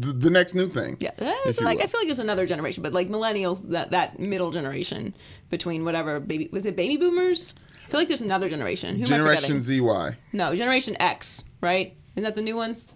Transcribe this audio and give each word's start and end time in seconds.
the, 0.00 0.12
the 0.12 0.30
next 0.30 0.54
new 0.54 0.66
thing. 0.68 0.96
Yeah, 1.00 1.10
If 1.18 1.60
like 1.60 1.78
will. 1.78 1.84
I 1.84 1.86
feel 1.86 2.00
like 2.00 2.06
there's 2.08 2.18
another 2.18 2.46
generation, 2.46 2.82
but 2.82 2.92
like 2.92 3.08
millennials, 3.08 3.68
that 3.70 3.90
that 3.92 4.18
middle 4.18 4.50
generation 4.50 5.14
between 5.50 5.84
whatever 5.84 6.20
baby 6.20 6.48
was 6.52 6.66
it 6.66 6.76
baby 6.76 6.96
boomers? 6.96 7.54
I 7.86 7.90
feel 7.90 8.00
like 8.00 8.08
there's 8.08 8.22
another 8.22 8.48
generation. 8.48 8.96
Who 8.96 9.02
am 9.02 9.04
I 9.04 9.08
Generation 9.08 9.60
forgetting? 9.60 9.86
ZY. 9.86 10.16
No, 10.32 10.54
Generation 10.56 10.96
X, 11.00 11.44
right? 11.60 11.94
Isn't 12.16 12.24
that 12.24 12.34
the 12.34 12.42
new 12.42 12.56
ones? 12.56 12.88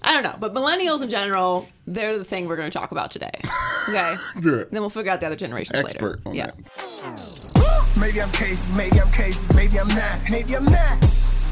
I 0.00 0.12
don't 0.12 0.22
know, 0.22 0.36
but 0.38 0.54
millennials 0.54 1.02
in 1.02 1.10
general, 1.10 1.66
they're 1.88 2.16
the 2.16 2.24
thing 2.24 2.46
we're 2.46 2.54
going 2.56 2.70
to 2.70 2.78
talk 2.78 2.92
about 2.92 3.10
today. 3.10 3.30
Okay, 3.88 4.16
Good. 4.42 4.70
Then 4.70 4.82
we'll 4.82 4.90
figure 4.90 5.10
out 5.10 5.20
the 5.20 5.26
other 5.26 5.34
generations 5.34 5.78
Expert 5.78 6.18
later. 6.26 6.28
on 6.28 6.34
yeah. 6.34 6.50
that. 7.04 7.92
Maybe 7.98 8.20
I'm 8.20 8.30
crazy, 8.32 8.70
maybe 8.76 9.00
I'm 9.00 9.10
crazy, 9.10 9.46
maybe 9.54 9.80
I'm 9.80 9.88
not, 9.88 10.20
maybe 10.30 10.54
I'm 10.54 10.66
not. 10.66 11.02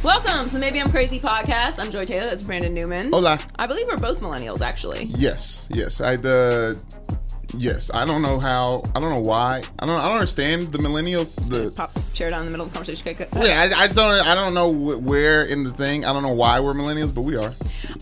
Welcome 0.06 0.46
to 0.46 0.54
the 0.54 0.60
Maybe 0.60 0.80
I'm 0.80 0.88
Crazy 0.88 1.18
podcast. 1.18 1.80
I'm 1.80 1.90
Joy 1.90 2.04
Taylor. 2.04 2.26
That's 2.26 2.40
Brandon 2.40 2.72
Newman. 2.72 3.10
Hola. 3.12 3.40
I 3.58 3.66
believe 3.66 3.88
we're 3.88 3.96
both 3.96 4.20
millennials, 4.20 4.60
actually. 4.60 5.06
Yes, 5.06 5.68
yes. 5.72 6.00
I 6.00 6.14
uh 6.14 6.76
yes. 7.54 7.90
I 7.92 8.04
don't 8.04 8.22
know 8.22 8.38
how. 8.38 8.84
I 8.94 9.00
don't 9.00 9.10
know 9.10 9.18
why. 9.18 9.64
I 9.80 9.84
don't. 9.84 9.98
I 9.98 10.06
don't 10.06 10.18
understand 10.18 10.70
the 10.70 10.78
millennials. 10.78 11.34
The 11.50 11.72
Pop 11.72 11.90
chair 12.12 12.30
down 12.30 12.42
in 12.42 12.44
the 12.46 12.50
middle 12.52 12.66
of 12.66 12.72
the 12.72 12.76
conversation. 12.76 13.08
Okay, 13.08 13.24
go- 13.24 13.44
yeah. 13.44 13.68
I, 13.74 13.80
I 13.80 13.86
just 13.86 13.96
don't. 13.96 14.24
I 14.24 14.36
don't 14.36 14.54
know 14.54 14.70
where 14.70 15.42
in 15.42 15.64
the 15.64 15.72
thing. 15.72 16.04
I 16.04 16.12
don't 16.12 16.22
know 16.22 16.34
why 16.34 16.60
we're 16.60 16.72
millennials, 16.72 17.12
but 17.12 17.22
we 17.22 17.34
are. 17.34 17.52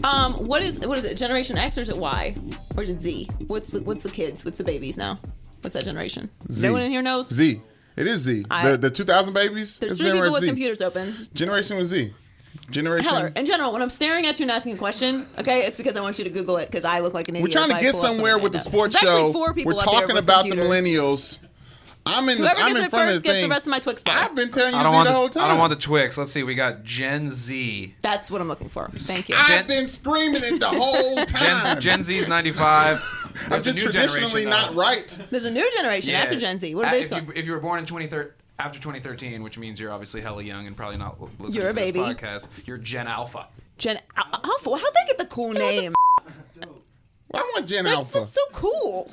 Um, 0.05 0.35
what 0.35 0.63
is 0.63 0.81
what 0.81 0.99
is 0.99 1.07
it? 1.07 1.17
Generation 1.17 1.57
X 1.57 1.79
or 1.79 1.81
is 1.81 1.89
it 1.89 1.97
Y 1.97 2.37
or 2.77 2.83
is 2.83 2.91
it 2.91 3.01
Z? 3.01 3.31
What's 3.47 3.71
the 3.71 3.81
what's 3.81 4.03
the 4.03 4.11
kids? 4.11 4.45
What's 4.45 4.59
the 4.59 4.65
babies 4.65 4.99
now? 4.99 5.19
What's 5.63 5.73
that 5.73 5.85
generation? 5.85 6.29
Z. 6.51 6.67
No 6.67 6.75
one 6.75 6.83
in 6.83 6.91
here 6.91 7.01
knows. 7.01 7.33
Z. 7.33 7.63
It 7.97 8.07
is 8.07 8.23
Z. 8.23 8.45
I- 8.51 8.71
the 8.73 8.77
the 8.79 8.91
2000 8.91 9.35
babies. 9.35 9.79
There's 9.79 9.99
three 10.01 10.13
people 10.13 10.31
with 10.33 10.41
Z. 10.41 10.47
computers 10.47 10.83
open. 10.83 11.29
Generation 11.35 11.77
with 11.77 11.87
Z. 11.87 12.13
Generation. 12.71 13.09
Heller, 13.09 13.33
in 13.37 13.47
general, 13.47 13.73
when 13.73 13.83
I'm 13.83 13.91
staring 13.91 14.27
at 14.27 14.39
you 14.39 14.45
and 14.45 14.51
asking 14.51 14.73
a 14.75 14.77
question, 14.77 15.27
okay, 15.39 15.67
it's 15.67 15.77
because 15.77 15.97
I 15.97 16.01
want 16.01 16.19
you 16.19 16.25
to 16.25 16.31
Google 16.31 16.57
it 16.57 16.67
because 16.67 16.85
I 16.85 17.01
look 17.01 17.13
like 17.13 17.29
an 17.29 17.37
idiot. 17.37 17.49
We're 17.49 17.53
trying 17.53 17.71
to 17.77 17.81
get 17.83 17.95
somewhere 17.95 18.39
with 18.39 18.53
the 18.53 18.59
sports 18.59 18.99
show. 18.99 19.33
four 19.33 19.53
people 19.53 19.75
We're 19.75 19.83
talking 19.83 20.17
about 20.17 20.45
the 20.47 20.53
millennials. 20.53 21.39
I'm 22.07 22.29
in. 22.29 22.41
The, 22.41 22.49
Whoever 22.49 22.61
I'm 22.61 22.67
gets 22.69 22.79
in 22.81 22.85
it 22.87 22.91
front 22.91 23.07
first 23.09 23.17
of 23.19 23.23
the 23.23 23.29
gets 23.31 23.43
the 23.43 23.49
rest 23.49 23.67
of 23.67 23.71
my 23.71 23.79
Twix 23.81 24.03
bar. 24.03 24.17
I've 24.17 24.35
been 24.35 24.51
telling 24.51 24.75
you 24.75 24.79
I 24.79 24.83
don't 24.83 24.93
Z 24.93 24.97
want 24.97 25.07
the 25.09 25.13
the, 25.13 25.19
whole 25.19 25.29
time. 25.29 25.45
I 25.45 25.49
don't 25.49 25.59
want 25.59 25.71
the 25.71 25.77
Twix. 25.79 26.19
Let's 26.19 26.31
see. 26.33 26.43
We 26.43 26.55
got 26.55 26.85
Gen 26.85 27.31
Z. 27.31 27.95
That's 28.03 28.31
what 28.31 28.41
I'm 28.41 28.49
looking 28.49 28.69
for. 28.69 28.89
Thank 28.95 29.29
you. 29.31 29.37
I've 29.39 29.67
been 29.67 29.89
screaming 29.89 30.43
it 30.45 30.61
the 30.61 30.69
whole 30.69 31.17
time. 31.25 31.77
Gen, 31.77 31.81
Gen 31.81 32.03
Z's 32.03 32.29
95. 32.29 32.97
I'm 32.97 33.49
There's 33.49 33.67
a 33.67 33.73
just 33.73 33.79
new 33.79 33.85
traditionally 33.91 34.45
generation, 34.45 34.51
not 34.51 34.75
right. 34.75 35.19
There's 35.31 35.45
a 35.47 35.51
new 35.51 35.69
generation 35.77 36.11
Yeah. 36.11 36.23
after 36.23 36.37
Gen 36.39 36.59
Z. 36.59 36.75
What 36.75 36.85
Uh, 36.85 36.89
are 36.89 36.91
they 36.93 36.99
if 36.99 37.11
you, 37.11 37.17
called? 37.21 37.33
if 37.37 37.47
you 37.47 37.53
were 37.53 37.61
born 37.61 37.79
in 37.79 37.87
2013, 37.87 38.33
after 38.59 38.79
2013, 38.79 39.43
which 39.43 39.59
means 39.59 39.81
you're 39.81 39.91
obviously 39.91 40.21
hella 40.21 40.43
young 40.43 40.67
and 40.69 40.77
probably 40.77 40.97
not 40.99 41.21
listening 41.41 41.61
You're 41.63 41.71
a 41.71 41.73
to 41.75 41.93
this 41.93 41.93
podcast, 41.93 42.49
you're 42.67 42.79
Gen 42.79 43.09
Alpha. 43.09 43.49
Gen 43.79 43.99
Al- 44.17 44.41
Alpha. 44.45 44.71
How'd 44.71 44.81
they 44.95 45.07
get 45.09 45.19
the 45.19 45.27
cool 45.27 45.53
name? 45.53 45.95
I 47.35 47.39
want 47.55 47.67
Gen 47.67 47.85
That's, 47.85 47.99
Alpha. 47.99 48.19
that's 48.21 48.33
so 48.35 48.41
cool. 48.53 49.11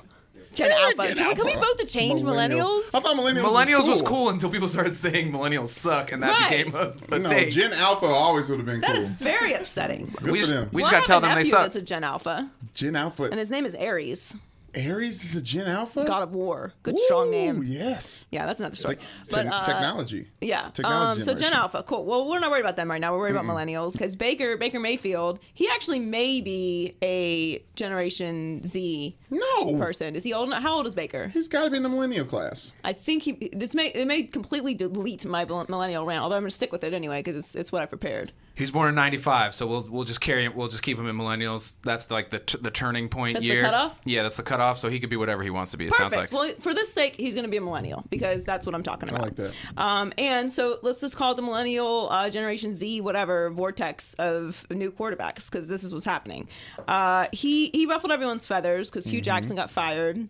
Gen 0.54 0.70
Yeah, 0.70 0.76
Alpha. 0.86 1.08
Gen 1.08 1.18
can, 1.18 1.28
we, 1.30 1.36
can 1.36 1.46
we 1.46 1.54
vote 1.54 1.78
to 1.80 1.86
change 1.88 2.22
millennials? 2.24 2.94
I 2.94 3.00
thought 3.00 3.16
millennials, 3.18 3.44
Millennials 3.44 3.78
was 3.80 3.88
was 3.88 4.02
cool 4.02 4.30
until 4.30 4.50
people 4.50 4.68
started 4.68 4.96
saying 4.96 5.32
millennials 5.32 5.68
suck, 5.70 6.12
and 6.12 6.22
that 6.24 6.30
Right. 6.32 6.66
became 6.66 6.76
a, 6.76 6.94
a 7.16 7.20
No, 7.20 7.30
take. 7.30 7.52
Gen 7.52 7.72
Alpha 7.74 8.06
always 8.06 8.50
would 8.50 8.60
have 8.60 8.66
been 8.66 8.82
That 8.82 8.92
cool. 8.92 9.00
is 9.00 9.10
very 9.10 9.54
upsetting. 9.54 10.14
Good 10.18 10.24
we 10.24 10.30
for 10.32 10.38
just, 10.38 10.50
them. 10.52 10.70
we 10.74 10.82
Well, 10.82 10.92
just 10.92 10.92
gotta 10.92 11.08
tell 11.08 11.22
them 11.22 11.30
they 11.30 11.36
nephew 11.36 11.50
suck. 11.52 11.62
That's 11.64 11.76
a 11.78 11.82
Gen 11.82 12.04
Alpha, 12.04 12.52
Gen 12.74 12.96
Alpha. 12.96 13.24
and 13.24 13.36
his 13.40 13.50
name 13.50 13.66
is 13.66 13.76
Ares, 13.76 14.36
Ares 14.76 15.24
is 15.24 15.36
a 15.36 15.42
Gen 15.42 15.68
Alpha. 15.68 16.06
God 16.06 16.24
of 16.24 16.34
War. 16.34 16.74
Good 16.84 16.98
strong 17.00 17.28
Ooh, 17.28 17.32
name. 17.32 17.64
Yes. 17.66 18.28
Yeah, 18.32 18.46
that's 18.46 18.62
another 18.62 18.76
story. 18.76 18.96
Te- 18.96 19.02
But 19.32 19.48
uh, 19.48 19.64
technology. 19.64 20.30
Yeah. 20.40 20.70
Technology 20.74 21.22
Um, 21.22 21.26
so 21.26 21.34
Gen. 21.34 21.54
Alpha, 21.54 21.84
cool. 21.84 22.06
Well, 22.06 22.28
we're 22.30 22.40
not 22.40 22.50
worried 22.52 22.62
about 22.62 22.78
them 22.78 22.90
right 22.90 23.02
now. 23.02 23.12
We're 23.14 23.20
worried 23.20 23.36
about 23.36 23.46
millennials 23.46 23.94
because 23.94 24.16
Baker 24.16 24.58
Baker 24.58 24.80
Mayfield, 24.80 25.40
he 25.54 25.68
actually 25.70 26.00
may 26.00 26.40
be 26.42 26.96
a 27.04 27.60
Generation 27.76 28.64
Z 28.64 29.16
No. 29.30 29.78
person. 29.78 30.16
Is 30.16 30.24
he 30.24 30.34
old? 30.34 30.54
How 30.54 30.76
old 30.78 30.88
is 30.88 30.96
Baker? 30.96 31.28
He's 31.28 31.48
got 31.48 31.66
to 31.66 31.70
be 31.70 31.78
in 31.78 31.84
the 31.84 31.90
millennial 31.90 32.26
class. 32.26 32.76
I 32.84 32.94
think 32.94 33.24
he. 33.24 33.50
This 33.54 33.74
may 33.74 33.88
it 33.90 34.08
may 34.08 34.24
completely 34.24 34.74
delete 34.74 35.26
my 35.26 35.44
millennial 35.46 36.06
rant. 36.06 36.24
Although 36.24 36.36
I'm 36.38 36.44
gonna 36.44 36.52
stick 36.52 36.72
with 36.72 36.84
it 36.84 36.94
anyway 36.94 37.20
because 37.20 37.36
it's 37.36 37.56
it's 37.56 37.72
what 37.72 37.82
I 37.82 37.86
prepared. 37.86 38.32
He's 38.54 38.70
born 38.70 38.90
in 38.90 38.96
'95, 38.96 39.56
so 39.56 39.66
we'll 39.66 39.88
we'll 39.90 40.04
just 40.04 40.20
carry 40.20 40.44
him. 40.46 40.54
We'll 40.56 40.68
just 40.68 40.84
keep 40.84 40.98
him 41.00 41.08
in 41.08 41.16
millennials. 41.16 41.76
That's 41.84 42.12
like 42.12 42.30
the 42.30 42.40
t- 42.40 42.58
the 42.62 42.70
turning 42.70 43.08
point 43.08 43.36
That's 43.36 43.48
the 43.48 43.62
cutoff? 43.62 44.00
Yeah, 44.04 44.24
that's 44.24 44.38
the 44.38 44.44
cutoff. 44.44 44.78
So 44.78 44.90
he 44.90 45.00
could 45.00 45.10
be 45.10 45.16
whatever 45.16 45.42
he 45.42 45.50
wants 45.50 45.72
to 45.72 45.78
be. 45.78 45.88
It 45.88 45.94
sounds 45.94 46.14
Perfect. 46.14 46.34
like. 46.34 46.42
Well, 46.42 46.54
for 46.60 46.74
this 46.74 46.94
sake, 46.94 47.16
he's 47.16 47.34
going 47.34 47.46
to 47.46 47.50
be 47.50 47.58
a 47.58 47.62
millennial 47.62 48.06
because 48.10 48.44
that's 48.44 48.66
what 48.66 48.76
I'm 48.76 48.84
talking 48.84 49.10
about. 49.10 49.22
I 49.22 49.24
like 49.24 49.36
that. 49.38 49.54
Um, 49.78 50.14
and 50.18 50.52
so 50.52 50.80
let's 50.82 51.00
just 51.02 51.16
call 51.16 51.32
it 51.32 51.36
the 51.36 51.42
millennial 51.42 52.10
uh, 52.12 52.30
generation 52.30 52.74
Z, 52.74 53.02
whatever 53.02 53.50
vortex 53.52 54.14
of 54.16 54.66
new 54.70 54.92
quarterbacks 54.92 55.50
because 55.50 55.70
this 55.70 55.84
is 55.84 55.94
what's 55.94 56.06
happening. 56.06 56.50
Uh, 56.88 57.28
he 57.32 57.70
he 57.70 57.86
ruffled 57.86 58.12
everyone's 58.12 58.46
feathers 58.46 58.90
because 58.90 59.06
Mm-hmm. 59.06 59.12
Hue 59.16 59.22
Jackson 59.22 59.56
got 59.56 59.72
fired, 59.72 60.28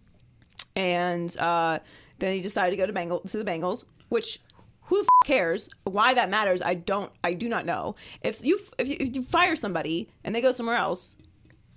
and 0.75 1.35
uh, 1.37 1.79
then 2.19 2.33
he 2.35 2.41
decided 2.41 2.71
to 2.71 2.77
go 2.77 2.85
to 2.85 2.93
Bengal 2.93 3.19
to 3.21 3.37
the 3.37 3.45
Bengals, 3.45 3.83
which. 4.09 4.39
Who 4.91 4.97
the 5.01 5.09
f- 5.21 5.27
cares? 5.27 5.69
Why 5.85 6.13
that 6.13 6.29
matters? 6.29 6.61
I 6.61 6.73
don't. 6.73 7.11
I 7.23 7.33
do 7.33 7.47
not 7.47 7.65
know. 7.65 7.95
If 8.21 8.43
you 8.43 8.59
if 8.77 8.89
you, 8.89 8.97
if 8.99 9.15
you 9.15 9.23
fire 9.23 9.55
somebody 9.55 10.09
and 10.25 10.35
they 10.35 10.41
go 10.41 10.51
somewhere 10.51 10.75
else, 10.75 11.15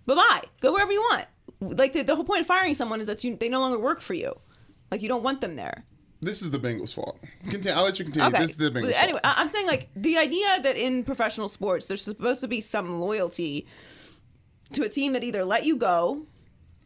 bye 0.05 0.17
bye. 0.17 0.43
Go 0.61 0.73
wherever 0.73 0.91
you 0.91 1.01
want. 1.01 1.27
Like 1.61 1.93
the, 1.93 2.03
the 2.03 2.17
whole 2.17 2.25
point 2.25 2.41
of 2.41 2.47
firing 2.49 2.75
someone 2.75 3.01
is 3.01 3.07
that 3.07 3.23
you 3.23 3.37
they 3.37 3.49
no 3.49 3.61
longer 3.61 3.79
work 3.79 4.01
for 4.01 4.15
you. 4.15 4.35
Like 4.91 5.01
you 5.01 5.09
don't 5.09 5.23
want 5.23 5.41
them 5.41 5.55
there. 5.55 5.85
This 6.21 6.43
is 6.43 6.51
the 6.51 6.59
Bengals' 6.59 6.93
fault. 6.95 7.21
Continue. 7.51 7.77
I'll 7.79 7.85
let 7.85 7.99
you 8.01 8.05
continue. 8.05 8.29
Okay. 8.31 8.39
This 8.43 8.51
is 8.51 8.57
the 8.57 8.71
Bengals' 8.71 8.93
anyway, 9.01 9.21
fault. 9.23 9.39
I'm 9.39 9.47
saying 9.49 9.67
like 9.69 9.91
the 9.95 10.19
idea 10.19 10.47
that 10.63 10.77
in 10.77 11.05
professional 11.05 11.47
sports 11.49 11.87
there's 11.87 12.03
supposed 12.03 12.41
to 12.41 12.49
be 12.49 12.61
some 12.61 12.99
loyalty 12.99 13.67
to 14.73 14.83
a 14.83 14.89
team 14.89 15.13
that 15.13 15.23
either 15.23 15.45
let 15.45 15.65
you 15.65 15.77
go 15.77 16.27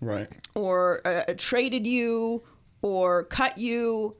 Right. 0.02 0.28
or 0.54 1.00
uh, 1.06 1.32
traded 1.38 1.86
you 1.86 2.42
or 2.82 3.24
cut 3.24 3.56
you 3.58 4.16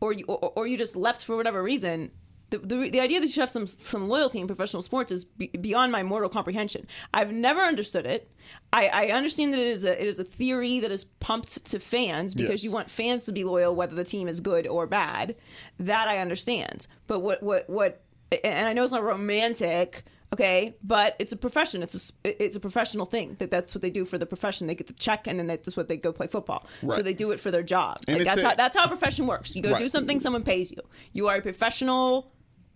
or 0.00 0.12
you 0.12 0.24
or, 0.26 0.52
or 0.56 0.66
you 0.66 0.76
just 0.76 0.96
left 0.96 1.24
for 1.24 1.36
whatever 1.36 1.62
reason 1.62 2.10
the, 2.50 2.58
the, 2.58 2.90
the 2.90 3.00
idea 3.00 3.20
that 3.20 3.26
you 3.26 3.32
should 3.32 3.40
have 3.40 3.50
some 3.50 3.66
some 3.66 4.08
loyalty 4.08 4.38
in 4.38 4.46
professional 4.46 4.82
sports 4.82 5.10
is 5.10 5.24
be, 5.24 5.48
beyond 5.48 5.90
my 5.90 6.02
mortal 6.02 6.28
comprehension. 6.28 6.86
I've 7.12 7.32
never 7.32 7.60
understood 7.60 8.06
it. 8.06 8.30
I, 8.72 8.88
I 8.92 9.06
understand 9.08 9.52
that 9.54 9.60
it 9.60 9.66
is 9.66 9.84
a 9.84 10.00
it 10.00 10.06
is 10.06 10.18
a 10.18 10.24
theory 10.24 10.78
that 10.80 10.90
is 10.90 11.04
pumped 11.04 11.64
to 11.66 11.80
fans 11.80 12.34
because 12.34 12.62
Yes. 12.62 12.64
you 12.64 12.72
want 12.72 12.90
fans 12.90 13.24
to 13.24 13.32
be 13.32 13.44
loyal 13.44 13.74
whether 13.74 13.94
the 13.94 14.04
team 14.04 14.28
is 14.28 14.40
good 14.40 14.66
or 14.66 14.86
bad. 14.86 15.36
That 15.80 16.06
I 16.06 16.18
understand. 16.18 16.86
But 17.06 17.20
what 17.20 17.42
what 17.42 17.68
what 17.68 18.02
and 18.44 18.68
I 18.68 18.72
know 18.72 18.84
it's 18.84 18.92
not 18.92 19.02
romantic, 19.02 20.04
okay, 20.34 20.74
but 20.82 21.16
it's 21.18 21.32
a 21.32 21.36
profession. 21.36 21.82
It's 21.82 22.12
a 22.24 22.44
it's 22.44 22.56
a 22.56 22.60
professional 22.60 23.06
thing. 23.06 23.36
That 23.38 23.50
that's 23.50 23.74
what 23.74 23.82
they 23.82 23.90
do 23.90 24.04
for 24.04 24.18
the 24.18 24.26
profession. 24.26 24.66
They 24.66 24.74
get 24.74 24.86
the 24.88 24.92
check 25.06 25.26
and 25.26 25.38
then 25.38 25.46
that's 25.46 25.76
what 25.76 25.88
they 25.88 25.96
go 25.96 26.12
play 26.12 26.26
football. 26.26 26.66
So 26.90 27.00
they 27.02 27.14
do 27.14 27.30
it 27.32 27.40
for 27.40 27.50
their 27.50 27.62
job. 27.62 27.98
Like 28.08 28.24
that's 28.24 28.42
a- 28.42 28.48
how 28.48 28.54
that's 28.54 28.76
how 28.76 28.84
a 28.84 28.88
profession 28.88 29.26
works. 29.26 29.54
You 29.56 29.62
go 29.62 29.72
Right. 29.72 29.80
do 29.80 29.88
something, 29.88 30.20
someone 30.20 30.42
pays 30.42 30.70
you. 30.70 30.82
You 31.12 31.28
are 31.28 31.36
a 31.36 31.42
professional 31.42 32.30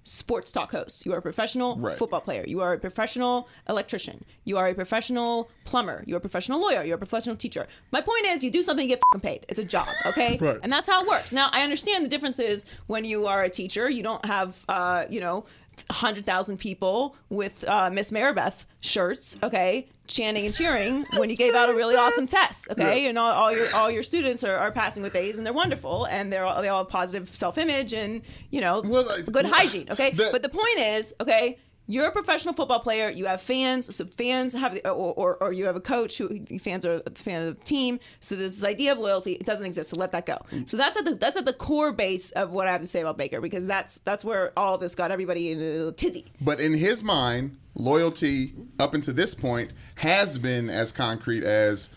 sports 0.05 0.51
talk 0.53 0.71
host. 0.73 1.05
You 1.05 1.13
are 1.13 1.19
a 1.19 1.23
professional 1.31 1.77
Right. 1.77 1.99
football 1.99 2.23
player. 2.23 2.43
You 2.47 2.61
are 2.63 2.73
a 2.73 2.79
professional 2.79 3.47
electrician. 3.69 4.25
You 4.45 4.57
are 4.57 4.67
a 4.69 4.75
professional 4.75 5.51
plumber. 5.65 6.03
You're 6.07 6.17
a 6.17 6.21
professional 6.29 6.61
lawyer. 6.61 6.83
You're 6.83 6.95
a 6.95 7.05
professional 7.07 7.37
teacher. 7.37 7.67
My 7.93 8.01
point 8.01 8.25
is, 8.33 8.43
you 8.43 8.51
do 8.51 8.63
something, 8.63 8.89
you 8.89 8.97
get 8.97 9.23
paid. 9.23 9.45
It's 9.51 9.59
a 9.61 9.65
job, 9.65 9.89
okay? 10.07 10.39
Right. 10.41 10.59
And 10.63 10.73
that's 10.73 10.89
how 10.89 11.03
it 11.03 11.09
works. 11.09 11.31
Now, 11.31 11.51
I 11.53 11.61
understand 11.63 12.07
the 12.07 12.09
difference 12.09 12.39
is 12.39 12.65
when 12.87 13.05
you 13.05 13.27
are 13.27 13.43
a 13.45 13.51
teacher, 13.51 13.91
you 13.91 14.03
don't 14.03 14.25
have, 14.25 14.65
uh, 14.71 15.05
you 15.11 15.21
know, 15.21 15.45
100,000 15.89 16.57
people 16.59 17.17
with 17.29 17.65
uh, 17.69 17.91
Miss 17.91 18.11
Maribeth 18.11 18.67
shirts, 18.81 19.37
okay, 19.43 19.89
chanting 20.07 20.47
and 20.47 20.55
cheering 20.55 21.05
when 21.19 21.29
you 21.29 21.37
gave 21.37 21.55
out 21.55 21.69
a 21.69 21.75
really 21.75 21.95
awesome 21.97 22.27
test, 22.27 22.71
okay, 22.71 23.03
Yes. 23.03 23.09
and 23.11 23.19
all, 23.19 23.31
all 23.31 23.53
your 23.53 23.75
all 23.75 23.91
your 23.91 24.03
students 24.03 24.43
are, 24.45 24.57
are 24.57 24.73
passing 24.73 25.03
with 25.03 25.15
A's 25.15 25.37
and 25.37 25.47
they're 25.47 25.53
wonderful 25.53 26.07
and 26.07 26.33
they're 26.33 26.45
all, 26.47 26.63
they 26.63 26.69
all 26.69 26.85
have 26.85 26.89
positive 26.89 27.29
self 27.35 27.59
image 27.59 27.93
and 27.93 28.23
you 28.51 28.61
know 28.61 28.81
Well, 28.85 29.05
like, 29.07 29.27
good 29.27 29.45
hygiene, 29.47 29.89
okay. 29.91 30.11
the- 30.11 30.29
but 30.33 30.43
the 30.43 30.49
point 30.49 30.79
is, 30.79 31.15
okay, 31.21 31.59
you're 31.89 32.07
a 32.07 32.13
professional 32.13 32.55
football 32.55 32.81
player. 32.81 33.09
You 33.09 33.25
have 33.25 33.41
fans, 33.41 33.95
so 33.97 34.05
fans 34.05 34.53
have, 34.53 34.79
or, 34.85 34.91
or, 34.93 35.43
or 35.43 35.53
you 35.53 35.65
have 35.65 35.75
a 35.75 35.81
coach 35.81 36.19
who 36.19 36.29
fans 36.59 36.85
are 36.85 37.03
a 37.05 37.11
fan 37.11 37.49
of 37.49 37.59
the 37.59 37.65
team. 37.65 37.99
So 38.21 38.37
there's 38.37 38.61
this 38.61 38.65
idea 38.65 38.93
of 38.93 38.99
loyalty. 38.99 39.33
It 39.33 39.47
doesn't 39.47 39.67
exist. 39.67 39.91
So 39.91 39.97
let 39.97 40.13
that 40.13 40.27
go. 40.27 40.37
So 40.67 40.77
that's 40.77 40.99
at 40.99 41.07
the 41.07 41.15
that's 41.15 41.39
at 41.39 41.47
the 41.47 41.55
core 41.55 41.93
base 41.93 42.31
of 42.33 42.51
what 42.51 42.69
I 42.69 42.73
have 42.73 42.83
to 42.83 42.87
say 42.87 43.01
about 43.01 43.17
Baker 43.17 43.41
because 43.41 43.67
that's 43.67 43.99
that's 44.01 44.23
where 44.23 44.53
all 44.57 44.75
of 44.75 44.81
this 44.83 44.95
got 44.95 45.11
everybody 45.11 45.51
in 45.51 45.59
a 45.59 45.63
little 45.63 45.93
tizzy. 45.93 46.27
But 46.43 46.61
in 46.61 46.75
his 46.75 47.03
mind, 47.03 47.57
loyalty 47.75 48.53
up 48.79 48.93
until 48.93 49.15
this 49.15 49.35
point 49.35 49.73
has 49.97 50.37
been 50.37 50.69
as 50.69 50.93
concrete 50.93 51.43
as 51.43 51.89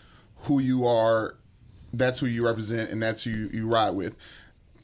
who 0.44 0.58
you 0.58 0.86
are, 0.86 1.36
that's 1.92 2.18
who 2.18 2.26
you 2.26 2.46
represent, 2.46 2.90
and 2.90 3.02
that's 3.02 3.24
who 3.24 3.30
you, 3.30 3.50
you 3.52 3.68
ride 3.68 3.90
with. 3.90 4.16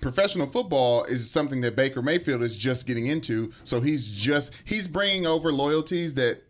Professional 0.00 0.46
football 0.46 1.04
is 1.04 1.30
something 1.30 1.60
that 1.62 1.74
Baker 1.76 2.02
Mayfield 2.02 2.42
is 2.42 2.56
just 2.56 2.86
getting 2.86 3.06
into, 3.06 3.52
so 3.64 3.80
he's 3.80 4.08
just 4.10 4.52
he's 4.64 4.86
bringing 4.86 5.26
over 5.26 5.52
loyalties 5.52 6.14
that 6.14 6.42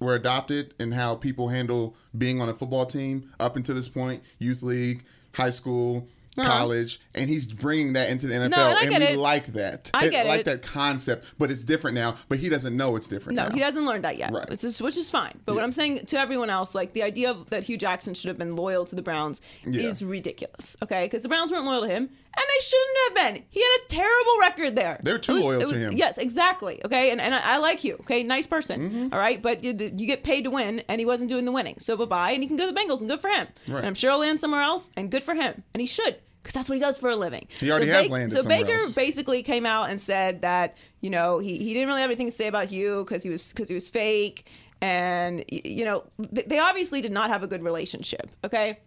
were 0.00 0.14
adopted 0.14 0.74
and 0.80 0.92
how 0.94 1.14
people 1.14 1.48
handle 1.48 1.96
being 2.16 2.40
on 2.40 2.48
a 2.48 2.54
football 2.54 2.86
team 2.86 3.30
up 3.40 3.56
until 3.56 3.74
this 3.74 3.88
point, 3.88 4.22
youth 4.38 4.62
league, 4.62 5.04
high 5.34 5.50
school, 5.50 6.08
college, 6.36 6.98
and 7.14 7.30
he's 7.30 7.46
bringing 7.46 7.92
that 7.92 8.10
into 8.10 8.26
the 8.26 8.34
NFL, 8.34 8.52
Uh-huh. 8.52 8.68
and 8.70 8.78
I 8.78 8.82
and 8.82 8.90
get 8.90 9.00
we 9.10 9.16
it. 9.16 9.18
like 9.20 9.46
that. 9.52 9.90
I 9.94 10.06
It- 10.06 10.10
get 10.10 10.26
like 10.26 10.40
it. 10.40 10.46
that 10.46 10.62
concept, 10.62 11.26
but 11.38 11.50
it's 11.52 11.62
different 11.62 11.94
now. 11.94 12.16
But 12.28 12.38
he 12.40 12.48
doesn't 12.48 12.76
know 12.76 12.96
it's 12.96 13.06
different. 13.06 13.36
No, 13.36 13.48
now. 13.48 13.54
he 13.54 13.60
hasn't 13.60 13.86
learned 13.86 14.02
that 14.04 14.18
yet, 14.18 14.32
Right. 14.32 14.50
which 14.50 14.64
is 14.64 14.82
which 14.82 14.96
is 14.96 15.10
fine. 15.10 15.38
But 15.46 15.54
what 15.54 15.62
I'm 15.62 15.70
saying 15.72 16.06
to 16.06 16.18
everyone 16.18 16.50
else, 16.50 16.74
like 16.74 16.92
the 16.92 17.04
idea 17.04 17.30
of 17.30 17.48
that 17.50 17.62
Hue 17.64 17.76
Jackson 17.76 18.14
should 18.14 18.28
have 18.28 18.38
been 18.38 18.56
loyal 18.56 18.84
to 18.86 18.96
the 18.96 19.02
Browns 19.02 19.40
Yeah. 19.64 19.82
is 19.88 20.02
ridiculous. 20.04 20.76
Okay, 20.82 21.04
because 21.06 21.22
the 21.22 21.28
Browns 21.28 21.52
weren't 21.52 21.66
loyal 21.66 21.82
to 21.82 21.88
him, 21.88 22.10
and 22.36 22.44
they 22.48 22.64
shouldn't 22.64 22.98
have 23.06 23.34
been. 23.34 23.44
He 23.50 23.60
had 23.60 23.78
a 23.84 23.88
terrible 23.88 24.38
record 24.40 24.76
there. 24.76 24.98
They're 25.02 25.18
too 25.18 25.34
was- 25.34 25.42
loyal 25.42 25.60
it 25.62 25.68
to 25.68 25.74
him. 25.78 25.92
Yes, 25.94 26.18
exactly. 26.18 26.80
Okay, 26.84 27.10
and 27.10 27.20
and 27.20 27.34
I, 27.34 27.40
I 27.54 27.58
like 27.58 27.84
you. 27.84 27.94
Okay, 28.00 28.22
nice 28.22 28.46
person. 28.46 28.90
Mm-hmm. 28.90 29.08
all 29.14 29.18
right, 29.18 29.40
but 29.40 29.62
you, 29.64 29.70
you 29.78 30.06
get 30.06 30.24
paid 30.24 30.44
to 30.44 30.50
win, 30.50 30.82
and 30.88 30.98
he 30.98 31.06
wasn't 31.06 31.28
doing 31.30 31.44
the 31.44 31.52
winning. 31.52 31.78
So 31.78 31.96
bye 31.96 32.04
bye, 32.04 32.30
and 32.32 32.42
he 32.42 32.46
can 32.48 32.56
go 32.56 32.66
to 32.66 32.72
the 32.72 32.78
Bengals, 32.80 33.00
and 33.00 33.08
good 33.08 33.20
for 33.20 33.28
him. 33.28 33.46
Right. 33.68 33.78
And 33.78 33.86
I'm 33.86 33.94
sure 33.94 34.10
he'll 34.10 34.20
land 34.20 34.40
somewhere 34.40 34.62
else, 34.62 34.90
and 34.96 35.10
good 35.10 35.24
for 35.24 35.34
him, 35.34 35.62
and 35.72 35.80
he 35.80 35.86
should. 35.86 36.16
Because 36.42 36.52
that's 36.54 36.68
what 36.68 36.74
he 36.74 36.80
does 36.80 36.98
for 36.98 37.08
a 37.08 37.16
living. 37.16 37.46
He 37.58 37.70
already 37.70 37.86
so 37.86 37.92
has 37.94 38.06
Ba- 38.08 38.12
landed 38.12 38.42
So 38.42 38.46
Baker 38.48 38.72
else. 38.72 38.92
basically 38.92 39.42
came 39.42 39.64
out 39.64 39.88
and 39.88 39.98
said 39.98 40.42
that 40.42 40.76
you 41.00 41.08
know 41.08 41.38
he, 41.38 41.56
he 41.56 41.72
didn't 41.72 41.88
really 41.88 42.02
have 42.02 42.10
anything 42.10 42.26
to 42.26 42.32
say 42.32 42.48
about 42.48 42.66
Hue 42.66 43.02
because 43.02 43.22
he 43.22 43.30
was 43.30 43.50
because 43.50 43.66
he 43.68 43.74
was 43.74 43.88
fake 43.88 44.46
and 44.82 45.42
you 45.50 45.86
know 45.86 46.04
th- 46.34 46.46
they 46.46 46.58
obviously 46.58 47.00
did 47.00 47.12
not 47.12 47.30
have 47.30 47.42
a 47.42 47.46
good 47.46 47.62
relationship 47.62 48.28
okay 48.44 48.78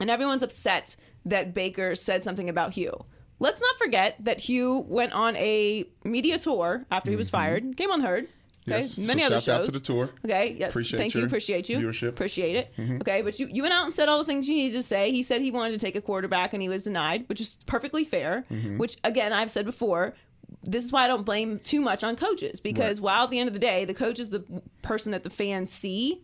and 0.00 0.10
everyone's 0.10 0.42
upset 0.42 0.96
that 1.24 1.54
Baker 1.54 1.94
said 1.94 2.24
something 2.24 2.48
about 2.48 2.72
Hue. 2.72 2.92
Let's 3.38 3.60
not 3.60 3.78
forget 3.78 4.16
that 4.20 4.40
Hue 4.40 4.84
went 4.88 5.12
on 5.14 5.34
a 5.36 5.86
media 6.04 6.38
tour 6.38 6.84
after 6.90 7.10
he 7.10 7.16
was 7.16 7.30
fired, 7.30 7.76
came 7.76 7.90
on 7.90 8.00
the 8.00 8.06
herd. 8.06 8.24
Okay, 8.24 8.30
Mm-hmm. 8.60 8.70
Yes, 8.72 8.92
so 8.92 9.02
many 9.02 9.22
other 9.24 9.40
shouts 9.40 9.48
out 9.48 9.64
to 9.64 9.72
the 9.72 9.80
tour. 9.80 10.10
Okay, 10.24 10.54
yes, 10.58 10.70
Appreciate 10.70 10.98
thank 10.98 11.14
you, 11.14 11.24
appreciate 11.24 11.68
you, 11.70 11.78
viewership. 11.78 11.94
Mm-hmm. 11.94 12.06
appreciate 12.08 12.56
it. 12.56 12.74
Okay, 13.00 13.22
but 13.22 13.38
you 13.40 13.48
you 13.50 13.62
went 13.62 13.72
out 13.72 13.84
and 13.86 13.94
said 13.94 14.08
all 14.08 14.18
the 14.18 14.24
things 14.26 14.48
you 14.48 14.54
needed 14.54 14.76
to 14.76 14.82
say. 14.82 15.10
He 15.10 15.22
said 15.22 15.40
he 15.40 15.50
wanted 15.50 15.72
to 15.72 15.78
take 15.78 15.96
a 15.96 16.00
quarterback 16.02 16.52
and 16.52 16.62
he 16.62 16.68
was 16.68 16.84
denied, 16.84 17.24
which 17.28 17.40
is 17.40 17.54
perfectly 17.64 18.04
fair. 18.04 18.44
Mm-hmm. 18.50 18.76
Which 18.76 18.98
again, 19.02 19.32
I've 19.32 19.50
said 19.50 19.64
before. 19.64 20.14
This 20.62 20.84
is 20.84 20.92
why 20.92 21.04
I 21.04 21.06
don't 21.06 21.24
blame 21.24 21.58
too 21.58 21.80
much 21.80 22.04
on 22.04 22.16
coaches 22.16 22.60
because 22.60 23.00
while 23.00 23.24
at 23.24 23.30
the 23.30 23.38
end 23.38 23.48
of 23.48 23.54
the 23.54 23.60
day, 23.60 23.86
the 23.86 23.94
coach 23.94 24.18
is 24.20 24.28
the 24.28 24.44
person 24.82 25.12
that 25.12 25.22
the 25.22 25.30
fans 25.30 25.72
see. 25.72 26.22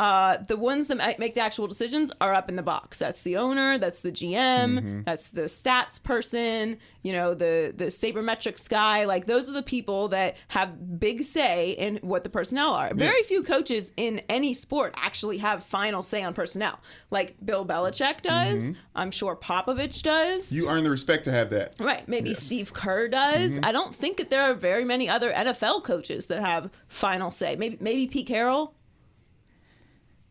Uh, 0.00 0.38
the 0.48 0.56
ones 0.56 0.88
that 0.88 1.18
make 1.18 1.34
the 1.34 1.42
actual 1.42 1.66
decisions 1.66 2.10
are 2.22 2.32
up 2.32 2.48
in 2.48 2.56
the 2.56 2.62
box. 2.62 2.98
That's 2.98 3.22
the 3.22 3.36
owner. 3.36 3.76
That's 3.76 4.00
the 4.00 4.10
GM. 4.10 4.32
Mm-hmm. 4.78 5.02
That's 5.02 5.28
the 5.28 5.42
stats 5.42 6.02
person. 6.02 6.78
You 7.02 7.12
know, 7.12 7.34
the 7.34 7.74
the 7.76 7.84
sabermetrics 7.86 8.66
guy. 8.66 9.04
Like 9.04 9.26
those 9.26 9.46
are 9.50 9.52
the 9.52 9.62
people 9.62 10.08
that 10.08 10.38
have 10.48 10.98
big 10.98 11.20
say 11.20 11.72
in 11.72 11.98
what 11.98 12.22
the 12.22 12.30
personnel 12.30 12.72
are. 12.72 12.94
Very 12.94 13.22
few 13.24 13.42
coaches 13.42 13.92
in 13.98 14.22
any 14.30 14.54
sport 14.54 14.94
actually 14.96 15.36
have 15.36 15.62
final 15.62 16.02
say 16.02 16.22
on 16.22 16.32
personnel. 16.32 16.80
Like 17.10 17.36
Bill 17.44 17.66
Belichick 17.66 18.22
does. 18.22 18.72
I'm 18.94 19.10
sure 19.10 19.36
Popovich 19.36 20.02
does. 20.02 20.46
Mm-hmm. 20.46 20.62
You 20.62 20.68
earn 20.70 20.82
the 20.82 20.90
respect 20.90 21.24
to 21.24 21.30
have 21.30 21.50
that. 21.50 21.76
Right, 21.78 22.08
maybe 22.08 22.32
Steve 22.32 22.72
Kerr 22.72 23.08
does. 23.08 23.56
Mm-hmm. 23.56 23.66
I 23.66 23.72
don't 23.72 23.94
think 23.94 24.16
that 24.16 24.30
there 24.30 24.40
are 24.44 24.54
very 24.54 24.86
many 24.86 25.10
other 25.10 25.30
NFL 25.30 25.84
coaches 25.84 26.28
that 26.28 26.40
have 26.40 26.70
final 26.88 27.30
say. 27.30 27.56
Maybe 27.56 27.76
maybe 27.80 28.06
Pete 28.06 28.26
Carroll. 28.26 28.74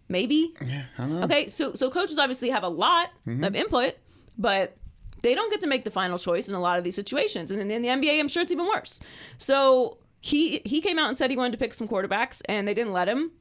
Maybe. 0.10 0.56
Yeah, 0.66 0.84
I 0.98 1.06
know. 1.06 1.24
Okay, 1.24 1.48
so 1.48 1.74
so 1.74 1.90
coaches 1.90 2.18
obviously 2.20 2.50
have 2.50 2.64
a 2.64 2.68
lot 2.70 3.10
Mm-hmm. 3.28 3.44
of 3.44 3.56
input, 3.56 3.94
but 4.38 4.76
they 5.22 5.36
don't 5.36 5.52
get 5.52 5.62
to 5.62 5.68
make 5.68 5.84
the 5.84 5.92
final 5.92 6.18
choice 6.18 6.50
in 6.50 6.56
a 6.56 6.60
lot 6.60 6.78
of 6.78 6.84
these 6.84 6.96
situations. 6.96 7.52
And 7.52 7.62
in, 7.62 7.70
in 7.72 7.82
the 7.82 7.90
NBA, 7.90 8.20
I'm 8.20 8.28
sure 8.28 8.42
it's 8.42 8.52
even 8.52 8.66
worse. 8.66 9.00
So 9.38 10.00
he 10.22 10.62
he 10.66 10.82
came 10.82 10.98
out 11.00 11.10
and 11.10 11.18
said 11.18 11.30
he 11.30 11.38
wanted 11.38 11.52
to 11.54 11.58
pick 11.58 11.74
some 11.74 11.88
quarterbacks, 11.88 12.42
and 12.50 12.68
they 12.68 12.74
didn't 12.74 12.94
let 12.94 13.08
him. 13.08 13.32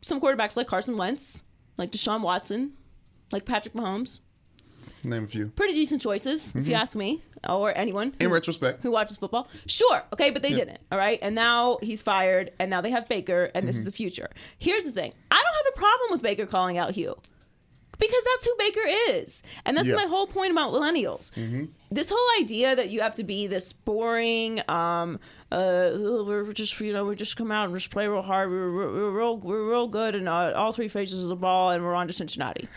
Some 0.00 0.20
quarterbacks 0.20 0.56
like 0.56 0.66
Carson 0.66 0.96
Wentz, 0.96 1.42
like 1.76 1.90
Deshaun 1.92 2.20
Watson, 2.22 2.72
like 3.32 3.44
Patrick 3.44 3.74
Mahomes, 3.74 4.20
Name 5.04 5.24
a 5.24 5.26
few. 5.26 5.48
pretty 5.48 5.74
decent 5.74 6.02
choices, 6.02 6.52
if 6.54 6.66
you 6.68 6.74
ask 6.74 6.96
me, 6.96 7.22
or 7.48 7.76
anyone. 7.76 8.10
Mm-hmm. 8.12 8.22
In 8.22 8.28
who- 8.28 8.34
retrospect. 8.34 8.82
who 8.82 8.90
watches 8.92 9.16
football. 9.16 9.48
Sure, 9.66 10.02
okay, 10.12 10.30
but 10.30 10.42
they 10.42 10.52
didn't. 10.54 10.78
All 10.90 10.98
right, 10.98 11.18
and 11.22 11.34
now 11.34 11.78
he's 11.82 12.02
fired, 12.02 12.50
and 12.58 12.70
now 12.70 12.80
they 12.80 12.90
have 12.90 13.08
Baker, 13.08 13.50
and 13.54 13.66
this 13.68 13.76
is 13.76 13.82
Mm-hmm. 13.82 13.86
the 13.88 13.92
future. 13.92 14.30
Here's 14.58 14.84
the 14.84 14.92
thing: 14.92 15.12
I 15.30 15.36
don't 15.36 15.66
have 15.66 15.72
a 15.74 15.78
problem 15.78 16.10
with 16.10 16.22
Baker 16.22 16.46
calling 16.46 16.78
out 16.78 16.92
Hue. 16.92 17.14
Because 18.00 18.22
that's 18.32 18.44
who 18.44 18.54
Baker 18.60 18.80
is. 19.18 19.42
And 19.66 19.76
that's 19.76 19.88
Yeah. 19.88 19.96
my 19.96 20.04
whole 20.06 20.28
point 20.28 20.52
about 20.52 20.72
millennials. 20.72 21.32
Mm-hmm. 21.32 21.64
This 21.90 22.12
whole 22.14 22.40
idea 22.44 22.76
that 22.76 22.90
you 22.90 23.00
have 23.00 23.16
to 23.16 23.24
be 23.24 23.48
this 23.48 23.72
boring, 23.72 24.60
um, 24.68 25.18
uh, 25.50 25.90
we're 25.96 26.52
just, 26.52 26.78
you 26.78 26.92
know, 26.92 27.06
we 27.06 27.16
just 27.16 27.36
come 27.36 27.50
out 27.50 27.64
and 27.66 27.74
just 27.74 27.90
play 27.90 28.06
real 28.06 28.22
hard. 28.22 28.50
We're, 28.50 28.72
we're, 28.72 28.92
we're, 28.92 29.10
real, 29.10 29.36
we're 29.38 29.68
real 29.68 29.88
good 29.88 30.14
in 30.14 30.28
uh, 30.28 30.52
all 30.54 30.70
three 30.70 30.86
phases 30.86 31.24
of 31.24 31.28
the 31.28 31.34
ball, 31.34 31.70
and 31.72 31.82
we're 31.82 31.96
on 31.96 32.06
to 32.06 32.12
Cincinnati. 32.12 32.68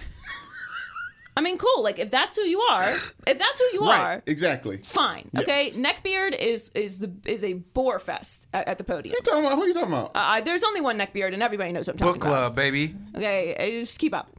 I 1.37 1.41
mean, 1.41 1.57
cool. 1.57 1.81
Like, 1.81 1.97
if 1.97 2.11
that's 2.11 2.35
who 2.35 2.41
you 2.41 2.59
are, 2.59 2.89
if 3.25 3.39
that's 3.39 3.59
who 3.59 3.65
you 3.73 3.83
are, 3.85 4.21
Exactly. 4.27 4.77
fine. 4.83 5.29
Okay, 5.37 5.69
Yes. 5.71 5.77
neckbeard 5.77 6.35
is 6.37 6.69
is 6.75 6.99
the 6.99 7.11
is 7.25 7.43
a 7.43 7.53
bore 7.53 7.99
fest 7.99 8.47
at, 8.53 8.67
at 8.67 8.77
the 8.77 8.83
podium. 8.83 9.15
You 9.17 9.21
talking 9.23 9.45
about 9.45 9.57
who 9.57 9.65
you 9.65 9.73
talking 9.73 9.89
about? 9.89 10.11
Uh, 10.13 10.41
there's 10.41 10.63
only 10.63 10.81
one 10.81 10.99
neckbeard, 10.99 11.33
and 11.33 11.41
everybody 11.41 11.71
knows 11.71 11.87
what 11.87 11.93
I'm 11.95 11.99
talking 11.99 12.21
about. 12.21 12.21
Book 12.21 12.27
about. 12.27 12.37
club, 12.41 12.55
baby. 12.55 12.95
Okay, 13.15 13.55
uh, 13.55 13.79
just 13.81 13.97
keep 13.99 14.13
up. 14.13 14.29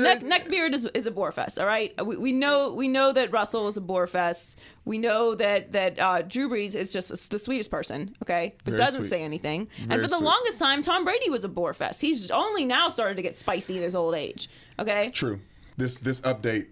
Neck, 0.00 0.20
neckbeard 0.20 0.74
is, 0.74 0.84
is 0.94 1.06
a 1.06 1.10
bore 1.10 1.32
fest. 1.32 1.58
All 1.58 1.66
right, 1.66 1.92
we, 2.04 2.16
we 2.18 2.32
know 2.32 2.74
we 2.74 2.88
know 2.88 3.12
that 3.12 3.32
Russell 3.32 3.66
is 3.68 3.76
a 3.76 3.80
bore 3.80 4.06
fest. 4.06 4.58
We 4.84 4.98
know 4.98 5.34
that 5.36 5.70
that 5.70 5.98
uh, 5.98 6.22
Drew 6.22 6.50
Brees 6.50 6.74
is 6.76 6.92
just 6.92 7.08
the 7.30 7.38
sweetest 7.38 7.70
person. 7.70 8.14
Okay, 8.22 8.54
but 8.64 8.72
Very 8.72 8.78
doesn't 8.84 9.02
sweet. 9.02 9.08
say 9.08 9.22
anything. 9.22 9.68
and 9.88 9.92
for 9.92 10.08
the 10.08 10.16
sweet. 10.16 10.22
longest 10.24 10.58
time, 10.58 10.82
Tom 10.82 11.04
Brady 11.04 11.30
was 11.30 11.44
a 11.44 11.48
bore 11.48 11.72
fest. 11.72 12.02
He's 12.02 12.30
only 12.30 12.66
now 12.66 12.90
started 12.90 13.16
to 13.16 13.22
get 13.22 13.36
spicy 13.38 13.76
in 13.78 13.82
his 13.82 13.94
old 13.94 14.14
age. 14.14 14.50
Okay. 14.78 15.08
True. 15.10 15.40
This 15.76 15.98
this 15.98 16.20
update 16.20 16.66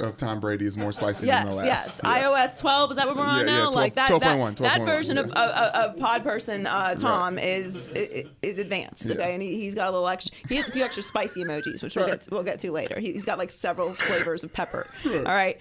of 0.00 0.16
Tom 0.16 0.40
Brady 0.40 0.64
is 0.66 0.76
more 0.78 0.92
spicy 0.92 1.26
Yes, 1.26 1.42
than 1.44 1.50
the 1.52 1.56
last. 1.58 1.66
yes. 1.66 2.00
Yeah. 2.02 2.22
iOS 2.24 2.60
12 2.60 2.90
is 2.90 2.96
that 2.96 3.06
what 3.06 3.16
we're 3.16 3.22
on 3.22 3.46
Yeah, 3.46 3.52
yeah, 3.52 3.58
now? 3.58 3.70
12 3.70 3.74
like 3.74 3.94
that, 3.96 4.10
12.1, 4.10 4.56
that, 4.56 4.62
that 4.62 4.80
12.1, 4.80 4.86
version 4.86 5.18
of, 5.18 5.26
yeah. 5.28 5.68
of, 5.84 5.90
of 5.92 5.96
Pod 6.00 6.22
Person 6.24 6.66
uh, 6.66 6.94
Tom 6.96 7.38
is, 7.38 7.90
is 7.90 8.24
is 8.42 8.58
advanced. 8.58 9.08
Okay, 9.10 9.18
Yeah. 9.20 9.26
and 9.34 9.42
he, 9.42 9.56
he's 9.60 9.74
got 9.74 9.88
a 9.88 9.90
little 9.92 10.08
extra. 10.08 10.34
He 10.48 10.56
has 10.56 10.68
a 10.68 10.72
few 10.72 10.82
extra 10.82 11.02
spicy 11.04 11.44
emojis, 11.44 11.82
which 11.82 11.94
we'll, 11.94 12.06
Right. 12.08 12.18
get, 12.18 12.28
we'll 12.32 12.42
get 12.42 12.58
to 12.60 12.72
later. 12.72 12.98
He, 12.98 13.12
he's 13.12 13.26
got 13.26 13.38
like 13.38 13.50
several 13.50 13.92
flavors 13.94 14.42
of 14.42 14.52
pepper. 14.52 14.88
All 15.04 15.22
right, 15.22 15.60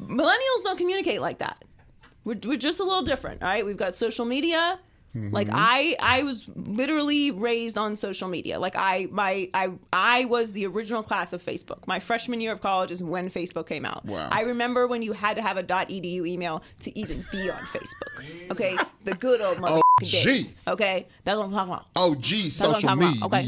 millennials 0.00 0.62
don't 0.64 0.78
communicate 0.78 1.20
like 1.20 1.38
that. 1.38 1.62
We're, 2.24 2.36
we're 2.44 2.56
just 2.58 2.80
a 2.80 2.84
little 2.84 3.02
different. 3.02 3.42
All 3.42 3.48
right, 3.48 3.64
we've 3.64 3.76
got 3.76 3.94
social 3.94 4.24
media. 4.24 4.78
Like 5.30 5.48
I, 5.50 5.96
I 6.00 6.22
was 6.22 6.48
literally 6.54 7.30
raised 7.30 7.78
on 7.78 7.96
social 7.96 8.28
media. 8.28 8.58
Like 8.58 8.74
I, 8.76 9.08
my, 9.10 9.48
I, 9.54 9.72
I 9.92 10.24
was 10.26 10.52
the 10.52 10.66
original 10.66 11.02
class 11.02 11.32
of 11.32 11.42
Facebook. 11.42 11.86
My 11.86 11.98
freshman 11.98 12.40
year 12.40 12.52
of 12.52 12.60
college 12.60 12.90
is 12.90 13.02
when 13.02 13.28
Facebook 13.28 13.66
came 13.66 13.84
out. 13.84 14.04
Wow. 14.04 14.28
I 14.30 14.42
remember 14.42 14.86
when 14.86 15.02
you 15.02 15.12
had 15.12 15.36
to 15.36 15.42
have 15.42 15.56
a 15.56 15.62
.edu 15.62 16.26
email 16.26 16.62
to 16.80 16.98
even 16.98 17.24
be 17.32 17.50
on 17.50 17.62
Facebook. 17.62 18.24
Okay, 18.50 18.76
the 19.04 19.14
good 19.14 19.40
old 19.40 19.58
motherfucking 19.58 19.80
gee. 20.02 20.24
days. 20.24 20.56
Okay, 20.68 21.06
that's 21.24 21.36
what 21.36 21.44
I'm 21.44 21.52
talking 21.52 21.72
about. 21.72 21.86
Oh, 21.96 22.14
gee, 22.14 22.50
social 22.50 22.94
media. 22.96 23.24
Okay. 23.24 23.46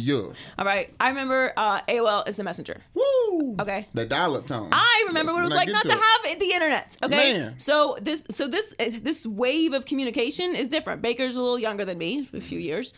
All 0.58 0.64
right. 0.64 0.92
I 0.98 1.08
remember 1.10 1.52
uh, 1.56 1.80
AOL 1.82 2.28
is 2.28 2.36
the 2.36 2.44
messenger. 2.44 2.80
Woo. 2.94 3.56
Okay. 3.60 3.86
The 3.94 4.06
dial-up 4.06 4.46
tone. 4.46 4.68
I 4.72 4.97
remember 5.08 5.32
what 5.32 5.40
it 5.40 5.44
was 5.44 5.54
like 5.54 5.68
not 5.68 5.82
to 5.82 5.88
it. 5.88 5.98
have 5.98 6.38
the 6.40 6.52
internet. 6.52 6.96
Okay, 7.02 7.32
Man. 7.38 7.58
so 7.58 7.96
this 8.00 8.24
so 8.30 8.46
this 8.48 8.74
this 8.78 9.26
wave 9.26 9.72
of 9.74 9.84
communication 9.84 10.54
is 10.54 10.68
different. 10.68 11.02
Baker's 11.02 11.36
a 11.36 11.40
little 11.40 11.58
younger 11.58 11.84
than 11.84 11.98
me, 11.98 12.28
a 12.32 12.40
few 12.40 12.58
years. 12.58 12.92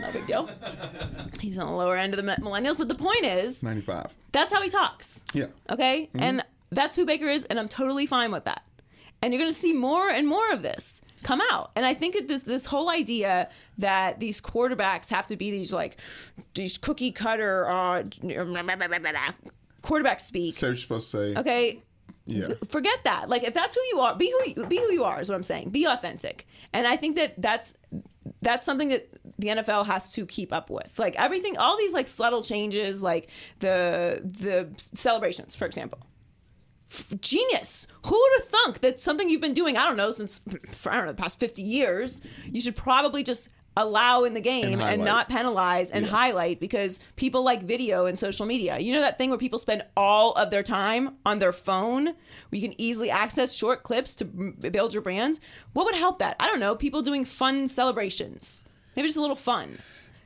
No 0.00 0.10
big 0.12 0.26
deal. 0.26 0.50
He's 1.40 1.58
on 1.58 1.66
the 1.68 1.72
lower 1.72 1.96
end 1.96 2.12
of 2.14 2.22
the 2.24 2.32
millennials, 2.42 2.76
but 2.78 2.88
the 2.88 2.94
point 2.96 3.24
is 3.24 3.62
95. 3.62 4.14
that's 4.32 4.52
how 4.52 4.60
he 4.62 4.68
talks. 4.68 5.22
Yeah. 5.32 5.46
Okay, 5.70 6.08
Mm-hmm. 6.12 6.22
and 6.22 6.44
that's 6.70 6.96
who 6.96 7.04
Baker 7.06 7.26
is, 7.28 7.44
and 7.44 7.58
I'm 7.58 7.68
totally 7.68 8.06
fine 8.06 8.30
with 8.32 8.44
that. 8.44 8.62
And 9.22 9.32
you're 9.32 9.40
going 9.40 9.50
to 9.50 9.56
see 9.56 9.72
more 9.72 10.10
and 10.10 10.28
more 10.28 10.52
of 10.52 10.60
this 10.62 11.00
come 11.22 11.40
out. 11.50 11.70
And 11.74 11.86
I 11.86 11.94
think 11.94 12.14
that 12.14 12.28
this 12.28 12.42
this 12.42 12.66
whole 12.66 12.90
idea 12.90 13.48
that 13.78 14.20
these 14.20 14.42
quarterbacks 14.42 15.08
have 15.10 15.26
to 15.28 15.36
be 15.36 15.50
these 15.50 15.72
like 15.72 15.96
these 16.54 16.76
cookie 16.76 17.12
cutter 17.12 17.66
uh, 17.66 18.02
quarterback 19.86 20.20
speak. 20.20 20.54
What 20.54 20.62
you're 20.62 20.76
supposed 20.76 21.10
to 21.12 21.16
say. 21.34 21.40
Okay, 21.40 21.82
Yeah. 22.26 22.48
forget 22.68 22.98
that. 23.04 23.28
Like 23.28 23.44
if 23.44 23.54
that's 23.54 23.74
who 23.74 23.80
you 23.92 24.00
are, 24.00 24.14
be 24.16 24.30
who 24.30 24.50
you, 24.62 24.66
be 24.66 24.78
who 24.78 24.92
you 24.92 25.04
are 25.04 25.20
is 25.20 25.28
what 25.28 25.36
I'm 25.36 25.42
saying. 25.42 25.70
Be 25.70 25.84
authentic. 25.86 26.46
And 26.72 26.86
I 26.86 26.96
think 26.96 27.16
that 27.16 27.40
that's 27.40 27.74
that's 28.42 28.66
something 28.66 28.88
that 28.88 29.08
the 29.38 29.48
NFL 29.48 29.86
has 29.86 30.12
to 30.14 30.26
keep 30.26 30.52
up 30.52 30.68
with. 30.70 30.98
Like 30.98 31.14
everything, 31.18 31.56
all 31.58 31.76
these 31.76 31.92
like 31.92 32.08
subtle 32.08 32.42
changes, 32.42 33.02
like 33.02 33.30
the 33.60 34.20
the 34.24 34.68
celebrations, 34.76 35.54
for 35.54 35.66
example. 35.66 36.00
Genius. 37.20 37.86
Who 38.06 38.14
would 38.20 38.40
have 38.40 38.48
thunk 38.48 38.80
that 38.80 39.00
something 39.00 39.28
you've 39.28 39.40
been 39.40 39.54
doing, 39.54 39.76
I 39.76 39.84
don't 39.84 39.96
know, 39.96 40.10
since 40.12 40.40
for 40.72 40.90
I 40.92 40.96
don't 40.96 41.06
know, 41.06 41.12
the 41.12 41.22
past 41.22 41.38
50 41.40 41.62
years, 41.62 42.20
you 42.50 42.60
should 42.60 42.76
probably 42.76 43.22
just 43.22 43.48
allow 43.76 44.24
in 44.24 44.34
the 44.34 44.40
game 44.40 44.72
and, 44.74 44.80
highlight. 44.80 44.98
not 45.00 45.28
penalize 45.28 45.90
and 45.90 46.06
highlight 46.06 46.60
because 46.60 46.98
people 47.16 47.42
like 47.42 47.62
video 47.62 48.06
and 48.06 48.18
social 48.18 48.46
media. 48.46 48.78
You 48.78 48.92
know 48.94 49.00
that 49.00 49.18
thing 49.18 49.30
where 49.30 49.38
people 49.38 49.58
spend 49.58 49.82
all 49.96 50.32
of 50.32 50.50
their 50.50 50.62
time 50.62 51.16
on 51.26 51.38
their 51.38 51.52
phone 51.52 52.04
where 52.06 52.14
you 52.50 52.62
can 52.62 52.80
easily 52.80 53.10
access 53.10 53.54
short 53.54 53.82
clips 53.82 54.14
to 54.16 54.24
build 54.24 54.92
your 54.94 55.02
brand? 55.02 55.40
What 55.74 55.84
would 55.84 55.94
help 55.94 56.18
that? 56.20 56.36
I 56.40 56.46
don't 56.46 56.60
know, 56.60 56.74
people 56.74 57.02
doing 57.02 57.24
fun 57.24 57.68
celebrations. 57.68 58.64
Maybe 58.96 59.08
just 59.08 59.18
a 59.18 59.20
little 59.20 59.36
fun. 59.36 59.76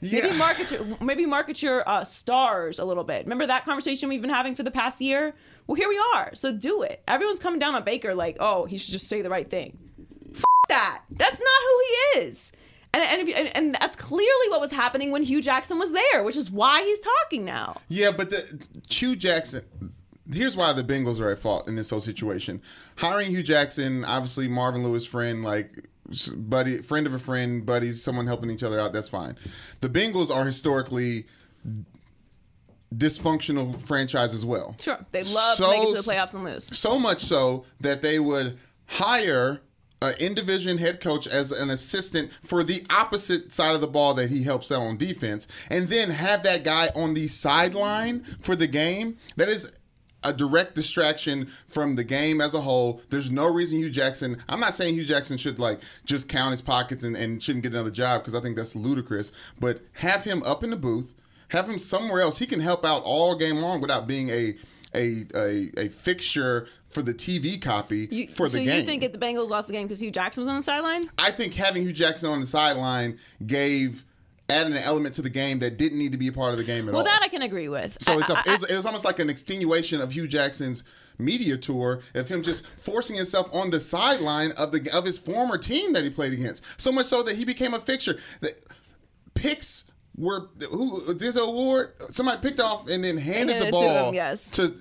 Maybe 0.03 0.29
Yeah. 0.29 0.37
market 0.39 0.71
your 0.71 0.87
maybe 1.03 1.27
market 1.27 1.63
your 1.63 1.87
uh, 1.87 2.05
stars 2.05 2.79
a 2.79 2.85
little 2.85 3.05
bit. 3.05 3.25
Remember 3.27 3.47
that 3.47 3.65
conversation 3.67 4.09
we've 4.09 4.23
been 4.23 4.31
having 4.31 4.55
for 4.55 4.63
the 4.63 4.71
past 4.71 5.01
year? 5.01 5.35
Well, 5.67 5.75
here 5.75 5.89
we 5.91 6.01
are. 6.15 6.35
So 6.35 6.53
do 6.53 6.83
it. 6.83 7.03
Everyone's 7.07 7.39
coming 7.39 7.59
down 7.61 7.75
on 7.75 7.85
Baker 7.85 8.15
like, 8.15 8.37
oh, 8.41 8.65
he 8.65 8.79
should 8.79 8.93
just 8.93 9.09
say 9.09 9.21
the 9.23 9.29
right 9.29 9.49
thing. 9.51 9.77
F- 10.35 10.43
that. 10.69 11.03
That's 11.11 11.39
not 11.41 11.49
who 11.63 11.81
he 11.81 12.21
is. 12.29 12.53
And 12.93 13.03
and, 13.05 13.23
if 13.23 13.29
you, 13.29 13.35
and 13.35 13.57
and 13.57 13.75
that's 13.75 13.95
clearly 13.97 14.49
what 14.49 14.61
was 14.61 14.73
happening 14.73 15.13
when 15.13 15.23
Hue 15.23 15.41
Jackson 15.41 15.79
was 15.79 15.93
there, 15.93 16.25
which 16.25 16.37
is 16.37 16.51
why 16.51 16.83
he's 16.83 16.99
talking 17.01 17.45
now. 17.45 17.81
Yeah, 17.89 18.11
but 18.11 18.31
the 18.31 18.67
Hue 18.89 19.15
Jackson. 19.17 19.63
Here's 20.33 20.57
why 20.57 20.73
the 20.73 20.85
Bengals 20.85 21.21
are 21.21 21.31
at 21.33 21.41
fault 21.41 21.67
in 21.69 21.75
this 21.75 21.91
whole 21.91 22.01
situation. 22.01 22.63
Hiring 22.97 23.31
Hue 23.31 23.43
Jackson, 23.43 24.05
obviously 24.05 24.47
Marvin 24.49 24.85
Lewis 24.85 25.05
friend, 25.05 25.43
like 25.43 25.89
buddy, 26.37 26.83
friend 26.83 27.07
of 27.07 27.15
a 27.15 27.19
friend, 27.19 27.67
buddies, 27.67 28.03
someone 28.03 28.27
helping 28.29 28.51
each 28.51 28.63
other 28.63 28.79
out. 28.79 28.93
That's 28.93 29.09
fine. 29.09 29.37
The 29.81 29.89
Bengals 29.89 30.33
are 30.33 30.45
historically 30.45 31.27
dysfunctional 32.95 33.81
franchise 33.81 34.35
as 34.35 34.45
well. 34.45 34.77
Sure, 34.81 34.99
they 35.11 35.23
love 35.23 35.57
So- 35.57 35.67
to 35.67 35.71
make 35.79 35.83
it 35.89 35.97
to 35.97 36.03
the 36.03 36.13
playoffs 36.13 36.35
and 36.35 36.45
lose. 36.45 36.77
So 36.77 36.99
much 36.99 37.23
so 37.23 37.65
that 37.81 38.03
they 38.03 38.19
would 38.19 38.59
hire 38.87 39.61
an 40.03 40.15
in 40.19 40.35
division 40.35 40.79
head 40.79 41.01
coach 41.01 41.27
as 41.27 41.53
an 41.53 41.69
assistant 41.71 42.33
for 42.43 42.65
the 42.65 42.85
opposite 42.89 43.53
side 43.53 43.75
of 43.75 43.81
the 43.81 43.87
ball 43.87 44.15
that 44.15 44.31
he 44.31 44.43
helps 44.43 44.73
out 44.73 44.83
on 44.83 44.97
defense, 44.97 45.47
and 45.71 45.89
then 45.89 46.11
have 46.11 46.43
that 46.43 46.65
guy 46.65 46.89
on 46.95 47.15
the 47.15 47.27
sideline 47.27 48.23
for 48.41 48.57
the 48.57 48.67
game. 48.67 49.17
That 49.37 49.49
is 49.49 49.73
a 50.23 50.33
direct 50.33 50.75
distraction 50.75 51.49
from 51.69 51.97
the 51.97 52.05
game 52.05 52.41
as 52.41 52.55
a 52.55 52.61
whole. 52.61 53.03
There's 53.11 53.31
no 53.31 53.47
reason 53.47 53.79
Hue 53.79 53.91
Jackson. 53.91 54.43
I'm 54.49 54.61
not 54.61 54.75
saying 54.75 54.95
Hue 54.95 55.05
Jackson 55.05 55.39
should 55.39 55.59
like 55.59 55.81
just 56.05 56.29
count 56.29 56.53
his 56.53 56.63
pockets 56.63 57.05
and, 57.05 57.17
and 57.17 57.43
shouldn't 57.43 57.63
get 57.63 57.73
another 57.73 57.91
job 57.91 58.21
because 58.21 58.35
I 58.35 58.41
think 58.41 58.57
that's 58.57 58.77
ludicrous. 58.77 59.33
But 59.59 59.83
have 59.95 60.25
him 60.25 60.43
up 60.45 60.63
in 60.63 60.71
the 60.71 60.77
booth, 60.77 61.15
have 61.49 61.69
him 61.69 61.79
somewhere 61.79 62.21
else. 62.21 62.39
He 62.39 62.47
can 62.47 62.61
help 62.61 62.85
out 62.85 63.03
all 63.05 63.37
game 63.37 63.57
long 63.57 63.81
without 63.81 64.07
being 64.07 64.31
a 64.31 64.57
a 64.95 65.25
a, 65.35 65.71
a 65.77 65.89
fixture 65.89 66.69
for 66.91 67.03
the 67.03 67.15
TV 67.15 67.61
copy 67.61 68.09
You, 68.11 68.27
for 68.29 68.45
the 68.49 68.51
so 68.51 68.59
game. 68.59 68.69
So 68.69 68.75
you 68.77 68.83
think 68.83 69.05
if 69.05 69.13
the 69.13 69.19
Bengals 69.19 69.49
lost 69.49 69.69
the 69.69 69.73
game 69.75 69.87
because 69.87 70.01
Hue 70.01 70.11
Jackson 70.11 70.41
was 70.41 70.49
on 70.49 70.57
the 70.57 70.63
sideline? 70.63 71.05
I 71.19 71.31
think 71.31 71.55
having 71.55 71.83
Hue 71.83 71.93
Jackson 71.93 72.31
on 72.31 72.41
the 72.41 72.47
sideline 72.47 73.19
gave 73.47 74.05
added 74.49 74.73
an 74.73 74.79
element 74.83 75.15
to 75.15 75.23
the 75.23 75.31
game 75.31 75.61
that 75.61 75.77
didn't 75.77 75.99
need 75.99 76.11
to 76.11 76.19
be 76.19 76.27
a 76.27 76.33
part 76.33 76.51
of 76.51 76.59
the 76.59 76.65
game 76.65 76.89
at 76.89 76.93
Well, 76.93 77.03
all. 77.03 77.05
Well, 77.05 77.13
that 77.13 77.23
I 77.23 77.29
can 77.29 77.43
agree 77.43 77.69
with. 77.69 77.97
So 78.03 78.15
I- 78.15 78.19
it's, 78.19 78.31
a, 78.31 78.37
I- 78.37 78.43
it, 78.47 78.51
was, 78.61 78.71
it 78.73 78.77
was 78.77 78.87
almost 78.87 79.05
like 79.05 79.21
an 79.21 79.31
extenuation 79.31 80.01
of 80.01 80.11
Hue 80.11 80.27
Jackson's 80.27 80.83
media 81.19 81.57
tour 81.57 82.01
of 82.15 82.29
him 82.29 82.43
just 82.43 82.67
forcing 82.77 83.15
himself 83.15 83.49
on 83.55 83.71
the 83.71 83.79
sideline 83.79 84.51
of 84.53 84.73
the 84.73 84.91
of 84.93 85.05
his 85.05 85.19
former 85.19 85.59
team 85.59 85.93
that 85.93 86.03
he 86.03 86.11
played 86.11 86.33
against. 86.33 86.65
So 86.81 86.91
much 86.91 87.07
so 87.07 87.23
that 87.23 87.37
he 87.37 87.45
became 87.45 87.75
a 87.75 87.81
fixture. 87.81 88.19
The 88.41 88.57
picks 89.35 89.85
were 90.21 90.49
who 90.71 91.03
Denzel 91.15 91.53
Ward. 91.53 91.95
Somebody 92.13 92.41
picked 92.41 92.61
off 92.61 92.89
and 92.89 93.03
then 93.03 93.17
handed 93.17 93.55
Handed 93.57 93.63
the 93.63 93.67
it 93.67 93.67
to 93.67 93.71
ball 93.73 94.09
him, 94.09 94.15
yes. 94.15 94.51
to. 94.53 94.75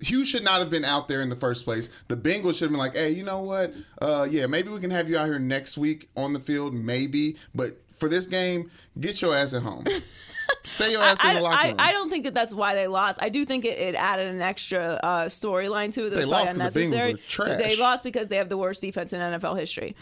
Hue 0.00 0.26
should 0.26 0.44
not 0.44 0.60
have 0.60 0.68
been 0.70 0.84
out 0.84 1.08
there 1.08 1.22
in 1.22 1.30
the 1.30 1.36
first 1.36 1.64
place. 1.64 1.88
The 2.08 2.16
Bengals 2.16 2.54
should 2.54 2.62
have 2.64 2.70
been 2.70 2.78
like, 2.78 2.94
"Hey, 2.96 3.10
you 3.10 3.22
know 3.22 3.40
what? 3.40 3.72
Uh, 4.02 4.26
yeah, 4.28 4.46
maybe 4.46 4.68
we 4.68 4.78
can 4.80 4.90
have 4.90 5.08
you 5.08 5.16
out 5.16 5.26
here 5.26 5.38
next 5.38 5.78
week 5.78 6.10
on 6.16 6.32
the 6.34 6.40
field, 6.40 6.74
maybe. 6.74 7.36
But 7.54 7.70
for 7.98 8.08
this 8.08 8.26
game, 8.26 8.70
get 9.00 9.22
your 9.22 9.34
ass 9.34 9.54
at 9.54 9.62
home. 9.62 9.84
Stay 10.64 10.90
your 10.92 11.02
ass 11.02 11.24
I, 11.24 11.30
in 11.30 11.36
the 11.36 11.42
locker 11.42 11.56
I, 11.58 11.66
room." 11.68 11.76
I 11.78 11.92
don't 11.92 12.10
think 12.10 12.24
that 12.24 12.34
that's 12.34 12.52
why 12.52 12.74
they 12.74 12.86
lost. 12.86 13.18
I 13.22 13.30
do 13.30 13.46
think 13.46 13.64
it, 13.64 13.78
it 13.78 13.94
added 13.94 14.28
an 14.34 14.42
extra 14.42 15.00
uh, 15.02 15.24
storyline 15.26 15.90
to 15.94 16.06
it 16.06 16.10
that 16.10 16.16
They 16.16 16.24
lost 16.26 16.54
'cause 16.54 16.74
the 16.74 16.80
Bengals 16.80 16.84
unnecessary. 16.84 17.14
are 17.14 17.16
trash. 17.16 17.62
They 17.62 17.76
lost 17.76 18.04
because 18.04 18.28
they 18.28 18.36
have 18.36 18.50
the 18.50 18.58
worst 18.58 18.82
defense 18.82 19.12
in 19.14 19.20
NFL 19.20 19.58
history. 19.58 19.94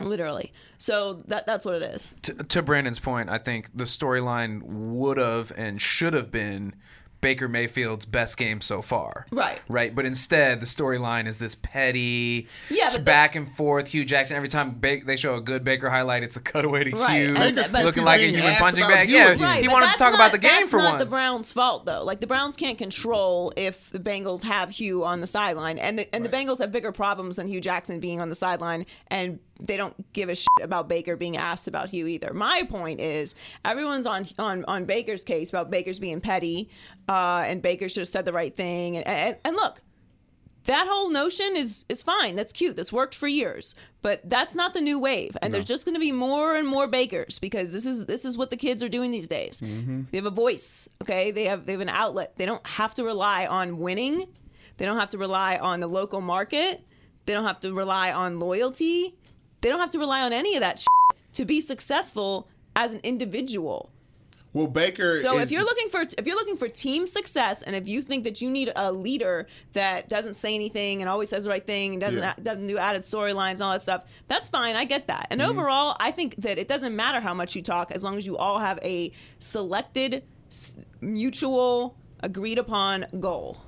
Literally. 0.00 0.52
So 0.78 1.14
that 1.28 1.46
that's 1.46 1.64
what 1.64 1.76
it 1.76 1.82
is. 1.82 2.14
to, 2.22 2.34
to 2.34 2.62
Brandon's 2.62 2.98
point, 2.98 3.30
I 3.30 3.38
think 3.38 3.70
the 3.76 3.84
storyline 3.84 4.62
would 4.64 5.16
have 5.16 5.52
and 5.56 5.80
should 5.80 6.12
have 6.14 6.30
been 6.30 6.74
Baker 7.22 7.48
Mayfield's 7.48 8.04
best 8.04 8.36
game 8.36 8.60
so 8.60 8.82
far. 8.82 9.26
Right. 9.32 9.58
Right. 9.68 9.92
But 9.94 10.04
instead, 10.04 10.60
the 10.60 10.66
storyline 10.66 11.26
is 11.26 11.38
this 11.38 11.54
petty, 11.54 12.46
Yeah, 12.68 12.90
but 12.92 13.04
back 13.06 13.34
and 13.34 13.50
forth. 13.50 13.88
Hue 13.88 14.04
Jackson. 14.04 14.36
Every 14.36 14.50
time 14.50 14.78
ba- 14.78 15.00
they 15.04 15.16
show 15.16 15.34
a 15.34 15.40
good 15.40 15.64
Baker 15.64 15.88
highlight, 15.88 16.22
it's 16.22 16.36
a 16.36 16.40
cutaway 16.40 16.84
to 16.84 16.90
Right, 16.94 17.22
Hue, 17.22 17.34
and 17.34 17.56
looking 17.56 17.74
he's 17.82 18.04
like 18.04 18.20
a 18.20 18.22
being 18.24 18.34
human 18.34 18.52
punching 18.56 18.84
about 18.84 18.92
bag. 18.94 19.08
Yeah. 19.08 19.34
Right, 19.42 19.62
he 19.62 19.66
wanted 19.68 19.90
to 19.92 19.98
talk 19.98 20.12
not- 20.12 20.14
about 20.16 20.32
the 20.32 20.38
game 20.38 20.50
that's 20.52 20.70
for 20.70 20.76
not 20.76 20.92
once. 20.92 21.04
the 21.04 21.10
Browns' 21.10 21.52
fault 21.54 21.86
though. 21.86 22.04
Like 22.04 22.20
the 22.20 22.26
Browns 22.26 22.54
can't 22.54 22.76
control 22.76 23.50
if 23.56 23.88
the 23.90 23.98
Bengals 23.98 24.44
have 24.44 24.70
Hue 24.70 25.02
on 25.02 25.20
the 25.22 25.26
sideline, 25.26 25.78
and 25.78 25.98
the 25.98 26.14
and 26.14 26.22
the 26.24 26.28
Bengals 26.28 26.58
have 26.60 26.70
bigger 26.70 26.92
problems 26.92 27.36
than 27.36 27.48
Hue 27.48 27.62
Jackson 27.62 27.98
being 27.98 28.20
on 28.20 28.28
the 28.28 28.34
sideline, 28.36 28.84
and 29.08 29.40
they 29.60 29.76
don't 29.76 30.12
give 30.12 30.28
a 30.28 30.34
shit 30.34 30.48
about 30.62 30.88
Baker 30.88 31.16
being 31.16 31.36
asked 31.36 31.68
about 31.68 31.90
Hue 31.90 32.06
either. 32.06 32.32
My 32.34 32.64
point 32.68 33.00
is 33.00 33.34
everyone's 33.64 34.06
on 34.06 34.26
on 34.38 34.64
on 34.66 34.84
Baker's 34.84 35.24
case 35.24 35.50
about 35.50 35.70
Baker's 35.70 35.98
being 35.98 36.20
petty, 36.20 36.70
uh, 37.08 37.44
and 37.46 37.62
Baker 37.62 37.88
should 37.88 38.00
have 38.00 38.08
said 38.08 38.24
the 38.24 38.32
right 38.32 38.54
thing, 38.54 38.96
and, 38.96 39.06
and 39.06 39.36
and 39.44 39.56
look. 39.56 39.80
That 40.64 40.88
whole 40.90 41.10
notion 41.10 41.54
is 41.54 41.84
is 41.88 42.02
fine. 42.02 42.34
That's 42.34 42.52
cute. 42.52 42.76
That's 42.76 42.92
worked 42.92 43.14
for 43.14 43.28
years. 43.28 43.76
But 44.02 44.28
that's 44.28 44.56
not 44.56 44.74
the 44.74 44.80
new 44.80 44.98
wave. 44.98 45.36
And 45.40 45.54
there's 45.54 45.64
just 45.64 45.84
going 45.84 45.94
to 45.94 46.00
be 46.00 46.10
more 46.10 46.56
and 46.56 46.66
more 46.66 46.88
bakers 46.88 47.38
because 47.38 47.72
this 47.72 47.86
is 47.86 48.06
this 48.06 48.24
is 48.24 48.36
what 48.36 48.50
the 48.50 48.56
kids 48.56 48.82
are 48.82 48.88
doing 48.88 49.12
these 49.12 49.28
days. 49.28 49.60
They 50.10 50.18
have 50.18 50.26
a 50.26 50.30
voice, 50.30 50.88
okay? 51.02 51.30
They 51.30 51.44
have 51.44 51.66
they 51.66 51.72
have 51.72 51.80
an 51.80 51.88
outlet. 51.88 52.36
They 52.36 52.46
don't 52.46 52.66
have 52.66 52.94
to 52.94 53.04
rely 53.04 53.46
on 53.46 53.78
winning. 53.78 54.26
They 54.76 54.84
don't 54.84 54.98
have 54.98 55.10
to 55.10 55.18
rely 55.18 55.56
on 55.58 55.78
the 55.78 55.86
local 55.86 56.20
market. 56.20 56.84
They 57.26 57.32
don't 57.32 57.46
have 57.46 57.60
to 57.60 57.72
rely 57.72 58.12
on 58.12 58.38
loyalty. 58.38 59.16
They 59.60 59.68
don't 59.68 59.80
have 59.80 59.90
to 59.90 59.98
rely 59.98 60.22
on 60.22 60.32
any 60.32 60.54
of 60.54 60.60
that 60.60 60.78
shit 60.78 60.88
to 61.34 61.44
be 61.44 61.60
successful 61.60 62.48
as 62.74 62.94
an 62.94 63.00
individual. 63.02 63.90
well, 64.52 64.66
Baker. 64.66 65.14
So 65.14 65.36
is, 65.36 65.44
if 65.44 65.50
you're 65.50 65.64
looking 65.64 65.88
for 65.88 66.02
if 66.16 66.26
you're 66.26 66.36
looking 66.36 66.56
for 66.56 66.68
team 66.68 67.06
success, 67.06 67.62
and 67.62 67.76
if 67.76 67.86
you 67.88 68.00
think 68.00 68.24
that 68.24 68.40
you 68.40 68.50
need 68.50 68.72
a 68.74 68.90
leader 68.92 69.46
that 69.72 70.08
doesn't 70.08 70.34
say 70.34 70.54
anything 70.54 71.02
and 71.02 71.08
always 71.08 71.28
says 71.30 71.44
the 71.44 71.50
right 71.50 71.66
thing 71.66 71.92
and 71.92 72.00
doesn't 72.00 72.22
Yeah. 72.22 72.34
doesn't 72.42 72.66
do 72.66 72.78
added 72.78 73.02
storylines 73.02 73.54
and 73.54 73.62
all 73.62 73.72
that 73.72 73.82
stuff, 73.82 74.04
that's 74.28 74.48
fine. 74.48 74.76
I 74.76 74.84
get 74.84 75.08
that. 75.08 75.26
And 75.30 75.40
mm-hmm. 75.40 75.50
overall, 75.58 75.96
I 76.00 76.10
think 76.10 76.36
that 76.36 76.58
it 76.58 76.68
doesn't 76.68 76.94
matter 76.94 77.20
how 77.20 77.34
much 77.34 77.54
you 77.54 77.62
talk 77.62 77.90
as 77.90 78.04
long 78.04 78.16
as 78.16 78.26
you 78.26 78.36
all 78.36 78.58
have 78.58 78.78
a 78.82 79.12
selected, 79.38 80.22
mutual, 81.00 81.96
agreed 82.20 82.58
upon 82.58 83.06
goal. 83.20 83.58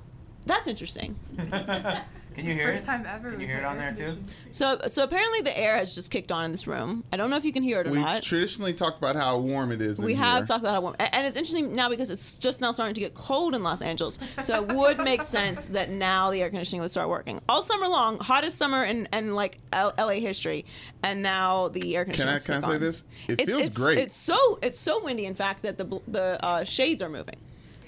That's 0.45 0.67
interesting. 0.67 1.19
Can 2.35 2.45
you 2.45 2.53
hear 2.53 2.71
First 2.71 2.83
it? 2.83 2.87
time 2.87 3.05
ever 3.07 3.31
Can 3.31 3.39
you 3.39 3.47
hear 3.47 3.57
it 3.57 3.63
on 3.65 3.77
there 3.77 3.93
too? 3.93 4.17
So 4.51 4.79
so 4.87 5.03
apparently 5.03 5.41
the 5.41 5.57
air 5.57 5.77
has 5.77 5.95
just 5.95 6.11
kicked 6.11 6.31
on 6.31 6.45
in 6.45 6.51
this 6.51 6.67
room. 6.67 7.03
I 7.11 7.17
don't 7.17 7.29
know 7.29 7.37
if 7.37 7.45
you 7.45 7.51
can 7.51 7.63
hear 7.63 7.81
it 7.81 7.87
or 7.87 7.91
we've 7.91 8.01
not. 8.01 8.23
traditionally 8.23 8.73
talked 8.73 8.97
about 8.97 9.15
how 9.15 9.39
warm 9.39 9.71
it 9.71 9.81
is. 9.81 9.99
We 9.99 10.13
in 10.13 10.17
have 10.19 10.37
here. 10.39 10.45
talked 10.47 10.61
about 10.61 10.73
how 10.73 10.81
warm, 10.81 10.95
and 10.99 11.27
it's 11.27 11.35
interesting 11.35 11.75
now 11.75 11.89
because 11.89 12.09
it's 12.09 12.37
just 12.37 12.61
now 12.61 12.71
starting 12.71 12.95
to 12.95 13.01
get 13.01 13.13
cold 13.13 13.55
in 13.55 13.63
Los 13.63 13.81
Angeles. 13.81 14.19
So 14.41 14.61
it 14.61 14.73
would 14.73 14.99
make 14.99 15.21
sense 15.37 15.67
that 15.67 15.89
now 15.89 16.31
the 16.31 16.41
air 16.41 16.49
conditioning 16.49 16.81
would 16.81 16.91
start 16.91 17.09
working 17.09 17.39
all 17.49 17.61
summer 17.61 17.87
long, 17.87 18.17
hottest 18.19 18.57
summer 18.57 18.83
in, 18.85 19.07
in 19.11 19.33
like 19.35 19.57
L- 19.73 19.93
LA 19.97 20.13
history, 20.13 20.65
and 21.03 21.21
now 21.21 21.67
the 21.69 21.95
air 21.95 22.05
conditioning. 22.05 22.39
Can 22.39 22.43
conditioning. 22.43 22.57
I 22.57 22.61
can 22.61 22.69
I 22.69 22.73
say 22.73 22.79
this? 22.79 23.03
It 23.27 23.41
it's, 23.41 23.51
feels 23.51 23.67
it's, 23.67 23.77
great. 23.77 23.97
It's 23.97 24.15
so 24.15 24.59
it's 24.61 24.79
so 24.79 25.03
windy, 25.03 25.25
in 25.25 25.35
fact, 25.35 25.63
that 25.63 25.77
the 25.77 25.99
the 26.07 26.43
uh, 26.43 26.63
shades 26.63 27.01
are 27.01 27.09
moving. 27.09 27.35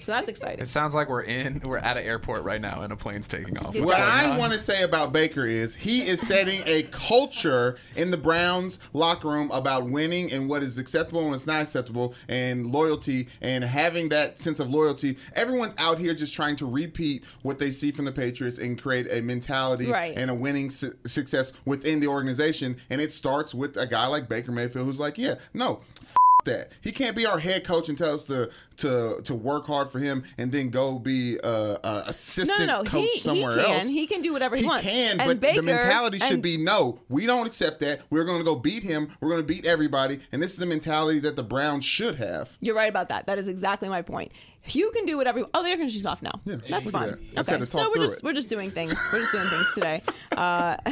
So 0.02 0.12
that's 0.12 0.30
exciting. 0.30 0.60
It 0.60 0.68
sounds 0.68 0.94
like 0.94 1.10
we're 1.10 1.22
in, 1.22 1.60
we're 1.64 1.78
at 1.78 1.98
an 1.98 2.04
airport 2.04 2.44
right 2.44 2.60
now, 2.62 2.82
and 2.82 2.92
a 2.92 2.96
plane's 2.96 3.28
taking 3.28 3.58
off. 3.58 3.68
What's 3.68 3.80
What 3.82 3.98
I 4.00 4.38
want 4.38 4.54
to 4.54 4.60
say 4.60 4.84
about 4.84 5.14
Baker 5.14 5.46
is 5.46 5.76
he 5.76 6.02
is 6.02 6.20
setting 6.22 6.62
a 6.66 6.84
culture 6.92 7.78
in 7.96 8.12
the 8.12 8.18
Browns 8.18 8.80
locker 8.94 9.28
room 9.30 9.52
about 9.52 9.90
winning 9.90 10.32
and 10.32 10.50
what 10.50 10.64
is 10.64 10.78
acceptable 10.78 11.22
and 11.22 11.32
what's 11.32 11.48
not 11.48 11.62
acceptable 11.62 12.14
and 12.28 12.66
loyalty 12.66 13.28
and 13.42 13.64
having 13.64 14.10
that 14.10 14.40
sense 14.40 14.60
of 14.60 14.70
loyalty. 14.72 15.18
Everyone's 15.36 15.74
out 15.78 15.98
here 16.00 16.14
just 16.14 16.34
trying 16.34 16.56
to 16.58 16.66
repeat 16.66 17.24
what 17.44 17.60
they 17.60 17.72
see 17.72 17.92
from 17.92 18.06
the 18.06 18.12
Patriots 18.12 18.58
and 18.58 18.82
create 18.82 19.08
a 19.12 19.22
mentality 19.22 19.88
Right. 19.92 20.18
and 20.18 20.30
a 20.32 20.36
winning 20.36 20.70
su- 20.70 20.94
success 21.06 21.52
within 21.66 22.00
the 22.00 22.08
organization. 22.08 22.78
And 22.90 23.00
it 23.02 23.12
starts 23.12 23.54
with 23.54 23.78
a 23.78 23.88
guy 23.88 24.08
like 24.08 24.28
Baker 24.30 24.52
Mayfield 24.52 24.86
who's 24.86 25.00
like, 25.00 25.18
yeah, 25.18 25.36
no, 25.54 25.82
f- 26.02 26.16
that. 26.46 26.72
He 26.82 26.92
can't 26.92 27.16
be 27.16 27.26
our 27.26 27.40
head 27.40 27.64
coach 27.64 27.90
and 27.90 27.98
tell 27.98 28.14
us 28.14 28.26
to 28.26 28.50
to 28.78 29.22
to 29.24 29.36
work 29.36 29.68
hard 29.68 29.92
for 29.92 30.00
him 30.00 30.24
and 30.38 30.52
then 30.52 30.70
go 30.70 30.98
be 30.98 31.38
a, 31.44 31.78
a 31.84 32.04
assistant 32.08 32.62
no, 32.68 32.78
no. 32.78 32.84
coach 32.84 33.02
He, 33.02 33.08
he 33.08 33.20
somewhere 33.20 33.58
can. 33.58 33.76
else. 33.76 33.90
He 33.90 34.08
can 34.08 34.22
do 34.22 34.34
whatever 34.34 34.56
he, 34.56 34.66
wants. 34.66 34.88
He 34.88 34.92
wants. 34.92 35.12
can, 35.12 35.20
And 35.22 35.28
but 35.30 35.40
Baker, 35.40 35.58
the 35.58 35.62
mentality 35.64 36.20
should 36.20 36.32
and- 36.34 36.44
be 36.44 36.58
no, 36.58 37.00
we 37.10 37.26
don't 37.26 37.46
accept 37.46 37.80
that. 37.82 38.02
We're 38.10 38.24
going 38.26 38.40
to 38.40 38.44
go 38.44 38.56
beat 38.56 38.84
him. 38.84 39.10
We're 39.22 39.30
going 39.30 39.42
to 39.42 39.48
beat 39.48 39.66
everybody. 39.66 40.20
And 40.32 40.42
this 40.42 40.52
is 40.54 40.58
the 40.58 40.66
mentality 40.66 41.20
that 41.20 41.36
the 41.36 41.44
Browns 41.44 41.86
should 41.86 42.16
have. 42.16 42.58
You're 42.62 42.76
right 42.76 42.90
about 42.90 43.10
that. 43.10 43.28
That 43.28 43.38
is 43.38 43.48
exactly 43.48 43.88
my 43.90 44.02
point. 44.02 44.32
You 44.68 44.92
can 44.92 45.06
do 45.06 45.18
whatever. 45.18 45.44
Oh, 45.54 45.64
the 45.64 45.70
air 45.70 45.76
conditioning's 45.78 46.06
off 46.06 46.22
now. 46.22 46.40
Yeah, 46.46 46.58
That's 46.70 46.92
fine. 46.92 47.10
that. 47.10 47.20
I 47.32 47.36
just 47.38 47.50
had 47.50 47.56
Okay, 47.58 47.66
so 47.66 47.90
we're 47.90 48.02
just 48.04 48.18
it. 48.20 48.24
we're 48.24 48.34
just 48.34 48.50
doing 48.50 48.70
things. 48.72 49.08
We're 49.12 49.20
just 49.20 49.32
doing 49.32 49.48
things 49.48 49.74
today. 49.74 50.02
Uh, 50.36 50.78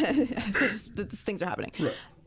just, 0.60 0.94
things 0.96 1.42
are 1.42 1.46
happening. 1.46 1.72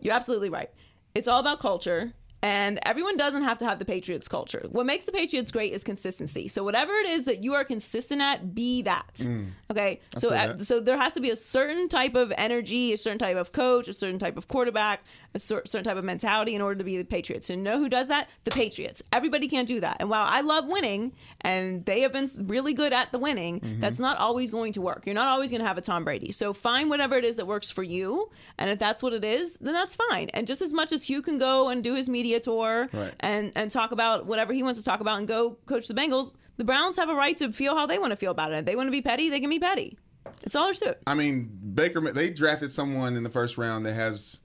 You're 0.01 0.15
absolutely 0.15 0.51
right. 0.51 0.71
It's 1.15 1.29
all 1.29 1.41
about 1.41 1.61
culture. 1.61 2.13
And 2.43 2.81
everyone 2.85 3.17
doesn't 3.17 3.43
have 3.45 3.59
to 3.59 3.65
have 3.65 3.79
the 3.79 3.85
Patriots 3.85 4.27
culture. 4.27 4.67
What 4.71 4.85
makes 4.85 5.05
the 5.05 5.13
Patriots 5.13 5.53
great 5.53 5.73
is 5.73 5.85
consistency. 5.85 6.49
So 6.49 6.65
whatever 6.65 6.93
it 6.93 7.07
is 7.11 7.25
that 7.27 7.41
you 7.43 7.55
are 7.55 7.65
consistent 7.65 8.21
at, 8.21 8.55
be 8.55 8.83
that. 8.83 9.25
Okay. 9.71 10.01
So 10.17 10.31
feel 10.31 10.39
at, 10.39 10.59
that. 10.59 10.65
so 10.65 10.81
there 10.81 10.97
has 10.99 11.15
to 11.15 11.21
be 11.21 11.31
a 11.31 11.37
certain 11.37 11.89
type 11.89 12.15
of 12.17 12.33
energy, 12.37 12.93
a 12.93 12.99
certain 12.99 13.19
type 13.19 13.37
of 13.37 13.53
coach, 13.53 13.87
a 13.87 13.93
certain 13.93 14.19
type 14.19 14.37
of 14.37 14.49
quarterback, 14.49 15.05
a 15.35 15.39
cer- 15.39 15.63
certain 15.67 15.85
type 15.85 15.97
of 15.97 16.05
mentality 16.05 16.55
in 16.57 16.61
order 16.63 16.77
to 16.79 16.85
be 16.85 16.99
the 16.99 17.05
Patriots. 17.05 17.49
And 17.49 17.63
know 17.63 17.79
who 17.79 17.89
does 17.89 18.09
that? 18.09 18.29
The 18.45 18.51
Patriots. 18.51 19.03
Everybody 19.13 19.47
can't 19.47 19.69
do 19.69 19.79
that. 19.81 19.99
And 20.01 20.11
while 20.11 20.27
I 20.29 20.41
love 20.41 20.65
winning, 20.67 21.13
and 21.43 21.85
they 21.85 22.01
have 22.01 22.13
been 22.13 22.29
really 22.47 22.75
good 22.75 22.93
at 22.93 23.13
the 23.13 23.19
winning, 23.19 23.61
Mm-hmm. 23.61 23.81
that's 23.81 24.01
not 24.01 24.19
always 24.19 24.51
going 24.51 24.73
to 24.73 24.81
work. 24.81 25.05
You're 25.07 25.15
not 25.15 25.29
always 25.29 25.51
going 25.51 25.61
to 25.61 25.67
have 25.67 25.79
a 25.79 25.81
Tom 25.83 26.05
Brady. 26.05 26.33
So 26.33 26.53
find 26.53 26.89
whatever 26.91 27.17
it 27.17 27.25
is 27.25 27.37
that 27.37 27.47
works 27.47 27.71
for 27.71 27.83
you, 27.83 28.31
and 28.59 28.71
if 28.71 28.79
that's 28.79 29.03
what 29.03 29.13
it 29.13 29.25
is, 29.25 29.59
then 29.59 29.73
that's 29.75 29.95
fine. 29.95 30.29
And 30.31 30.47
just 30.47 30.63
as 30.63 30.73
much 30.73 30.91
as 30.93 31.05
Hue 31.05 31.23
can 31.23 31.39
go 31.39 31.69
and 31.69 31.85
do 31.85 31.95
his 31.95 32.09
media 32.09 32.32
tour 32.41 32.89
Right. 32.93 33.13
and 33.21 33.53
and 33.57 33.71
talk 33.71 33.93
about 33.93 34.27
whatever 34.27 34.53
he 34.53 34.63
wants 34.63 34.79
to 34.79 34.85
talk 34.85 35.01
about 35.01 35.19
and 35.19 35.27
go 35.27 35.57
coach 35.67 35.89
the 35.89 35.95
Bengals, 35.95 36.33
the 36.59 36.65
Browns 36.65 36.97
have 36.97 37.09
a 37.09 37.15
right 37.15 37.37
to 37.39 37.53
feel 37.53 37.75
how 37.75 37.87
they 37.87 37.99
want 37.99 38.11
to 38.11 38.17
feel 38.17 38.31
about 38.33 38.53
it. 38.53 38.57
If 38.59 38.65
they 38.67 38.77
want 38.77 38.89
to 38.89 38.93
be 38.93 39.01
petty, 39.01 39.31
they 39.31 39.41
can 39.41 39.49
be 39.51 39.59
petty. 39.59 39.97
It's 40.45 40.55
all 40.55 40.65
there's 40.67 40.81
to 40.81 40.91
it. 40.91 41.03
I 41.07 41.15
mean, 41.15 41.51
Baker. 41.75 42.01
They 42.13 42.31
drafted 42.31 42.73
someone 42.73 43.17
in 43.17 43.23
the 43.23 43.31
first 43.31 43.57
round 43.57 43.87
that 43.87 43.95
has 43.95 44.41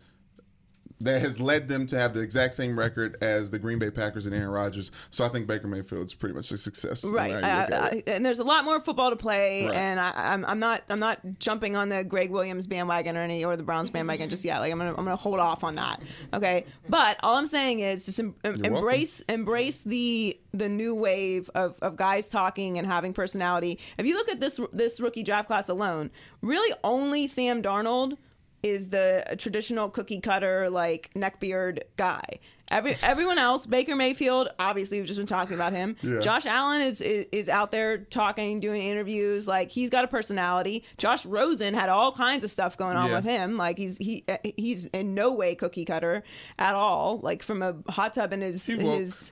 that 1.00 1.22
has 1.22 1.40
led 1.40 1.70
them 1.70 1.86
to 1.88 1.98
have 2.00 2.14
the 2.14 2.22
exact 2.22 2.56
same 2.56 2.78
record 2.78 3.18
as 3.22 3.52
the 3.52 3.60
Green 3.60 3.78
Bay 3.78 3.92
Packers 3.92 4.26
and 4.26 4.34
Aaron 4.34 4.50
Rodgers. 4.50 4.92
So 5.12 5.24
I 5.26 5.30
think 5.30 5.46
Baker 5.46 5.68
Mayfield's 5.68 6.14
pretty 6.14 6.34
much 6.34 6.52
a 6.52 6.58
success. 6.58 7.06
Right, 7.06 7.34
matter 7.34 7.46
how 7.48 7.60
you 7.66 7.72
look 7.72 7.84
I- 8.08 8.12
I- 8.12 8.16
and 8.16 8.26
there's 8.26 8.40
a 8.40 8.44
lot 8.44 8.66
more 8.66 8.80
football 8.80 9.12
to 9.12 9.16
play, 9.16 9.68
Right. 9.68 9.76
and 9.76 10.00
I, 10.00 10.12
I'm, 10.16 10.44
I'm 10.46 10.60
not 10.60 10.82
I'm 10.90 11.00
not 11.00 11.20
jumping 11.40 11.76
on 11.76 11.90
the 11.90 12.04
Gregg 12.04 12.32
Williams 12.32 12.66
bandwagon 12.68 13.16
or 13.16 13.22
any 13.22 13.46
or 13.46 13.56
the 13.56 13.64
Browns 13.64 13.90
bandwagon 13.90 14.30
just 14.30 14.44
yet. 14.44 14.60
Like 14.60 14.72
I'm 14.72 14.78
gonna 14.80 14.90
I'm 14.92 15.04
gonna 15.04 15.16
hold 15.16 15.40
off 15.40 15.64
on 15.64 15.76
that. 15.76 16.02
Okay, 16.34 16.66
but 16.90 17.18
all 17.22 17.36
I'm 17.36 17.46
saying 17.46 17.80
is 17.82 18.06
just 18.06 18.20
em- 18.20 18.36
em- 18.44 18.54
welcome. 18.54 18.66
embrace 18.76 19.20
embrace 19.30 19.84
the 19.84 20.40
the 20.54 20.70
new 20.70 20.96
wave 20.96 21.50
of, 21.54 21.78
of 21.84 21.96
guys 21.96 22.30
talking 22.30 22.80
and 22.80 22.88
having 22.88 23.14
personality. 23.14 23.78
If 24.00 24.08
you 24.08 24.16
look 24.16 24.30
at 24.30 24.40
this 24.40 24.60
this 24.74 25.00
rookie 25.00 25.22
draft 25.24 25.48
class 25.48 25.70
alone, 25.70 26.10
really 26.42 26.76
only 26.84 27.28
Sam 27.28 27.62
Darnold 27.62 28.18
is 28.68 28.90
the 28.90 29.36
traditional 29.38 29.90
cookie 29.90 30.20
cutter 30.20 30.70
like 30.70 31.12
neckbeard 31.16 31.82
guy. 31.98 32.40
Every 32.70 32.98
everyone 33.02 33.38
else, 33.38 33.66
Baker 33.66 33.96
Mayfield, 33.96 34.50
obviously 34.60 34.98
we've 34.98 35.08
just 35.08 35.18
been 35.20 35.26
talking 35.26 35.56
about 35.56 35.72
him. 35.72 35.96
Yeah. 36.02 36.20
Josh 36.20 36.46
Allen 36.46 36.82
is, 36.82 37.00
is 37.02 37.26
is 37.32 37.48
out 37.50 37.72
there 37.72 37.98
talking, 38.00 38.60
doing 38.60 38.82
interviews. 38.84 39.48
Like 39.48 39.70
he's 39.72 39.90
got 39.90 40.04
a 40.04 40.08
personality. 40.10 40.84
Josh 40.98 41.26
Rosen 41.26 41.74
had 41.74 41.88
all 41.90 42.12
kinds 42.12 42.44
of 42.44 42.52
stuff 42.52 42.78
going 42.78 42.98
on 42.98 43.08
Yeah. 43.10 43.16
with 43.16 43.24
him. 43.24 43.56
Like 43.58 43.78
he's 43.78 43.98
he 43.98 44.26
he's 44.58 44.86
in 44.88 45.14
no 45.14 45.34
way 45.34 45.56
cookie 45.56 45.86
cutter 45.86 46.24
at 46.60 46.76
all. 46.76 47.20
Like 47.24 47.42
from 47.42 47.62
a 47.62 47.76
hot 47.90 48.14
tub 48.14 48.34
in 48.34 48.42
his 48.42 48.66
his 48.68 49.32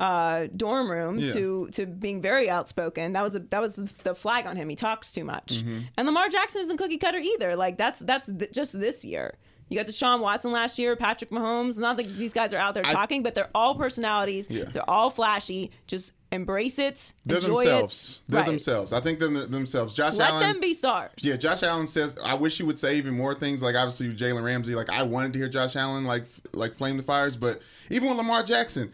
uh, 0.00 0.48
dorm 0.56 0.90
room 0.90 1.18
Yeah. 1.18 1.32
to 1.32 1.68
to 1.72 1.86
being 1.86 2.20
very 2.20 2.48
outspoken. 2.50 3.12
That 3.14 3.22
was 3.22 3.34
a, 3.34 3.40
that 3.40 3.60
was 3.60 3.76
the 3.76 4.14
flag 4.14 4.46
on 4.46 4.56
him. 4.56 4.68
He 4.68 4.76
talks 4.76 5.12
too 5.12 5.24
much. 5.24 5.58
Mm-hmm. 5.64 5.78
And 5.96 6.06
Lamar 6.06 6.28
Jackson 6.28 6.60
isn't 6.62 6.76
cookie 6.76 6.98
cutter 6.98 7.18
either. 7.18 7.56
Like 7.56 7.78
that's 7.78 8.00
that's 8.00 8.30
th- 8.30 8.52
just 8.52 8.78
this 8.78 9.04
year. 9.04 9.34
You 9.68 9.76
got 9.76 9.86
Deshaun 9.86 10.20
Watson 10.20 10.52
last 10.52 10.78
year, 10.78 10.94
Patrick 10.94 11.30
Mahomes. 11.30 11.76
Not 11.76 11.96
that 11.96 12.06
these 12.16 12.32
guys 12.32 12.52
are 12.54 12.56
out 12.56 12.74
there 12.74 12.84
talking, 12.84 13.24
but 13.24 13.34
they're 13.34 13.50
all 13.52 13.74
personalities. 13.74 14.46
Yeah. 14.48 14.62
They're 14.72 14.88
all 14.88 15.10
flashy. 15.10 15.72
Just 15.88 16.12
embrace 16.30 16.78
it. 16.78 17.12
They're 17.24 17.38
enjoy 17.38 17.64
themselves. 17.64 18.22
It. 18.28 18.30
They're 18.30 18.40
Right. 18.42 18.46
themselves. 18.46 18.92
I 18.92 19.00
think 19.00 19.18
they're 19.18 19.28
themselves. 19.28 19.92
Josh 19.92 20.14
Let 20.14 20.30
Allen. 20.30 20.42
them 20.52 20.60
be 20.60 20.72
stars. 20.72 21.10
Yeah, 21.18 21.34
Josh 21.36 21.64
Allen 21.64 21.88
says, 21.88 22.14
"I 22.24 22.34
wish 22.34 22.58
he 22.58 22.62
would 22.62 22.78
say 22.78 22.96
even 22.96 23.16
more 23.16 23.34
things." 23.34 23.60
Like 23.60 23.74
obviously 23.74 24.14
Jalen 24.14 24.44
Ramsey. 24.44 24.76
Like 24.76 24.88
I 24.88 25.02
wanted 25.02 25.32
to 25.32 25.40
hear 25.40 25.48
Josh 25.48 25.74
Allen 25.74 26.04
like 26.04 26.26
like 26.52 26.76
flame 26.76 26.96
the 26.96 27.02
fires, 27.02 27.36
but 27.36 27.60
even 27.90 28.08
with 28.08 28.18
Lamar 28.18 28.44
Jackson, 28.44 28.92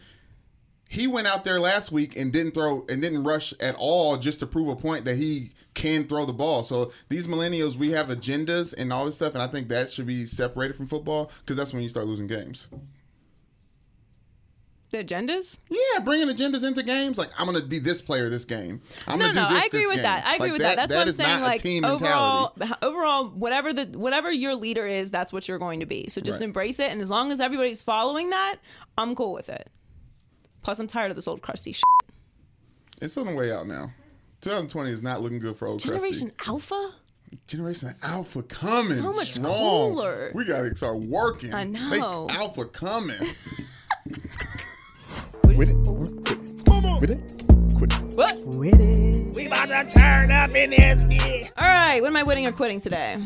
he 0.93 1.07
went 1.07 1.25
out 1.27 1.43
there 1.43 1.59
last 1.59 1.91
week 1.91 2.15
and 2.17 2.31
didn't 2.31 2.53
throw 2.53 2.85
and 2.87 3.01
didn't 3.01 3.23
rush 3.23 3.51
at 3.59 3.75
all 3.79 4.17
just 4.17 4.39
to 4.41 4.45
prove 4.47 4.69
a 4.69 4.75
point 4.75 5.05
that 5.05 5.15
he 5.17 5.51
can 5.73 6.07
throw 6.07 6.25
the 6.25 6.33
ball. 6.33 6.63
So 6.63 6.91
these 7.09 7.25
millennials, 7.25 7.75
we 7.75 7.89
have 7.91 8.07
agendas 8.09 8.75
and 8.77 8.93
all 8.93 9.05
this 9.05 9.15
stuff, 9.15 9.33
and 9.33 9.41
I 9.41 9.47
think 9.47 9.69
that 9.69 9.89
should 9.89 10.05
be 10.05 10.25
separated 10.25 10.75
from 10.75 10.85
football 10.85 11.31
because 11.39 11.57
that's 11.57 11.73
when 11.73 11.81
you 11.81 11.89
start 11.89 12.05
losing 12.05 12.27
games. 12.27 12.67
The 14.91 15.03
agendas. 15.03 15.57
Yeah, 15.71 16.01
bringing 16.03 16.27
agendas 16.29 16.63
into 16.63 16.83
games. 16.83 17.17
Like 17.17 17.29
I'm 17.39 17.47
gonna 17.47 17.61
be 17.61 17.79
this 17.79 17.99
player 17.99 18.29
this 18.29 18.45
game. 18.45 18.79
I'm 19.07 19.17
No, 19.17 19.25
gonna 19.25 19.41
no, 19.41 19.47
do 19.49 19.55
this 19.55 19.63
I 19.63 19.65
agree 19.65 19.79
this 19.79 19.87
with 19.87 19.95
game. 19.95 20.03
that. 20.03 20.25
I 20.27 20.35
agree 20.35 20.43
Like, 20.45 20.51
with 20.53 20.61
that. 20.61 20.75
That's 20.75 20.93
what 20.93 21.01
I'm 21.01 21.07
is 21.07 21.15
saying. 21.17 21.39
not 21.39 21.47
Like 21.47 21.59
a 21.61 21.63
team 21.63 21.83
overall, 21.85 22.53
mentality. 22.55 22.85
overall, 22.85 23.25
whatever 23.29 23.73
the 23.73 23.97
whatever 23.97 24.31
your 24.31 24.53
leader 24.53 24.85
is, 24.85 25.09
that's 25.09 25.33
what 25.33 25.47
you're 25.47 25.57
going 25.57 25.79
to 25.79 25.87
be. 25.87 26.07
So 26.09 26.21
just 26.21 26.41
Right. 26.41 26.45
embrace 26.45 26.77
it, 26.79 26.91
and 26.91 27.01
as 27.01 27.09
long 27.09 27.31
as 27.31 27.41
everybody's 27.41 27.81
following 27.81 28.29
that, 28.29 28.57
I'm 28.95 29.15
cool 29.15 29.33
with 29.33 29.49
it. 29.49 29.67
Plus, 30.63 30.79
I'm 30.79 30.87
tired 30.87 31.11
of 31.11 31.15
this 31.15 31.27
old 31.27 31.41
crusty 31.41 31.73
shit. 31.73 31.83
It's 33.01 33.17
on 33.17 33.27
the 33.27 33.35
way 33.35 33.51
out 33.51 33.67
now. 33.67 33.91
2020 34.41 34.91
is 34.91 35.03
not 35.03 35.21
looking 35.21 35.39
good 35.39 35.57
for 35.57 35.67
old 35.67 35.79
Generation 35.79 36.31
Krusty. 36.37 36.47
Alpha. 36.47 36.93
Generation 37.47 37.93
Alpha 38.03 38.43
coming. 38.43 38.83
So 38.85 39.11
much 39.13 39.33
strong. 39.33 39.93
cooler. 39.93 40.31
We 40.33 40.45
gotta 40.45 40.73
start 40.75 40.99
working. 40.99 41.53
I 41.53 41.65
know. 41.65 41.89
Make 41.89 42.01
Alpha 42.37 42.65
coming. 42.65 43.15
With 45.43 45.69
it. 45.69 45.75
With 46.99 47.11
it. 47.11 47.75
Quit 47.77 47.93
it. 47.93 48.01
What? 48.15 48.37
With 48.45 48.79
it. 48.79 49.35
We 49.35 49.47
about 49.47 49.65
to 49.67 49.85
turn 49.99 50.31
up 50.31 50.55
in 50.55 50.69
this 50.71 51.03
bitch. 51.03 51.51
All 51.57 51.67
right. 51.67 51.99
What 52.01 52.07
am 52.07 52.15
I 52.15 52.23
winning 52.23 52.45
or 52.47 52.51
quitting 52.51 52.79
today? 52.79 53.17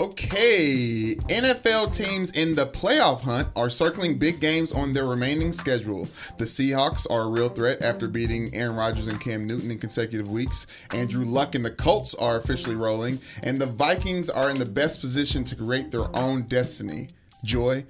Okay, 0.00 1.14
NFL 1.28 1.92
teams 1.92 2.30
in 2.30 2.54
the 2.54 2.64
playoff 2.64 3.20
hunt 3.20 3.48
are 3.54 3.68
circling 3.68 4.16
big 4.16 4.40
games 4.40 4.72
on 4.72 4.94
their 4.94 5.04
remaining 5.04 5.52
schedule. 5.52 6.08
The 6.38 6.46
Seahawks 6.46 7.06
are 7.10 7.24
a 7.24 7.28
real 7.28 7.50
threat 7.50 7.82
after 7.82 8.08
beating 8.08 8.48
Aaron 8.54 8.76
Rodgers 8.76 9.08
and 9.08 9.20
Cam 9.20 9.46
Newton 9.46 9.70
in 9.70 9.78
consecutive 9.78 10.28
weeks. 10.28 10.66
Andrew 10.94 11.26
Luck 11.26 11.54
and 11.54 11.62
the 11.62 11.70
Colts 11.70 12.14
are 12.14 12.38
officially 12.38 12.76
rolling, 12.76 13.20
and 13.42 13.58
the 13.58 13.66
Vikings 13.66 14.30
are 14.30 14.48
in 14.48 14.58
the 14.58 14.64
best 14.64 15.00
position 15.00 15.44
to 15.44 15.54
create 15.54 15.90
their 15.90 16.08
own 16.16 16.44
destiny. 16.44 17.08
Joy, 17.44 17.84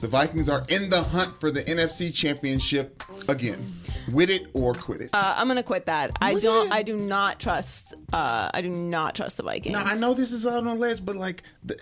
the 0.00 0.08
Vikings 0.08 0.48
are 0.48 0.64
in 0.70 0.88
the 0.88 1.02
hunt 1.02 1.38
for 1.38 1.50
the 1.50 1.62
NFC 1.64 2.14
Championship 2.14 3.02
again. 3.28 3.62
With 4.10 4.30
it 4.30 4.46
or 4.54 4.74
quit 4.74 5.02
it. 5.02 5.10
Uh, 5.12 5.34
I'm 5.36 5.46
gonna 5.48 5.62
quit 5.62 5.86
that. 5.86 6.10
I 6.20 6.34
What? 6.34 6.42
don't. 6.42 6.72
I 6.72 6.82
do 6.82 6.96
not 6.96 7.38
trust. 7.38 7.94
Uh, 8.12 8.50
I 8.52 8.60
do 8.60 8.68
not 8.68 9.14
trust 9.14 9.36
the 9.36 9.42
Vikings. 9.42 9.72
Now 9.74 9.84
I 9.84 9.98
know 9.98 10.14
this 10.14 10.32
is 10.32 10.46
out 10.46 10.54
on 10.58 10.66
a 10.66 10.74
ledge, 10.74 11.04
but 11.04 11.14
like, 11.16 11.42
th- 11.68 11.80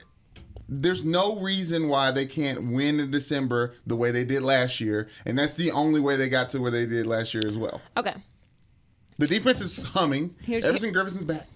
there's 0.68 1.04
no 1.04 1.40
reason 1.40 1.88
why 1.88 2.10
they 2.10 2.26
can't 2.26 2.70
win 2.72 3.00
in 3.00 3.10
December 3.10 3.74
the 3.86 3.96
way 3.96 4.10
they 4.10 4.24
did 4.24 4.42
last 4.42 4.80
year, 4.80 5.08
and 5.24 5.38
that's 5.38 5.54
the 5.54 5.70
only 5.72 6.00
way 6.00 6.16
they 6.16 6.28
got 6.28 6.50
to 6.50 6.60
where 6.60 6.70
they 6.70 6.86
did 6.86 7.06
last 7.06 7.32
year 7.34 7.42
as 7.46 7.56
well. 7.56 7.80
Okay. 7.96 8.14
The 9.18 9.26
defense 9.26 9.60
is 9.60 9.82
humming. 9.82 10.34
Here's- 10.42 10.64
Everson 10.64 10.92
Griffith's 10.92 11.24
back. 11.24 11.48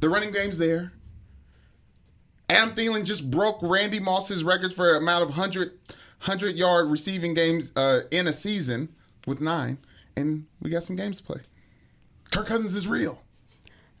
The 0.00 0.08
running 0.08 0.32
game's 0.32 0.58
there. 0.58 0.92
Adam 2.50 2.74
Thielen 2.74 3.04
just 3.04 3.30
broke 3.30 3.58
Randy 3.62 4.00
Moss's 4.00 4.42
records 4.42 4.74
for 4.74 4.94
amount 4.96 5.22
of 5.22 5.28
100, 5.30 5.72
100 6.20 6.56
yard 6.56 6.88
receiving 6.88 7.34
games 7.34 7.72
uh, 7.76 8.00
in 8.10 8.26
a 8.26 8.32
season 8.32 8.88
with 9.26 9.40
nine, 9.40 9.78
and 10.18 10.46
we 10.60 10.70
got 10.70 10.84
some 10.84 10.96
games 10.96 11.18
to 11.18 11.22
play. 11.22 11.40
Kirk 12.30 12.46
Cousins 12.46 12.74
is 12.74 12.86
real. 12.86 13.22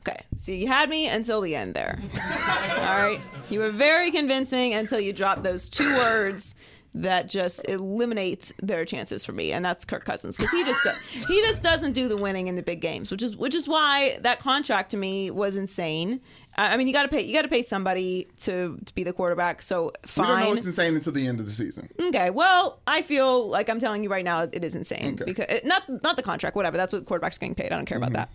Okay. 0.06 0.20
So 0.36 0.52
you 0.52 0.66
had 0.66 0.88
me 0.88 1.08
until 1.08 1.40
the 1.40 1.54
end 1.54 1.74
there. 1.74 1.98
All 2.00 3.02
right. 3.02 3.20
You 3.50 3.60
were 3.60 3.70
very 3.70 4.10
convincing 4.10 4.74
until 4.74 5.00
you 5.00 5.12
dropped 5.12 5.42
those 5.42 5.68
two 5.68 5.96
words 5.96 6.54
that 6.94 7.28
just 7.28 7.68
eliminates 7.68 8.52
their 8.62 8.84
chances 8.84 9.24
for 9.24 9.32
me, 9.32 9.52
and 9.52 9.64
that's 9.64 9.84
Kirk 9.84 10.04
Cousins 10.04 10.36
because 10.36 10.50
he 10.50 10.64
just 10.64 10.82
do- 10.82 11.32
he 11.32 11.40
just 11.42 11.62
doesn't 11.62 11.92
do 11.92 12.08
the 12.08 12.16
winning 12.16 12.48
in 12.48 12.56
the 12.56 12.62
big 12.62 12.80
games, 12.80 13.10
which 13.10 13.22
is 13.22 13.36
which 13.36 13.54
is 13.54 13.68
why 13.68 14.18
that 14.22 14.40
contract 14.40 14.90
to 14.92 14.96
me 14.96 15.30
was 15.30 15.56
insane. 15.56 16.20
I 16.56 16.76
mean, 16.76 16.88
you 16.88 16.92
got 16.92 17.04
to 17.04 17.08
pay 17.08 17.22
you 17.22 17.32
got 17.34 17.42
to 17.42 17.48
pay 17.48 17.62
somebody 17.62 18.26
to, 18.40 18.78
to 18.84 18.94
be 18.94 19.04
the 19.04 19.12
quarterback. 19.12 19.62
So 19.62 19.92
fine. 20.04 20.26
We 20.26 20.32
don't 20.32 20.40
know 20.40 20.50
what's 20.54 20.66
insane 20.66 20.96
until 20.96 21.12
the 21.12 21.26
end 21.26 21.38
of 21.38 21.46
the 21.46 21.52
season. 21.52 21.88
Okay, 22.00 22.30
well, 22.30 22.80
I 22.86 23.02
feel 23.02 23.48
like 23.48 23.68
I'm 23.68 23.78
telling 23.78 24.02
you 24.02 24.08
right 24.08 24.24
now, 24.24 24.42
it 24.42 24.64
is 24.64 24.74
insane 24.74 25.14
Okay. 25.14 25.24
because 25.24 25.46
it, 25.48 25.64
not 25.64 25.84
not 26.02 26.16
the 26.16 26.22
contract, 26.22 26.56
whatever. 26.56 26.76
That's 26.76 26.92
what 26.92 27.04
quarterbacks 27.04 27.38
getting 27.38 27.54
paid. 27.54 27.72
I 27.72 27.76
don't 27.76 27.86
care 27.86 27.98
about 27.98 28.12
mm-hmm. 28.12 28.16
that. 28.16 28.30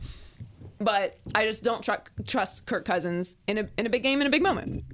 But 0.79 1.19
I 1.35 1.45
just 1.45 1.63
don't 1.63 1.83
tr- 1.83 1.91
trust 2.27 2.65
Kirk 2.65 2.85
Cousins 2.85 3.37
in 3.47 3.57
a 3.57 3.69
in 3.77 3.85
a 3.85 3.89
big 3.89 4.03
game 4.03 4.21
in 4.21 4.27
a 4.27 4.29
big 4.29 4.41
moment. 4.41 4.85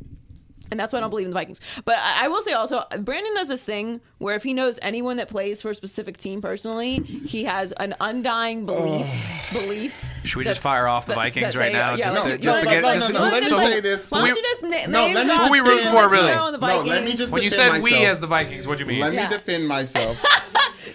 And 0.72 0.80
that's 0.80 0.94
why 0.94 0.98
I 0.98 1.02
don't 1.02 1.10
believe 1.10 1.26
in 1.26 1.32
the 1.32 1.36
Vikings. 1.40 1.62
But 1.86 1.98
I, 2.00 2.26
I 2.26 2.28
will 2.28 2.42
say 2.42 2.54
also, 2.54 2.84
Brandon 3.00 3.34
does 3.34 3.48
this 3.48 3.66
thing 3.66 4.02
where 4.20 4.36
if 4.36 4.44
he 4.44 4.54
knows 4.54 4.78
anyone 4.82 5.18
that 5.18 5.28
plays 5.30 5.62
for 5.62 5.70
a 5.72 5.76
specific 5.76 6.18
team 6.18 6.42
personally, 6.42 6.98
he 7.00 7.44
has 7.46 7.72
an 7.74 7.96
undying 8.00 8.66
belief. 8.66 9.08
belief. 9.52 10.06
Should 10.24 10.38
we 10.38 10.44
that- 10.44 10.52
just 10.52 10.62
fire 10.62 10.88
off 10.88 11.06
the 11.06 11.12
that- 11.12 11.16
Vikings 11.16 11.54
that 11.54 11.60
right 11.60 11.72
they 11.72 11.78
now? 11.78 11.96
yeah, 11.96 12.06
just 12.12 12.18
let 12.26 12.32
to, 12.32 12.38
me- 12.38 12.44
just 12.44 12.60
to 12.60 12.66
no, 12.66 12.72
get. 12.72 12.82
no, 12.84 12.94
just 12.94 13.10
no, 13.10 13.14
to- 13.14 13.14
no, 13.14 13.20
Why 13.26 13.32
let 13.32 13.44
don't 13.44 13.60
me 13.60 13.66
say 13.66 13.72
just- 13.72 13.84
this. 13.84 14.12
Why 14.12 14.22
We- 14.24 14.28
don't 14.30 14.38
you 14.38 14.44
just 14.44 14.64
na- 14.64 14.70
No, 14.92 15.06
name 15.06 15.16
let 15.16 15.26
me 15.28 15.34
drop 15.36 15.46
Who 15.48 15.52
we 15.52 15.60
rooting 15.60 15.78
defend- 15.78 15.98
for, 15.98 16.10
really? 16.10 16.32
Throw 16.34 16.52
the 16.52 16.58
No, 16.58 16.68
let 16.68 16.84
me 16.84 16.90
Vikings. 16.92 17.20
just 17.20 17.32
when 17.32 17.44
you 17.44 17.50
defend 17.50 17.74
said 17.76 17.84
we 17.84 17.92
myself. 17.92 18.08
as 18.10 18.20
the 18.20 18.28
Vikings, 18.28 18.68
what 18.68 18.78
do 18.78 18.84
you 18.84 18.88
mean? 18.88 19.00
Let 19.00 19.14
Yeah. 19.14 19.30
me 19.30 19.36
defend 19.38 19.68
myself. 19.68 20.24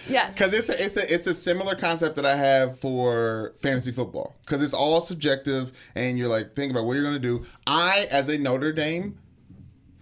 Yes. 0.07 0.33
Because 0.35 0.53
it's 0.53 0.69
a, 0.69 0.83
it's 0.83 0.97
a 0.97 1.13
it's 1.13 1.27
a 1.27 1.33
similar 1.33 1.73
concept 1.75 2.15
that 2.17 2.25
I 2.25 2.35
have 2.35 2.77
for 2.79 3.53
fantasy 3.57 3.91
football. 3.91 4.35
Because 4.45 4.61
it's 4.61 4.73
all 4.73 5.01
subjective, 5.01 5.71
and 5.95 6.17
you're 6.17 6.27
like, 6.27 6.53
think 6.55 6.71
about 6.71 6.83
what 6.85 6.93
you're 6.93 7.03
going 7.03 7.19
to 7.19 7.19
do. 7.19 7.45
I, 7.65 8.07
as 8.11 8.27
a 8.29 8.37
Notre 8.37 8.71
Dame 8.71 9.17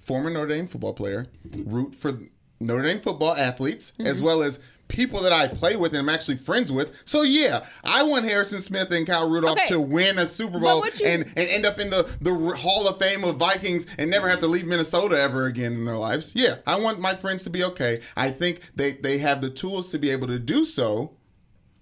former 0.03 0.29
Notre 0.29 0.47
Dame 0.47 0.67
football 0.67 0.93
player, 0.93 1.27
root 1.65 1.95
for 1.95 2.13
Notre 2.59 2.83
Dame 2.83 2.99
football 3.01 3.35
athletes 3.35 3.93
as 3.99 4.17
Mm-hmm. 4.17 4.25
well 4.25 4.43
as 4.43 4.59
people 4.89 5.21
that 5.23 5.31
I 5.33 5.47
play 5.47 5.75
with 5.75 5.93
and 5.93 5.99
I'm 6.01 6.09
actually 6.13 6.37
friends 6.37 6.71
with. 6.71 7.01
So 7.05 7.23
yeah, 7.23 7.65
I 7.83 8.03
want 8.03 8.25
Harrison 8.25 8.61
Smith 8.61 8.91
and 8.91 9.07
Kyle 9.07 9.29
Rudolph 9.29 9.57
Okay. 9.57 9.69
to 9.69 9.79
win 9.79 10.19
a 10.19 10.27
Super 10.27 10.59
Bowl 10.59 10.85
you- 10.85 11.05
and, 11.05 11.23
and 11.23 11.37
end 11.49 11.65
up 11.65 11.79
in 11.79 11.89
the, 11.89 12.07
the 12.21 12.33
Hall 12.57 12.87
of 12.87 12.99
Fame 12.99 13.23
of 13.23 13.37
Vikings 13.37 13.87
and 13.97 14.11
never 14.11 14.27
have 14.29 14.39
to 14.41 14.47
leave 14.47 14.67
Minnesota 14.67 15.19
ever 15.19 15.47
again 15.47 15.73
in 15.73 15.85
their 15.85 15.97
lives. 15.97 16.33
Yeah, 16.35 16.55
I 16.67 16.79
want 16.79 16.99
my 16.99 17.15
friends 17.15 17.43
to 17.45 17.49
be 17.49 17.63
okay. 17.63 18.01
I 18.15 18.29
think 18.29 18.59
they, 18.75 18.91
they 18.93 19.17
have 19.19 19.41
the 19.41 19.49
tools 19.49 19.89
to 19.91 19.97
be 19.99 20.09
able 20.11 20.27
to 20.27 20.37
do 20.37 20.63
so 20.65 21.13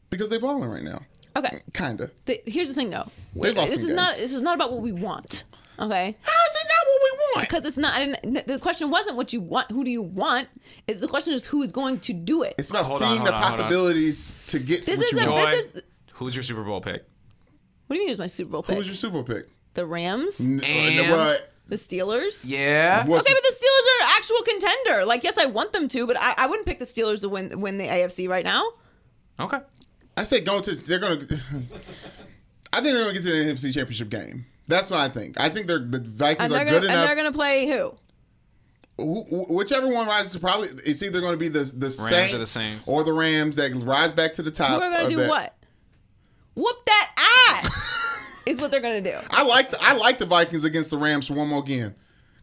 because 0.10 0.30
they're 0.30 0.40
balling 0.40 0.70
right 0.70 0.84
now. 0.84 1.02
Okay. 1.36 1.62
Kinda. 1.74 2.12
The, 2.26 2.40
here's 2.46 2.70
the 2.70 2.76
thing, 2.76 2.92
though. 2.92 3.10
They 3.36 3.52
lost 3.54 3.72
this 3.72 3.84
is 3.84 3.92
not. 3.92 4.10
This 4.18 4.34
is 4.34 4.42
not 4.42 4.56
about 4.56 4.72
what 4.72 4.82
we 4.82 4.92
want. 4.92 5.44
Okay. 5.80 6.18
How 6.22 6.32
is 6.50 6.56
it 6.56 6.68
not 6.68 6.88
what 6.88 7.02
we 7.04 7.18
want? 7.36 7.50
Because 7.50 7.66
it's 7.66 7.78
not. 7.78 7.94
I 7.94 8.06
didn't, 8.06 8.48
the 8.48 8.60
question 8.60 8.90
wasn't 8.92 9.16
what 9.18 9.34
you 9.34 9.42
want. 9.42 9.72
Who 9.72 9.84
do 9.84 9.90
you 9.92 10.04
want? 10.04 10.48
It's 10.88 11.02
the 11.02 11.08
question 11.08 11.34
is 11.34 11.46
who 11.46 11.64
is 11.64 11.72
going 11.72 12.00
to 12.02 12.14
do 12.14 12.44
it. 12.44 12.54
It's 12.58 12.70
about 12.70 12.86
Hold 12.86 13.02
on, 13.02 13.08
seeing 13.08 13.18
hold 13.20 13.28
the 13.30 13.34
on, 13.34 13.42
hold 13.42 13.54
on. 13.54 13.60
possibilities 13.60 14.34
to 14.48 14.60
get 14.60 14.86
This 14.86 14.98
what 14.98 15.06
is 15.06 15.12
you 15.26 15.32
a- 15.32 15.34
want. 15.34 15.46
Joy, 15.46 15.52
this 15.52 15.72
is- 15.76 15.82
who's 16.14 16.36
your 16.36 16.44
Super 16.44 16.64
Bowl 16.64 16.82
pick? 16.82 17.06
what 17.88 17.96
do 17.96 18.02
you 18.02 18.02
mean? 18.02 18.10
It 18.10 18.12
was 18.14 18.20
my 18.20 18.28
Super 18.28 18.52
Bowl 18.52 18.64
pick? 18.64 18.74
Who 18.74 18.78
was 18.80 18.88
your 18.88 18.96
Super 18.96 19.14
Bowl 19.14 19.24
pick? 19.24 19.48
the 19.74 19.86
Rams, 19.86 20.42
N- 20.42 20.60
uh, 20.62 20.66
And- 20.68 21.12
what? 21.12 21.52
the 21.68 21.78
Steelers. 21.78 22.46
Yeah. 22.48 23.06
What's 23.08 23.26
Okay, 23.26 23.34
the- 23.34 23.42
but 23.42 23.50
the 23.50 23.56
Steelers 23.56 23.88
are 23.88 24.04
an 24.04 24.16
actual 24.18 24.42
contender. 24.42 25.06
Like, 25.06 25.24
yes, 25.24 25.38
I 25.38 25.46
want 25.46 25.72
them 25.72 25.88
to, 25.88 26.06
but 26.06 26.18
I, 26.20 26.34
I 26.38 26.48
wouldn't 26.48 26.68
pick 26.68 26.80
the 26.80 26.86
Steelers 26.86 27.22
to 27.22 27.30
win 27.30 27.60
win 27.62 27.78
the 27.78 27.88
AFC 27.88 28.28
right 28.28 28.44
now. 28.44 28.64
Okay. 29.40 29.60
I 30.18 30.26
say 30.26 30.42
go 30.42 30.60
to. 30.62 30.76
They're 30.76 31.00
gonna. 31.00 31.16
I 32.74 32.82
think 32.82 32.94
they're 32.94 33.04
gonna 33.04 33.14
get 33.14 33.24
to 33.24 33.32
the 33.32 33.52
NFC 33.54 33.74
Championship 33.74 34.10
game. 34.10 34.46
That's 34.68 34.90
what 34.90 35.00
I 35.00 35.10
think. 35.10 35.40
I 35.40 35.50
think 35.50 35.68
they're 35.68 35.80
the 35.80 36.00
Vikings 36.00 36.46
And 36.46 36.54
are 36.54 36.64
they're 36.64 36.80
good 36.80 36.88
gonna 36.88 37.00
and 37.00 37.08
they're 37.10 37.16
gonna 37.16 37.32
play 37.32 37.68
who? 37.68 37.96
Wh- 38.98 39.28
wh- 39.30 39.50
Whichever 39.50 39.88
one 39.88 40.08
rises 40.08 40.32
to 40.34 40.40
probably, 40.40 40.70
it's 40.86 41.02
either 41.04 41.20
going 41.22 41.34
to 41.34 41.38
be 41.38 41.48
the 41.48 41.64
the 41.76 41.90
Saints, 41.92 42.34
or 42.34 42.38
the 42.38 42.46
Saints. 42.46 42.88
or 42.88 43.04
the 43.04 43.14
Rams 43.14 43.56
that 43.56 43.72
rise 43.84 44.14
back 44.14 44.34
to 44.36 44.42
the 44.42 44.52
top. 44.52 44.70
Who 44.70 44.82
are 44.82 44.92
gonna 44.92 45.10
do 45.10 45.18
that. 45.18 45.30
what? 45.30 45.58
Whoop 46.56 46.86
that 46.86 47.56
ass 47.64 47.96
is 48.46 48.60
what 48.62 48.72
they're 48.72 48.80
gonna 48.82 49.02
do. 49.02 49.16
I 49.32 49.44
like 49.44 49.72
the, 49.72 49.78
I 49.82 49.94
like 49.94 50.20
the 50.20 50.26
Vikings 50.26 50.64
against 50.66 50.90
the 50.90 50.98
Rams 50.98 51.28
for 51.28 51.34
one 51.34 51.48
more 51.48 51.60
again. 51.60 51.96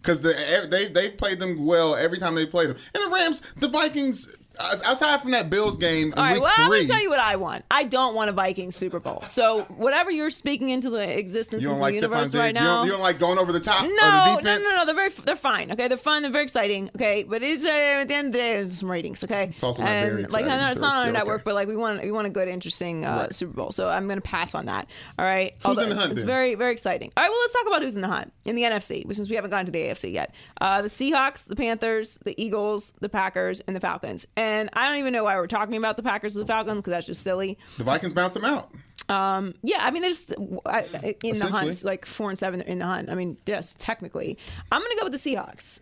Because 0.02 0.20
the, 0.20 0.30
eh, 0.38 0.66
they 0.66 0.86
they've 0.86 1.16
played 1.16 1.38
them 1.40 1.66
well 1.66 1.94
every 1.96 2.18
time 2.18 2.34
they 2.34 2.46
played 2.46 2.70
them, 2.70 2.76
and 2.94 3.04
the 3.04 3.14
Rams, 3.14 3.42
the 3.56 3.68
Vikings, 3.68 4.34
aside 4.60 5.20
from 5.20 5.30
that 5.32 5.50
Bills 5.50 5.76
game 5.76 6.12
All 6.16 6.22
right, 6.22 6.40
well, 6.40 6.52
I'm 6.56 6.70
gonna 6.70 6.86
tell 6.86 7.00
you 7.02 7.10
what 7.10 7.20
I 7.20 7.36
want. 7.36 7.64
I 7.70 7.84
don't 7.84 8.14
want 8.14 8.30
a 8.30 8.32
Vikings 8.32 8.74
Super 8.76 8.98
Bowl. 9.00 9.22
So 9.24 9.62
whatever 9.64 10.10
you're 10.10 10.30
speaking 10.30 10.70
into 10.70 10.90
the 10.90 11.18
existence 11.18 11.64
of 11.64 11.76
the 11.76 11.80
like 11.80 11.92
Stephon 11.94 12.02
universe 12.02 12.34
right 12.34 12.54
you, 12.54 12.60
now. 12.60 12.78
don't, 12.78 12.86
you 12.86 12.92
don't 12.92 13.00
like 13.00 13.18
going 13.18 13.38
over 13.38 13.52
the 13.52 13.60
top 13.60 13.82
no, 13.82 13.88
no, 13.88 13.94
the 13.94 14.30
no, 14.32 14.36
defense. 14.38 14.68
no. 14.76 14.84
They're 14.86 14.94
very, 14.94 15.10
they're 15.24 15.36
fine. 15.36 15.72
Okay, 15.72 15.88
they're 15.88 15.96
fun. 15.96 16.22
They're 16.22 16.30
very 16.32 16.44
exciting. 16.44 16.90
Okay, 16.96 17.24
but 17.24 17.42
it's 17.42 17.64
uh, 17.64 17.68
at 18.00 18.08
the 18.08 18.14
end 18.14 18.26
of 18.28 18.32
the 18.32 18.38
day, 18.38 18.52
it's 18.56 18.74
some 18.80 18.90
ratings. 18.90 19.22
Okay, 19.24 19.44
It's 19.54 19.62
also 19.62 19.82
not 19.82 19.90
and 19.90 20.10
very 20.10 20.22
like 20.24 20.44
exciting. 20.44 20.48
no, 20.66 20.70
it's 20.72 20.80
not 20.80 20.96
on 20.96 21.06
our 21.06 21.12
network, 21.12 21.44
but 21.44 21.54
like 21.54 21.68
we 21.68 21.76
want, 21.76 22.02
we 22.02 22.10
want 22.10 22.26
a 22.26 22.30
good, 22.30 22.48
interesting 22.48 23.04
uh, 23.04 23.16
Right. 23.22 23.34
Super 23.34 23.52
Bowl. 23.52 23.70
So 23.72 23.88
I'm 23.88 24.08
gonna 24.08 24.20
pass 24.20 24.54
on 24.54 24.66
that. 24.66 24.86
All 25.18 25.24
right, 25.24 25.54
Who's 25.64 25.78
in 25.78 25.88
the 25.90 25.94
hunt 25.96 26.10
It's 26.12 26.20
then? 26.20 26.26
very, 26.26 26.54
very 26.56 26.72
exciting. 26.72 27.12
All 27.16 27.22
right, 27.22 27.30
well, 27.30 27.40
let's 27.42 27.52
talk 27.54 27.66
about 27.68 27.82
who's 27.82 27.96
in 27.96 28.02
the 28.02 28.08
hunt 28.08 28.32
in 28.44 28.56
the 28.56 28.62
NFC, 28.62 29.04
since 29.14 29.28
we 29.30 29.36
haven't 29.36 29.50
gotten 29.50 29.66
to 29.66 29.72
the 29.72 29.80
AFC 29.80 30.12
yet. 30.12 30.34
Uh, 30.60 30.82
the 30.82 30.88
Seahawks, 30.88 31.46
the 31.48 31.56
Panthers, 31.56 32.18
the 32.24 32.34
Eagles, 32.42 32.92
the 33.00 33.08
Packers, 33.08 33.60
and 33.60 33.76
the 33.76 33.80
Falcons. 33.80 34.26
And 34.38 34.70
I 34.72 34.86
don't 34.88 34.98
even 34.98 35.12
know 35.12 35.24
why 35.24 35.34
we're 35.34 35.48
talking 35.48 35.74
about 35.74 35.96
the 35.96 36.04
Packers 36.04 36.36
or 36.36 36.40
the 36.40 36.46
Falcons 36.46 36.76
because 36.76 36.92
that's 36.92 37.06
just 37.06 37.24
silly. 37.24 37.58
the 37.76 37.82
Vikings 37.82 38.12
bounced 38.12 38.34
them 38.34 38.44
out. 38.44 38.70
Um, 39.08 39.54
yeah, 39.62 39.78
I 39.80 39.90
mean, 39.90 40.02
they're 40.02 40.12
just 40.12 40.28
mm. 40.28 40.60
I, 40.64 41.16
in 41.24 41.36
the 41.36 41.48
hunt, 41.48 41.84
like 41.84 42.06
four 42.06 42.30
and 42.30 42.38
seven 42.38 42.60
in 42.60 42.78
the 42.78 42.84
hunt. 42.84 43.10
I 43.10 43.16
mean, 43.16 43.36
yes, 43.46 43.74
technically, 43.76 44.38
I'm 44.70 44.80
gonna 44.80 44.94
go 44.96 45.10
with 45.10 45.12
the 45.12 45.18
Seahawks. 45.18 45.80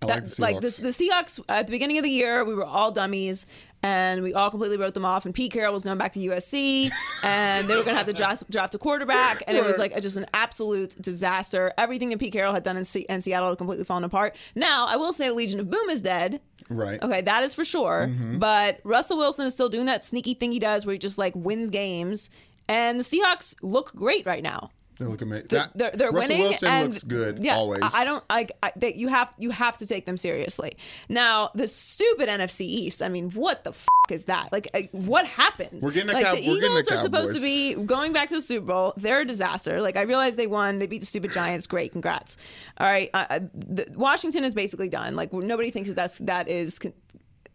I 0.00 0.06
That, 0.06 0.14
like 0.14 0.22
the 0.22 0.30
Seahawks. 0.30 0.38
like 0.38 0.60
the, 0.60 0.82
the 0.82 0.88
Seahawks 0.88 1.40
at 1.48 1.66
the 1.66 1.70
beginning 1.72 1.98
of 1.98 2.04
the 2.04 2.10
year, 2.10 2.42
we 2.44 2.54
were 2.54 2.64
all 2.64 2.90
dummies. 2.90 3.44
And 3.80 4.24
we 4.24 4.34
all 4.34 4.50
completely 4.50 4.76
wrote 4.76 4.94
them 4.94 5.04
off. 5.04 5.24
And 5.24 5.32
Pete 5.32 5.52
Carroll 5.52 5.72
was 5.72 5.84
going 5.84 5.98
back 5.98 6.12
to 6.14 6.18
USC, 6.18 6.90
and 7.22 7.68
they 7.68 7.76
were 7.76 7.84
going 7.84 7.94
to 7.94 7.98
have 7.98 8.06
to 8.06 8.12
draft, 8.12 8.50
draft 8.50 8.74
a 8.74 8.78
quarterback. 8.78 9.44
And 9.46 9.56
it 9.56 9.64
was 9.64 9.78
like 9.78 9.96
just 10.02 10.16
an 10.16 10.26
absolute 10.34 11.00
disaster. 11.00 11.72
Everything 11.78 12.10
that 12.10 12.18
Pete 12.18 12.32
Carroll 12.32 12.52
had 12.52 12.64
done 12.64 12.76
in, 12.76 12.84
Se- 12.84 13.06
in 13.08 13.22
Seattle 13.22 13.50
had 13.50 13.58
completely 13.58 13.84
fallen 13.84 14.02
apart. 14.02 14.34
Now, 14.56 14.86
I 14.88 14.96
will 14.96 15.12
say 15.12 15.30
Legion 15.30 15.60
of 15.60 15.70
Boom 15.70 15.90
is 15.90 16.02
dead. 16.02 16.40
Right. 16.68 17.02
Okay, 17.02 17.20
that 17.22 17.44
is 17.44 17.54
for 17.54 17.64
sure. 17.64 18.08
Mm-hmm. 18.08 18.38
But 18.38 18.80
Russell 18.84 19.16
Wilson 19.16 19.46
is 19.46 19.52
still 19.52 19.68
doing 19.68 19.86
that 19.86 20.04
sneaky 20.04 20.34
thing 20.34 20.52
he 20.52 20.58
does 20.58 20.84
where 20.84 20.92
he 20.92 20.98
just 20.98 21.18
like 21.18 21.34
wins 21.34 21.70
games. 21.70 22.30
And 22.68 23.00
the 23.00 23.04
Seahawks 23.04 23.54
look 23.62 23.94
great 23.94 24.26
right 24.26 24.42
now. 24.42 24.70
They 24.98 25.04
look 25.04 25.22
amazing. 25.22 25.48
That- 25.50 25.70
they're, 25.76 25.90
they're 25.92 26.10
Russell 26.10 26.28
winning. 26.28 26.48
Wilson 26.48 26.68
and, 26.68 26.88
looks 26.88 27.02
good 27.04 27.44
yeah, 27.44 27.54
always. 27.54 27.80
I 27.82 28.04
don't. 28.04 28.24
I 28.28 28.48
that 28.76 28.96
you 28.96 29.08
have 29.08 29.32
you 29.38 29.50
have 29.50 29.78
to 29.78 29.86
take 29.86 30.06
them 30.06 30.16
seriously. 30.16 30.72
Now 31.08 31.50
the 31.54 31.68
stupid 31.68 32.28
NFC 32.28 32.62
East. 32.62 33.02
I 33.02 33.08
mean, 33.08 33.30
what 33.30 33.64
the 33.64 33.70
f- 33.70 33.86
is 34.10 34.24
that? 34.24 34.50
Like, 34.52 34.68
what 34.92 35.26
happened? 35.26 35.82
We're 35.82 35.92
getting 35.92 36.08
the 36.08 36.14
like 36.14 36.24
Cow- 36.24 36.34
the 36.34 36.40
the 36.40 36.50
Eagles 36.50 36.88
are 36.88 36.96
supposed 36.96 37.36
to 37.36 37.40
be 37.40 37.74
going 37.74 38.12
back 38.12 38.28
to 38.30 38.34
the 38.36 38.42
Super 38.42 38.66
Bowl. 38.66 38.94
They're 38.96 39.20
a 39.20 39.24
disaster. 39.24 39.80
Like 39.80 39.96
I 39.96 40.02
realize 40.02 40.36
they 40.36 40.46
won. 40.46 40.78
They 40.78 40.86
beat 40.86 41.00
the 41.00 41.06
stupid 41.06 41.32
Giants. 41.32 41.66
Great, 41.66 41.92
congrats. 41.92 42.36
All 42.78 42.86
right, 42.86 43.10
uh, 43.14 43.40
the, 43.54 43.86
Washington 43.96 44.44
is 44.44 44.54
basically 44.54 44.88
done. 44.88 45.14
Like 45.14 45.32
nobody 45.32 45.70
thinks 45.70 45.88
that 45.90 45.96
that's 45.96 46.18
that 46.20 46.48
is. 46.48 46.78
Con- 46.78 46.92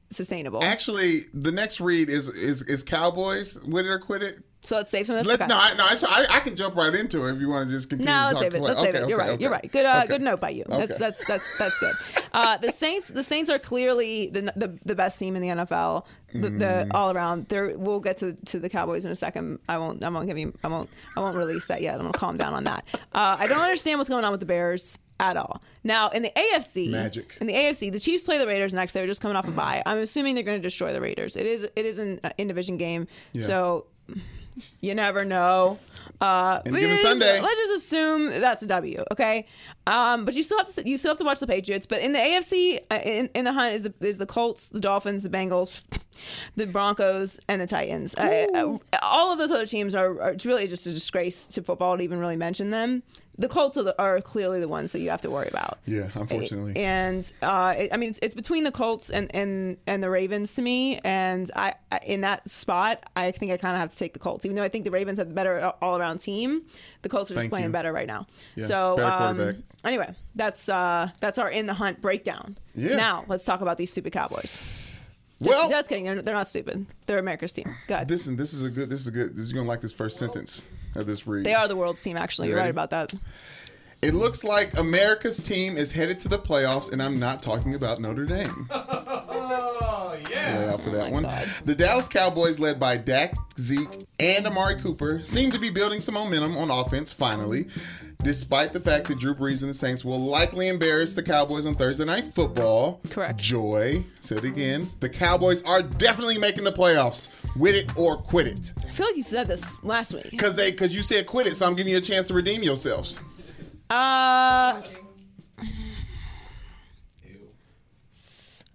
sustainable 0.10 0.64
Actually, 0.64 1.22
the 1.34 1.52
next 1.52 1.82
read 1.82 2.08
is 2.08 2.28
is 2.28 2.62
is 2.64 2.84
Cowboys. 2.84 3.58
Win 3.66 3.86
it 3.86 3.90
or 3.90 3.98
quit 3.98 4.22
it. 4.22 4.44
So 4.64 4.78
let's 4.78 4.92
save 4.92 5.06
some 5.06 5.18
of 5.18 5.26
this 5.26 5.40
Let, 5.40 5.50
no, 5.50 5.58
I, 5.58 5.74
no, 5.74 5.84
I, 5.84 6.38
I 6.38 6.40
can 6.40 6.56
jump 6.56 6.76
right 6.76 6.94
into 6.94 7.28
it 7.28 7.36
if 7.36 7.42
you 7.42 7.50
want 7.50 7.68
to 7.68 7.72
just 7.76 7.90
continue. 7.90 8.12
No, 8.12 8.28
let's 8.30 8.40
save 8.40 8.54
it. 8.56 8.62
Let's 8.62 8.80
okay, 8.80 8.94
save 8.94 9.04
it. 9.04 9.10
You're 9.10 9.20
okay, 9.20 9.28
right. 9.28 9.34
okay. 9.34 9.42
You're 9.42 9.52
right. 9.52 9.72
Good. 9.72 9.86
Uh. 9.86 10.06
Good 10.06 10.22
note 10.22 10.40
by 10.40 10.50
you. 10.50 10.64
That's 10.70 10.98
that's 10.98 11.26
that's 11.26 11.58
that's 11.58 11.80
good. 11.80 11.94
Uh, 12.32 12.58
the 12.58 12.72
Saints. 12.72 13.10
The 13.12 13.24
Saints 13.24 13.50
are 13.50 13.60
clearly 13.60 14.30
the 14.30 14.54
the, 14.56 14.78
the 14.86 14.96
best 14.96 15.20
team 15.20 15.36
in 15.36 15.42
the 15.42 15.50
NFL. 15.50 16.06
The, 16.34 16.50
the 16.50 16.66
Mm. 16.84 16.92
all 16.96 17.12
around. 17.12 17.48
There. 17.50 17.78
We'll 17.78 18.00
get 18.00 18.18
to, 18.18 18.34
to 18.34 18.58
the 18.60 18.70
Cowboys 18.70 19.06
in 19.06 19.12
a 19.12 19.16
second. 19.16 19.60
I 19.70 19.78
won't. 19.78 20.04
I 20.04 20.10
won't 20.10 20.26
give 20.26 20.38
you. 20.38 20.54
I 20.64 20.68
won't. 20.68 20.90
I 21.16 21.20
won't 21.20 21.38
release 21.38 21.68
that 21.68 21.82
yet. 21.82 21.96
I'm 21.96 22.02
gonna 22.02 22.14
calm 22.14 22.38
down 22.38 22.54
on 22.54 22.64
that. 22.64 22.86
Uh, 23.14 23.38
I 23.40 23.48
don't 23.48 23.60
understand 23.62 24.00
what's 24.00 24.10
going 24.10 24.24
on 24.26 24.32
with 24.32 24.40
the 24.40 24.46
Bears 24.48 24.98
at 25.20 25.38
all. 25.38 25.62
Now 25.84 26.10
in 26.10 26.24
the 26.24 26.32
AFC, 26.32 26.90
Magic. 26.90 27.38
In 27.40 27.48
the 27.48 27.54
AFC, 27.54 27.92
the 27.92 28.00
Chiefs 28.00 28.26
play 28.26 28.38
the 28.40 28.48
Raiders 28.48 28.74
next. 28.74 28.94
They're 28.94 29.06
just 29.06 29.22
coming 29.22 29.36
off 29.38 29.48
a 29.48 29.52
bye. 29.52 29.84
I'm 29.86 30.00
assuming 30.00 30.34
they're 30.36 30.44
going 30.44 30.58
to 30.58 30.62
destroy 30.68 30.92
the 30.92 31.02
Raiders. 31.02 31.36
It 31.36 31.46
is. 31.46 31.64
It 31.76 31.86
is 31.86 32.00
an 32.00 32.20
uh, 32.24 32.32
in 32.38 32.48
division 32.48 32.78
game. 32.78 33.08
So 33.40 33.86
you 34.82 34.96
never 34.96 35.26
know. 35.26 35.80
Uh, 36.22 36.62
Any 36.66 36.80
given 36.80 36.98
Sunday. 36.98 37.42
let's 37.42 37.56
just 37.56 37.86
assume 37.86 38.30
that's 38.30 38.64
a 38.64 38.68
W, 38.68 39.04
okay? 39.12 39.46
Um, 39.88 40.24
but 40.26 40.34
you 40.36 40.44
still 40.44 40.58
have 40.60 40.74
to 40.74 40.90
you 40.90 40.98
still 40.98 41.12
have 41.12 41.18
to 41.18 41.24
watch 41.26 41.40
the 41.40 41.48
Patriots. 41.48 41.86
But 41.86 42.02
in 42.02 42.14
the 42.14 42.20
AFC, 42.20 42.80
uh, 42.90 43.00
in, 43.04 43.30
in 43.34 43.46
the 43.46 43.52
hunt 43.54 43.74
is 43.74 43.84
the 43.84 43.94
is 44.00 44.20
the 44.20 44.26
Colts, 44.26 44.70
the 44.70 44.80
Dolphins, 44.80 45.24
the 45.24 45.30
Bengals, 45.30 45.84
the 46.56 46.66
Broncos, 46.68 47.40
and 47.50 47.62
the 47.62 47.68
Titans. 47.68 48.16
Uh, 48.16 48.46
uh, 48.54 48.78
all 49.02 49.34
of 49.34 49.38
those 49.38 49.52
other 49.52 49.66
teams 49.66 49.96
are, 49.96 50.22
are 50.22 50.32
it's 50.32 50.46
really 50.46 50.68
just 50.68 50.88
a 50.88 50.92
disgrace 50.92 51.46
to 51.48 51.62
football 51.62 51.98
to 51.98 52.04
even 52.04 52.20
really 52.20 52.38
mention 52.38 52.70
them. 52.70 53.04
The 53.36 53.50
Colts 53.50 53.78
are, 53.78 53.84
the, 53.84 54.00
are 54.00 54.22
clearly 54.22 54.60
the 54.60 54.68
ones 54.68 54.92
that 54.92 55.00
you 55.00 55.10
have 55.10 55.22
to 55.22 55.32
worry 55.32 55.48
about. 55.48 55.80
Yeah, 55.86 56.08
unfortunately. 56.14 56.74
And 56.78 57.34
uh, 57.42 57.74
it- 57.78 57.90
I 57.92 57.98
mean, 57.98 58.10
it's, 58.12 58.20
it's 58.22 58.36
between 58.36 58.64
the 58.64 58.72
Colts 58.72 59.10
and, 59.10 59.34
and, 59.36 59.78
and 59.88 60.04
the 60.04 60.10
Ravens 60.12 60.54
to 60.56 60.62
me. 60.62 61.00
And 61.04 61.50
I, 61.56 61.74
I 61.92 62.00
in 62.06 62.22
that 62.22 62.48
spot, 62.48 63.04
I 63.16 63.32
think 63.32 63.52
I 63.52 63.58
kind 63.58 63.76
of 63.76 63.80
have 63.82 63.90
to 63.92 63.98
take 63.98 64.14
the 64.14 64.20
Colts, 64.20 64.46
even 64.46 64.56
though 64.56 64.62
I 64.64 64.70
think 64.70 64.86
the 64.86 64.92
Ravens 64.92 65.18
have 65.18 65.30
the 65.30 65.34
better 65.34 65.74
all 65.82 65.98
around 65.98 66.20
team. 66.20 66.62
The 67.02 67.10
Colts 67.10 67.32
are 67.32 67.34
just 67.34 67.44
Thank 67.46 67.50
playing 67.52 67.66
you. 67.68 67.72
better 67.72 67.92
right 67.92 68.06
now. 68.08 68.28
Yeah, 68.56 68.66
so 68.66 69.04
um, 69.04 69.64
anyway, 69.84 70.14
that's 70.36 70.70
uh, 70.70 71.10
that's 71.20 71.40
our 71.40 71.50
in 71.50 71.66
the 71.66 71.74
hunt 71.74 72.02
breakdown. 72.02 72.56
Yeah. 72.76 72.96
Now 72.98 73.26
let's 73.28 73.46
talk 73.46 73.62
about 73.62 73.78
these 73.78 73.92
stupid 73.92 74.14
Cowboys. 74.14 74.92
Just, 75.40 75.50
Well, 75.50 75.70
just 75.70 75.90
kidding. 75.90 76.06
They're, 76.06 76.22
they're 76.22 76.36
not 76.36 76.48
stupid. 76.48 76.86
They're 77.08 77.18
America's 77.20 77.52
team. 77.52 77.76
Good. 77.88 78.10
listen, 78.12 78.36
this 78.38 78.54
is 78.54 78.62
a 78.64 78.70
good. 78.70 78.90
This 78.92 79.02
is 79.02 79.08
a 79.08 79.12
good. 79.12 79.36
This, 79.36 79.50
you're 79.52 79.60
gonna 79.60 79.68
like 79.68 79.82
this 79.82 79.92
first 79.92 80.18
sentence 80.20 80.66
of 80.96 81.06
this 81.06 81.26
read. 81.28 81.46
they 81.46 81.54
are 81.54 81.68
the 81.68 81.76
world's 81.76 82.02
team. 82.02 82.18
Actually, 82.18 82.48
you're 82.50 82.58
ready? 82.58 82.68
right 82.68 82.72
about 82.72 82.90
that. 82.92 83.14
It 84.02 84.14
looks 84.14 84.44
like 84.44 84.78
America's 84.78 85.42
team 85.42 85.78
is 85.78 85.94
headed 85.94 86.20
to 86.20 86.28
the 86.28 86.38
playoffs, 86.38 86.92
and 86.92 87.02
I'm 87.02 87.16
not 87.18 87.42
talking 87.42 87.74
about 87.74 88.00
Notre 88.00 88.26
Dame. 88.26 88.70
Oh 90.06 90.18
yeah. 90.30 90.60
Lay 90.60 90.68
out 90.70 90.82
for 90.82 90.90
that 90.92 91.08
oh 91.08 91.12
one. 91.12 91.24
God. 91.24 91.48
The 91.66 91.74
Dallas 91.76 92.08
Cowboys, 92.08 92.60
led 92.60 92.80
by 92.80 92.98
Dak, 92.98 93.34
Zeke, 93.58 94.06
and 94.20 94.46
Amari 94.46 94.80
Cooper, 94.80 95.24
seem 95.24 95.50
to 95.52 95.60
be 95.60 95.70
building 95.70 96.02
some 96.02 96.14
momentum 96.14 96.56
on 96.58 96.70
offense 96.70 97.12
finally. 97.12 97.66
Despite 98.22 98.74
the 98.74 98.80
fact 98.80 99.08
that 99.08 99.20
Drew 99.20 99.34
Brees 99.34 99.62
and 99.62 99.70
the 99.70 99.74
Saints 99.74 100.04
will 100.06 100.20
likely 100.20 100.68
embarrass 100.68 101.16
the 101.16 101.24
Cowboys 101.24 101.66
on 101.66 101.74
Thursday 101.74 102.06
Night 102.06 102.34
Football. 102.34 103.02
Correct. 103.10 103.40
Joy 103.40 104.04
said 104.22 104.46
again, 104.46 104.88
the 105.00 105.10
Cowboys 105.10 105.64
are 105.64 105.82
definitely 105.82 106.38
making 106.38 106.64
the 106.64 106.72
playoffs. 106.72 107.30
With 107.56 107.76
it 107.76 107.96
or 107.98 108.18
quit 108.18 108.48
it. 108.48 108.74
I 108.80 108.90
feel 108.92 109.06
like 109.06 109.16
you 109.16 109.22
said 109.22 109.48
this 109.48 109.84
last 109.84 110.14
week. 110.14 110.36
Cause 110.40 110.56
they, 110.56 110.72
cause 110.72 110.94
you 110.94 111.02
said 111.02 111.28
quit 111.28 111.46
it, 111.46 111.56
so 111.56 111.68
I'm 111.68 111.76
giving 111.76 111.92
you 111.92 112.00
a 112.00 112.02
chance 112.02 112.26
to 112.28 112.34
redeem 112.34 112.64
yourselves. 112.64 113.20
Uh. 113.90 114.82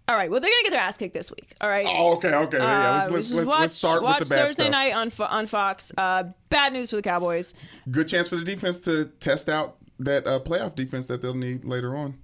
All 0.08 0.16
right. 0.16 0.30
Well, 0.30 0.40
they're 0.40 0.50
gonna 0.50 0.62
get 0.64 0.70
their 0.70 0.80
ass 0.80 0.96
kicked 0.96 1.14
this 1.14 1.30
week. 1.30 1.54
All 1.60 1.68
right. 1.68 1.86
Oh, 1.88 2.14
okay, 2.16 2.34
okay. 2.34 2.56
yeah, 2.58 2.92
let's 2.94 3.08
Uh, 3.08 3.12
let's, 3.12 3.32
let's, 3.32 3.46
watch, 3.48 3.60
let's 3.60 3.72
start 3.74 4.02
watch 4.02 4.20
with 4.20 4.28
the 4.30 4.34
bad 4.34 4.46
Thursday 4.46 4.62
stuff. 4.64 4.72
night 4.72 4.94
on 4.94 5.10
Fo- 5.10 5.24
on 5.24 5.46
Fox. 5.46 5.92
Uh, 5.98 6.24
bad 6.48 6.72
news 6.72 6.90
for 6.90 6.96
the 6.96 7.02
Cowboys. 7.02 7.52
Good 7.90 8.08
chance 8.08 8.28
for 8.28 8.36
the 8.36 8.44
defense 8.44 8.78
to 8.80 9.06
test 9.20 9.48
out 9.48 9.76
that 10.00 10.26
uh, 10.26 10.40
playoff 10.40 10.74
defense 10.74 11.06
that 11.06 11.20
they'll 11.22 11.34
need 11.34 11.64
later 11.64 11.94
on. 11.94 12.16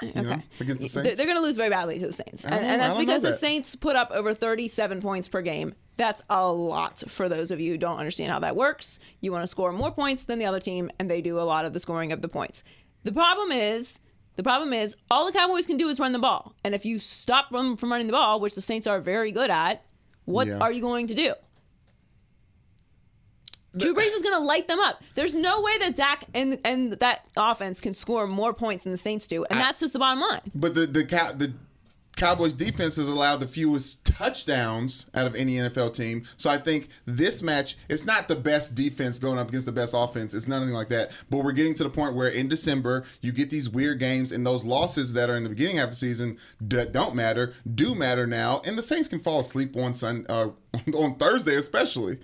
You 0.00 0.08
Okay. 0.10 0.22
know, 0.22 0.42
against 0.60 0.80
the 0.80 0.88
Saints. 0.88 1.16
They're 1.18 1.26
going 1.26 1.36
to 1.36 1.42
lose 1.42 1.56
very 1.56 1.68
badly 1.68 1.98
to 1.98 2.06
the 2.06 2.12
Saints, 2.12 2.46
and, 2.46 2.54
and 2.54 2.80
that's 2.80 2.96
because 2.96 3.20
the. 3.20 3.32
Saints 3.34 3.74
put 3.76 3.94
up 3.94 4.10
over 4.12 4.32
37 4.32 5.00
points 5.02 5.28
per 5.28 5.42
game. 5.42 5.74
That's 5.98 6.22
a 6.30 6.46
lot 6.50 7.02
for 7.08 7.28
those 7.28 7.50
of 7.50 7.60
you 7.60 7.72
who 7.72 7.76
don't 7.78 7.98
understand 7.98 8.32
how 8.32 8.38
that 8.38 8.56
works. 8.56 8.98
You 9.20 9.32
want 9.32 9.42
to 9.42 9.46
score 9.46 9.70
more 9.72 9.90
points 9.90 10.24
than 10.24 10.38
the 10.38 10.46
other 10.46 10.60
team, 10.60 10.90
and 10.98 11.10
they 11.10 11.20
do 11.20 11.38
a 11.38 11.42
lot 11.42 11.66
of 11.66 11.74
the 11.74 11.80
scoring 11.80 12.10
of 12.12 12.22
the 12.22 12.28
points. 12.28 12.64
The 13.04 13.12
problem 13.12 13.52
is, 13.52 14.00
the 14.36 14.42
problem 14.42 14.72
is, 14.72 14.96
all 15.10 15.26
the 15.26 15.32
Cowboys 15.32 15.66
can 15.66 15.76
do 15.76 15.88
is 15.88 16.00
run 16.00 16.12
the 16.12 16.18
ball, 16.18 16.54
and 16.64 16.74
if 16.74 16.84
you 16.84 16.98
stop 16.98 17.50
them 17.50 17.76
from 17.76 17.90
running 17.92 18.06
the 18.06 18.12
ball, 18.12 18.40
which 18.40 18.54
the 18.54 18.60
Saints 18.62 18.86
are 18.86 19.00
very 19.00 19.32
good 19.32 19.50
at, 19.50 19.84
what 20.24 20.46
Yeah. 20.46 20.58
are 20.58 20.72
you 20.72 20.80
going 20.80 21.06
to 21.08 21.14
do? 21.14 21.34
Drew 23.76 23.94
Brees 23.94 24.14
is 24.14 24.20
going 24.22 24.34
to 24.38 24.44
light 24.44 24.68
them 24.68 24.80
up. 24.80 25.02
There's 25.14 25.34
no 25.34 25.62
way 25.62 25.72
that 25.78 25.96
Dak 25.96 26.24
and 26.34 26.58
and 26.64 26.92
that 26.94 27.24
offense 27.38 27.80
can 27.80 27.94
score 27.94 28.26
more 28.26 28.52
points 28.52 28.84
than 28.84 28.90
the 28.92 28.98
Saints 28.98 29.26
do, 29.26 29.44
and 29.44 29.58
that's 29.58 29.80
just 29.80 29.94
the 29.94 29.98
bottom 29.98 30.20
line. 30.20 30.40
But 30.54 30.74
the 30.74 30.86
the 30.86 31.04
cow 31.06 31.32
the 31.32 31.54
Cowboys 32.16 32.54
defense 32.54 32.96
has 32.96 33.08
allowed 33.08 33.38
the 33.38 33.48
fewest 33.48 34.04
touchdowns 34.04 35.06
out 35.14 35.26
of 35.26 35.34
any 35.34 35.54
NFL 35.54 35.94
team. 35.94 36.24
So 36.36 36.50
I 36.50 36.58
think 36.58 36.88
this 37.06 37.42
match 37.42 37.76
it's 37.88 38.04
not 38.04 38.28
the 38.28 38.36
best 38.36 38.74
defense 38.74 39.18
going 39.18 39.38
up 39.38 39.48
against 39.48 39.66
the 39.66 39.72
best 39.72 39.94
offense. 39.96 40.34
It's 40.34 40.46
nothing 40.46 40.70
like 40.70 40.88
that. 40.90 41.12
But 41.30 41.38
we're 41.38 41.52
getting 41.52 41.74
to 41.74 41.82
the 41.82 41.90
point 41.90 42.14
where 42.14 42.28
in 42.28 42.48
December 42.48 43.04
you 43.20 43.32
get 43.32 43.50
these 43.50 43.68
weird 43.68 43.98
games 43.98 44.32
and 44.32 44.46
those 44.46 44.64
losses 44.64 45.12
that 45.14 45.30
are 45.30 45.36
in 45.36 45.42
the 45.42 45.48
beginning 45.48 45.76
half 45.76 45.84
of 45.84 45.90
the 45.90 45.96
season 45.96 46.38
that 46.60 46.92
don't 46.92 47.14
matter 47.14 47.54
do 47.74 47.94
matter 47.94 48.26
now. 48.26 48.60
And 48.64 48.76
the 48.76 48.82
Saints 48.82 49.08
can 49.08 49.18
fall 49.18 49.40
asleep 49.40 49.76
on 49.76 49.94
Sun 49.94 50.26
uh, 50.28 50.48
on 50.94 51.16
Thursday 51.16 51.56
especially. 51.56 52.18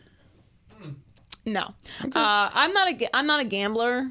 No, 1.44 1.62
uh, 1.62 2.50
I'm 2.52 2.72
not 2.74 2.88
a 2.92 3.16
I'm 3.16 3.26
not 3.26 3.40
a 3.40 3.44
gambler 3.44 4.10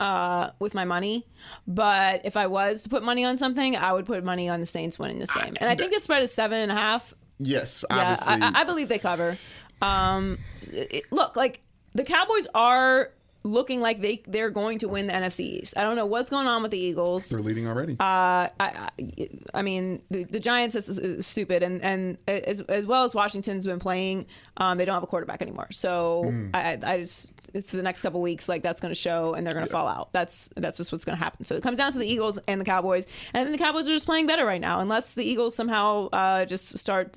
uh, 0.00 0.50
with 0.58 0.74
my 0.74 0.84
money, 0.84 1.26
but 1.66 2.24
if 2.26 2.36
I 2.36 2.46
was 2.46 2.82
to 2.82 2.88
put 2.88 3.02
money 3.02 3.24
on 3.24 3.36
something, 3.36 3.76
I 3.76 3.92
would 3.92 4.06
put 4.06 4.22
money 4.24 4.48
on 4.48 4.60
the 4.60 4.66
Saints 4.66 4.98
winning 4.98 5.18
this 5.18 5.32
game. 5.32 5.54
And 5.60 5.68
I 5.70 5.74
think 5.74 5.92
the 5.94 6.00
spread 6.00 6.22
is 6.22 6.32
seven 6.32 6.58
and 6.58 6.70
a 6.72 6.74
half. 6.74 7.14
Yes, 7.38 7.84
Yeah, 7.90 7.96
obviously. 8.00 8.34
I, 8.42 8.48
I- 8.48 8.60
I 8.60 8.64
believe 8.64 8.88
they 8.88 8.98
cover. 8.98 9.36
Um, 9.82 10.38
it- 10.72 11.10
look, 11.10 11.36
like 11.36 11.60
the 11.94 12.04
Cowboys 12.04 12.46
are 12.54 13.10
looking 13.46 13.80
like 13.80 14.00
they 14.00 14.22
they're 14.26 14.50
going 14.50 14.78
to 14.80 14.88
win 14.88 15.06
the 15.06 15.12
NFC 15.14 15.40
East. 15.40 15.74
I 15.76 15.82
don't 15.82 15.96
know 15.96 16.06
what's 16.06 16.28
going 16.28 16.46
on 16.46 16.62
with 16.62 16.70
the 16.70 16.78
Eagles. 16.78 17.30
They're 17.30 17.40
leading 17.40 17.66
already. 17.66 17.94
Uh, 17.94 17.96
I, 18.00 18.50
I, 18.60 19.28
I 19.54 19.62
mean, 19.62 20.02
the, 20.10 20.24
the 20.24 20.40
Giants 20.40 20.76
is, 20.76 20.98
is 20.98 21.26
stupid, 21.26 21.62
and 21.62 21.82
and 21.82 22.18
as, 22.28 22.60
as 22.62 22.86
well 22.86 23.04
as 23.04 23.14
Washington's 23.14 23.66
been 23.66 23.78
playing, 23.78 24.26
um, 24.58 24.76
they 24.78 24.84
don't 24.84 24.94
have 24.94 25.02
a 25.02 25.06
quarterback 25.06 25.40
anymore. 25.42 25.68
So 25.70 26.24
Hmm. 26.26 26.50
I, 26.52 26.78
I 26.82 26.98
just 26.98 27.32
for 27.54 27.76
the 27.76 27.82
next 27.82 28.02
couple 28.02 28.20
weeks, 28.20 28.48
like 28.48 28.62
that's 28.62 28.80
going 28.80 28.90
to 28.90 29.00
show, 29.00 29.34
and 29.34 29.46
they're 29.46 29.54
going 29.54 29.64
to 29.66 29.72
fall 29.72 29.86
out. 29.88 30.12
That's 30.12 30.50
that's 30.56 30.76
just 30.78 30.92
what's 30.92 31.04
going 31.04 31.16
to 31.16 31.22
happen. 31.24 31.44
So 31.44 31.54
it 31.54 31.62
comes 31.62 31.78
down 31.78 31.92
to 31.92 31.98
the 31.98 32.06
Eagles 32.06 32.38
and 32.48 32.60
the 32.60 32.64
Cowboys, 32.64 33.06
and 33.32 33.54
the 33.54 33.58
Cowboys 33.58 33.88
are 33.88 33.92
just 33.92 34.06
playing 34.06 34.26
better 34.26 34.44
right 34.44 34.60
now. 34.60 34.80
Unless 34.80 35.14
the 35.14 35.24
Eagles 35.24 35.54
somehow 35.54 36.08
uh, 36.12 36.44
just 36.44 36.76
start 36.76 37.16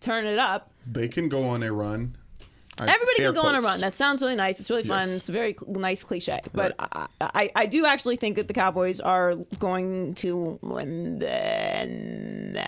turning 0.00 0.32
it 0.32 0.38
up, 0.38 0.70
they 0.90 1.08
can 1.08 1.28
go 1.28 1.44
on 1.48 1.62
a 1.62 1.72
run. 1.72 2.16
I- 2.88 2.92
Everybody 2.94 3.16
can 3.22 3.34
go 3.34 3.42
on 3.42 3.54
a 3.54 3.60
run. 3.60 3.80
That 3.80 3.94
sounds 3.94 4.22
really 4.22 4.36
nice. 4.36 4.60
It's 4.60 4.70
really 4.70 4.82
fun. 4.82 5.00
Yes. 5.00 5.16
It's 5.16 5.28
a 5.28 5.32
very 5.32 5.54
cl- 5.58 5.72
nice 5.80 6.02
cliche. 6.04 6.40
But 6.52 6.74
I, 6.78 7.06
I, 7.20 7.50
I 7.56 7.66
do 7.66 7.86
actually 7.86 8.16
think 8.16 8.36
that 8.36 8.48
the 8.48 8.54
Cowboys 8.54 9.00
are 9.00 9.34
going 9.58 10.14
to 10.14 10.58
win 10.62 11.18
the 11.18 11.26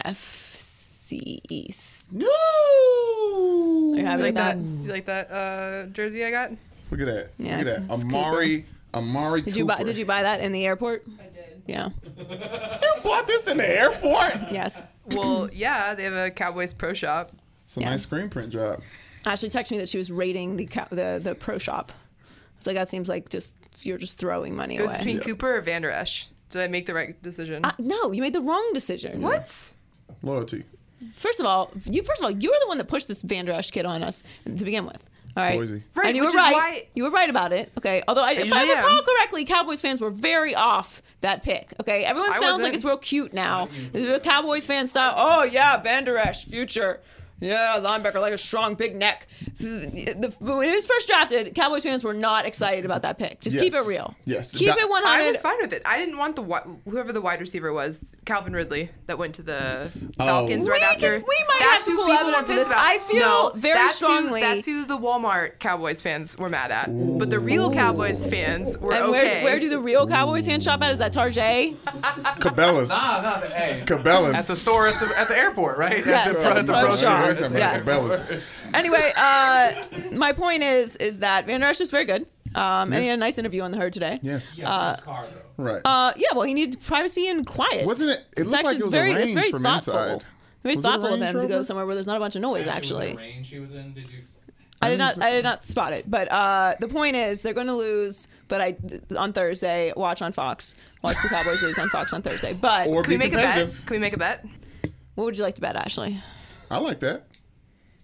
NFC 0.04 1.40
East. 1.50 2.12
No. 2.12 2.26
Are 2.26 3.96
you 3.96 4.02
You 4.02 4.02
like 4.18 4.34
that? 4.34 4.56
that? 4.56 4.56
You 4.58 4.90
like 4.90 5.06
that 5.06 5.30
uh, 5.30 5.86
jersey 5.92 6.24
I 6.24 6.30
got? 6.30 6.50
Look 6.90 7.00
at 7.00 7.06
that. 7.06 7.30
Yeah, 7.38 7.58
Look 7.58 7.66
at 7.66 7.86
that. 7.88 7.94
it's 7.94 8.04
Amari. 8.04 8.66
Amari. 8.92 9.40
Did 9.42 9.56
you 9.56 9.64
buy? 9.64 9.82
Did 9.82 9.96
you 9.96 10.04
buy 10.04 10.22
that 10.22 10.40
in 10.40 10.52
the 10.52 10.64
airport? 10.66 11.04
I 11.20 11.24
did. 11.24 11.62
Yeah. 11.66 11.88
You 12.18 13.10
bought 13.10 13.26
this 13.26 13.46
in 13.46 13.58
the 13.58 13.68
airport? 13.68 14.50
Yes. 14.50 14.82
Well, 15.06 15.48
yeah, 15.52 15.94
they 15.94 16.04
have 16.04 16.14
a 16.14 16.30
Cowboys 16.30 16.72
Pro 16.72 16.94
Shop. 16.94 17.30
It's 17.66 17.76
a 17.76 17.80
Yeah. 17.80 17.90
nice 17.90 18.02
screen 18.02 18.28
print 18.30 18.50
job. 18.50 18.80
Ashley 19.26 19.48
texted 19.48 19.72
me 19.72 19.78
that 19.78 19.88
she 19.88 19.98
was 19.98 20.10
rating 20.12 20.56
the 20.56 20.66
the 20.90 21.20
the 21.22 21.34
pro 21.34 21.58
shop. 21.58 21.92
I 21.92 22.56
was 22.58 22.66
like, 22.66 22.76
that 22.76 22.88
seems 22.88 23.08
like 23.08 23.28
just 23.28 23.56
you're 23.82 23.98
just 23.98 24.18
throwing 24.18 24.54
money 24.54 24.76
It 24.76 24.82
was 24.82 24.90
away. 24.90 24.98
between 24.98 25.20
Cooper 25.20 25.56
or 25.56 25.60
Vander 25.60 25.90
Esch. 25.90 26.28
Did 26.50 26.62
I 26.62 26.68
make 26.68 26.86
the 26.86 26.94
right 26.94 27.20
decision? 27.22 27.64
Uh, 27.64 27.72
no, 27.78 28.12
you 28.12 28.22
made 28.22 28.32
the 28.32 28.40
wrong 28.40 28.70
decision. 28.74 29.20
what? 29.20 29.72
Loyalty. 30.22 30.64
First 31.16 31.40
of 31.40 31.46
all, 31.46 31.70
you 31.90 32.02
first 32.02 32.20
of 32.20 32.24
all, 32.24 32.30
you 32.30 32.50
were 32.50 32.56
the 32.62 32.68
one 32.68 32.78
that 32.78 32.88
pushed 32.88 33.08
this 33.08 33.22
Vander 33.22 33.52
Esch 33.52 33.70
kid 33.70 33.84
on 33.86 34.02
us 34.02 34.22
to 34.44 34.64
begin 34.64 34.86
with. 34.86 35.02
All 35.36 35.42
right, 35.42 35.58
Boise. 35.58 35.82
Right, 35.96 36.06
and 36.06 36.16
you 36.16 36.22
were 36.22 36.26
which 36.28 36.34
is 36.34 36.40
right. 36.40 36.52
why- 36.52 36.86
You 36.94 37.02
were 37.02 37.10
right 37.10 37.28
about 37.28 37.52
it. 37.52 37.72
Okay, 37.76 38.02
although 38.06 38.22
I, 38.22 38.32
if 38.32 38.38
I 38.38 38.42
usually 38.44 38.70
am. 38.70 38.84
recall 38.84 39.02
correctly, 39.02 39.44
Cowboys 39.44 39.80
fans 39.80 40.00
were 40.00 40.10
very 40.10 40.54
off 40.54 41.02
that 41.22 41.42
pick. 41.42 41.74
Okay, 41.80 42.04
everyone 42.04 42.32
sounds 42.34 42.62
like 42.62 42.72
it's 42.72 42.84
real 42.84 42.96
cute 42.98 43.32
now. 43.34 43.68
The 43.92 44.20
Cowboys 44.22 44.66
fan 44.68 44.86
style. 44.86 45.14
Oh 45.16 45.42
yeah, 45.42 45.76
Vander 45.78 46.16
Esch, 46.16 46.44
future. 46.46 47.00
Yeah, 47.40 47.76
linebacker 47.80 48.20
like 48.20 48.32
a 48.32 48.38
strong 48.38 48.74
big 48.74 48.96
neck. 48.96 49.26
The, 49.58 50.34
when 50.40 50.68
he 50.68 50.74
was 50.74 50.86
first 50.86 51.08
drafted, 51.08 51.54
Cowboys 51.54 51.82
fans 51.82 52.02
were 52.04 52.14
not 52.14 52.46
excited 52.46 52.84
about 52.84 53.02
that 53.02 53.18
pick. 53.18 53.40
Just 53.40 53.58
keep 53.58 53.74
it 53.74 53.86
real. 53.86 54.14
Yes. 54.24 54.54
keep 54.56 54.68
That- 54.68 54.78
it 54.78 54.88
one 54.88 55.04
I 55.04 55.18
hundred. 55.18 55.32
was 55.32 55.42
fine 55.42 55.58
with 55.60 55.72
it. 55.72 55.82
I 55.84 55.98
didn't 55.98 56.16
want 56.16 56.36
the 56.36 56.42
whoever 56.88 57.12
the 57.12 57.20
wide 57.20 57.40
receiver 57.40 57.72
was, 57.72 58.14
Calvin 58.24 58.52
Ridley, 58.54 58.90
that 59.06 59.18
went 59.18 59.34
to 59.36 59.42
the 59.42 59.90
Falcons 60.16 60.68
right 60.68 60.80
We 60.80 60.86
after. 60.86 61.18
can- 61.18 61.24
we 61.28 61.44
might 61.48 61.56
That's 61.60 61.70
have 61.78 61.84
to 61.84 61.90
who 61.90 61.96
pull 61.98 62.06
people 62.06 62.20
evidence 62.28 62.48
of 62.50 62.56
this. 62.56 62.66
about. 62.68 62.78
I 62.80 62.98
feel 63.00 63.20
no, 63.20 63.52
very 63.56 63.74
that's 63.74 63.94
strongly- 63.96 64.40
Who, 64.40 64.54
that's 64.54 64.66
who 64.66 64.84
the 64.86 64.98
Walmart 64.98 65.58
Cowboys 65.58 66.00
fans 66.00 66.38
were 66.38 66.48
mad 66.48 66.70
at. 66.70 66.86
But 67.18 67.30
the 67.30 67.40
real 67.40 67.72
Cowboys 67.72 68.26
fans 68.26 68.78
were 68.78 68.94
And 68.94 69.04
okay. 69.06 69.10
where, 69.10 69.44
where 69.44 69.58
do 69.60 69.68
the 69.68 69.80
real 69.80 70.06
Cowboys 70.06 70.46
fans 70.46 70.64
shop 70.64 70.82
at? 70.82 70.92
Is 70.92 70.98
that 70.98 71.12
Tarjay? 71.12 71.74
Cabela's. 72.40 72.90
Ah, 72.92 73.20
no, 73.22 73.40
but, 73.48 73.52
hey, 73.56 73.82
Cabela's. 73.84 74.34
at 74.34 74.46
the 74.46 74.56
store 74.56 74.86
at 74.86 74.94
the 74.94 75.12
at 75.18 75.28
the 75.28 75.36
airport, 75.36 75.78
right? 75.78 76.04
Yes, 76.06 76.28
at 76.28 76.32
the, 76.34 76.38
at 76.38 76.54
the 76.54 76.60
at 76.60 76.66
the 76.66 76.72
pro 76.72 76.86
pro 76.88 76.96
shop. 76.96 77.23
Shop. 77.38 77.52
Yes. 77.52 77.86
Cabela's. 77.88 78.42
anyway, 78.74 79.12
uh, 79.16 79.72
my 80.12 80.32
point 80.32 80.62
is 80.62 80.96
is 80.96 81.20
that 81.20 81.46
Vander 81.46 81.66
Esch 81.66 81.80
is 81.80 81.90
very 81.90 82.04
good. 82.04 82.26
Um, 82.54 82.92
and 82.92 83.02
he 83.02 83.08
had 83.08 83.14
a 83.14 83.20
nice 83.20 83.38
interview 83.38 83.62
on 83.62 83.72
the 83.72 83.78
herd 83.78 83.92
today. 83.92 84.20
Yes. 84.22 84.62
Uh, 84.62 84.96
right. 85.56 85.80
uh, 85.84 86.12
yeah, 86.16 86.28
well, 86.34 86.42
he 86.42 86.54
needed 86.54 86.80
privacy 86.80 87.28
and 87.28 87.44
quiet. 87.44 87.84
Wasn't 87.84 88.10
it? 88.10 88.20
It 88.36 88.40
It's 88.42 88.50
looked 88.50 88.54
actually 88.54 88.64
like 88.64 88.74
it 88.74 88.76
it's 88.78 88.84
was 88.86 88.94
very, 88.94 89.10
it's 89.10 89.18
arranged 89.18 89.34
very 89.34 89.50
from 89.50 89.62
thoughtful. 89.64 89.94
inside. 89.98 90.24
Very 90.62 90.76
Was 90.76 90.84
it 90.84 90.88
thoughtful 90.88 91.14
of 91.14 91.20
arranged, 91.20 91.34
him 91.36 91.40
to 91.42 91.48
go 91.48 91.54
Rover? 91.54 91.64
somewhere 91.64 91.86
where 91.86 91.94
there's 91.96 92.06
not 92.06 92.16
a 92.16 92.20
bunch 92.20 92.36
of 92.36 92.42
noise. 92.42 92.66
Actually, 92.68 93.16
range 93.16 93.46
she 93.48 93.58
was 93.58 93.72
in? 93.74 93.92
Did 93.92 94.04
you? 94.04 94.20
I 94.80 94.90
did 94.90 94.98
not. 94.98 95.14
didn't 95.14 95.22
I 95.24 95.30
did 95.32 95.42
not 95.44 95.64
spot 95.64 95.94
it. 95.94 96.08
But 96.08 96.30
uh, 96.30 96.76
the 96.78 96.86
point 96.88 97.16
is, 97.16 97.42
they're 97.42 97.54
going 97.54 97.66
to 97.66 97.74
lose. 97.74 98.28
But 98.46 98.60
I 98.60 98.76
on 99.18 99.32
Thursday, 99.32 99.92
watch 99.96 100.22
on 100.22 100.30
Fox. 100.32 100.76
Watch 101.02 101.16
the 101.22 101.28
Cowboys 101.30 101.60
lose 101.62 101.78
on 101.78 101.88
Fox 101.88 102.12
on 102.12 102.22
Thursday. 102.22 102.52
But 102.52 102.86
Or 102.86 103.02
Can 103.02 103.10
we 103.10 103.16
be 103.16 103.18
make 103.18 103.32
a 103.32 103.36
bet? 103.36 103.44
competitive. 103.56 103.86
Can 103.86 103.94
we 103.96 104.00
make 104.00 104.12
a 104.12 104.18
bet? 104.18 104.44
what 105.16 105.24
would 105.24 105.36
you 105.36 105.42
like 105.42 105.54
to 105.56 105.60
bet, 105.60 105.74
Ashley? 105.76 106.22
I 106.70 106.78
like 106.78 107.00
that. 107.00 107.26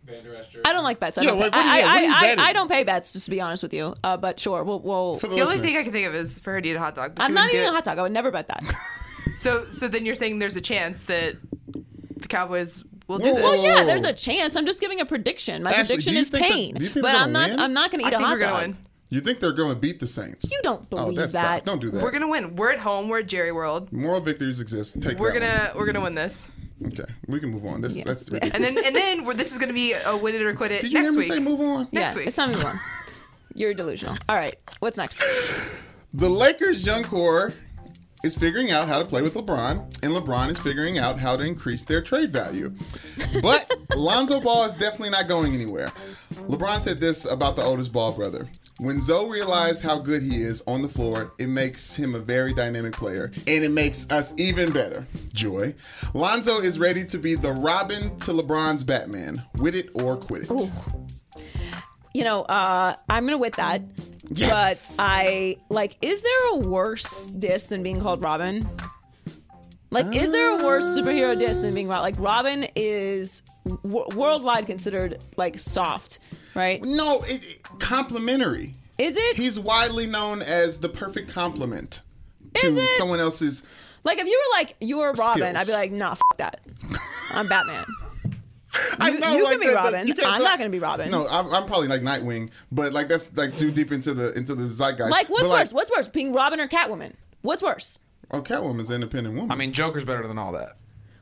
Vander 0.04 0.34
Esch? 0.34 0.56
I 0.64 0.72
don't 0.72 0.82
like 0.84 0.98
bets. 0.98 1.18
I 1.18 1.22
Yeah, 1.22 1.30
don't, 1.30 1.38
what- 1.38 1.52
pay, 1.52 1.58
you- 1.60 1.64
I, 1.64 1.82
what 1.82 1.96
are 1.96 2.02
you 2.02 2.08
I, 2.40 2.44
I. 2.46 2.48
I 2.48 2.52
don't 2.52 2.68
pay 2.70 2.84
bets, 2.84 3.12
just 3.12 3.26
to 3.26 3.30
be 3.30 3.40
honest 3.40 3.62
with 3.62 3.72
you. 3.74 3.94
Uh, 4.02 4.16
but 4.16 4.40
sure, 4.40 4.64
we'll. 4.64 4.80
we'll 4.80 5.14
the, 5.14 5.20
The 5.20 5.26
only 5.34 5.44
listeners. 5.44 5.66
thing 5.66 5.76
I 5.76 5.82
can 5.82 5.92
think 5.92 6.06
of 6.08 6.14
is 6.14 6.38
for 6.38 6.52
her 6.52 6.60
to 6.60 6.68
eat 6.68 6.74
a 6.74 6.78
hot 6.78 6.94
dog. 6.94 7.12
I'm 7.18 7.32
not 7.34 7.42
wouldn't 7.44 7.54
eating 7.54 7.68
a 7.68 7.72
hot 7.72 7.84
dog. 7.84 7.98
I 7.98 8.02
would 8.02 8.12
never 8.12 8.30
bet 8.30 8.48
that. 8.48 8.62
So, 9.36 9.64
so 9.70 9.88
then 9.88 10.04
you're 10.04 10.16
saying 10.16 10.38
there's 10.38 10.56
a 10.56 10.60
chance 10.60 11.04
that 11.04 11.36
the 12.16 12.28
Cowboys 12.28 12.84
will 13.06 13.18
do 13.18 13.28
Whoa, 13.30 13.34
this? 13.36 13.42
Well, 13.42 13.78
yeah, 13.78 13.84
there's 13.84 14.02
a 14.02 14.12
chance. 14.12 14.54
I'm 14.56 14.66
just 14.66 14.80
giving 14.82 15.00
a 15.00 15.06
prediction. 15.06 15.62
My 15.62 15.70
Ashley, 15.70 15.94
prediction 15.96 16.16
is 16.16 16.28
think 16.28 16.42
that- 16.46 16.52
pain. 16.52 16.74
do 16.74 16.84
you 16.84 16.90
think 16.90 17.04
but 17.06 17.14
I'm 17.14 17.32
not. 17.32 17.50
win? 17.50 17.60
I'm 17.60 17.72
not 17.72 17.90
going 17.90 18.00
to 18.00 18.06
I 18.06 18.08
eat 18.10 18.14
a 18.14 18.18
hot 18.18 18.32
we're 18.32 18.38
dog. 18.40 18.60
win. 18.62 18.76
You 19.08 19.20
think 19.20 19.40
they're 19.40 19.52
going 19.52 19.70
to 19.70 19.76
beat 19.78 19.98
the 19.98 20.06
Saints? 20.06 20.50
You 20.50 20.58
don't 20.62 20.82
Oh, 20.92 21.04
believe 21.04 21.16
that's 21.16 21.32
that. 21.34 21.58
stop. 21.58 21.64
Don't 21.64 21.80
do 21.80 21.90
that. 21.90 22.02
We're 22.02 22.10
gonna 22.10 22.28
win. 22.28 22.56
We're 22.56 22.72
at 22.72 22.80
home. 22.80 23.08
We're 23.08 23.20
at 23.20 23.28
Jerry 23.28 23.52
World. 23.52 23.90
Moral 23.92 24.20
victories 24.20 24.60
exist. 24.60 25.00
Take 25.00 25.18
We're 25.18 25.32
gonna 25.32 25.72
we're 25.74 25.86
gonna 25.86 26.02
win 26.02 26.14
this. 26.14 26.50
One. 26.80 26.92
Okay, 26.92 27.04
we 27.26 27.38
can 27.40 27.50
move 27.50 27.64
on. 27.66 27.80
This 27.80 27.96
Yeah. 27.98 28.04
that's 28.06 28.28
ridiculous. 28.30 28.54
And 28.68 28.76
then 28.76 28.84
and 28.86 28.96
then 28.96 29.24
we're, 29.24 29.34
this 29.34 29.52
is 29.52 29.58
gonna 29.58 29.72
be 29.72 29.92
a 29.92 30.16
win 30.16 30.34
it 30.34 30.42
or 30.42 30.54
quit 30.54 30.70
it 30.72 30.82
Did 30.82 30.92
you 30.92 30.98
next 31.00 31.10
hear 31.10 31.20
me 31.20 31.24
week. 31.28 31.32
say 31.32 31.38
move 31.40 31.60
on? 31.60 31.88
Next 31.92 32.12
yeah, 32.12 32.18
week. 32.18 32.26
it's 32.28 32.36
not 32.36 32.48
me 32.50 32.56
one. 32.56 32.78
You're 33.54 33.74
delusional. 33.74 34.16
All 34.28 34.36
right, 34.36 34.56
what's 34.80 34.96
next? 34.96 35.22
The 36.14 36.28
Lakers' 36.28 36.84
young 36.84 37.02
core 37.04 37.52
is 38.24 38.34
figuring 38.36 38.70
out 38.70 38.86
how 38.88 38.98
to 38.98 39.04
play 39.04 39.22
with 39.22 39.34
LeBron, 39.34 39.78
and 40.02 40.12
LeBron 40.12 40.50
is 40.50 40.58
figuring 40.58 40.98
out 40.98 41.18
how 41.18 41.36
to 41.36 41.44
increase 41.44 41.84
their 41.84 42.02
trade 42.02 42.32
value. 42.32 42.72
But 43.42 43.70
Lonzo 43.96 44.40
Ball 44.40 44.64
is 44.64 44.74
definitely 44.74 45.10
not 45.10 45.26
going 45.28 45.54
anywhere. 45.54 45.90
LeBron 46.34 46.80
said 46.80 46.98
this 46.98 47.24
about 47.30 47.56
the 47.56 47.62
oldest 47.62 47.92
Ball 47.92 48.12
brother. 48.12 48.48
When 48.80 48.98
Zo 48.98 49.28
realized 49.28 49.84
how 49.84 49.98
good 49.98 50.22
he 50.22 50.40
is 50.40 50.64
on 50.66 50.80
the 50.80 50.88
floor, 50.88 51.34
it 51.38 51.48
makes 51.48 51.94
him 51.94 52.14
a 52.14 52.18
very 52.18 52.54
dynamic 52.54 52.94
player, 52.94 53.30
and 53.46 53.62
it 53.62 53.70
makes 53.70 54.10
us 54.10 54.32
even 54.38 54.72
better. 54.72 55.06
Joy. 55.34 55.74
Lonzo 56.14 56.60
is 56.60 56.78
ready 56.78 57.04
to 57.04 57.18
be 57.18 57.34
the 57.34 57.52
Robin 57.52 58.18
to 58.20 58.32
LeBron's 58.32 58.82
Batman. 58.82 59.42
With 59.58 59.74
it 59.74 59.90
or 59.92 60.16
quit 60.16 60.50
it. 60.50 60.70
You 62.14 62.24
know, 62.24 62.44
uh, 62.44 62.94
I'm 63.10 63.26
gonna 63.26 63.36
with 63.36 63.56
that. 63.56 63.82
Yes. 64.30 64.96
But 64.96 65.04
I 65.04 65.58
like. 65.68 65.98
Is 66.00 66.22
there 66.22 66.54
a 66.54 66.56
worse 66.60 67.32
diss 67.32 67.68
than 67.68 67.82
being 67.82 68.00
called 68.00 68.22
Robin? 68.22 68.66
Like, 69.92 70.14
is 70.14 70.30
there 70.30 70.60
a 70.60 70.64
worse 70.64 70.84
ah. 70.96 71.00
superhero 71.00 71.36
diss 71.38 71.58
than 71.58 71.74
being 71.74 71.88
Robin? 71.88 72.02
Like, 72.02 72.14
Robin 72.18 72.64
is 72.76 73.42
w- 73.82 74.06
worldwide 74.16 74.66
considered 74.66 75.18
like 75.36 75.58
soft, 75.58 76.20
right? 76.54 76.80
No, 76.84 77.22
it, 77.22 77.42
it- 77.44 77.62
complimentary. 77.80 78.74
Is 78.98 79.16
it? 79.16 79.36
He's 79.36 79.58
widely 79.58 80.06
known 80.06 80.42
as 80.42 80.78
the 80.78 80.88
perfect 80.88 81.30
compliment 81.32 82.02
to 82.54 82.66
it? 82.66 82.88
someone 82.98 83.18
else's. 83.18 83.62
Like, 84.04 84.18
if 84.18 84.26
you 84.26 84.38
were 84.52 84.58
like 84.58 84.76
you 84.80 84.98
were 84.98 85.12
Robin, 85.12 85.42
Skills. 85.42 85.56
I'd 85.56 85.66
be 85.66 85.72
like, 85.72 85.92
nah, 85.92 86.12
f- 86.12 86.20
that. 86.38 86.60
I'm 87.30 87.48
Batman. 87.48 87.84
I 89.00 89.10
You- 89.10 89.18
know, 89.18 89.36
you 89.36 89.42
like 89.44 89.52
can 89.52 89.60
be 89.60 89.66
that- 89.66 89.74
that- 89.74 89.92
Robin. 89.92 90.06
can't- 90.06 90.32
I'm 90.32 90.42
not 90.44 90.58
gonna 90.58 90.70
be 90.70 90.78
Robin. 90.78 91.10
No, 91.10 91.26
I'm, 91.26 91.52
I'm 91.52 91.66
probably 91.66 91.88
like 91.88 92.02
Nightwing, 92.02 92.50
but 92.70 92.92
like 92.92 93.08
that's 93.08 93.36
like 93.36 93.56
too 93.58 93.70
deep 93.72 93.90
into 93.90 94.14
the 94.14 94.32
into 94.34 94.54
the 94.54 94.66
zeitgeist. 94.68 95.10
Like, 95.10 95.28
what's 95.28 95.42
But, 95.42 95.48
like, 95.48 95.60
worse? 95.62 95.72
What's 95.72 95.90
worse, 95.90 96.06
being 96.08 96.32
Robin 96.32 96.60
or 96.60 96.68
Catwoman? 96.68 97.14
What's 97.42 97.62
worse? 97.62 97.98
Oh, 98.32 98.42
Catwoman's 98.42 98.90
an 98.90 98.96
independent 98.96 99.34
woman. 99.34 99.50
I 99.50 99.54
mean, 99.54 99.72
Joker's 99.72 100.04
better 100.04 100.26
than 100.26 100.38
all 100.38 100.52
that. 100.52 100.76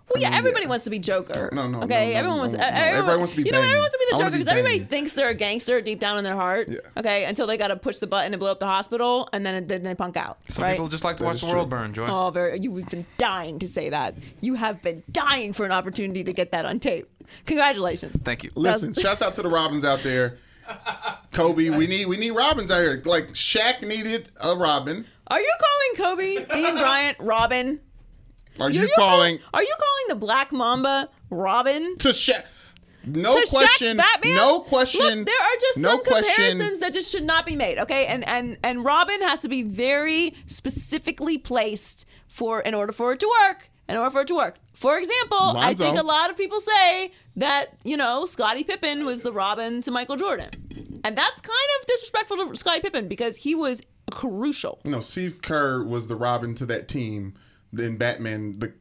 Well, 0.09 0.23
yeah, 0.23 0.31
mean, 0.31 0.39
everybody 0.39 0.65
yeah. 0.65 0.71
wance 0.71 0.85
to 0.85 0.91
be 0.91 0.99
Joker. 0.99 1.51
No, 1.53 1.69
no, 1.69 1.83
Okay, 1.83 2.07
no, 2.07 2.13
no, 2.13 2.19
everyone 2.19 2.37
no, 2.37 2.41
wants. 2.41 2.55
no, 2.55 2.61
no. 2.61 2.67
everyone, 2.67 2.89
Everybody 2.89 3.19
wants 3.19 3.33
to 3.33 3.37
be 3.37 3.43
You 3.43 3.53
know, 3.53 3.59
everyone 3.59 3.79
wants 3.79 3.93
to 3.93 3.99
be 3.99 4.05
the 4.09 4.15
wanna 4.15 4.25
Joker 4.25 4.31
be 4.31 4.39
because 4.39 4.49
everybody 4.49 4.79
thinks 4.79 5.13
they're 5.13 5.29
a 5.29 5.35
gangster 5.35 5.81
deep 5.83 6.01
down 6.01 6.17
in 6.17 6.25
their 6.25 6.35
heart. 6.35 6.69
Yeah. 6.71 6.79
Okay, 6.97 7.25
until 7.25 7.47
they 7.47 7.59
got 7.59 7.69
to 7.69 7.77
push 7.77 7.99
the 7.99 8.07
button 8.07 8.33
and 8.33 8.41
blow 8.41 8.51
up 8.51 8.59
the 8.59 8.67
hospital, 8.67 9.29
and 9.35 9.45
then 9.45 9.67
then 9.67 9.83
they 9.83 9.95
punk 9.95 10.17
out. 10.17 10.39
Some 10.49 10.63
right? 10.65 10.73
people 10.73 10.89
just 10.89 11.05
like 11.05 11.19
to 11.19 11.25
That 11.25 11.27
watch 11.27 11.35
is 11.37 11.41
the 11.43 11.49
world 11.49 11.69
burn, 11.69 11.93
Joy. 11.93 12.07
Oh, 12.09 12.31
very. 12.31 12.59
You've 12.59 12.89
been 12.89 13.05
dying 13.19 13.59
to 13.59 13.69
say 13.69 13.91
that. 13.91 14.15
You 14.41 14.55
have 14.55 14.81
been 14.81 15.03
dying 15.13 15.53
for 15.53 15.67
an 15.67 15.73
opportunity 15.73 16.25
to 16.25 16.33
get 16.33 16.53
that 16.53 16.65
on 16.65 16.81
tape. 16.81 17.07
Congratulations. 17.45 18.19
Thank 18.19 18.45
you. 18.45 18.51
Listen, 18.55 18.95
shouts 18.95 19.21
out 19.21 19.35
to 19.35 19.43
the 19.43 19.51
Robins 19.51 19.85
out 19.85 19.99
there. 20.01 20.39
Kobe, 21.33 21.71
we 21.71 21.87
need 21.87 22.07
we 22.07 22.17
need 22.17 22.31
Robins 22.33 22.71
out 22.71 22.81
here. 22.81 23.03
Like 23.05 23.29
Shaq 23.29 23.83
needed 23.83 24.31
a 24.43 24.57
Robin. 24.57 25.05
Are 25.31 25.41
you 25.41 25.55
calling 25.61 26.17
Kobe, 26.17 26.45
Bean 26.55 26.75
Bryant, 26.79 27.17
Robin? 27.21 27.81
Are 28.59 28.67
Are 28.67 28.71
you, 28.71 28.89
calling 28.97 29.39
Are 29.55 29.63
you 29.63 29.75
calling 29.79 30.09
the 30.09 30.15
Black 30.17 30.53
Mamba 30.53 31.09
Robin? 31.31 31.97
to 31.99 32.09
Shaq? 32.09 32.43
No 33.05 33.41
to 33.41 33.47
question. 33.49 33.97
Shaq's 33.97 34.15
Batman? 34.15 34.37
No 34.37 34.61
question. 34.61 35.01
Look, 35.01 35.27
there 35.27 35.41
are 35.41 35.57
just 35.61 35.79
no 35.79 35.89
some 35.91 36.05
question. 36.05 36.25
comparisons 36.35 36.81
that 36.81 36.93
just 36.93 37.11
should 37.11 37.25
not 37.25 37.47
be 37.47 37.57
made. 37.57 37.79
Okay, 37.79 38.07
and 38.07 38.27
and 38.27 38.59
and 38.65 38.85
Robin 38.85 39.21
has 39.23 39.41
to 39.43 39.49
be 39.49 39.63
very 39.63 40.35
specifically 40.47 41.39
placed 41.39 42.07
for 42.27 42.61
in 42.61 42.75
order 42.75 42.93
for 42.93 43.13
it 43.13 43.21
to 43.21 43.33
work. 43.47 43.71
In 43.89 43.97
order 43.97 44.11
for 44.11 44.21
it 44.23 44.29
to 44.29 44.35
work. 44.35 44.57
For 44.75 44.99
example, 44.99 45.57
I 45.57 45.73
think 45.73 45.97
a 45.97 46.03
lot 46.03 46.31
of 46.31 46.37
people 46.37 46.61
say 46.61 47.11
that 47.37 47.67
you 47.85 47.97
know 47.97 48.27
Scottie 48.27 48.65
Pippen 48.65 49.07
was 49.07 49.23
the 49.23 49.33
Robin 49.33 49.81
to 49.83 49.91
Michael 49.91 50.17
Jordan, 50.17 50.51
and 51.05 51.17
that's 51.17 51.41
kind 51.41 51.69
of 51.81 51.87
disrespectful 51.87 52.37
to 52.37 52.57
Scottie 52.57 52.81
Pippen 52.81 53.09
because 53.09 53.39
he 53.39 53.55
was 53.55 53.81
crucial. 54.11 54.79
No, 54.85 55.01
Steve 55.01 55.43
Kerr 55.43 55.83
was 55.83 56.09
the 56.09 56.17
Robin 56.17 56.55
to 56.57 56.67
that 56.67 56.89
team. 56.89 57.35
Then 57.71 57.97
Batman, 57.99 58.59
the 58.59 58.73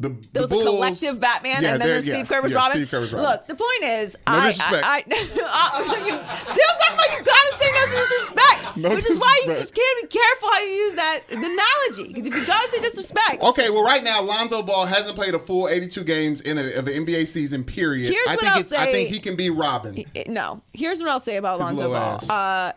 the 0.00 0.10
There 0.32 0.42
was 0.42 0.50
the 0.50 0.58
a 0.58 0.62
collective 0.64 1.18
Batman, 1.18 1.62
Yeah, 1.62 1.72
and 1.74 1.82
then 1.82 2.00
the 2.02 2.06
yeah, 2.06 2.14
Steve 2.14 2.28
Kerr 2.28 2.42
was 2.42 2.52
yeah, 2.52 2.58
Robin. 2.58 2.86
Steve 2.86 2.92
Robin. 3.12 3.22
Look, 3.22 3.46
the 3.46 3.54
point 3.54 3.82
is, 3.84 4.16
No 4.26 4.32
I, 4.34 4.46
disrespect. 4.52 4.84
I, 4.84 4.90
I, 4.90 4.98
you, 5.08 6.12
see, 6.54 6.62
I'm 6.68 6.78
talking 6.78 6.94
about 6.94 7.18
you 7.18 7.24
gotta 7.24 7.56
say 7.58 7.70
no 7.72 7.96
disrespect, 7.96 8.76
No 8.76 8.90
which 8.90 9.06
is 9.08 9.18
why 9.18 9.40
you 9.46 9.54
just 9.54 9.74
can't 9.74 10.02
be 10.02 10.08
careful 10.08 10.48
how 10.50 10.58
you 10.60 10.68
use 10.68 10.94
that 10.96 11.20
analogy. 11.30 12.12
Because 12.12 12.28
if 12.28 12.34
you 12.34 12.46
gotta 12.46 12.68
say 12.68 12.80
disrespect, 12.82 13.42
Okay, 13.42 13.70
well, 13.70 13.82
right 13.82 14.04
now 14.04 14.20
Lonzo 14.20 14.62
Ball 14.62 14.84
hasn't 14.84 15.16
played 15.16 15.32
a 15.34 15.38
full 15.38 15.68
82 15.70 16.04
games 16.04 16.40
in 16.42 16.58
a, 16.58 16.62
of 16.78 16.86
an 16.86 17.06
NBA 17.06 17.26
season. 17.26 17.64
Period. 17.64 18.12
Here's 18.12 18.28
I 18.28 18.32
what 18.32 18.40
think 18.40 18.52
I'll 18.52 18.60
it's- 18.60 18.72
I 18.78 18.92
think 18.92 19.08
he 19.08 19.20
can 19.20 19.36
be 19.36 19.48
Robin. 19.48 19.96
no. 20.28 20.60
Here's 20.74 21.00
what 21.00 21.08
I'll 21.08 21.18
say 21.20 21.36
about 21.36 21.60
His 21.60 21.80
Lonzo 21.80 21.88
Ball. 21.88 22.18
Uh, 22.30 22.72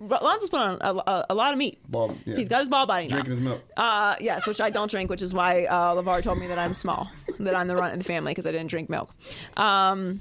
Lonzo's 0.22 0.48
put 0.48 0.60
on 0.60 0.78
a, 0.80 0.94
a, 0.94 1.26
a 1.30 1.34
lot 1.34 1.52
of 1.52 1.58
meat. 1.58 1.78
Ball, 1.90 2.16
yeah. 2.24 2.36
He's 2.36 2.48
got 2.48 2.60
his 2.60 2.68
ball 2.70 2.86
body 2.86 3.08
now. 3.08 3.16
Drinking 3.16 3.32
his 3.32 3.40
milk. 3.40 3.62
Uh, 3.76 4.14
yes, 4.20 4.46
which 4.46 4.60
I 4.60 4.70
don't 4.70 4.90
drink, 4.90 5.09
which 5.10 5.20
is 5.20 5.34
why 5.34 5.64
uh, 5.66 5.94
LeVar 5.94 6.22
told 6.22 6.38
me 6.38 6.46
that 6.46 6.58
I'm 6.58 6.72
small, 6.72 7.10
that 7.40 7.54
I'm 7.54 7.68
the 7.68 7.76
run 7.76 7.92
of 7.92 7.98
the 7.98 8.04
family 8.04 8.30
because 8.32 8.46
I 8.46 8.52
didn't 8.52 8.70
drink 8.70 8.88
milk. 8.88 9.14
Um, 9.58 10.20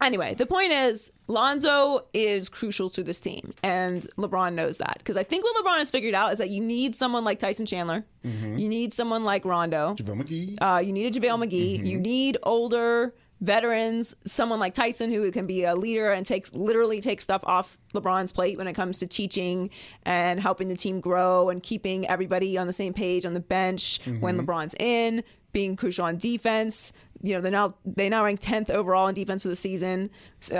anyway, 0.00 0.34
the 0.34 0.46
point 0.46 0.70
is, 0.70 1.10
Lonzo 1.26 2.04
is 2.14 2.48
crucial 2.48 2.88
to 2.90 3.02
this 3.02 3.18
team, 3.20 3.52
and 3.64 4.06
LeBron 4.16 4.54
knows 4.54 4.78
that 4.78 4.96
because 4.98 5.16
I 5.16 5.22
think 5.24 5.44
what 5.44 5.56
LeBron 5.64 5.78
has 5.78 5.90
figured 5.90 6.14
out 6.14 6.32
is 6.32 6.38
that 6.38 6.50
you 6.50 6.62
need 6.62 6.94
someone 6.94 7.24
like 7.24 7.38
Tyson 7.40 7.66
Chandler, 7.66 8.04
you 8.22 8.68
need 8.68 8.92
someone 8.92 9.24
like 9.24 9.44
Rondo, 9.44 9.94
JaVale 9.94 10.22
McGee. 10.22 10.58
uh, 10.60 10.78
you 10.80 10.92
need 10.92 11.16
a 11.16 11.18
JaVale 11.18 11.44
McGee. 11.44 11.84
You 11.84 11.98
need 11.98 12.36
older 12.42 13.10
veterans, 13.40 14.14
someone 14.24 14.58
like 14.58 14.74
Tyson 14.74 15.12
who 15.12 15.30
can 15.30 15.46
be 15.46 15.64
a 15.64 15.74
leader 15.74 16.12
and 16.12 16.26
takes 16.26 16.52
literally 16.52 17.00
take 17.00 17.20
stuff 17.20 17.42
off 17.44 17.78
LeBron's 17.94 18.32
plate 18.32 18.58
when 18.58 18.66
it 18.66 18.74
comes 18.74 18.98
to 18.98 19.06
teaching 19.06 19.70
and 20.04 20.40
helping 20.40 20.68
the 20.68 20.74
team 20.74 21.00
grow 21.00 21.48
and 21.48 21.62
keeping 21.62 22.06
everybody 22.08 22.58
on 22.58 22.66
the 22.66 22.72
same 22.72 22.92
page 22.92 23.24
on 23.24 23.34
the 23.34 23.40
bench 23.40 24.00
when 24.20 24.36
mm-hmm. 24.36 24.48
LeBron's 24.48 24.74
in, 24.78 25.22
being 25.52 25.76
crucial 25.76 26.04
on 26.04 26.16
defense. 26.16 26.92
You 27.22 27.34
know, 27.34 27.40
they 27.40 27.50
now 27.50 27.74
they 27.84 28.08
now 28.08 28.24
rank 28.24 28.40
10th 28.40 28.70
overall 28.70 29.08
in 29.08 29.14
defense 29.14 29.42
for 29.42 29.48
the 29.48 29.56
season, 29.56 30.10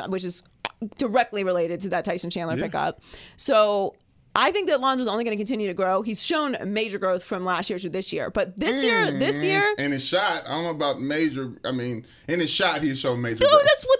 which 0.09 0.25
is 0.25 0.43
directly 0.97 1.45
related 1.45 1.81
to 1.83 1.89
that 1.91 2.05
Tyson 2.05 2.31
Chandler 2.31 2.57
pickup. 2.57 3.03
So 3.37 3.95
I 4.41 4.53
think 4.53 4.69
that 4.69 4.81
Lonzo's 4.81 5.09
only 5.09 5.25
going 5.25 5.37
to 5.37 5.45
continue 5.45 5.67
to 5.67 5.75
grow. 5.75 6.01
He's 6.01 6.23
shown 6.23 6.57
major 6.65 6.99
growth 6.99 7.25
from 7.25 7.45
last 7.45 7.71
year 7.71 7.79
to 7.81 7.91
this 7.91 8.13
year, 8.13 8.31
but 8.31 8.57
this 8.57 8.85
year, 8.85 9.11
this 9.11 9.39
mm-hmm. 9.39 9.47
year, 9.47 9.75
And 9.79 9.93
his 9.93 10.05
shot, 10.05 10.45
I 10.47 10.51
don't 10.51 10.63
know 10.63 10.71
about 10.71 11.01
major. 11.01 11.53
I 11.65 11.73
mean, 11.73 12.07
in 12.29 12.39
his 12.39 12.49
shot, 12.49 12.85
he's 12.85 13.01
shown 13.01 13.21
major. 13.21 13.39
Dude, 13.39 13.51
growth. 13.51 13.65
that's 13.65 13.85
what 13.85 13.98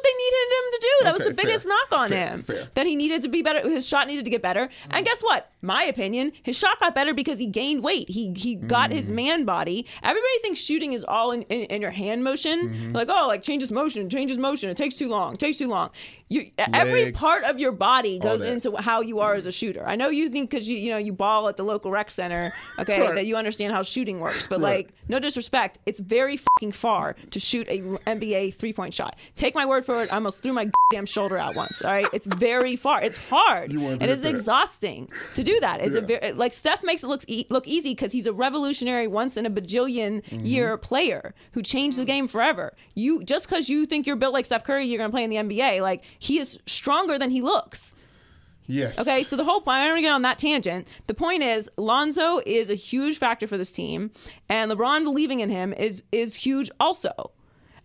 they 1.05 1.11
needed 1.11 1.15
him 1.15 1.15
to 1.15 1.19
do. 1.19 1.25
That 1.25 1.29
was 1.29 1.37
the 1.37 1.43
biggest 1.43 1.65
fair. 1.69 1.77
knock 1.91 2.01
on 2.01 2.09
Fair, 2.09 2.29
him. 2.29 2.43
fair. 2.43 2.65
That 2.75 2.87
he 2.87 2.97
needed 2.97 3.23
to 3.23 3.29
be 3.29 3.43
better. 3.43 3.61
His 3.69 3.87
shot 3.87 4.07
needed 4.07 4.25
to 4.25 4.31
get 4.31 4.43
better. 4.43 4.69
And 4.91 5.05
guess 5.07 5.21
what? 5.23 5.51
My 5.61 5.83
opinion, 5.85 6.33
his 6.43 6.57
shot 6.57 6.79
got 6.79 6.95
better 6.95 7.13
because 7.15 7.39
he 7.41 7.47
gained 7.47 7.83
weight. 7.83 8.09
He 8.09 8.33
he 8.37 8.55
got 8.55 8.91
Mm. 8.91 8.95
his 8.95 9.11
man 9.11 9.45
body. 9.45 9.87
Everybody 10.03 10.39
thinks 10.43 10.61
shooting 10.61 10.93
is 10.93 11.05
all 11.05 11.33
in, 11.33 11.43
in, 11.43 11.63
in 11.63 11.83
your 11.83 11.91
hand 11.91 12.23
motion. 12.23 12.69
Mm-hmm. 12.71 12.93
Like, 12.93 13.09
oh, 13.11 13.27
like 13.27 13.43
changes 13.43 13.73
motion, 13.73 14.09
changes 14.09 14.39
motion. 14.39 14.71
It 14.71 14.77
takes 14.77 14.97
too 14.97 15.09
long. 15.09 15.37
Takes 15.37 15.59
too 15.59 15.67
long. 15.69 15.91
You 16.31 16.43
every 16.73 17.11
part 17.13 17.43
of 17.45 17.59
your 17.59 17.73
body 17.73 18.19
goes 18.21 18.43
into 18.43 18.77
how 18.77 19.01
you 19.01 19.19
are 19.21 19.35
as 19.35 19.47
a 19.47 19.53
shooter. 19.53 19.83
I 19.87 19.97
know 19.97 20.09
you 20.11 20.29
think 20.29 20.51
because 20.51 20.69
you 20.69 20.77
you 20.77 20.91
know 20.91 20.97
you 20.99 21.13
ball 21.13 21.49
at 21.49 21.57
the 21.57 21.65
local 21.65 21.91
rec 21.91 22.11
center, 22.11 22.53
okay, 22.79 23.01
Right. 23.01 23.15
that 23.17 23.27
you 23.27 23.37
understand 23.37 23.73
how 23.73 23.83
shooting 23.83 24.21
works. 24.21 24.47
But 24.47 24.61
Right. 24.61 24.87
like, 24.87 24.93
no 25.09 25.19
disrespect, 25.19 25.79
it's 25.87 25.99
very 26.01 26.37
fucking 26.37 26.73
far 26.73 27.15
to 27.31 27.41
shoot 27.41 27.67
a 27.69 27.81
NBA 28.07 28.55
three 28.55 28.73
point 28.73 28.95
shot. 28.95 29.17
Take 29.35 29.55
my 29.55 29.67
word 29.67 29.85
for 29.85 30.03
it. 30.05 30.13
I 30.13 30.17
almost 30.17 30.43
threw 30.43 30.53
my 30.53 30.71
damn 30.91 31.05
shoulder 31.05 31.37
out 31.37 31.55
once. 31.55 31.83
All 31.83 31.91
right, 31.91 32.07
it's 32.15 32.27
very 32.27 32.75
far. 32.75 33.03
It's 33.03 33.19
hard. 33.29 33.71
And 33.71 34.03
it's 34.03 34.25
exhausting 34.25 35.11
to 35.35 35.43
do 35.45 35.61
that. 35.61 35.83
It's 35.83 35.95
a 35.95 36.01
very 36.01 36.33
like 36.33 36.55
Steph 36.55 36.83
makes 36.83 37.03
it 37.05 37.09
look 37.09 37.23
e- 37.27 37.45
look 37.51 37.67
easy 37.69 37.91
because 37.91 38.11
he's 38.13 38.27
a 38.27 38.33
revolutionary, 38.33 39.07
once 39.07 39.37
in 39.37 39.45
a 39.47 39.51
bajillion 39.51 40.09
Mm-hmm. 40.29 40.45
year 40.47 40.77
player 40.79 41.35
who 41.53 41.63
changed 41.63 41.99
the 41.99 42.05
game 42.05 42.27
forever. 42.27 42.75
You 42.95 43.23
just 43.23 43.49
because 43.49 43.69
you 43.69 43.85
think 43.87 44.07
you're 44.07 44.17
built 44.17 44.33
like 44.33 44.47
Steph 44.47 44.65
Curry, 44.65 44.87
you're 44.87 44.99
gonna 44.99 45.11
play 45.11 45.25
in 45.25 45.31
the 45.31 45.37
NBA. 45.37 45.83
Like 45.83 46.05
he 46.19 46.39
is 46.39 46.59
stronger 46.67 47.19
than 47.19 47.31
he 47.31 47.43
looks. 47.43 47.95
yes. 48.67 48.99
Okay, 49.01 49.23
so 49.23 49.37
the 49.37 49.45
whole 49.45 49.61
point, 49.61 49.77
I 49.77 49.81
don't 49.85 49.91
want 49.91 49.99
to 49.99 50.03
get 50.03 50.13
on 50.13 50.23
that 50.23 50.39
tangent. 50.39 50.89
The 51.07 51.15
point 51.15 51.43
is, 51.43 51.71
Lonzo 51.77 52.41
is 52.47 52.71
a 52.71 52.75
huge 52.75 53.19
factor 53.19 53.47
for 53.47 53.59
this 53.59 53.73
team, 53.73 54.11
and 54.49 54.71
LeBron 54.71 55.05
believing 55.05 55.41
in 55.41 55.51
him 55.51 55.73
is 55.75 56.03
is 56.13 56.35
huge 56.35 56.71
also. 56.81 57.31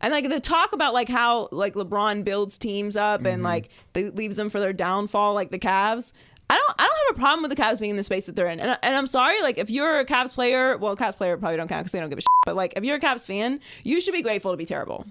And 0.04 0.12
like 0.12 0.30
the 0.30 0.40
talk 0.40 0.74
about 0.74 0.94
like 0.94 1.10
how 1.10 1.48
like 1.52 1.74
LeBron 1.74 2.24
builds 2.24 2.58
teams 2.60 2.96
up 2.96 3.22
Mm-hmm. 3.22 3.28
and 3.28 3.44
like 3.44 3.70
they 3.94 4.10
leaves 4.12 4.36
them 4.36 4.50
for 4.52 4.60
their 4.60 4.74
downfall, 4.74 5.34
like 5.34 5.50
the 5.50 5.58
Cavs. 5.60 6.14
I 6.50 6.56
don't 6.56 6.76
I 6.78 6.84
don't 6.86 7.08
have 7.08 7.18
a 7.18 7.20
problem 7.20 7.42
with 7.42 7.58
the 7.58 7.64
Cavs 7.64 7.80
being 7.80 7.92
in 7.92 7.96
the 7.98 8.04
space 8.04 8.26
that 8.28 8.36
they're 8.36 8.48
in. 8.48 8.60
And, 8.60 8.78
and 8.84 8.96
I'm 8.96 9.08
sorry, 9.08 9.42
like 9.42 9.58
if 9.58 9.70
you're 9.72 10.00
a 10.02 10.06
Cavs 10.06 10.34
player, 10.36 10.78
well, 10.78 10.96
Cavs 10.96 11.16
player 11.18 11.38
probably 11.38 11.58
don't 11.58 11.68
count 11.70 11.82
because 11.84 11.94
they 11.94 12.00
don't 12.00 12.10
give 12.10 12.20
a 12.20 12.22
shit. 12.22 12.28
But 12.46 12.56
like 12.56 12.74
if 12.76 12.84
you're 12.84 12.98
a 12.98 13.00
Cavs 13.00 13.26
fan, 13.26 13.60
you 13.84 14.02
should 14.02 14.14
be 14.14 14.22
grateful 14.22 14.52
to 14.52 14.58
be 14.58 14.66
terrible. 14.66 15.06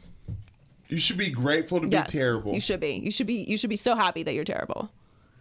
you 0.89 0.99
should 0.99 1.17
be 1.17 1.31
grateful 1.31 1.81
to 1.81 1.89
Yes, 1.89 2.13
be 2.13 2.19
terrible 2.19 2.53
You 2.55 2.61
should 2.61 2.81
be. 2.81 2.93
You 2.97 3.11
should 3.11 3.27
be. 3.27 3.35
You 3.49 3.57
should 3.57 3.71
be 3.71 3.77
so 3.77 3.95
happy 3.97 4.23
that 4.25 4.35
you're 4.35 4.45
terrible. 4.45 4.91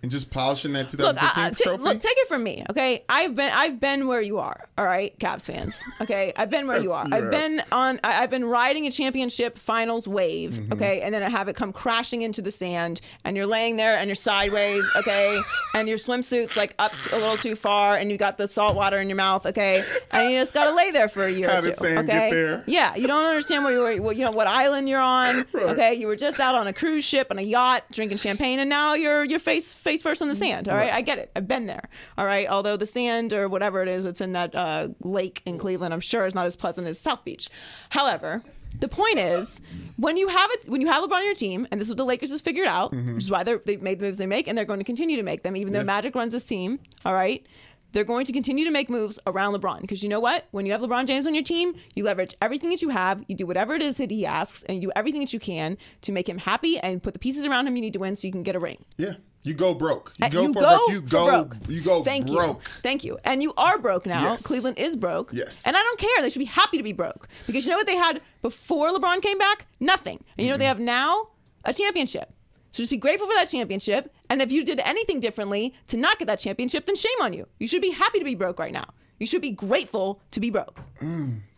And 0.04 0.10
just 0.12 0.30
polishing 0.32 0.74
that 0.74 0.86
Look, 0.98 1.16
2015 1.16 1.44
I, 1.44 1.48
I- 1.48 1.52
trophy. 1.52 1.84
look, 1.84 2.00
take 2.02 2.18
it 2.18 2.28
from 2.28 2.44
me, 2.44 2.64
okay? 2.70 3.04
I've 3.08 3.36
been, 3.36 3.52
I've 3.54 3.80
been 3.80 4.08
where 4.08 4.22
you 4.22 4.40
are, 4.40 4.68
all 4.78 4.86
right, 4.86 5.18
Cavs 5.20 5.46
fans, 5.46 5.84
okay? 6.02 6.34
I've 6.36 6.50
been 6.50 6.66
where 6.68 6.82
you 6.82 6.92
are. 6.92 7.08
you 7.08 7.14
I've 7.14 7.24
have. 7.26 7.32
been 7.32 7.62
on, 7.72 8.00
I- 8.04 8.24
I've 8.24 8.30
been 8.32 8.46
riding 8.46 8.88
a 8.88 8.92
championship 8.92 9.58
finals 9.58 10.08
wave, 10.08 10.54
Mm-hmm. 10.54 10.74
okay, 10.74 11.02
and 11.02 11.14
then 11.14 11.22
I 11.24 11.30
have 11.30 11.48
it 11.50 11.56
come 11.56 11.72
crashing 11.72 12.22
into 12.24 12.42
the 12.42 12.52
sand, 12.52 13.02
and 13.26 13.38
you're 13.38 13.46
laying 13.46 13.78
there 13.78 13.98
and 13.98 14.08
you're 14.08 14.16
sideways, 14.16 14.84
okay, 14.96 15.40
and 15.76 15.88
your 15.88 15.98
swimsuit's 15.98 16.58
like 16.58 16.74
up 16.80 16.92
a 17.12 17.18
little 17.18 17.38
too 17.38 17.56
far, 17.56 17.96
and 17.98 18.12
you 18.12 18.18
got 18.18 18.38
the 18.38 18.48
salt 18.48 18.76
water 18.76 18.98
in 19.00 19.08
your 19.10 19.18
mouth, 19.18 19.46
okay, 19.46 19.84
and 20.12 20.32
you 20.32 20.40
just 20.40 20.54
gotta 20.54 20.74
lay 20.76 20.92
there 20.92 21.08
for 21.10 21.24
a 21.26 21.32
year 21.32 21.50
How 21.50 21.60
or 21.60 21.62
two, 21.62 21.70
okay? 21.86 22.32
there? 22.32 22.64
Yeah, 22.68 22.96
you 22.96 23.08
don't 23.08 23.24
understand 23.24 23.64
where 23.64 23.74
you 23.74 23.80
were, 23.80 24.02
what- 24.02 24.16
you 24.16 24.26
know, 24.26 24.32
what 24.32 24.48
island 24.48 24.90
you're 24.90 25.00
on, 25.00 25.46
okay? 25.56 25.94
You 25.94 26.08
were 26.08 26.16
just 26.16 26.40
out 26.40 26.56
on 26.56 26.66
a 26.68 26.74
cruise 26.74 27.04
ship 27.06 27.28
on 27.30 27.38
a 27.38 27.44
yacht 27.44 27.84
drinking 27.92 28.18
champagne, 28.18 28.58
and 28.60 28.70
now 28.70 28.96
you're 28.96 29.24
you're 29.26 29.38
face 29.40 29.74
face 29.92 30.02
first 30.02 30.22
on 30.22 30.28
the 30.28 30.36
sand. 30.36 30.70
All 30.70 30.76
right, 30.76 30.92
I 30.92 31.02
get 31.02 31.18
it. 31.18 31.32
I've 31.36 31.48
been 31.48 31.66
there. 31.66 31.84
All 32.18 32.26
right, 32.26 32.48
although 32.48 32.78
the 32.78 32.86
sand 32.86 33.34
or 33.34 33.48
whatever 33.50 33.82
it 33.82 33.90
is 33.90 34.04
that's 34.06 34.22
in 34.22 34.32
that 34.34 34.56
uh, 34.56 34.88
lake 35.02 35.42
in 35.46 35.58
Cleveland, 35.58 35.94
I'm 35.94 36.00
sure 36.12 36.26
is 36.26 36.36
not 36.36 36.46
as 36.46 36.56
pleasant 36.56 36.88
as 36.88 37.00
South 37.00 37.24
Beach. 37.26 37.50
However. 37.90 38.42
The 38.80 38.88
point 38.88 39.18
is, 39.20 39.60
when 39.98 40.16
you 40.16 40.30
have 40.30 40.50
it, 40.54 40.70
when 40.70 40.80
you 40.80 40.88
have 40.88 41.04
LeBron 41.04 41.18
on 41.18 41.26
your 41.26 41.34
team, 41.34 41.68
and 41.72 41.76
this 41.80 41.88
is 41.88 41.92
what 41.92 41.98
the 41.98 42.06
Lakers 42.06 42.32
has 42.32 42.40
figured 42.40 42.68
out, 42.68 42.94
Mm-hmm. 42.94 43.16
which 43.16 43.26
is 43.26 43.30
why 43.30 43.44
they're, 43.44 43.60
made 43.82 44.00
the 44.00 44.06
moves 44.06 44.18
they 44.18 44.26
make, 44.26 44.48
and 44.48 44.58
they're 44.58 44.64
going 44.72 44.80
to 44.80 44.86
continue 44.86 45.18
to 45.18 45.24
make 45.24 45.44
them, 45.44 45.58
even 45.58 45.74
though 45.74 45.84
Magic 45.84 46.16
runs 46.16 46.32
this 46.32 46.46
team. 46.46 46.80
All 47.04 47.14
right, 47.14 47.46
they're 47.92 48.06
going 48.06 48.26
to 48.28 48.32
continue 48.32 48.64
to 48.64 48.72
make 48.72 48.90
moves 48.90 49.20
around 49.28 49.54
LeBron 49.56 49.82
because 49.82 50.02
you 50.04 50.08
know 50.08 50.22
what? 50.22 50.48
When 50.52 50.66
you 50.66 50.72
have 50.72 50.80
LeBron 50.80 51.06
James 51.06 51.28
on 51.28 51.36
your 51.36 51.44
team, 51.44 51.74
you 51.96 52.06
leverage 52.06 52.34
everything 52.42 52.70
that 52.70 52.82
you 52.82 52.88
have, 52.88 53.22
you 53.28 53.36
do 53.36 53.46
whatever 53.46 53.76
it 53.76 53.82
is 53.82 53.98
that 53.98 54.10
he 54.10 54.26
asks, 54.26 54.64
and 54.64 54.78
you 54.78 54.84
do 54.88 54.92
everything 54.96 55.20
that 55.20 55.34
you 55.34 55.40
can 55.42 55.78
to 56.04 56.14
make 56.14 56.30
him 56.30 56.38
happy 56.38 56.80
and 56.80 57.04
put 57.04 57.12
the 57.12 57.20
pieces 57.20 57.44
around 57.46 57.68
him 57.68 57.76
you 57.76 57.82
need 57.82 57.92
to 57.94 58.00
win 58.00 58.16
so 58.16 58.26
you 58.26 58.32
can 58.32 58.42
get 58.44 58.56
a 58.56 58.60
ring. 58.60 58.86
Yeah. 58.96 59.16
You 59.44 59.54
go 59.56 59.74
broke. 59.74 60.14
You 60.20 60.26
Uh, 60.26 60.30
go 60.30 60.42
you 60.44 60.54
for 60.54 60.60
go 60.62 60.68
broke. 60.78 60.92
You 60.92 61.02
go. 61.02 61.26
broke. 61.26 61.56
You 61.68 61.82
go 61.82 62.04
Thank 62.04 62.28
broke. 62.28 62.64
you. 62.64 62.72
Thank 62.84 63.04
you. 63.04 63.18
And 63.24 63.42
you 63.42 63.54
are 63.58 63.80
broke 63.80 64.06
now. 64.06 64.22
Yes. 64.22 64.46
Cleveland 64.46 64.78
is 64.78 64.96
broke. 64.96 65.32
Yes. 65.34 65.66
And 65.66 65.76
I 65.76 65.82
don't 65.82 66.00
care. 66.00 66.22
They 66.22 66.30
should 66.30 66.40
be 66.40 66.46
happy 66.46 66.78
to 66.78 66.84
be 66.84 66.94
broke 66.94 67.28
because 67.48 67.66
you 67.66 67.72
know 67.72 67.78
what 67.78 67.88
they 67.88 67.96
had 67.96 68.22
before 68.42 68.90
LeBron 68.92 69.22
came 69.22 69.38
back? 69.40 69.66
Nothing. 69.80 70.24
And 70.38 70.46
you 70.46 70.50
know 70.50 70.54
what 70.54 70.60
they 70.60 70.66
have 70.66 70.80
now? 70.80 71.26
A 71.66 71.74
championship. 71.74 72.32
So 72.72 72.84
just 72.84 72.92
be 72.92 72.98
grateful 72.98 73.28
for 73.28 73.34
that 73.34 73.50
championship. 73.50 74.14
And 74.30 74.42
if 74.42 74.52
you 74.52 74.64
did 74.64 74.80
anything 74.86 75.20
differently 75.20 75.74
to 75.88 75.98
not 75.98 76.20
get 76.20 76.28
that 76.28 76.40
championship, 76.40 76.86
then 76.86 76.96
shame 76.96 77.12
on 77.22 77.34
you. 77.34 77.48
You 77.60 77.68
should 77.68 77.82
be 77.82 77.92
happy 77.92 78.20
to 78.20 78.26
be 78.26 78.36
broke 78.36 78.60
right 78.60 78.72
now. 78.72 78.86
You 79.20 79.28
should 79.28 79.42
be 79.42 79.52
grateful 79.52 80.22
to 80.32 80.40
be 80.40 80.50
broke. 80.50 80.80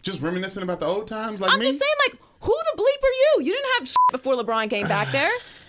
Just 0.01 0.21
reminiscing 0.21 0.63
about 0.63 0.79
the 0.79 0.85
old 0.87 1.07
times, 1.07 1.39
like 1.39 1.51
I'm 1.51 1.59
me. 1.59 1.67
just 1.67 1.79
saying, 1.79 1.95
like, 2.09 2.19
who 2.41 2.51
the 2.51 2.81
bleep 2.81 3.03
are 3.03 3.15
you? 3.39 3.45
You 3.45 3.53
didn't 3.53 3.69
have 3.79 3.87
shit 3.87 3.97
before 4.11 4.33
LeBron 4.35 4.69
came 4.69 4.87
back 4.87 5.07
there. 5.09 5.31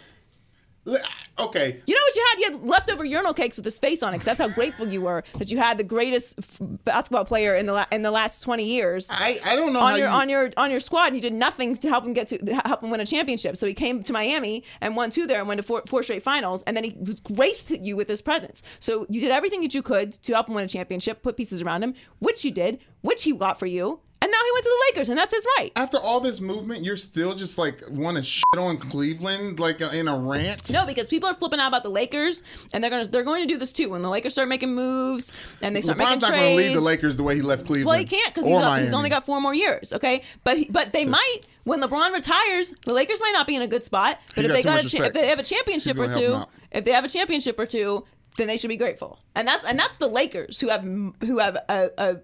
Okay. 0.86 1.82
You 1.86 1.94
know 1.94 2.00
what 2.02 2.14
you 2.14 2.26
had? 2.30 2.38
You 2.38 2.50
had 2.52 2.68
leftover 2.68 3.04
urinal 3.04 3.34
cakes 3.34 3.56
with 3.56 3.64
his 3.64 3.78
face 3.78 4.02
on 4.02 4.14
it. 4.14 4.18
Cause 4.18 4.26
that's 4.26 4.40
how 4.40 4.48
grateful 4.48 4.86
you 4.86 5.00
were 5.00 5.24
that 5.38 5.50
you 5.50 5.58
had 5.58 5.78
the 5.78 5.84
greatest 5.84 6.38
f- 6.38 6.58
basketball 6.84 7.24
player 7.24 7.56
in 7.56 7.66
the 7.66 7.72
la- 7.72 7.86
in 7.90 8.02
the 8.02 8.10
last 8.10 8.42
twenty 8.42 8.64
years 8.64 9.08
I, 9.10 9.40
I 9.44 9.56
don't 9.56 9.72
know 9.72 9.80
on 9.80 9.96
your 9.96 10.08
you, 10.08 10.14
on 10.14 10.28
your 10.28 10.50
on 10.56 10.70
your 10.70 10.80
squad, 10.80 11.06
and 11.08 11.16
you 11.16 11.22
did 11.22 11.32
nothing 11.32 11.76
to 11.76 11.88
help 11.88 12.04
him 12.04 12.12
get 12.12 12.28
to 12.28 12.38
help 12.64 12.82
him 12.82 12.90
win 12.90 13.00
a 13.00 13.06
championship. 13.06 13.56
So 13.56 13.66
he 13.66 13.74
came 13.74 14.02
to 14.04 14.12
Miami 14.12 14.62
and 14.80 14.94
won 14.94 15.10
two 15.10 15.26
there 15.26 15.40
and 15.40 15.48
went 15.48 15.58
to 15.58 15.62
four, 15.66 15.82
four 15.86 16.02
straight 16.02 16.22
finals, 16.22 16.62
and 16.66 16.76
then 16.76 16.84
he 16.84 16.96
graced 17.34 17.70
you 17.70 17.96
with 17.96 18.06
his 18.08 18.22
presence. 18.22 18.62
So 18.78 19.06
you 19.08 19.20
did 19.20 19.30
everything 19.30 19.62
that 19.62 19.74
you 19.74 19.82
could 19.82 20.12
to 20.12 20.34
help 20.34 20.48
him 20.48 20.54
win 20.54 20.64
a 20.64 20.68
championship, 20.68 21.22
put 21.22 21.36
pieces 21.36 21.62
around 21.62 21.82
him, 21.82 21.94
which 22.20 22.44
you 22.44 22.50
did, 22.50 22.78
which 23.00 23.24
he 23.24 23.32
got 23.32 23.58
for 23.58 23.66
you, 23.66 24.00
now 24.34 24.44
he 24.44 24.52
went 24.52 24.64
to 24.64 24.70
the 24.70 24.84
Lakers, 24.90 25.08
and 25.08 25.18
that's 25.18 25.32
his 25.32 25.46
right. 25.58 25.70
after 25.76 25.98
all 25.98 26.20
this 26.20 26.40
movement, 26.40 26.84
you're 26.84 26.96
still 26.96 27.34
just 27.34 27.58
like 27.58 27.82
want 27.90 28.16
to 28.16 28.22
shit 28.22 28.44
on 28.58 28.78
Cleveland 28.78 29.60
like 29.60 29.80
in 29.80 30.08
a 30.08 30.18
rant. 30.18 30.72
No, 30.72 30.86
because 30.86 31.08
people 31.08 31.28
are 31.28 31.34
flipping 31.34 31.60
out 31.60 31.68
about 31.68 31.82
the 31.82 31.90
Lakers, 31.90 32.42
and 32.72 32.82
they're 32.82 32.90
gonna 32.90 33.06
they're 33.06 33.24
going 33.24 33.46
to 33.46 33.52
do 33.52 33.58
this 33.58 33.72
too 33.72 33.90
when 33.90 34.02
the 34.02 34.10
Lakers 34.10 34.32
start 34.32 34.48
making 34.48 34.74
moves 34.74 35.32
and 35.62 35.74
they 35.74 35.80
start 35.80 35.98
LeBron's 35.98 36.20
making 36.20 36.20
not 36.20 36.28
trades. 36.28 36.32
Not 36.32 36.38
going 36.38 36.56
to 36.56 36.62
leave 36.62 36.74
the 36.74 36.80
Lakers 36.80 37.16
the 37.16 37.22
way 37.22 37.36
he 37.36 37.42
left 37.42 37.66
Cleveland. 37.66 37.86
Well, 37.86 37.98
he 37.98 38.04
can't 38.04 38.34
because 38.34 38.46
he's, 38.46 38.84
he's 38.84 38.94
only 38.94 39.10
got 39.10 39.24
four 39.24 39.40
more 39.40 39.54
years. 39.54 39.92
Okay, 39.92 40.22
but 40.42 40.58
but 40.70 40.92
they 40.92 41.04
might 41.04 41.40
when 41.64 41.80
LeBron 41.80 42.12
retires, 42.12 42.74
the 42.84 42.92
Lakers 42.92 43.20
might 43.20 43.32
not 43.32 43.46
be 43.46 43.56
in 43.56 43.62
a 43.62 43.68
good 43.68 43.84
spot. 43.84 44.20
But 44.34 44.44
if 44.44 44.52
they 44.52 44.62
got 44.62 44.84
a 44.84 44.88
cha- 44.88 45.04
if 45.04 45.12
they 45.12 45.28
have 45.28 45.38
a 45.38 45.44
championship 45.44 45.96
or 45.96 46.06
gonna 46.06 46.20
help 46.20 46.24
him 46.24 46.42
two, 46.42 46.78
if 46.78 46.84
they 46.84 46.92
have 46.92 47.04
a 47.04 47.08
championship 47.08 47.58
or 47.58 47.66
two, 47.66 48.04
then 48.36 48.46
they 48.46 48.56
should 48.56 48.68
be 48.68 48.76
grateful. 48.76 49.18
And 49.34 49.46
that's 49.46 49.64
and 49.64 49.78
that's 49.78 49.98
the 49.98 50.08
Lakers 50.08 50.60
who 50.60 50.68
have 50.68 50.82
who 50.82 51.38
have 51.38 51.56
a. 51.68 51.90
a 51.98 52.16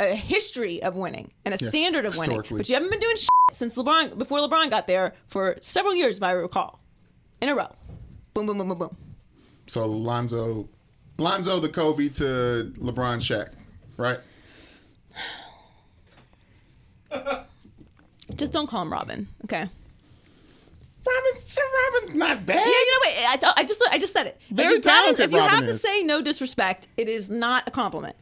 a 0.00 0.14
history 0.14 0.82
of 0.82 0.96
winning 0.96 1.30
and 1.44 1.54
a 1.54 1.58
Yes, 1.60 1.68
standard 1.68 2.06
of 2.06 2.16
winning, 2.16 2.42
but 2.50 2.68
you 2.68 2.74
haven't 2.74 2.90
been 2.90 2.98
doing 2.98 3.16
shit 3.16 3.28
since 3.52 3.76
LeBron 3.76 4.16
before 4.16 4.38
LeBron 4.38 4.70
got 4.70 4.86
there 4.86 5.14
for 5.26 5.58
several 5.60 5.94
years, 5.94 6.16
if 6.16 6.22
I 6.22 6.32
recall, 6.32 6.80
in 7.42 7.50
a 7.50 7.54
row. 7.54 7.68
Boom, 8.32 8.46
boom, 8.46 8.58
boom, 8.58 8.68
boom, 8.68 8.78
boom. 8.78 8.96
So 9.66 9.84
Lonzo, 9.84 10.68
Lonzo 11.18 11.60
the 11.60 11.68
Kobe 11.68 12.08
to 12.08 12.72
LeBron 12.76 13.18
Shaq, 13.20 13.52
right? 13.98 14.18
Just 18.36 18.52
don't 18.52 18.68
call 18.68 18.82
him 18.82 18.92
Robin, 18.92 19.28
okay? 19.44 19.68
Robin's, 21.06 21.58
Robin's 21.94 22.14
not 22.16 22.46
bad. 22.46 22.56
Yeah, 22.56 22.64
you 22.64 22.90
know 22.90 22.98
what? 23.00 23.44
I, 23.44 23.52
I 23.60 23.64
just 23.64 23.82
I 23.90 23.98
just 23.98 24.12
said 24.12 24.26
it. 24.26 24.40
Very 24.50 24.68
if 24.68 24.72
you, 24.74 24.80
talented 24.80 25.24
if 25.24 25.32
you 25.32 25.38
have 25.38 25.52
Robin 25.52 25.68
to 25.68 25.74
say 25.74 26.04
no 26.04 26.22
disrespect, 26.22 26.88
it 26.96 27.08
is 27.08 27.28
not 27.28 27.66
a 27.66 27.70
compliment. 27.70 28.16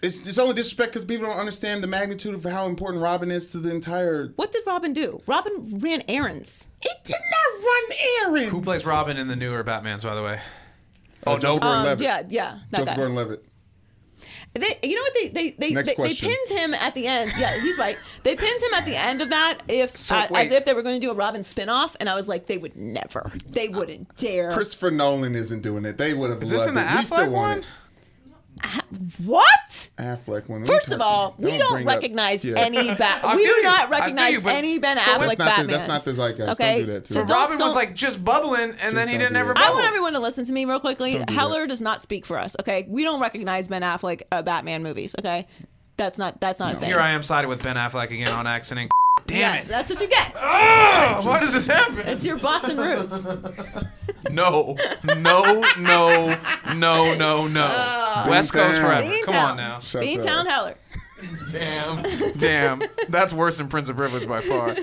It's, 0.00 0.20
it's 0.20 0.38
only 0.38 0.54
disrespect 0.54 0.92
because 0.92 1.04
people 1.04 1.26
don't 1.26 1.38
understand 1.38 1.82
the 1.82 1.88
magnitude 1.88 2.34
of 2.34 2.44
how 2.44 2.66
important 2.66 3.02
Robin 3.02 3.30
is 3.32 3.50
to 3.50 3.58
the 3.58 3.70
entire. 3.74 4.28
What 4.36 4.52
did 4.52 4.62
Robin 4.66 4.92
do? 4.92 5.20
Robin 5.26 5.54
ran 5.80 6.02
errands. 6.08 6.68
He 6.80 6.90
did 7.04 7.16
not 7.18 7.64
run 7.64 7.98
errands. 8.26 8.50
Who 8.50 8.60
plays 8.62 8.86
Robin 8.86 9.16
in 9.16 9.26
the 9.26 9.34
newer 9.36 9.62
Batman's, 9.64 10.04
by 10.04 10.14
the 10.14 10.22
way? 10.22 10.40
Oh, 11.26 11.36
Joseph 11.36 11.62
Um, 11.64 11.84
Gordon-Levitt. 11.84 12.04
yeah, 12.04 12.22
yeah, 12.28 12.58
that 12.70 12.78
Joseph. 12.78 12.96
Gordon-Levitt. 12.96 13.44
They, 14.54 14.78
you 14.82 14.96
know 14.96 15.02
what? 15.02 15.14
They 15.14 15.28
they 15.28 15.50
they, 15.50 15.70
Next 15.74 15.88
they, 15.88 15.92
they 15.92 15.94
question. 15.94 16.30
pinned 16.30 16.58
him 16.58 16.74
at 16.74 16.94
the 16.94 17.06
end. 17.06 17.32
Yeah, 17.38 17.60
he's 17.60 17.76
right. 17.78 17.96
They 18.24 18.34
pinned 18.34 18.62
him 18.62 18.74
at 18.74 18.86
the 18.86 18.96
end 18.96 19.20
of 19.20 19.30
that, 19.30 19.58
if 19.68 19.96
So, 19.96 20.16
uh, 20.16 20.26
as 20.34 20.50
if 20.50 20.64
they 20.64 20.72
were 20.74 20.82
going 20.82 20.98
to 20.98 21.06
do 21.06 21.10
a 21.10 21.14
Robin 21.14 21.42
spinoff, 21.42 21.94
and 22.00 22.08
I 22.08 22.14
was 22.14 22.28
like, 22.28 22.46
they 22.46 22.58
would 22.58 22.74
never. 22.74 23.30
They 23.46 23.68
wouldn't 23.68 24.16
dare. 24.16 24.50
Christopher 24.52 24.90
Nolan 24.90 25.34
isn't 25.36 25.60
doing 25.60 25.84
it. 25.84 25.98
They 25.98 26.14
would 26.14 26.30
have 26.30 26.42
Is 26.42 26.50
this 26.50 26.60
loved 26.60 26.70
in 26.70 26.74
the 26.76 26.80
it. 26.90 26.94
we 26.94 27.04
still 27.04 27.18
Affleck 27.18 27.30
want 27.30 27.32
one? 27.32 27.58
it. 27.58 27.66
What? 29.24 29.90
Affleck 29.98 30.48
one. 30.48 30.64
First 30.64 30.92
of 30.92 31.00
all, 31.00 31.34
we 31.38 31.56
don't 31.58 31.72
bring 31.74 31.88
up- 31.88 31.94
recognize 31.94 32.44
yeah. 32.44 32.58
any 32.58 32.94
Bat. 32.94 33.22
We 33.36 33.42
do 33.44 33.48
you. 33.50 33.62
not 33.62 33.90
recognize 33.90 34.32
you, 34.34 34.40
any 34.48 34.78
Ben 34.78 34.96
so- 34.96 35.12
Affleck 35.12 35.36
That's 35.36 35.38
not 35.38 35.56
the- 35.56 35.62
Batmans. 35.62 35.66
that's 35.70 35.88
not 35.88 36.00
the 36.02 36.12
zeitgeist. 36.12 36.48
Okay, 36.60 36.78
Don't 36.78 36.86
do 36.86 36.92
that 36.92 37.04
to 37.04 37.12
so 37.12 37.20
him. 37.20 37.26
don't- 37.26 37.36
Robin 37.36 37.54
was 37.58 37.60
don't- 37.60 37.74
like 37.74 37.94
just 37.94 38.24
bubbling, 38.24 38.74
and 38.80 38.96
then 38.96 39.08
he 39.08 39.18
didn't 39.18 39.36
ever 39.36 39.54
that. 39.54 39.64
I 39.64 39.70
want 39.72 39.86
everyone 39.86 40.12
to 40.14 40.20
listen 40.20 40.44
to 40.46 40.52
me 40.52 40.64
real 40.64 40.80
quickly. 40.80 41.14
Don't 41.14 41.30
Heller 41.30 41.62
that. 41.62 41.68
does 41.68 41.80
not 41.80 42.02
speak 42.02 42.24
for 42.26 42.38
us. 42.38 42.56
Okay, 42.60 42.86
we 42.88 43.04
don't 43.04 43.20
recognize 43.20 43.68
Ben 43.68 43.82
Affleck 43.82 44.22
uh, 44.32 44.42
Batman 44.42 44.82
movies. 44.82 45.14
Okay, 45.18 45.46
that's 45.96 46.18
not 46.18 46.40
that's 46.40 46.60
not 46.60 46.74
a 46.74 46.76
thing. 46.78 46.88
Here 46.88 47.00
I 47.00 47.10
am 47.10 47.22
siding 47.22 47.48
with 47.48 47.62
Ben 47.62 47.76
Affleck 47.76 48.06
again 48.10 48.28
on 48.32 48.46
accident. 48.46 48.90
Damn 49.26 49.38
Yeah, 49.38 49.54
it! 49.56 49.68
That's 49.68 49.90
what 49.90 50.00
you 50.00 50.08
get. 50.08 50.32
Oh, 50.36 51.20
why 51.24 51.40
does 51.40 51.52
this 51.52 51.66
happen? 51.66 51.98
It's 52.06 52.24
your 52.24 52.38
Boston 52.38 52.78
roots. 52.78 53.26
No, 54.30 54.76
no, 55.04 55.62
no, 55.78 56.36
no, 56.74 57.14
no, 57.16 57.46
no. 57.46 57.64
Uh, 57.70 58.26
West 58.28 58.52
Coast 58.52 58.78
Beantown. 58.78 58.80
forever. 58.80 59.08
Come 59.26 59.34
Beantown. 59.34 59.50
on 59.50 59.56
now. 59.56 59.80
Shut 59.80 60.02
Beantown 60.02 60.40
up. 60.40 60.46
Heller. 60.46 60.74
Damn, 61.52 62.02
damn. 62.38 62.80
That's 63.08 63.32
worse 63.32 63.58
than 63.58 63.68
Prince 63.68 63.88
of 63.88 63.96
Privilege 63.96 64.28
by 64.28 64.40
far. 64.40 64.76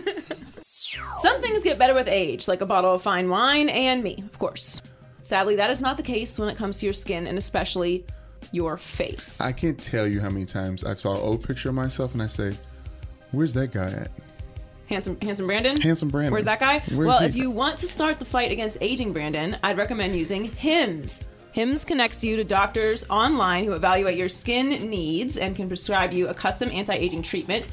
Some 1.17 1.41
things 1.41 1.63
get 1.63 1.79
better 1.79 1.93
with 1.93 2.07
age, 2.09 2.47
like 2.47 2.61
a 2.61 2.65
bottle 2.65 2.93
of 2.93 3.01
fine 3.01 3.29
wine 3.29 3.69
and 3.69 4.03
me, 4.03 4.17
of 4.25 4.37
course. 4.37 4.81
Sadly, 5.21 5.55
that 5.55 5.69
is 5.69 5.79
not 5.81 5.97
the 5.97 6.03
case 6.03 6.37
when 6.37 6.49
it 6.49 6.57
comes 6.57 6.77
to 6.79 6.85
your 6.85 6.93
skin 6.93 7.25
and 7.27 7.37
especially 7.37 8.05
your 8.51 8.77
face. 8.77 9.39
I 9.41 9.51
can't 9.51 9.79
tell 9.79 10.07
you 10.07 10.19
how 10.19 10.29
many 10.29 10.45
times 10.45 10.83
I've 10.83 10.99
saw 10.99 11.15
an 11.15 11.21
old 11.21 11.43
picture 11.43 11.69
of 11.69 11.75
myself 11.75 12.13
and 12.13 12.21
I 12.21 12.27
say, 12.27 12.55
"Where's 13.31 13.53
that 13.53 13.71
guy 13.71 13.91
at?" 13.91 14.11
Handsome, 14.87 15.17
handsome 15.21 15.47
Brandon. 15.47 15.79
Handsome 15.81 16.09
Brandon. 16.09 16.31
Where's 16.31 16.45
that 16.45 16.59
guy? 16.59 16.79
Where's 16.93 17.07
well, 17.07 17.19
he? 17.19 17.25
if 17.25 17.35
you 17.35 17.49
want 17.49 17.77
to 17.79 17.87
start 17.87 18.19
the 18.19 18.25
fight 18.25 18.51
against 18.51 18.77
aging 18.81 19.13
Brandon, 19.13 19.57
I'd 19.63 19.77
recommend 19.77 20.15
using 20.15 20.45
Hims. 20.45 21.21
Hims 21.53 21.85
connects 21.85 22.23
you 22.23 22.35
to 22.35 22.43
doctors 22.43 23.05
online 23.09 23.63
who 23.65 23.73
evaluate 23.73 24.17
your 24.17 24.29
skin 24.29 24.69
needs 24.89 25.37
and 25.37 25.55
can 25.55 25.67
prescribe 25.67 26.11
you 26.13 26.27
a 26.27 26.33
custom 26.33 26.69
anti-aging 26.71 27.21
treatment. 27.23 27.65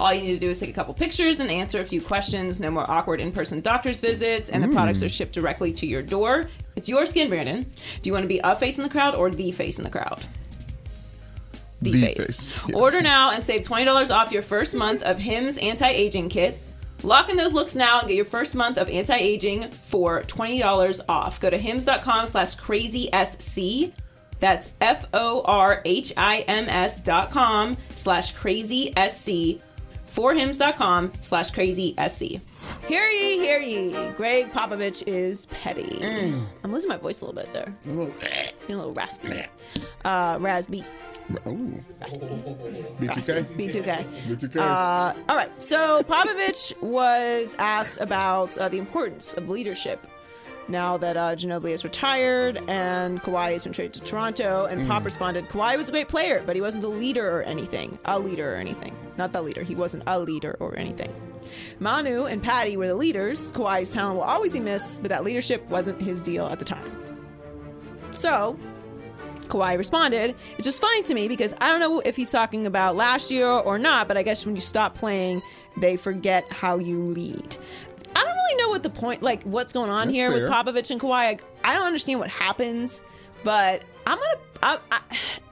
All 0.00 0.12
you 0.12 0.22
need 0.22 0.34
to 0.34 0.40
do 0.40 0.50
is 0.50 0.58
take 0.58 0.70
a 0.70 0.72
couple 0.72 0.94
pictures 0.94 1.40
and 1.40 1.50
answer 1.50 1.80
a 1.80 1.84
few 1.84 2.00
questions. 2.00 2.58
No 2.58 2.70
more 2.70 2.90
awkward 2.90 3.20
in-person 3.20 3.60
doctor's 3.60 4.00
visits, 4.00 4.48
and 4.48 4.62
the 4.62 4.66
Hmm. 4.68 4.74
products 4.74 5.02
are 5.02 5.08
shipped 5.08 5.32
directly 5.34 5.72
to 5.74 5.86
your 5.86 6.02
door. 6.02 6.48
It's 6.74 6.88
your 6.88 7.06
skin, 7.06 7.28
Brandon. 7.28 7.70
Do 8.02 8.08
you 8.08 8.12
want 8.12 8.24
to 8.24 8.28
be 8.28 8.40
a 8.42 8.56
face 8.56 8.78
in 8.78 8.84
the 8.84 8.90
crowd 8.90 9.14
or 9.14 9.30
the 9.30 9.52
face 9.52 9.78
in 9.78 9.84
the 9.84 9.90
crowd? 9.90 10.26
The, 11.82 11.90
The 11.92 12.00
face. 12.06 12.16
face, 12.58 12.64
yes. 12.68 12.76
Order 12.76 13.00
now 13.02 13.30
and 13.32 13.42
save 13.42 13.62
$20 13.62 14.10
off 14.14 14.32
your 14.32 14.42
first 14.42 14.74
month 14.76 15.02
of 15.02 15.18
Hims 15.18 15.56
anti-aging 15.58 16.28
kit. 16.28 16.58
Lock 17.02 17.30
in 17.30 17.36
those 17.38 17.54
looks 17.54 17.74
now 17.74 18.00
and 18.00 18.08
get 18.08 18.14
your 18.16 18.26
first 18.26 18.54
month 18.54 18.76
of 18.76 18.90
anti-aging 18.90 19.70
for 19.70 20.22
$20 20.24 21.00
off. 21.08 21.40
Go 21.40 21.48
to 21.48 21.56
hims.com 21.56 22.26
slash 22.26 22.56
crazysc. 22.56 23.92
That's 24.40 24.70
F-O-R-H-I-M-S 25.80 27.00
dot 27.00 27.30
com 27.30 27.76
slash 27.94 28.34
crazysc 28.34 29.60
for 30.06 30.34
hims.com 30.34 31.12
slash 31.20 31.50
crazysc. 31.52 32.40
Hear 32.88 33.08
ye, 33.08 33.38
hear 33.38 33.60
ye. 33.60 34.10
Gregg 34.16 34.52
Popovich 34.52 35.02
is 35.06 35.46
petty. 35.46 36.02
I'm 36.64 36.72
losing 36.72 36.88
my 36.88 36.96
voice 36.96 37.20
a 37.22 37.26
little 37.26 37.40
bit 37.42 37.52
there. 37.54 37.72
Getting 37.86 38.74
a 38.74 38.78
little 38.78 38.92
raspy. 38.92 39.44
Uh, 40.04 40.36
raspy. 40.40 40.84
Oh, 41.46 41.56
B2K. 43.00 43.44
B2K. 43.56 44.04
B2K. 44.28 44.56
Uh, 44.56 45.14
all 45.28 45.36
right. 45.36 45.50
So 45.60 46.02
Popovich 46.02 46.80
was 46.82 47.54
asked 47.58 48.00
about 48.00 48.56
uh, 48.58 48.68
the 48.68 48.78
importance 48.78 49.34
of 49.34 49.48
leadership 49.48 50.06
now 50.68 50.96
that 50.96 51.16
uh, 51.16 51.34
Ginobili 51.34 51.70
is 51.72 51.84
retired 51.84 52.60
and 52.68 53.20
Kawhi 53.22 53.52
has 53.52 53.64
been 53.64 53.72
traded 53.72 53.94
to 53.94 54.00
Toronto. 54.00 54.66
And 54.66 54.86
Pop 54.86 55.04
responded, 55.04 55.48
Kawhi 55.48 55.76
was 55.76 55.88
a 55.88 55.92
great 55.92 56.08
player, 56.08 56.42
but 56.46 56.56
he 56.56 56.62
wasn't 56.62 56.84
a 56.84 56.88
leader 56.88 57.28
or 57.28 57.42
anything. 57.42 57.98
A 58.04 58.18
leader 58.18 58.52
or 58.54 58.56
anything. 58.56 58.96
Not 59.18 59.32
the 59.32 59.42
leader. 59.42 59.62
He 59.62 59.74
wasn't 59.74 60.04
a 60.06 60.18
leader 60.18 60.56
or 60.60 60.76
anything. 60.78 61.12
Manu 61.80 62.26
and 62.26 62.42
Patty 62.42 62.76
were 62.76 62.86
the 62.86 62.94
leaders. 62.94 63.52
Kawhi's 63.52 63.92
talent 63.92 64.16
will 64.16 64.24
always 64.24 64.52
be 64.52 64.60
missed, 64.60 65.02
but 65.02 65.08
that 65.08 65.24
leadership 65.24 65.68
wasn't 65.68 66.00
his 66.00 66.20
deal 66.20 66.46
at 66.46 66.58
the 66.58 66.64
time. 66.64 66.90
So 68.12 68.58
Kawhi 69.50 69.76
responded. 69.76 70.34
It's 70.56 70.64
just 70.64 70.80
funny 70.80 71.02
to 71.02 71.14
me 71.14 71.28
because 71.28 71.54
I 71.60 71.68
don't 71.68 71.80
know 71.80 72.00
if 72.00 72.16
he's 72.16 72.30
talking 72.30 72.66
about 72.66 72.96
last 72.96 73.30
year 73.30 73.46
or 73.46 73.78
not, 73.78 74.08
but 74.08 74.16
I 74.16 74.22
guess 74.22 74.46
when 74.46 74.54
you 74.54 74.60
stop 74.60 74.94
playing, 74.94 75.42
they 75.76 75.96
forget 75.96 76.50
how 76.50 76.78
you 76.78 77.02
lead. 77.02 77.56
I 78.16 78.24
don't 78.24 78.34
really 78.34 78.62
know 78.62 78.68
what 78.70 78.82
the 78.82 78.90
point, 78.90 79.22
like 79.22 79.42
what's 79.42 79.72
going 79.72 79.90
on 79.90 80.08
That's 80.08 80.14
here 80.14 80.32
with. 80.32 80.50
Popovich 80.50 80.90
and 80.90 81.00
Kawhi. 81.00 81.12
I, 81.12 81.38
I 81.64 81.74
don't 81.74 81.86
understand 81.86 82.20
what 82.20 82.30
happens, 82.30 83.02
but 83.44 83.82
I'm 84.06 84.18
gonna. 84.18 84.36
I, 84.62 84.78
I, 84.92 85.00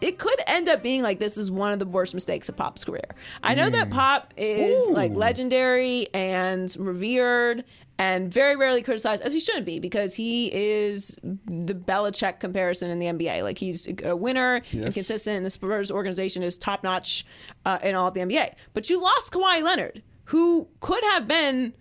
it 0.03 0.19
could 0.19 0.39
end 0.47 0.69
up 0.69 0.83
being 0.83 1.03
like 1.03 1.19
this 1.19 1.39
is 1.39 1.51
one 1.51 1.73
of 1.73 1.79
the 1.79 1.87
worst 1.87 2.15
mistakes 2.15 2.49
of 2.49 2.57
Pop's 2.57 2.85
career. 2.85 3.09
I 3.43 3.55
know 3.55 3.71
that 3.71 3.89
mm. 3.89 3.93
Pop 3.93 4.35
is 4.37 4.87
like 4.89 5.13
legendary 5.13 6.09
and 6.13 6.75
revered 6.79 7.65
and 7.99 8.33
very 8.33 8.57
rarely 8.57 8.83
criticized, 8.83 9.23
as 9.23 9.35
he 9.35 9.41
shouldn't 9.41 9.67
be, 9.67 9.81
because 9.81 10.15
he 10.15 10.51
is 10.53 11.17
the 11.23 11.75
Belichick 11.75 12.39
comparison 12.39 12.91
in 12.91 12.99
the 12.99 13.07
NBA. 13.07 13.43
Like 13.43 13.59
he's 13.59 13.93
a 14.05 14.17
winner 14.17 14.63
and 14.73 14.95
consistent, 14.95 15.37
and 15.37 15.47
the 15.47 15.51
Spurs 15.51 15.91
organization 15.91 16.43
is 16.43 16.57
top 16.57 16.85
notch 16.85 17.27
uh, 17.65 17.79
in 17.83 17.95
all 17.95 18.09
of 18.09 18.15
the 18.15 18.21
NBA. 18.21 18.55
But 18.73 18.89
you 18.89 19.03
lost 19.03 19.33
Kawhi 19.33 19.63
Leonard, 19.63 20.03
who 20.25 20.69
could 20.81 21.03
have 21.13 21.27
been 21.27 21.75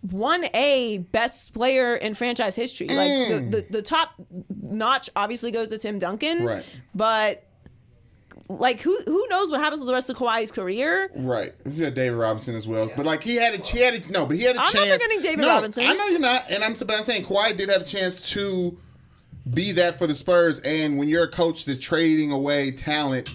one 0.00 0.44
A 0.54 0.98
best 1.12 1.54
player 1.54 1.96
in 1.96 2.14
franchise 2.14 2.56
history. 2.56 2.88
Like 2.88 3.28
the, 3.28 3.48
the, 3.50 3.66
the 3.70 3.82
top 3.82 4.10
notch 4.62 5.10
obviously 5.16 5.50
goes 5.50 5.68
to 5.70 5.78
Tim 5.78 5.98
Duncan. 5.98 6.44
Right. 6.44 6.64
But 6.94 7.47
like 8.48 8.80
who 8.80 8.98
who 9.06 9.26
knows 9.28 9.50
what 9.50 9.60
happens 9.60 9.80
with 9.80 9.88
the 9.88 9.94
rest 9.94 10.10
of 10.10 10.16
Kawhi's 10.16 10.50
career? 10.50 11.10
Right. 11.14 11.52
He's 11.64 11.80
got 11.80 11.94
David 11.94 12.16
Robinson 12.16 12.54
as 12.54 12.66
well. 12.66 12.90
But 12.96 13.06
like 13.06 13.22
he 13.22 13.36
had 13.36 13.54
a 13.54 13.58
he 13.58 13.80
had 13.80 13.94
a, 13.94 14.10
no, 14.10 14.26
but 14.26 14.36
he 14.36 14.42
had 14.42 14.56
a 14.56 14.58
I'm 14.58 14.64
not 14.66 14.74
chance. 14.74 14.92
forgetting 14.92 15.22
David 15.22 15.40
no, 15.40 15.48
Robinson. 15.48 15.84
I 15.84 15.92
know 15.92 16.06
you're 16.06 16.20
not, 16.20 16.50
and 16.50 16.64
I'm 16.64 16.74
but 16.74 16.92
I'm 16.92 17.02
saying 17.02 17.24
Kawhi 17.24 17.56
did 17.56 17.68
have 17.68 17.82
a 17.82 17.84
chance 17.84 18.30
to 18.32 18.78
be 19.52 19.72
that 19.72 19.98
for 19.98 20.06
the 20.06 20.14
Spurs. 20.14 20.60
And 20.60 20.98
when 20.98 21.08
you're 21.08 21.24
a 21.24 21.30
coach 21.30 21.64
that's 21.64 21.80
trading 21.80 22.32
away 22.32 22.70
talent 22.70 23.34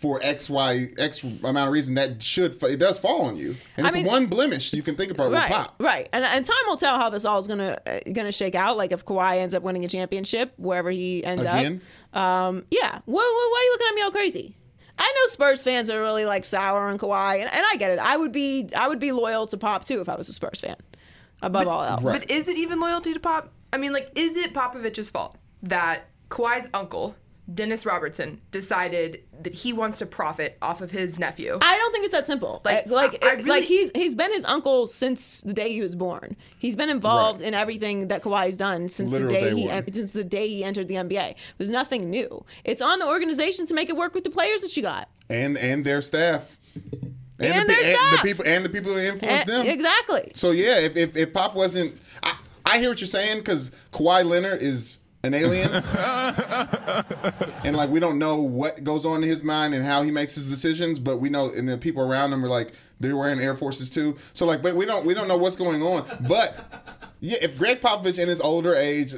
for 0.00 0.18
X 0.22 0.48
Y 0.48 0.86
X 0.98 1.22
amount 1.22 1.58
of 1.58 1.72
reason, 1.72 1.94
that 1.94 2.22
should 2.22 2.60
it 2.62 2.78
does 2.78 2.98
fall 2.98 3.22
on 3.22 3.36
you. 3.36 3.54
And 3.76 3.86
I 3.86 3.90
it's 3.90 3.96
mean, 3.96 4.06
one 4.06 4.26
blemish 4.26 4.72
you 4.72 4.82
can 4.82 4.94
think 4.94 5.12
about 5.12 5.30
right, 5.30 5.48
with 5.50 5.58
Pop. 5.58 5.74
Right, 5.78 6.08
and 6.12 6.24
and 6.24 6.42
time 6.42 6.56
will 6.66 6.78
tell 6.78 6.98
how 6.98 7.10
this 7.10 7.26
all 7.26 7.38
is 7.38 7.46
gonna 7.46 7.76
uh, 7.86 7.98
gonna 8.14 8.32
shake 8.32 8.54
out. 8.54 8.78
Like 8.78 8.92
if 8.92 9.04
Kawhi 9.04 9.36
ends 9.36 9.54
up 9.54 9.62
winning 9.62 9.84
a 9.84 9.88
championship 9.88 10.54
wherever 10.56 10.90
he 10.90 11.22
ends 11.22 11.44
Again? 11.44 11.82
up. 12.14 12.20
Um, 12.20 12.64
yeah. 12.70 13.00
Why, 13.04 13.20
why, 13.20 13.48
why 13.52 13.58
are 13.58 13.64
you 13.64 13.72
looking 13.72 13.88
at 13.88 13.94
me 13.94 14.02
all 14.02 14.10
crazy? 14.10 14.56
I 14.98 15.04
know 15.04 15.26
Spurs 15.28 15.62
fans 15.62 15.90
are 15.90 16.00
really 16.00 16.24
like 16.24 16.44
sour 16.44 16.88
on 16.88 16.98
Kawhi, 16.98 17.40
and, 17.40 17.50
and 17.52 17.64
I 17.70 17.76
get 17.76 17.90
it. 17.90 17.98
I 17.98 18.16
would 18.16 18.32
be 18.32 18.70
I 18.76 18.88
would 18.88 19.00
be 19.00 19.12
loyal 19.12 19.46
to 19.48 19.58
Pop 19.58 19.84
too 19.84 20.00
if 20.00 20.08
I 20.08 20.16
was 20.16 20.28
a 20.28 20.32
Spurs 20.32 20.60
fan, 20.60 20.76
above 21.42 21.68
all 21.68 21.82
else. 21.82 22.02
Right. 22.04 22.20
But 22.20 22.30
is 22.30 22.48
it 22.48 22.56
even 22.56 22.80
loyalty 22.80 23.12
to 23.12 23.20
Pop? 23.20 23.52
I 23.72 23.76
mean, 23.76 23.92
like, 23.92 24.10
is 24.14 24.36
it 24.36 24.54
Popovich's 24.54 25.10
fault 25.10 25.36
that 25.62 26.06
Kawhi's 26.30 26.68
uncle, 26.74 27.14
Dennis 27.54 27.84
Robertson, 27.84 28.40
decided 28.52 29.22
that 29.42 29.52
he 29.54 29.72
wants 29.72 29.98
to 29.98 30.06
profit 30.06 30.56
off 30.62 30.80
of 30.80 30.90
his 30.90 31.18
nephew? 31.18 31.58
I 31.60 31.76
don't 31.78 31.92
think 31.92 32.04
it's 32.04 32.12
that 32.14 32.26
simple. 32.26 32.60
Like, 32.64 32.86
Like, 32.86 33.12
like, 33.12 33.24
I- 33.24 33.28
I 33.30 33.32
really- 33.34 33.44
like 33.48 33.64
he's 33.64 33.90
he's 33.94 34.14
been 34.14 34.32
his 34.32 34.44
uncle 34.44 34.86
since 34.86 35.40
the 35.40 35.52
day 35.52 35.72
he 35.72 35.80
was 35.80 35.94
born. 35.94 36.36
He's 36.58 36.76
been 36.76 36.90
involved 36.90 37.40
Right. 37.40 37.48
in 37.48 37.54
everything 37.54 38.08
that 38.08 38.22
Kawhi's 38.22 38.56
done 38.56 38.88
since 38.88 39.10
Literal 39.12 39.30
the 39.30 39.34
day, 39.36 39.50
day 39.50 39.56
he 39.62 39.66
one. 39.68 39.92
since 39.92 40.12
the 40.12 40.24
day 40.24 40.48
he 40.48 40.62
entered 40.64 40.88
the 40.88 40.96
NBA. 40.96 41.34
There's 41.58 41.70
nothing 41.70 42.08
new. 42.10 42.44
It's 42.64 42.82
on 42.82 42.98
the 42.98 43.06
organization 43.06 43.66
to 43.66 43.74
make 43.74 43.88
it 43.88 43.96
work 43.96 44.14
with 44.14 44.24
the 44.24 44.30
players 44.30 44.60
that 44.62 44.76
you 44.76 44.82
got. 44.82 45.08
And 45.28 45.56
and 45.58 45.84
their 45.84 46.02
staff. 46.02 46.58
And 47.42 47.62
the, 47.68 47.72
their 47.72 47.82
pe- 47.82 47.94
staff. 47.94 48.22
the 48.22 48.28
people 48.28 48.44
and 48.46 48.64
the 48.64 48.68
people 48.68 48.92
who 48.92 48.98
influence 49.00 49.40
And- 49.42 49.50
eh, 49.50 49.62
them. 49.62 49.66
exactly. 49.66 50.30
So 50.34 50.50
yeah, 50.50 50.78
if 50.78 50.96
if, 50.96 51.16
if 51.16 51.32
Pop 51.32 51.54
wasn't, 51.54 51.98
I, 52.22 52.36
I 52.66 52.78
hear 52.78 52.90
what 52.90 53.00
you're 53.00 53.08
saying 53.08 53.38
because 53.38 53.70
Kawhi 53.92 54.24
Leonard 54.24 54.62
is 54.62 54.98
an 55.22 55.34
alien, 55.34 55.70
and 57.64 57.76
like 57.76 57.90
we 57.90 58.00
don't 58.00 58.18
know 58.18 58.36
what 58.36 58.82
goes 58.84 59.04
on 59.04 59.22
in 59.22 59.28
his 59.28 59.42
mind 59.42 59.74
and 59.74 59.84
how 59.84 60.02
he 60.02 60.10
makes 60.10 60.34
his 60.34 60.48
decisions, 60.48 60.98
but 60.98 61.18
we 61.18 61.28
know, 61.28 61.50
and 61.50 61.68
the 61.68 61.76
people 61.76 62.02
around 62.10 62.32
him 62.32 62.44
are 62.44 62.48
like 62.48 62.72
they're 63.00 63.16
wearing 63.16 63.38
Air 63.38 63.54
Forces 63.54 63.90
too. 63.90 64.16
So 64.32 64.46
like, 64.46 64.62
but 64.62 64.74
we 64.74 64.86
don't 64.86 65.04
we 65.04 65.14
don't 65.14 65.28
know 65.28 65.36
what's 65.36 65.56
going 65.56 65.82
on. 65.82 66.06
But 66.26 66.98
yeah, 67.20 67.38
if 67.42 67.58
Gregg 67.58 67.80
Popovich 67.80 68.18
in 68.18 68.28
his 68.28 68.40
older 68.40 68.74
age, 68.74 69.12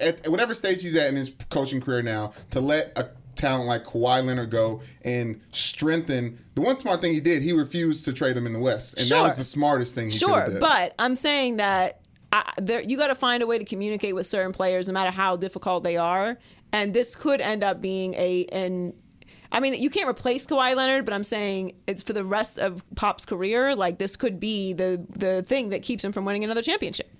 at 0.00 0.26
at 0.26 0.28
whatever 0.28 0.54
stage 0.54 0.82
he's 0.82 0.96
at 0.96 1.08
in 1.08 1.16
his 1.16 1.32
coaching 1.48 1.80
career 1.80 2.02
now, 2.02 2.32
to 2.50 2.60
let 2.60 2.92
a 2.98 3.08
talent 3.36 3.68
like 3.68 3.84
Kawhi 3.84 4.24
Leonard 4.24 4.50
go 4.50 4.82
and 5.04 5.40
strengthen 5.52 6.38
the 6.56 6.60
one 6.60 6.78
smart 6.78 7.00
thing 7.00 7.14
he 7.14 7.20
did, 7.20 7.42
he 7.42 7.52
refused 7.52 8.04
to 8.04 8.12
trade 8.12 8.36
him 8.36 8.46
in 8.46 8.52
the 8.52 8.58
West, 8.58 9.00
and 9.00 9.08
that 9.08 9.22
was 9.22 9.36
the 9.36 9.44
smartest 9.44 9.94
thing 9.94 10.10
he 10.10 10.18
Sure, 10.18 10.58
but 10.60 10.94
I'm 10.98 11.16
saying 11.16 11.56
that 11.56 12.00
I, 12.32 12.52
there, 12.58 12.82
you 12.82 12.96
got 12.96 13.08
to 13.08 13.14
find 13.14 13.42
a 13.42 13.46
way 13.46 13.58
to 13.58 13.64
communicate 13.64 14.14
with 14.14 14.26
certain 14.26 14.52
players, 14.52 14.88
no 14.88 14.94
matter 14.94 15.10
how 15.10 15.36
difficult 15.36 15.82
they 15.82 15.96
are. 15.96 16.38
And 16.72 16.92
this 16.92 17.16
could 17.16 17.40
end 17.40 17.64
up 17.64 17.80
being 17.80 18.14
a 18.14 18.46
an. 18.52 18.92
I 19.50 19.60
mean, 19.60 19.72
you 19.74 19.88
can't 19.88 20.08
replace 20.08 20.46
Kawhi 20.46 20.76
Leonard, 20.76 21.06
but 21.06 21.14
I'm 21.14 21.24
saying 21.24 21.72
it's 21.86 22.02
for 22.02 22.12
the 22.12 22.24
rest 22.24 22.58
of 22.58 22.84
Pop's 22.96 23.24
career. 23.24 23.74
Like 23.74 23.98
this 23.98 24.16
could 24.16 24.38
be 24.38 24.74
the 24.74 25.04
the 25.10 25.42
thing 25.42 25.70
that 25.70 25.82
keeps 25.82 26.04
him 26.04 26.12
from 26.12 26.26
winning 26.26 26.44
another 26.44 26.62
championship. 26.62 27.10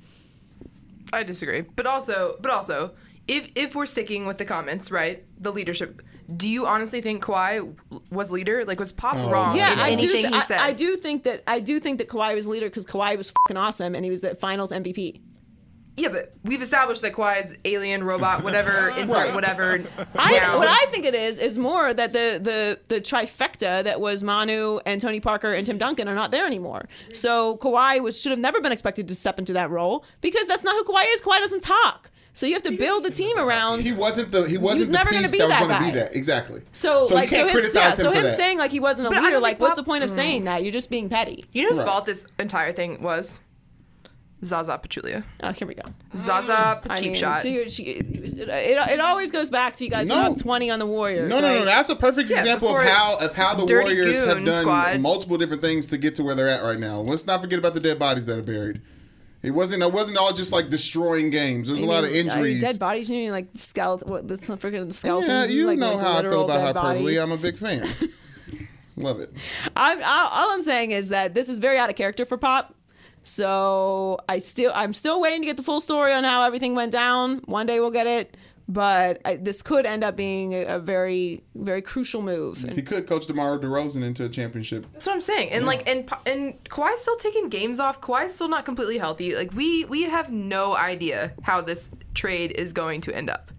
I 1.12 1.22
disagree. 1.22 1.62
But 1.62 1.86
also, 1.86 2.36
but 2.40 2.50
also, 2.50 2.92
if 3.26 3.50
if 3.54 3.74
we're 3.74 3.86
sticking 3.86 4.26
with 4.26 4.36
the 4.36 4.44
comments, 4.44 4.90
right, 4.90 5.24
the 5.40 5.52
leadership. 5.52 6.02
Do 6.36 6.48
you 6.48 6.66
honestly 6.66 7.00
think 7.00 7.22
Kawhi 7.24 7.74
was 8.10 8.30
leader? 8.30 8.64
Like, 8.64 8.78
was 8.78 8.92
Pop 8.92 9.16
oh, 9.16 9.30
wrong 9.30 9.56
Yeah, 9.56 9.72
in 9.72 9.78
I 9.78 9.86
do. 9.88 9.92
anything 10.02 10.22
th- 10.22 10.26
he 10.28 10.34
I, 10.34 10.40
said? 10.44 10.58
I 10.58 10.72
do 10.72 10.96
think 10.96 11.22
that 11.22 11.42
I 11.46 11.58
do 11.60 11.80
think 11.80 11.98
that 11.98 12.08
Kawhi 12.08 12.34
was 12.34 12.46
leader 12.46 12.66
because 12.66 12.84
Kawhi 12.84 13.16
was 13.16 13.30
fucking 13.46 13.56
awesome 13.56 13.94
and 13.94 14.04
he 14.04 14.10
was 14.10 14.20
the 14.20 14.34
Finals 14.34 14.70
MVP. 14.70 15.20
Yeah, 15.96 16.10
but 16.10 16.32
we've 16.44 16.62
established 16.62 17.02
that 17.02 17.12
Kawhi 17.14 17.40
is 17.40 17.56
alien, 17.64 18.04
robot, 18.04 18.44
whatever, 18.44 18.90
insert 18.96 19.16
Right. 19.16 19.34
whatever. 19.34 19.82
I, 20.16 20.56
what 20.56 20.68
I 20.68 20.84
think 20.92 21.04
it 21.06 21.14
is 21.14 21.38
is 21.40 21.58
more 21.58 21.92
that 21.92 22.12
the 22.12 22.38
the 22.40 22.78
the 22.94 23.00
trifecta 23.00 23.82
that 23.82 24.00
was 24.00 24.22
Manu 24.22 24.78
and 24.86 25.00
Tony 25.00 25.18
Parker 25.18 25.54
and 25.54 25.66
Tim 25.66 25.76
Duncan 25.78 26.08
are 26.08 26.14
not 26.14 26.30
there 26.30 26.46
anymore. 26.46 26.88
So 27.12 27.56
Kawhi 27.56 28.00
was 28.02 28.20
should 28.20 28.30
have 28.30 28.38
never 28.38 28.60
been 28.60 28.70
expected 28.70 29.08
to 29.08 29.14
step 29.16 29.38
into 29.40 29.54
that 29.54 29.70
role 29.70 30.04
because 30.20 30.46
that's 30.46 30.62
not 30.62 30.74
who 30.76 30.84
Kawhi 30.84 31.04
is. 31.14 31.22
Kawhi 31.22 31.38
doesn't 31.40 31.62
talk. 31.62 32.10
So 32.38 32.46
you 32.46 32.52
have 32.52 32.62
to 32.62 32.70
build 32.76 33.04
the 33.04 33.10
team 33.10 33.36
around. 33.36 33.80
he 33.82 33.90
wasn't 33.90 34.30
the 34.30 34.42
he 34.44 34.58
wasn't 34.58 34.78
He's 34.78 34.86
the 34.86 34.92
never 34.92 35.10
gonna 35.10 35.28
be 35.28 35.38
that 35.38 35.48
was 35.48 35.58
that 35.58 35.68
going 35.68 35.80
to 35.80 35.92
be 35.92 35.98
that 35.98 36.14
exactly. 36.14 36.62
so, 36.70 37.04
so 37.04 37.16
like 37.16 37.32
you 37.32 37.36
can't 37.36 37.40
so 37.40 37.46
him, 37.48 37.52
criticize 37.52 37.82
yeah, 37.82 37.90
him 37.90 37.96
so 37.96 38.10
for 38.12 38.16
him 38.16 38.22
that. 38.26 38.36
saying 38.36 38.58
like 38.58 38.70
he 38.70 38.78
wasn't 38.78 39.08
a 39.08 39.10
But 39.10 39.24
leader, 39.24 39.40
like 39.40 39.54
think 39.56 39.60
what's 39.62 39.70
Pop- 39.74 39.84
the 39.84 39.90
point 39.90 40.04
of 40.04 40.10
mm. 40.10 40.14
saying 40.14 40.44
that? 40.44 40.62
You're 40.62 40.70
just 40.72 40.88
being 40.88 41.08
petty. 41.08 41.42
you 41.52 41.64
know 41.64 41.70
whose 41.70 41.78
Right. 41.78 41.86
fault 41.88 42.04
this 42.04 42.28
entire 42.38 42.72
thing 42.72 43.02
was? 43.02 43.40
Zaza 44.44 44.78
Pachulia. 44.80 45.24
Oh, 45.42 45.50
here 45.50 45.66
we 45.66 45.74
go. 45.74 45.82
Zaza, 46.16 46.80
I 46.88 46.94
cheap 46.96 47.06
mean, 47.06 47.14
shot. 47.16 47.40
so 47.40 47.48
she- 47.66 47.82
it, 47.82 48.06
it, 48.38 48.48
it 48.92 49.00
always 49.00 49.32
goes 49.32 49.50
back 49.50 49.74
to 49.74 49.84
you 49.84 49.90
guys 49.90 50.08
put 50.08 50.14
No. 50.14 50.30
up 50.30 50.36
20 50.36 50.70
on 50.70 50.78
the 50.78 50.86
Warriors. 50.86 51.28
No, 51.28 51.40
no, 51.40 51.52
no. 51.54 51.56
right? 51.56 51.64
That's 51.64 51.88
a 51.88 51.96
perfect 51.96 52.30
Yeah, 52.30 52.38
example 52.38 52.68
of 52.68 52.84
how 52.86 53.18
of 53.18 53.34
how 53.34 53.56
the 53.56 53.64
Warriors 53.64 54.16
have 54.20 54.44
done 54.44 54.60
squad. 54.60 55.00
multiple 55.00 55.38
different 55.38 55.60
things 55.62 55.88
to 55.88 55.98
get 55.98 56.14
to 56.14 56.22
where 56.22 56.36
they're 56.36 56.46
at 56.48 56.62
right 56.62 56.78
now. 56.78 57.00
Let's 57.00 57.26
not 57.26 57.40
forget 57.40 57.58
about 57.58 57.74
the 57.74 57.80
dead 57.80 57.98
bodies 57.98 58.26
that 58.26 58.38
are 58.38 58.42
buried. 58.42 58.80
It 59.42 59.52
wasn't. 59.52 59.82
It 59.82 59.92
wasn't 59.92 60.18
all 60.18 60.32
just 60.32 60.52
like 60.52 60.68
destroying 60.68 61.30
games. 61.30 61.68
There's 61.68 61.80
a 61.80 61.86
lot 61.86 62.04
of 62.04 62.10
injuries. 62.10 62.60
Dead 62.60 62.78
bodies, 62.78 63.08
you 63.08 63.16
mean 63.16 63.30
like 63.30 63.48
skeleton? 63.54 64.10
What? 64.10 64.26
This 64.26 64.48
freaking 64.48 64.88
the 64.88 64.94
skeletons. 64.94 65.28
yeah, 65.28 65.44
you 65.44 65.66
like, 65.66 65.78
know 65.78 65.94
like 65.94 66.00
how 66.00 66.18
I 66.18 66.22
feel 66.22 66.44
about 66.44 66.60
hyperbole. 66.60 67.02
bodies. 67.04 67.18
I'm 67.18 67.32
a 67.32 67.36
big 67.36 67.56
fan. 67.56 67.88
Love 68.96 69.20
it. 69.20 69.30
I'm, 69.76 69.98
I, 70.02 70.28
all 70.32 70.50
I'm 70.50 70.62
saying 70.62 70.90
is 70.90 71.10
that 71.10 71.34
this 71.34 71.48
is 71.48 71.60
very 71.60 71.78
out 71.78 71.88
of 71.88 71.94
character 71.94 72.24
for 72.24 72.36
Pop. 72.36 72.74
So 73.22 74.18
I 74.28 74.40
still, 74.40 74.72
I'm 74.74 74.92
still 74.92 75.20
waiting 75.20 75.42
to 75.42 75.46
get 75.46 75.56
the 75.56 75.62
full 75.62 75.80
story 75.80 76.12
on 76.12 76.24
how 76.24 76.44
everything 76.44 76.74
went 76.74 76.92
down. 76.92 77.38
One 77.44 77.66
day 77.66 77.78
we'll 77.78 77.90
get 77.90 78.06
it, 78.06 78.36
but 78.68 79.20
I, 79.24 79.36
this 79.36 79.62
could 79.62 79.86
end 79.86 80.04
up 80.04 80.14
being 80.16 80.52
a, 80.54 80.64
a 80.64 80.78
very, 80.78 81.42
very 81.54 81.80
crucial 81.80 82.20
move. 82.20 82.62
He 82.74 82.82
could 82.82 83.06
coach 83.06 83.26
DeMar 83.26 83.58
DeRozan 83.58 84.02
into 84.04 84.24
a 84.24 84.28
championship. 84.28 84.86
That's 84.92 85.06
what 85.06 85.14
I'm 85.14 85.20
saying. 85.22 85.50
And 85.50 85.64
like, 85.64 85.88
and 85.88 86.06
Pa- 86.06 86.20
and 86.26 86.62
Kawhi's 86.64 87.00
still 87.00 87.16
taking 87.16 87.48
games 87.48 87.80
off. 87.80 88.00
Kawhi's 88.00 88.34
still 88.34 88.48
not 88.48 88.64
completely 88.66 88.98
healthy. 88.98 89.34
Like 89.34 89.54
we 89.54 89.84
we 89.86 90.02
have 90.02 90.30
no 90.30 90.76
idea 90.76 91.32
how 91.42 91.62
this 91.62 91.90
trade 92.14 92.52
is 92.52 92.72
going 92.74 93.00
to 93.02 93.14
end 93.16 93.30
up. 93.30 93.50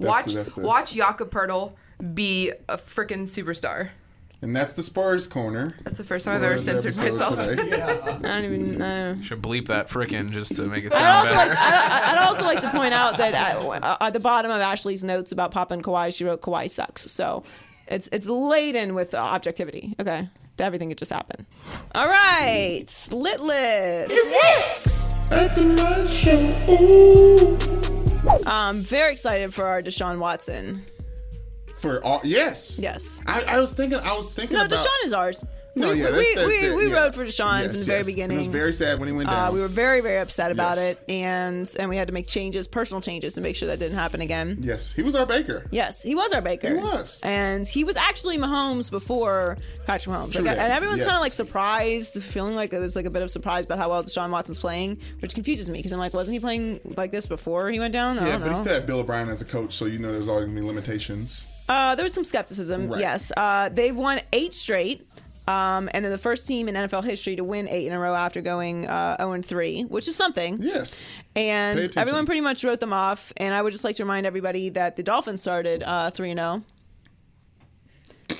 That's 0.00 0.08
watch 0.08 0.32
the- 0.34 0.42
the- 0.42 0.60
watch 0.66 0.92
Jakob 0.94 1.30
Poeltl 1.30 1.72
be 2.14 2.50
a 2.68 2.76
freaking 2.76 3.22
superstar. 3.22 3.90
And 4.42 4.54
that's 4.54 4.74
the 4.74 4.82
Spurs 4.82 5.26
corner. 5.26 5.74
That's 5.82 5.96
the 5.96 6.04
first 6.04 6.26
time 6.26 6.36
I've 6.36 6.42
ever 6.42 6.54
the 6.54 6.60
censored 6.60 6.94
episode 6.98 7.36
myself. 7.36 7.56
today. 7.56 7.72
I 7.82 8.40
don't 8.42 8.44
even 8.44 8.78
know. 8.78 9.16
Should 9.22 9.40
bleep 9.40 9.68
that 9.68 9.88
frickin' 9.88 10.30
just 10.32 10.56
to 10.56 10.62
make 10.62 10.84
it 10.84 10.92
I'd 10.92 10.98
sound 10.98 11.28
also, 11.28 11.38
better. 11.38 11.50
like, 11.50 11.58
I, 11.58 12.12
I'd 12.12 12.18
also 12.26 12.44
like 12.44 12.60
to 12.60 12.70
point 12.70 12.92
out 12.92 13.16
that 13.18 13.32
at, 13.34 13.96
at 14.02 14.12
the 14.12 14.20
bottom 14.20 14.50
of 14.50 14.60
Ashley's 14.60 15.02
notes 15.02 15.32
about 15.32 15.52
Papa 15.52 15.72
and 15.74 15.82
Kawhi, 15.82 16.14
she 16.14 16.24
wrote 16.24 16.42
Kawhi 16.42 16.70
sucks. 16.70 17.10
So 17.10 17.44
it's 17.88 18.08
it's 18.12 18.26
laden 18.26 18.94
with 18.94 19.14
uh, 19.14 19.18
objectivity. 19.18 19.94
Okay, 19.98 20.28
to 20.58 20.64
everything 20.64 20.90
that 20.90 20.98
just 20.98 21.12
happened. 21.12 21.46
All 21.94 22.06
right, 22.06 22.84
slit 22.88 23.40
list. 23.40 24.08
This 24.08 24.26
is 24.26 24.34
it. 24.36 24.92
I'm 28.46 28.80
very 28.82 29.12
excited 29.12 29.54
for 29.54 29.64
our 29.64 29.82
Deshaun 29.82 30.18
Watson. 30.18 30.82
For 31.86 32.04
all, 32.04 32.20
yes, 32.24 32.78
Yes. 32.78 33.20
I, 33.26 33.42
I 33.46 33.60
was 33.60 33.72
thinking. 33.72 33.98
I 34.00 34.16
was 34.16 34.30
thinking 34.30 34.56
No, 34.56 34.64
about. 34.64 34.78
Deshaun 34.78 35.04
is 35.06 35.12
ours. 35.12 35.44
No, 35.78 35.90
we, 35.92 35.98
yeah, 36.00 36.04
we, 36.06 36.34
that's- 36.34 36.46
we, 36.48 36.66
that- 36.68 36.76
we 36.78 36.88
yeah. 36.88 36.94
rode 37.04 37.14
for 37.14 37.26
Deshaun 37.26 37.58
Yes, 37.60 37.64
from 37.64 37.72
the 37.72 37.78
yes. 37.80 37.86
very 37.86 37.98
And 37.98 38.06
beginning. 38.06 38.36
It 38.38 38.40
was 38.40 38.48
very 38.48 38.72
sad 38.72 38.98
when 38.98 39.08
he 39.10 39.14
went 39.14 39.28
Uh, 39.28 39.32
down. 39.32 39.52
we 39.54 39.60
were 39.60 39.68
very, 39.68 40.00
very 40.00 40.20
upset 40.20 40.50
about 40.50 40.76
Yes. 40.76 40.92
it, 40.96 41.10
and 41.10 41.70
and 41.78 41.90
we 41.90 41.96
had 41.98 42.08
to 42.08 42.14
make 42.14 42.26
changes, 42.26 42.66
personal 42.66 43.02
changes, 43.02 43.34
to 43.34 43.42
make 43.42 43.56
sure 43.56 43.68
that 43.68 43.78
didn't 43.78 43.98
happen 43.98 44.22
again. 44.22 44.56
yes, 44.62 44.94
he 44.94 45.02
was 45.02 45.14
our 45.14 45.26
baker. 45.26 45.64
Yes, 45.70 46.02
he 46.02 46.14
was 46.14 46.32
our 46.32 46.40
Baker. 46.40 46.68
He 46.68 46.74
was. 46.82 47.20
and 47.22 47.68
he 47.68 47.84
was 47.84 47.94
actually 47.96 48.38
Mahomes 48.38 48.90
before 48.90 49.58
Patrick 49.86 50.16
Mahomes. 50.16 50.34
Like, 50.34 50.56
and 50.56 50.72
everyone's 50.72 51.02
kind 51.02 51.14
of 51.14 51.20
like 51.20 51.32
surprised, 51.32 52.22
feeling 52.22 52.54
like 52.56 52.70
there's 52.70 52.96
like 52.96 53.04
a 53.04 53.10
bit 53.10 53.20
of 53.22 53.30
surprise 53.30 53.66
about 53.66 53.76
how 53.76 53.90
well 53.90 54.02
Deshaun 54.02 54.30
Watson's 54.30 54.58
playing, 54.58 54.96
which 55.20 55.34
confuses 55.34 55.68
me 55.68 55.80
because 55.80 55.92
I'm 55.92 55.98
like, 55.98 56.14
wasn't 56.14 56.32
he 56.32 56.40
playing 56.40 56.80
like 56.96 57.10
this 57.12 57.26
before 57.26 57.68
he 57.70 57.80
went 57.80 57.92
down? 57.92 58.18
I 58.18 58.28
Yeah, 58.28 58.38
but 58.38 58.48
he 58.48 58.54
still 58.54 58.72
had 58.72 58.86
Bill 58.86 59.00
O'Brien 59.00 59.28
as 59.28 59.42
a 59.42 59.44
coach, 59.44 59.74
so 59.76 59.84
you 59.84 59.98
know 59.98 60.10
there's 60.10 60.28
always 60.28 60.46
gonna 60.46 60.58
be 60.58 60.64
limitations. 60.66 61.48
Uh, 61.68 61.94
there 61.94 62.04
was 62.04 62.12
some 62.14 62.24
skepticism. 62.24 62.88
Right. 62.88 63.00
Yes, 63.00 63.32
uh, 63.36 63.68
they've 63.68 63.96
won 63.96 64.20
eight 64.32 64.54
straight. 64.54 65.08
Um, 65.48 65.88
and 65.94 66.04
then 66.04 66.10
the 66.10 66.18
first 66.18 66.48
team 66.48 66.68
in 66.68 66.74
NFL 66.74 67.04
history 67.04 67.36
to 67.36 67.44
win 67.44 67.68
eight 67.68 67.86
in 67.86 67.92
a 67.92 67.98
row 68.00 68.16
after 68.16 68.40
going 68.40 68.84
uh, 68.86 69.16
0 69.18 69.30
and 69.32 69.46
3, 69.46 69.82
which 69.82 70.08
is 70.08 70.16
something. 70.16 70.60
Yes. 70.60 71.08
And 71.36 71.96
everyone 71.96 72.26
pretty 72.26 72.40
much 72.40 72.64
wrote 72.64 72.80
them 72.80 72.92
off. 72.92 73.32
And 73.36 73.54
I 73.54 73.62
would 73.62 73.70
just 73.70 73.84
like 73.84 73.94
to 73.96 74.02
remind 74.02 74.26
everybody 74.26 74.70
that 74.70 74.96
the 74.96 75.04
Dolphins 75.04 75.40
started 75.40 75.84
uh, 75.84 76.10
3 76.10 76.32
and 76.32 76.40
0. 76.40 76.64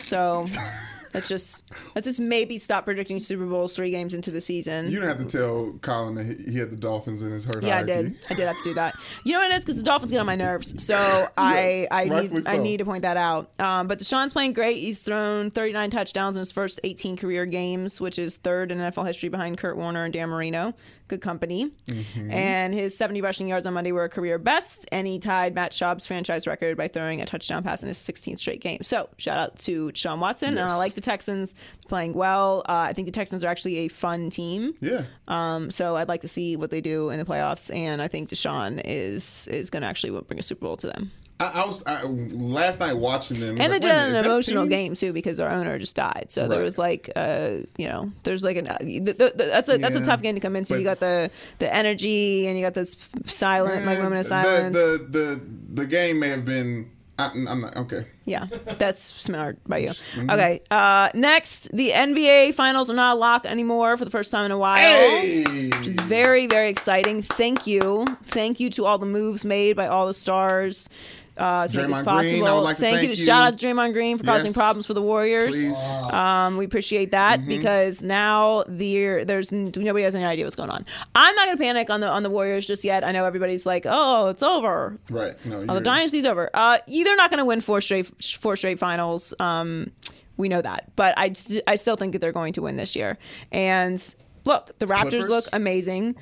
So 0.00 0.46
let's 1.16 1.28
just 1.28 1.64
let's 1.94 2.06
just 2.06 2.20
maybe 2.20 2.58
stop 2.58 2.84
predicting 2.84 3.18
Super 3.18 3.46
Bowls 3.46 3.74
three 3.74 3.90
games 3.90 4.14
into 4.14 4.30
the 4.30 4.40
season. 4.40 4.90
You 4.90 5.00
don't 5.00 5.08
have 5.08 5.18
to 5.18 5.24
tell 5.24 5.72
Colin 5.80 6.14
that 6.14 6.24
he- 6.24 6.58
had 6.58 6.70
the 6.70 6.76
Dolphins 6.76 7.22
in 7.22 7.32
his 7.32 7.44
hurt 7.44 7.62
yeah, 7.62 7.78
I 7.78 7.82
did. 7.82 8.14
I 8.30 8.34
did 8.34 8.46
have 8.46 8.56
to 8.58 8.62
do 8.62 8.74
that. 8.74 8.94
You 9.24 9.32
know 9.32 9.40
what 9.40 9.50
it 9.50 9.54
is? 9.56 9.64
Because 9.64 9.76
the 9.76 9.82
Dolphins 9.82 10.12
get 10.12 10.20
on 10.20 10.26
my 10.26 10.36
nerves. 10.36 10.82
So 10.82 10.96
I, 11.36 11.86
I 11.90 12.08
rightfully 12.08 12.42
need 12.42 12.46
I 12.46 12.58
need 12.58 12.76
to 12.78 12.84
point 12.84 13.02
that 13.02 13.16
out. 13.16 13.50
Um, 13.58 13.88
but 13.88 13.98
Deshaun's 13.98 14.32
playing 14.32 14.52
great. 14.52 14.78
He's 14.78 15.02
thrown 15.02 15.50
39 15.50 15.90
touchdowns 15.90 16.36
in 16.36 16.40
his 16.40 16.52
first 16.52 16.80
18 16.84 17.16
career 17.16 17.46
games, 17.46 18.00
which 18.00 18.18
is 18.18 18.36
third 18.36 18.70
in 18.70 18.78
NFL 18.78 19.06
history 19.06 19.28
behind 19.28 19.58
Kurt 19.58 19.76
Warner 19.76 20.04
and 20.04 20.12
Dan 20.12 20.28
Marino. 20.28 20.74
Good 21.08 21.20
company. 21.20 21.72
Mm-hmm. 21.86 22.30
And 22.30 22.74
his 22.74 22.96
70 22.96 23.22
rushing 23.22 23.48
yards 23.48 23.66
on 23.66 23.74
Monday 23.74 23.92
were 23.92 24.04
a 24.04 24.08
career 24.08 24.38
best, 24.38 24.86
and 24.90 25.06
he 25.06 25.18
tied 25.18 25.54
Matt 25.54 25.72
Schaub's 25.72 26.06
franchise 26.06 26.46
record 26.46 26.76
by 26.76 26.88
throwing 26.88 27.20
a 27.20 27.26
touchdown 27.26 27.62
pass 27.62 27.82
in 27.82 27.88
his 27.88 27.98
16th 27.98 28.38
straight 28.38 28.60
game. 28.60 28.82
So 28.82 29.08
shout 29.18 29.38
out 29.38 29.58
to 29.60 29.92
Sean 29.94 30.20
Watson, 30.20 30.58
and 30.58 30.70
I 30.70 30.76
like 30.76 30.94
the 30.94 31.00
Texans 31.00 31.54
playing 31.88 32.14
well. 32.14 32.60
Uh, 32.68 32.86
I 32.88 32.92
think 32.92 33.06
the 33.06 33.12
Texans 33.12 33.44
are 33.44 33.48
actually 33.48 33.76
a 33.78 33.88
fun 33.88 34.30
team. 34.30 34.74
Yeah. 34.80 35.04
Um, 35.28 35.70
so 35.70 35.96
I'd 35.96 36.08
like 36.08 36.22
to 36.22 36.28
see 36.28 36.56
what 36.56 36.70
they 36.70 36.80
do 36.80 37.10
in 37.10 37.18
the 37.18 37.24
playoffs, 37.24 37.74
and 37.74 38.02
I 38.02 38.08
think 38.08 38.30
Deshaun 38.30 38.80
is 38.84 39.48
is 39.48 39.70
going 39.70 39.82
to 39.82 39.88
actually 39.88 40.20
bring 40.22 40.38
a 40.38 40.42
Super 40.42 40.66
Bowl 40.66 40.76
to 40.78 40.88
them. 40.88 41.12
I, 41.38 41.62
I 41.62 41.66
was 41.66 41.84
I, 41.86 42.02
last 42.04 42.80
night 42.80 42.94
watching 42.94 43.40
them. 43.40 43.60
And 43.60 43.70
they 43.72 43.78
did 43.78 43.90
an 43.90 44.24
emotional 44.24 44.66
game 44.66 44.94
too 44.94 45.12
because 45.12 45.36
their 45.36 45.50
owner 45.50 45.78
just 45.78 45.94
died. 45.94 46.26
So 46.28 46.48
there 46.48 46.62
was 46.62 46.78
like, 46.78 47.10
uh, 47.14 47.58
you 47.76 47.88
know, 47.88 48.10
there's 48.22 48.42
like 48.42 48.56
an 48.56 48.68
uh, 48.68 48.78
th- 48.78 49.04
th- 49.04 49.18
th- 49.18 49.32
that's 49.36 49.68
a 49.68 49.76
that's 49.76 49.96
a 49.96 50.04
tough 50.04 50.22
game 50.22 50.34
to 50.34 50.40
come 50.40 50.56
into. 50.56 50.72
But- 50.74 50.78
you 50.78 50.84
got 50.84 51.00
the 51.00 51.30
the 51.58 51.72
energy, 51.72 52.46
and 52.46 52.58
you 52.58 52.64
got 52.64 52.74
this 52.74 52.96
silent 53.26 53.84
like 53.84 53.98
moment 53.98 54.20
of 54.20 54.26
silence. 54.26 54.76
The, 54.78 55.06
the 55.08 55.40
the 55.82 55.86
game 55.86 56.18
may 56.20 56.28
have 56.28 56.44
been. 56.44 56.90
I, 57.18 57.30
I'm 57.32 57.62
not 57.62 57.74
okay. 57.78 58.06
Yeah, 58.26 58.46
that's 58.78 59.02
smart 59.02 59.56
by 59.66 59.78
you. 59.78 59.88
Mm-hmm. 59.88 60.30
Okay, 60.30 60.60
uh, 60.70 61.08
next, 61.14 61.72
the 61.74 61.88
NBA 61.90 62.52
finals 62.52 62.90
are 62.90 62.94
not 62.94 63.18
locked 63.18 63.46
anymore 63.46 63.96
for 63.96 64.04
the 64.04 64.10
first 64.10 64.30
time 64.30 64.44
in 64.44 64.50
a 64.50 64.58
while. 64.58 64.76
Hey! 64.76 65.70
Which 65.70 65.86
is 65.86 65.98
very, 66.00 66.46
very 66.46 66.68
exciting. 66.68 67.22
Thank 67.22 67.66
you. 67.66 68.04
Thank 68.24 68.60
you 68.60 68.68
to 68.70 68.84
all 68.84 68.98
the 68.98 69.06
moves 69.06 69.46
made 69.46 69.76
by 69.76 69.86
all 69.86 70.06
the 70.06 70.12
stars. 70.12 70.90
Uh, 71.36 71.68
to 71.68 71.76
make 71.76 71.88
this 71.88 71.98
Draymond 71.98 72.04
possible. 72.04 72.38
Green, 72.38 72.46
I 72.46 72.54
would 72.54 72.60
like 72.60 72.76
to 72.76 72.82
thank, 72.82 72.92
you 72.94 72.98
thank 73.08 73.12
to 73.12 73.18
you. 73.18 73.24
shout 73.26 73.44
out 73.52 73.58
to 73.58 73.66
Draymond 73.66 73.92
Green 73.92 74.16
for 74.16 74.24
causing 74.24 74.46
Yes. 74.46 74.56
problems 74.56 74.86
for 74.86 74.94
the 74.94 75.02
Warriors. 75.02 75.50
Please. 75.52 75.72
Mm-hmm. 75.72 76.14
Um, 76.14 76.56
we 76.56 76.64
appreciate 76.64 77.10
that 77.10 77.46
because 77.46 78.02
now 78.02 78.64
the 78.68 79.24
there's 79.24 79.52
nobody 79.52 80.02
has 80.02 80.14
any 80.14 80.24
idea 80.24 80.46
what's 80.46 80.56
going 80.56 80.70
on. 80.70 80.86
I'm 81.14 81.34
not 81.36 81.46
going 81.46 81.58
to 81.58 81.62
panic 81.62 81.90
on 81.90 82.00
the 82.00 82.08
on 82.08 82.22
the 82.22 82.30
Warriors 82.30 82.66
just 82.66 82.84
yet. 82.84 83.04
I 83.04 83.12
know 83.12 83.24
everybody's 83.26 83.66
like, 83.66 83.84
oh, 83.86 84.28
it's 84.28 84.42
over. 84.42 84.98
Right. 85.10 85.34
No. 85.44 85.66
Oh, 85.68 85.74
the 85.74 85.80
dynasty's 85.82 86.24
over. 86.24 86.48
Uh, 86.54 86.78
they're 86.86 87.16
not 87.16 87.30
going 87.30 87.40
to 87.40 87.44
win 87.44 87.60
four 87.60 87.80
straight 87.82 88.06
four 88.22 88.56
straight 88.56 88.78
finals. 88.78 89.34
Um, 89.38 89.90
we 90.38 90.48
know 90.48 90.62
that, 90.62 90.90
but 90.96 91.12
I 91.18 91.34
I 91.66 91.76
still 91.76 91.96
think 91.96 92.12
that 92.12 92.20
they're 92.20 92.32
going 92.32 92.54
to 92.54 92.62
win 92.62 92.76
this 92.76 92.96
year. 92.96 93.18
And 93.52 94.02
look, 94.46 94.70
the 94.78 94.86
Raptors 94.86 95.02
Clippers? 95.10 95.28
look 95.28 95.44
amazing. 95.52 96.16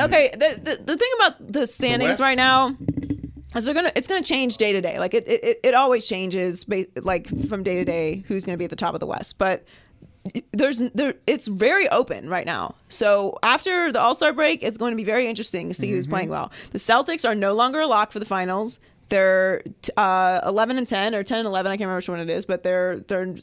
Okay, 0.00 0.30
the, 0.32 0.60
the 0.62 0.82
the 0.82 0.96
thing 0.96 1.10
about 1.16 1.52
the 1.52 1.66
standings 1.66 2.18
West? 2.18 2.20
right 2.20 2.36
now 2.36 2.74
they're 3.60 3.74
gonna 3.74 3.92
it's 3.94 4.08
gonna 4.08 4.22
change 4.22 4.56
day 4.56 4.72
to 4.72 4.80
day. 4.80 4.98
Like 4.98 5.14
it 5.14 5.28
it, 5.28 5.60
it 5.62 5.74
always 5.74 6.06
changes, 6.06 6.66
like 6.96 7.28
from 7.48 7.62
day 7.62 7.76
to 7.76 7.84
day, 7.84 8.24
who's 8.26 8.44
gonna 8.44 8.58
be 8.58 8.64
at 8.64 8.70
the 8.70 8.76
top 8.76 8.94
of 8.94 9.00
the 9.00 9.06
West, 9.06 9.38
but 9.38 9.64
there's 10.52 10.78
there 10.78 11.14
it's 11.26 11.46
very 11.46 11.88
open 11.90 12.28
right 12.28 12.46
now. 12.46 12.74
So 12.88 13.38
after 13.42 13.92
the 13.92 14.00
All 14.00 14.14
Star 14.14 14.32
break, 14.32 14.62
it's 14.62 14.78
going 14.78 14.92
to 14.92 14.96
be 14.96 15.04
very 15.04 15.26
interesting 15.26 15.68
to 15.68 15.74
see 15.74 15.90
who's 15.90 16.06
playing 16.06 16.28
mm-hmm. 16.28 16.34
well. 16.34 16.52
The 16.70 16.78
Celtics 16.78 17.28
are 17.28 17.34
no 17.34 17.54
longer 17.54 17.80
a 17.80 17.86
lock 17.86 18.10
for 18.10 18.18
the 18.18 18.24
finals. 18.24 18.80
They're 19.08 19.62
uh, 19.96 20.40
11 20.46 20.78
and 20.78 20.86
10 20.86 21.14
or 21.14 21.22
10 21.22 21.38
and 21.38 21.46
11. 21.46 21.70
I 21.70 21.74
can't 21.74 21.82
remember 21.82 21.96
which 21.96 22.08
one 22.08 22.20
it 22.20 22.30
is, 22.30 22.46
but 22.46 22.62
they're 22.62 22.98
they're 23.00 23.34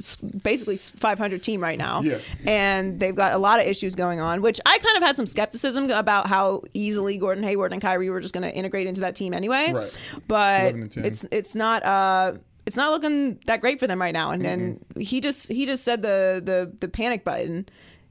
basically 0.44 0.76
500 0.76 1.44
team 1.44 1.62
right 1.62 1.78
now. 1.78 2.02
Yeah. 2.02 2.18
And 2.46 3.00
they've 3.00 3.16
got 3.16 3.34
a 3.34 3.38
lot 3.38 3.60
of 3.60 3.68
issues 3.68 3.96
going 3.96 4.20
on, 4.20 4.42
which 4.42 4.60
I 4.66 4.78
kind 4.80 4.98
of 4.98 5.04
had 5.04 5.16
some 5.16 5.28
skepticism 5.28 5.90
about 5.92 6.28
how 6.28 6.62
easily 6.74 7.18
Gordon 7.18 7.44
Hayward 7.44 7.74
and 7.74 7.82
Kyrie 7.82 8.10
were 8.10 8.22
just 8.22 8.34
going 8.34 8.44
to 8.44 8.54
integrate 8.56 8.88
into 8.88 9.02
that 9.02 9.16
team 9.16 9.34
anyway. 9.34 9.72
Right. 9.72 9.98
But 10.28 10.62
11 10.62 10.82
and 10.82 10.92
10. 10.92 11.06
it's 11.06 11.26
it's 11.32 11.56
not 11.56 11.84
uh 11.84 12.34
it's 12.66 12.78
not 12.78 12.92
looking 12.92 13.40
that 13.46 13.62
great 13.62 13.80
for 13.80 13.88
them 13.88 14.02
right 14.02 14.14
now. 14.14 14.32
And 14.32 14.44
then 14.44 14.84
he 14.98 15.22
just 15.22 15.52
he 15.52 15.66
just 15.66 15.84
said 15.84 16.02
the 16.02 16.42
the 16.44 16.72
the 16.80 16.88
panic 16.88 17.24
button 17.24 17.68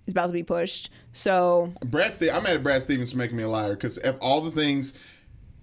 is 0.06 0.12
about 0.12 0.26
to 0.26 0.32
be 0.32 0.42
pushed. 0.42 0.90
So 1.12 1.72
Brad. 1.84 2.16
I'm 2.22 2.42
mad 2.42 2.56
at 2.56 2.62
Brad 2.62 2.82
Stevens 2.82 3.12
for 3.12 3.18
making 3.18 3.36
me 3.36 3.42
a 3.42 3.48
liar 3.48 3.70
because 3.70 3.98
of 3.98 4.18
all 4.20 4.40
the 4.40 4.50
things 4.50 4.98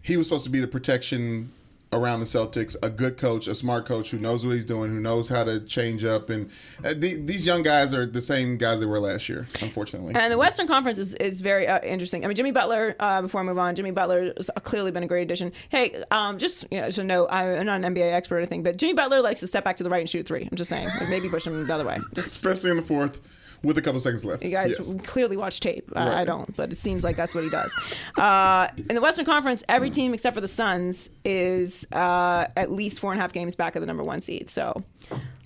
he 0.01 0.17
was 0.17 0.27
supposed 0.27 0.45
to 0.45 0.49
be 0.49 0.59
the 0.59 0.67
protection 0.67 1.51
around 1.93 2.19
the 2.19 2.25
Celtics, 2.25 2.75
a 2.83 2.89
good 2.89 3.17
coach, 3.17 3.47
a 3.47 3.55
smart 3.55 3.85
coach 3.85 4.11
who 4.11 4.19
knows 4.19 4.45
what 4.45 4.51
he's 4.51 4.65
doing, 4.65 4.91
who 4.91 4.99
knows 4.99 5.29
how 5.29 5.43
to 5.43 5.59
change 5.61 6.03
up, 6.03 6.29
and 6.29 6.49
uh, 6.83 6.89
the, 6.89 7.21
these 7.23 7.45
young 7.45 7.63
guys 7.63 7.93
are 7.93 8.05
the 8.05 8.21
same 8.21 8.57
guys 8.57 8.79
they 8.79 8.85
were 8.85 8.99
last 8.99 9.29
year, 9.29 9.47
unfortunately. 9.61 10.13
And 10.15 10.31
the 10.31 10.37
Western 10.37 10.67
Conference 10.67 10.97
is, 10.97 11.13
is 11.15 11.41
very 11.41 11.67
uh, 11.67 11.79
interesting. 11.79 12.25
I 12.25 12.27
mean, 12.27 12.35
Jimmy 12.35 12.51
Butler. 12.51 12.95
Uh, 12.99 13.21
before 13.21 13.41
I 13.41 13.43
move 13.43 13.57
on, 13.57 13.75
Jimmy 13.75 13.91
Butler 13.91 14.33
has 14.35 14.49
clearly 14.63 14.91
been 14.91 15.03
a 15.03 15.07
great 15.07 15.23
addition. 15.23 15.53
Hey, 15.69 16.03
um, 16.11 16.37
just 16.37 16.65
you 16.71 16.81
know, 16.81 16.89
so 16.89 17.03
no, 17.03 17.27
I'm 17.29 17.65
not 17.65 17.83
an 17.83 17.95
NBA 17.95 18.11
expert 18.11 18.35
or 18.35 18.39
anything, 18.39 18.63
but 18.63 18.77
Jimmy 18.77 18.93
Butler 18.93 19.21
likes 19.21 19.39
to 19.41 19.47
step 19.47 19.63
back 19.63 19.77
to 19.77 19.83
the 19.83 19.89
right 19.89 19.99
and 19.99 20.09
shoot 20.09 20.25
three. 20.25 20.47
I'm 20.49 20.57
just 20.57 20.69
saying, 20.69 20.87
like 20.99 21.09
maybe 21.09 21.29
push 21.29 21.47
him 21.47 21.65
the 21.65 21.73
other 21.73 21.85
way. 21.85 21.99
Just 22.13 22.27
Especially 22.35 22.71
in 22.71 22.77
the 22.77 22.83
fourth, 22.83 23.21
with 23.63 23.77
a 23.77 23.81
couple 23.81 23.99
seconds 23.99 24.23
left. 24.25 24.43
you 24.43 24.49
guys 24.51 24.75
Yes. 24.77 24.93
clearly 25.05 25.37
watch 25.37 25.59
tape. 25.59 25.89
I, 25.95 26.21
I 26.21 26.25
don't, 26.25 26.55
but 26.55 26.71
it 26.71 26.75
seems 26.75 27.03
like 27.03 27.15
that's 27.15 27.33
what 27.35 27.43
he 27.43 27.49
does. 27.49 27.75
Uh, 28.17 28.67
in 28.89 28.95
the 28.95 29.01
Western 29.01 29.25
Conference, 29.25 29.63
every 29.69 29.89
team 29.89 30.13
except 30.13 30.33
for 30.35 30.41
the 30.41 30.47
Suns 30.47 31.09
is 31.25 31.87
uh, 31.91 32.47
at 32.55 32.71
least 32.71 32.99
four 32.99 33.11
and 33.11 33.19
a 33.19 33.21
half 33.21 33.33
games 33.33 33.55
back 33.55 33.75
of 33.75 33.81
the 33.81 33.87
number 33.87 34.03
one 34.03 34.21
seed. 34.21 34.49
So. 34.49 34.83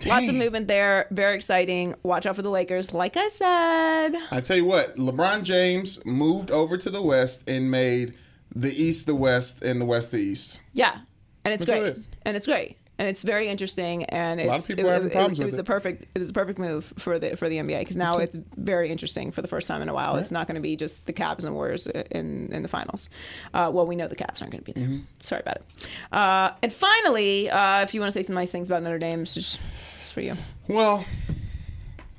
Lots 0.07 0.27
of 0.27 0.33
movement 0.35 0.67
there. 0.67 1.05
Very 1.11 1.35
exciting. 1.35 1.93
Watch 2.01 2.25
out 2.25 2.35
for 2.35 2.41
the 2.41 2.49
Lakers. 2.49 2.93
Like 2.95 3.15
I 3.17 3.29
said, 3.29 4.15
I 4.31 4.41
tell 4.41 4.57
you 4.57 4.65
what, 4.65 4.95
LeBron 4.95 5.43
James 5.43 6.03
moved 6.05 6.49
over 6.49 6.75
to 6.77 6.89
the 6.89 7.01
West 7.01 7.47
and 7.47 7.69
made 7.69 8.17
the 8.55 8.69
East 8.73 9.05
the 9.05 9.13
West 9.15 9.63
and 9.63 9.79
the 9.79 9.85
West 9.85 10.11
the 10.11 10.17
East. 10.17 10.63
Yeah, 10.73 10.97
and 11.45 11.53
it's 11.53 11.65
That's 11.65 11.79
great, 11.79 11.91
it 11.97 12.07
and 12.25 12.35
it's 12.35 12.47
great, 12.47 12.77
and 13.01 13.09
it's 13.09 13.23
very 13.23 13.47
interesting, 13.47 14.03
and 14.05 14.39
lot 14.39 14.49
of 14.49 14.55
it's 14.57 14.67
people 14.67 14.87
are 14.87 14.93
having 14.93 15.09
problems 15.09 15.39
it, 15.39 15.45
was 15.45 15.57
it. 15.57 15.61
a 15.61 15.63
perfect 15.63 16.03
it 16.13 16.19
was 16.19 16.29
a 16.29 16.33
perfect 16.33 16.59
move 16.59 16.93
for 16.99 17.17
the 17.17 17.35
for 17.35 17.49
the 17.49 17.57
NBA 17.57 17.79
because 17.79 17.97
now 17.97 18.19
it's 18.19 18.37
very 18.57 18.91
interesting 18.91 19.31
for 19.31 19.41
the 19.41 19.47
first 19.47 19.67
time 19.67 19.81
in 19.81 19.89
a 19.89 19.93
while. 19.95 20.17
It's 20.17 20.31
not 20.31 20.45
going 20.45 20.57
to 20.57 20.61
be 20.61 20.75
just 20.75 21.07
the 21.07 21.13
Cavs 21.13 21.39
and 21.39 21.47
the 21.47 21.51
Warriors 21.51 21.87
in 21.87 22.53
in 22.53 22.61
the 22.61 22.67
finals. 22.67 23.09
Uh, 23.55 23.71
well, 23.73 23.87
we 23.87 23.95
know 23.95 24.07
the 24.07 24.15
Cavs 24.15 24.43
aren't 24.43 24.51
going 24.51 24.63
to 24.63 24.71
be 24.71 24.73
there. 24.73 24.83
Mm-hmm. 24.83 24.99
Sorry 25.19 25.41
about 25.41 25.55
it. 25.55 25.87
Uh, 26.11 26.51
and 26.61 26.71
finally, 26.71 27.49
uh, 27.49 27.81
if 27.81 27.95
you 27.95 28.01
want 28.01 28.13
to 28.13 28.19
say 28.19 28.21
some 28.21 28.35
nice 28.35 28.51
things 28.51 28.69
about 28.69 28.83
Notre 28.83 28.99
Dame, 28.99 29.23
it's 29.23 29.33
just 29.33 29.59
it's 29.95 30.11
for 30.11 30.21
you. 30.21 30.35
Well, 30.67 31.03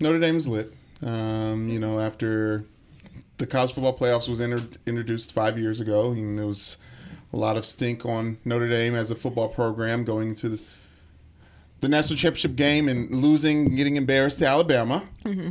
Notre 0.00 0.18
Dame 0.18 0.36
is 0.36 0.48
lit. 0.48 0.74
Um, 1.00 1.68
you 1.68 1.78
know, 1.78 2.00
after 2.00 2.64
the 3.38 3.46
college 3.46 3.72
football 3.72 3.96
playoffs 3.96 4.28
was 4.28 4.40
inter- 4.40 4.66
introduced 4.84 5.32
five 5.32 5.60
years 5.60 5.78
ago, 5.78 6.10
and 6.10 6.36
there 6.36 6.46
was 6.46 6.76
a 7.32 7.36
lot 7.36 7.56
of 7.56 7.64
stink 7.64 8.04
on 8.04 8.38
Notre 8.44 8.68
Dame 8.68 8.94
as 8.94 9.10
a 9.10 9.14
football 9.14 9.48
program 9.48 10.04
going 10.04 10.28
into 10.28 10.50
the, 10.50 10.62
the 11.80 11.88
national 11.88 12.18
championship 12.18 12.56
game 12.56 12.88
and 12.88 13.10
losing, 13.10 13.74
getting 13.74 13.96
embarrassed 13.96 14.38
to 14.38 14.46
Alabama, 14.46 15.04
mm-hmm. 15.24 15.50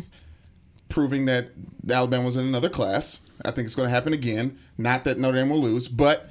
proving 0.90 1.26
that 1.26 1.50
Alabama 1.90 2.26
was 2.26 2.38
in 2.38 2.46
another 2.46 2.70
class. 2.70 3.22
I 3.44 3.52
think 3.52 3.66
it's 3.66 3.76
going 3.76 3.88
to 3.88 3.94
happen 3.94 4.14
again. 4.14 4.60
Not 4.78 5.04
that 5.06 5.18
Notre 5.18 5.38
Dame 5.38 5.50
will 5.50 5.62
lose, 5.62 5.88
but 5.88 6.30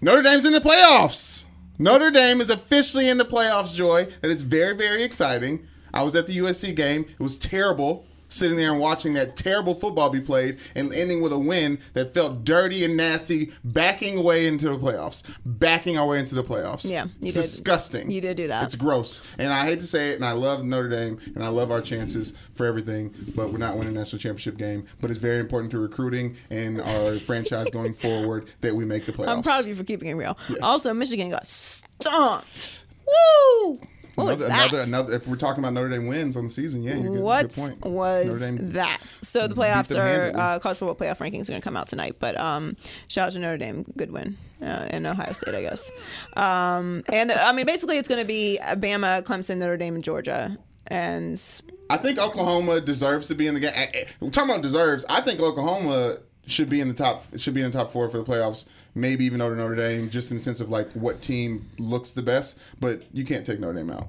Notre 0.00 0.22
Dame's 0.22 0.44
in 0.44 0.52
the 0.52 0.60
playoffs. 0.60 1.46
Notre 1.78 2.10
Dame 2.10 2.42
is 2.42 2.50
officially 2.50 3.08
in 3.08 3.16
the 3.16 3.24
playoffs, 3.24 3.74
Joy. 3.74 4.06
That 4.20 4.30
is 4.30 4.42
very, 4.42 4.76
very 4.76 5.02
exciting. 5.02 5.66
I 5.94 6.02
was 6.02 6.14
at 6.14 6.26
the 6.26 6.36
USC 6.36 6.76
game. 6.76 7.06
It 7.08 7.22
was 7.22 7.38
terrible. 7.38 8.06
Sitting 8.30 8.56
there 8.56 8.70
and 8.72 8.80
watching 8.80 9.12
that 9.14 9.36
terrible 9.36 9.74
football 9.74 10.08
be 10.08 10.20
played 10.20 10.58
and 10.74 10.92
ending 10.94 11.20
with 11.20 11.32
a 11.32 11.38
win 11.38 11.78
that 11.92 12.14
felt 12.14 12.44
dirty 12.44 12.84
and 12.84 12.96
nasty, 12.96 13.52
backing 13.64 14.16
away 14.16 14.46
into 14.46 14.68
the 14.70 14.78
playoffs, 14.78 15.22
backing 15.44 15.98
our 15.98 16.06
way 16.06 16.18
into 16.18 16.34
the 16.34 16.42
playoffs. 16.42 16.90
Yeah, 16.90 17.04
you 17.04 17.10
it's 17.20 17.34
did. 17.34 17.42
disgusting. 17.42 18.10
You 18.10 18.20
did 18.20 18.36
do 18.36 18.48
that. 18.48 18.64
It's 18.64 18.74
gross, 18.74 19.20
and 19.38 19.52
I 19.52 19.64
hate 19.66 19.80
to 19.80 19.86
say 19.86 20.10
it, 20.10 20.16
and 20.16 20.24
I 20.24 20.32
love 20.32 20.64
Notre 20.64 20.88
Dame, 20.88 21.18
and 21.34 21.44
I 21.44 21.48
love 21.48 21.70
our 21.70 21.80
chances 21.80 22.32
for 22.54 22.66
everything, 22.66 23.14
but 23.34 23.50
we're 23.50 23.58
not 23.58 23.76
winning 23.76 23.96
a 23.96 23.98
national 23.98 24.20
championship 24.20 24.56
game. 24.56 24.86
But 25.00 25.10
it's 25.10 25.18
very 25.18 25.40
important 25.40 25.70
to 25.72 25.78
recruiting 25.78 26.36
and 26.50 26.80
our 26.80 27.12
franchise 27.26 27.68
going 27.70 27.94
forward 27.94 28.48
that 28.60 28.74
we 28.74 28.84
make 28.84 29.06
the 29.06 29.12
playoffs. 29.12 29.28
I'm 29.28 29.42
proud 29.42 29.60
of 29.60 29.66
you 29.66 29.74
for 29.74 29.84
keeping 29.84 30.08
it 30.08 30.14
real. 30.14 30.36
Yes. 30.48 30.58
Also, 30.62 30.94
Michigan 30.94 31.30
got 31.30 31.44
stomped. 31.46 32.84
Woo! 33.06 33.80
What 34.20 34.38
was 34.38 34.38
that? 34.40 34.72
another, 34.72 34.80
another. 34.80 35.14
If 35.14 35.26
we're 35.26 35.36
talking 35.36 35.62
about 35.62 35.72
Notre 35.72 35.88
Dame 35.88 36.06
wins 36.06 36.36
on 36.36 36.44
the 36.44 36.50
season, 36.50 36.82
yeah, 36.82 36.94
you're 36.94 37.12
good, 37.12 37.22
what 37.22 37.54
good 37.54 37.80
point. 37.80 37.84
was 37.86 38.50
that? 38.72 39.10
So 39.10 39.48
the 39.48 39.54
playoffs 39.54 39.96
are 39.96 40.36
uh, 40.36 40.58
college 40.58 40.78
football 40.78 40.94
playoff 40.94 41.18
rankings 41.18 41.48
are 41.48 41.52
going 41.52 41.60
to 41.60 41.64
come 41.64 41.76
out 41.76 41.88
tonight. 41.88 42.16
But 42.18 42.38
um, 42.38 42.76
shout 43.08 43.28
out 43.28 43.32
to 43.32 43.38
Notre 43.38 43.58
Dame, 43.58 43.84
good 43.96 44.10
win, 44.10 44.36
uh, 44.62 44.88
and 44.90 45.06
Ohio 45.06 45.32
State, 45.32 45.54
I 45.54 45.62
guess. 45.62 45.90
Um, 46.36 47.02
and 47.12 47.32
I 47.32 47.52
mean, 47.52 47.66
basically, 47.66 47.98
it's 47.98 48.08
going 48.08 48.20
to 48.20 48.26
be 48.26 48.58
Bama, 48.62 49.22
Clemson, 49.22 49.58
Notre 49.58 49.76
Dame, 49.76 49.94
and 49.94 50.04
Georgia. 50.04 50.56
And 50.86 51.40
I 51.88 51.96
think 51.96 52.18
Oklahoma 52.18 52.80
deserves 52.80 53.28
to 53.28 53.34
be 53.34 53.46
in 53.46 53.54
the 53.54 53.60
game. 53.60 53.72
We're 54.20 54.30
talking 54.30 54.50
about 54.50 54.62
deserves. 54.62 55.04
I 55.08 55.20
think 55.20 55.40
Oklahoma 55.40 56.18
should 56.46 56.68
be 56.68 56.80
in 56.80 56.88
the 56.88 56.94
top. 56.94 57.24
Should 57.38 57.54
be 57.54 57.62
in 57.62 57.70
the 57.70 57.78
top 57.78 57.92
four 57.92 58.08
for 58.10 58.18
the 58.18 58.24
playoffs. 58.24 58.66
Maybe 58.94 59.24
even 59.24 59.40
over 59.40 59.54
Notre 59.54 59.76
Dame, 59.76 60.10
just 60.10 60.30
in 60.30 60.36
the 60.36 60.42
sense 60.42 60.60
of 60.60 60.70
like 60.70 60.90
what 60.92 61.22
team 61.22 61.68
looks 61.78 62.12
the 62.12 62.22
best. 62.22 62.58
But 62.80 63.02
you 63.12 63.24
can't 63.24 63.46
take 63.46 63.60
Notre 63.60 63.74
Dame 63.74 63.90
out. 63.90 64.08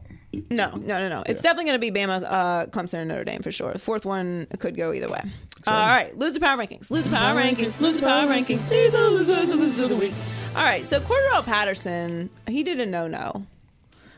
no, 0.49 0.71
no, 0.71 0.99
no, 0.99 1.09
no. 1.09 1.23
It's 1.25 1.41
definitely 1.41 1.65
going 1.65 1.81
to 1.81 1.91
be 1.91 1.91
Bama, 1.91 2.23
uh, 2.27 2.65
Clemson, 2.67 2.99
and 2.99 3.09
Notre 3.09 3.23
Dame 3.23 3.41
for 3.41 3.51
sure. 3.51 3.73
The 3.73 3.79
fourth 3.79 4.05
one 4.05 4.47
could 4.59 4.75
go 4.75 4.93
either 4.93 5.07
way. 5.07 5.21
all 5.67 5.73
right, 5.73 6.17
loser 6.17 6.39
power 6.39 6.57
rankings. 6.57 6.89
Loser 6.89 7.11
power 7.11 7.39
rankings. 7.39 7.79
Loser 7.79 8.01
power 8.01 8.27
rankings. 8.27 8.67
These 8.69 8.95
are 8.95 9.03
the 9.03 9.11
losers, 9.11 9.49
the 9.49 9.55
losers 9.55 9.79
of 9.79 9.89
the 9.89 9.95
week. 9.97 10.13
All 10.55 10.63
right, 10.63 10.85
so 10.85 10.99
Cordarrelle 10.99 11.45
Patterson, 11.45 12.29
he 12.47 12.63
did 12.63 12.79
a 12.79 12.85
no-no. 12.85 13.45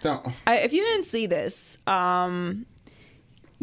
Don't. 0.01 0.28
I, 0.47 0.57
if 0.59 0.74
you 0.74 0.84
didn't 0.84 1.05
see 1.05 1.28
this, 1.28 1.78
um, 1.88 2.66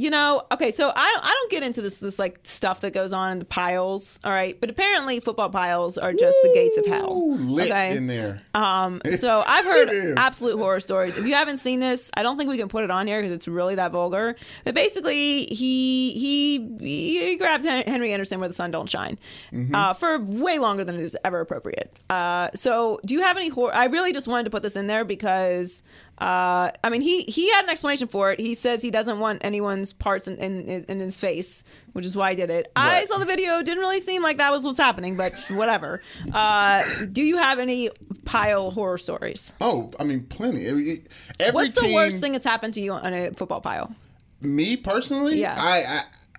you 0.01 0.09
know, 0.09 0.42
okay, 0.51 0.70
so 0.70 0.90
I 0.96 1.11
don't, 1.12 1.24
I 1.24 1.28
don't 1.28 1.51
get 1.51 1.62
into 1.62 1.82
this 1.82 2.01
this 2.01 2.18
like 2.18 2.40
stuff 2.44 2.80
that 2.80 2.94
goes 2.94 3.12
on 3.12 3.32
in 3.32 3.38
the 3.38 3.44
piles, 3.44 4.18
all 4.24 4.32
right, 4.32 4.59
but 4.59 4.70
apparently 4.70 5.20
football 5.20 5.51
piles 5.51 5.98
are 5.98 6.14
just 6.14 6.38
the 6.42 6.53
gates 6.55 6.78
of 6.78 6.86
hell. 6.86 7.36
Okay? 7.61 7.96
in 7.96 8.07
there. 8.07 8.40
Um, 8.55 9.03
so 9.11 9.44
I've 9.46 9.64
heard 9.66 10.14
absolute 10.16 10.57
horror 10.57 10.80
stories. 10.80 11.16
If 11.16 11.26
you 11.26 11.34
haven't 11.34 11.59
seen 11.59 11.80
this, 11.80 12.11
I 12.16 12.22
don't 12.22 12.38
think 12.38 12.48
we 12.48 12.57
can 12.57 12.68
put 12.68 12.82
it 12.84 12.90
on 12.90 13.07
here 13.07 13.20
because 13.20 13.32
it's 13.34 13.46
really 13.46 13.74
that 13.74 13.92
vulgar. 13.92 14.36
But 14.64 14.74
basically, 14.74 15.44
he 15.44 16.12
he 16.14 16.76
he 16.80 17.36
grabbed 17.36 17.64
Henry 17.64 18.12
Anderson 18.14 18.38
where 18.40 18.48
the 18.48 18.55
sun 18.55 18.70
don't 18.70 18.88
shine 18.88 19.18
Mm-hmm. 19.53 19.74
uh, 19.74 19.92
for 19.94 20.18
way 20.24 20.59
longer 20.59 20.84
than 20.84 20.94
it 20.94 21.03
is 21.03 21.16
ever 21.24 21.40
appropriate. 21.40 21.98
Uh, 22.09 22.48
so 22.55 22.98
do 23.05 23.12
you 23.12 23.20
have 23.22 23.36
any 23.36 23.48
horror? 23.48 23.74
I 23.74 23.86
really 23.86 24.12
just 24.12 24.28
wanted 24.28 24.44
to 24.44 24.51
put 24.51 24.62
this 24.62 24.76
in 24.76 24.86
there 24.86 25.05
because. 25.05 25.82
Uh, 26.20 26.70
I 26.84 26.90
mean, 26.90 27.00
he 27.00 27.22
he 27.22 27.50
had 27.50 27.64
an 27.64 27.70
explanation 27.70 28.06
for 28.08 28.30
it. 28.32 28.38
He 28.40 28.54
says 28.54 28.82
he 28.82 28.90
doesn't 28.90 29.18
want 29.20 29.42
anyone's 29.42 29.92
parts 29.94 30.28
in, 30.28 30.36
in, 30.36 30.84
in 30.84 31.00
his 31.00 31.18
face, 31.18 31.64
which 31.92 32.04
is 32.04 32.14
why 32.14 32.30
I 32.30 32.34
did 32.34 32.50
it. 32.50 32.70
I 32.76 33.06
saw 33.06 33.16
the 33.18 33.24
video; 33.24 33.62
didn't 33.62 33.78
really 33.80 34.00
seem 34.00 34.22
like 34.22 34.36
that 34.36 34.52
was 34.52 34.64
what's 34.64 34.78
happening, 34.78 35.16
but 35.16 35.32
whatever. 35.50 36.02
Uh, 36.32 36.84
do 37.10 37.22
you 37.22 37.38
have 37.38 37.58
any 37.58 37.88
pile 38.26 38.70
horror 38.70 38.98
stories? 38.98 39.54
Oh, 39.62 39.90
I 39.98 40.04
mean, 40.04 40.24
plenty. 40.24 40.66
Every 40.66 41.04
What's 41.52 41.74
the 41.74 41.82
team, 41.82 41.94
worst 41.94 42.20
thing 42.20 42.32
that's 42.32 42.44
happened 42.44 42.74
to 42.74 42.80
you 42.82 42.92
on 42.92 43.12
a 43.14 43.30
football 43.30 43.60
pile? 43.62 43.94
me 44.42 44.76
personally, 44.76 45.40
Yeah. 45.40 45.54
I, 45.58 45.84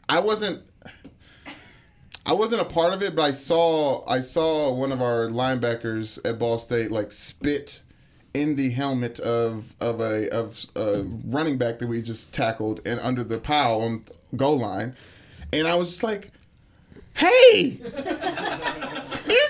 I 0.09 0.17
I 0.17 0.19
wasn't 0.19 0.63
I 2.25 2.33
wasn't 2.33 2.61
a 2.61 2.65
part 2.65 2.93
of 2.93 3.01
it, 3.01 3.15
but 3.15 3.23
I 3.23 3.31
saw 3.31 4.03
I 4.07 4.21
saw 4.21 4.71
one 4.73 4.91
of 4.91 5.01
our 5.01 5.27
linebackers 5.27 6.19
at 6.27 6.37
Ball 6.37 6.57
State 6.59 6.91
like 6.91 7.11
spit 7.11 7.81
in 8.33 8.55
the 8.55 8.71
helmet 8.71 9.19
of 9.19 9.75
of 9.81 9.99
a 9.99 10.29
of 10.33 10.65
a 10.75 11.03
running 11.25 11.57
back 11.57 11.79
that 11.79 11.87
we 11.87 12.01
just 12.01 12.33
tackled 12.33 12.81
and 12.85 12.99
under 13.01 13.23
the 13.23 13.37
pile 13.37 13.81
on 13.81 14.03
goal 14.35 14.59
line, 14.59 14.95
and 15.51 15.67
I 15.67 15.75
was 15.75 15.89
just 15.89 16.03
like, 16.03 16.31
"Hey, 17.13 17.79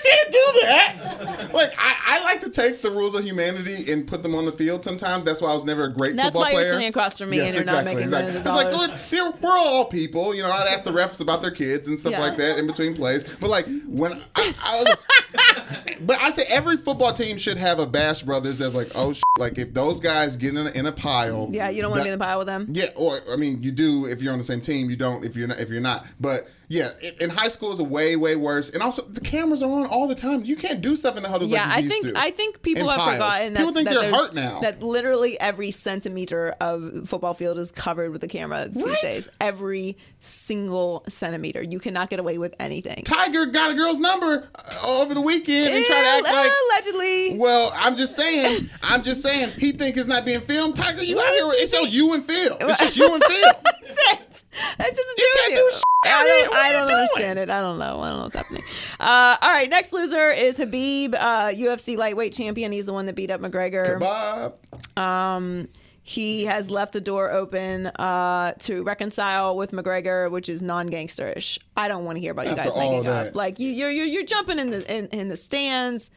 can't 0.04 0.32
do 0.32 0.60
that!" 0.62 1.50
Like 1.52 1.72
I, 1.78 1.94
I 2.18 2.24
like 2.24 2.40
to 2.42 2.50
take 2.50 2.80
the 2.80 2.90
rules 2.90 3.14
of 3.14 3.24
humanity 3.24 3.90
and 3.92 4.06
put 4.06 4.22
them 4.22 4.34
on 4.34 4.44
the 4.46 4.52
field. 4.52 4.82
Sometimes 4.84 5.24
that's 5.24 5.40
why 5.40 5.50
I 5.50 5.54
was 5.54 5.64
never 5.64 5.84
a 5.84 5.92
great 5.92 6.16
That's 6.16 6.28
football 6.28 6.42
why 6.42 6.50
you're 6.50 6.60
player. 6.62 6.72
sitting 6.72 6.88
across 6.88 7.18
from 7.18 7.30
me 7.30 7.40
and 7.40 7.54
you're 7.54 7.64
not 7.64 7.84
making 7.84 8.04
of 8.04 8.12
It's 8.12 8.44
like, 8.46 8.72
well, 8.72 9.38
we're 9.42 9.50
all 9.50 9.84
people. 9.86 10.34
You 10.34 10.42
know, 10.42 10.50
I'd 10.50 10.68
ask 10.68 10.84
the 10.84 10.90
refs 10.92 11.20
about 11.20 11.42
their 11.42 11.50
kids 11.50 11.88
and 11.88 11.98
stuff 11.98 12.12
Yeah. 12.12 12.20
like 12.20 12.36
that 12.38 12.58
in 12.58 12.66
between 12.66 12.94
plays. 12.94 13.22
But 13.36 13.50
like 13.50 13.66
when 13.86 14.20
I, 14.34 14.54
I 14.62 14.78
was, 14.82 15.96
but 16.00 16.20
I 16.20 16.30
say 16.30 16.44
every 16.48 16.76
football 16.76 17.12
team 17.12 17.36
should 17.36 17.56
have 17.56 17.78
a 17.78 17.86
Bash 17.86 18.22
Brothers 18.22 18.60
as 18.60 18.74
like, 18.74 18.88
oh, 18.94 19.12
sh-. 19.12 19.22
like 19.38 19.58
if 19.58 19.72
those 19.74 20.00
guys 20.00 20.36
get 20.36 20.54
in 20.54 20.66
a, 20.66 20.70
in 20.70 20.86
a 20.86 20.92
pile, 20.92 21.48
Yeah, 21.50 21.68
you 21.70 21.82
don't 21.82 21.90
want 21.90 22.00
to 22.00 22.04
be 22.04 22.12
in 22.12 22.18
the 22.18 22.24
pile 22.24 22.38
with 22.38 22.46
them. 22.46 22.66
yeah, 22.72 22.86
or 22.96 23.20
I 23.30 23.36
mean, 23.36 23.62
you 23.62 23.72
do 23.72 24.06
if 24.06 24.20
you're 24.22 24.32
on 24.32 24.38
the 24.38 24.44
same 24.44 24.60
team. 24.60 24.90
You 24.90 24.96
don't 24.96 25.24
if 25.24 25.36
you're 25.36 25.48
not, 25.48 25.60
if 25.60 25.68
you're 25.70 25.80
not. 25.80 26.06
But 26.20 26.48
yeah, 26.68 26.90
in, 27.20 27.28
high 27.28 27.48
school 27.48 27.70
is 27.72 27.78
a 27.80 27.84
way 27.84 28.16
way 28.16 28.34
worse. 28.36 28.70
And 28.70 28.82
also 28.82 29.02
the 29.02 29.20
cameras 29.20 29.62
are 29.62 29.70
on 29.70 29.86
all 29.92 30.08
the 30.08 30.14
time. 30.14 30.44
You 30.44 30.56
can't 30.56 30.80
do 30.80 30.96
stuff 30.96 31.16
in 31.16 31.22
the 31.22 31.28
huddles 31.28 31.52
Yeah, 31.52 31.66
like 31.66 31.84
I 31.84 31.88
think 31.88 32.06
to. 32.08 32.12
I 32.16 32.30
think 32.30 32.62
people 32.62 32.84
In 32.84 32.88
have 32.88 32.98
piles. 32.98 33.12
forgotten 33.14 33.52
that 33.52 33.58
People 33.60 33.74
think 33.74 33.88
that 33.88 34.00
they're 34.00 34.10
hurt 34.10 34.34
now. 34.34 34.60
That 34.60 34.82
literally 34.82 35.38
every 35.38 35.70
centimeter 35.70 36.54
of 36.60 37.08
football 37.08 37.34
field 37.34 37.58
is 37.58 37.70
covered 37.70 38.10
with 38.10 38.24
a 38.24 38.28
camera 38.28 38.68
these 38.68 39.00
days. 39.00 39.28
Every 39.40 39.96
single 40.18 41.04
centimeter. 41.08 41.62
You 41.62 41.78
cannot 41.78 42.10
get 42.10 42.18
away 42.20 42.38
with 42.38 42.54
anything. 42.58 43.02
Tiger 43.04 43.46
got 43.46 43.70
a 43.70 43.74
girl's 43.74 43.98
number 44.00 44.48
uh, 44.54 44.86
over 44.86 45.14
the 45.14 45.20
weekend 45.20 45.74
and 45.74 45.84
tried 45.84 46.00
to 46.02 46.08
act 46.08 46.24
like. 46.24 46.50
allegedly. 46.70 47.38
Well, 47.38 47.72
I'm 47.76 47.94
just 47.96 48.16
saying. 48.16 48.68
I'm 48.82 49.02
just 49.02 49.22
saying. 49.22 49.50
He 49.58 49.72
think 49.72 49.96
it's 49.96 50.08
not 50.08 50.24
being 50.24 50.40
filmed. 50.40 50.74
Tiger, 50.76 51.02
you 51.02 51.16
What 51.16 51.28
out 51.28 51.34
here. 51.52 51.62
It's 51.62 51.70
just 51.72 51.92
you 51.92 52.14
and 52.14 52.24
Phil. 52.24 52.56
It's 52.60 52.78
just 52.78 52.96
you 52.96 53.12
and 53.14 53.22
Phil. 53.22 53.52
That's 53.62 53.98
it. 54.12 54.44
That's 54.78 54.96
just 54.96 54.98
You 54.98 55.14
do 55.18 55.40
can't 55.40 55.52
it. 55.54 55.82
I 56.04 56.24
don't, 56.24 56.54
I 56.54 56.72
don't 56.72 56.86
doing? 56.88 56.98
understand 57.00 57.38
it. 57.38 57.50
I 57.50 57.60
don't 57.60 57.78
know. 57.78 58.00
I 58.00 58.08
don't 58.10 58.18
know 58.18 58.22
what's 58.24 58.34
happening. 58.36 58.62
Uh, 58.98 59.36
all 59.40 59.52
right, 59.52 59.70
next 59.70 59.92
loser 59.92 60.30
is 60.30 60.58
Khabib, 60.58 61.14
uh, 61.14 61.48
UFC 61.50 61.96
lightweight 61.96 62.32
champion. 62.32 62.72
He's 62.72 62.86
the 62.86 62.92
one 62.92 63.06
that 63.06 63.14
beat 63.14 63.30
up 63.30 63.40
McGregor. 63.40 64.00
Bob. 64.00 64.56
Um, 64.98 65.66
he 66.02 66.44
has 66.46 66.70
left 66.70 66.92
the 66.92 67.00
door 67.00 67.30
open 67.30 67.86
uh, 67.86 68.52
to 68.60 68.82
reconcile 68.82 69.56
with 69.56 69.70
McGregor, 69.70 70.28
which 70.30 70.48
is 70.48 70.60
non-gangsterish. 70.60 71.58
I 71.76 71.86
don't 71.86 72.04
want 72.04 72.16
to 72.16 72.20
hear 72.20 72.32
about 72.32 72.48
you 72.48 72.56
guys 72.56 72.74
making 72.76 73.04
that. 73.04 73.28
up. 73.28 73.34
Like 73.36 73.60
you, 73.60 73.68
you're 73.70 73.90
you're 73.90 74.06
you're 74.06 74.24
jumping 74.24 74.58
in 74.58 74.70
the 74.70 74.92
in, 74.92 75.06
in 75.08 75.28
the 75.28 75.36
stands. 75.36 76.10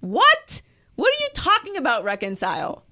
What? 0.00 0.62
What 0.94 1.08
are 1.12 1.22
you 1.22 1.28
talking 1.34 1.76
about? 1.76 2.04
Reconcile? 2.04 2.82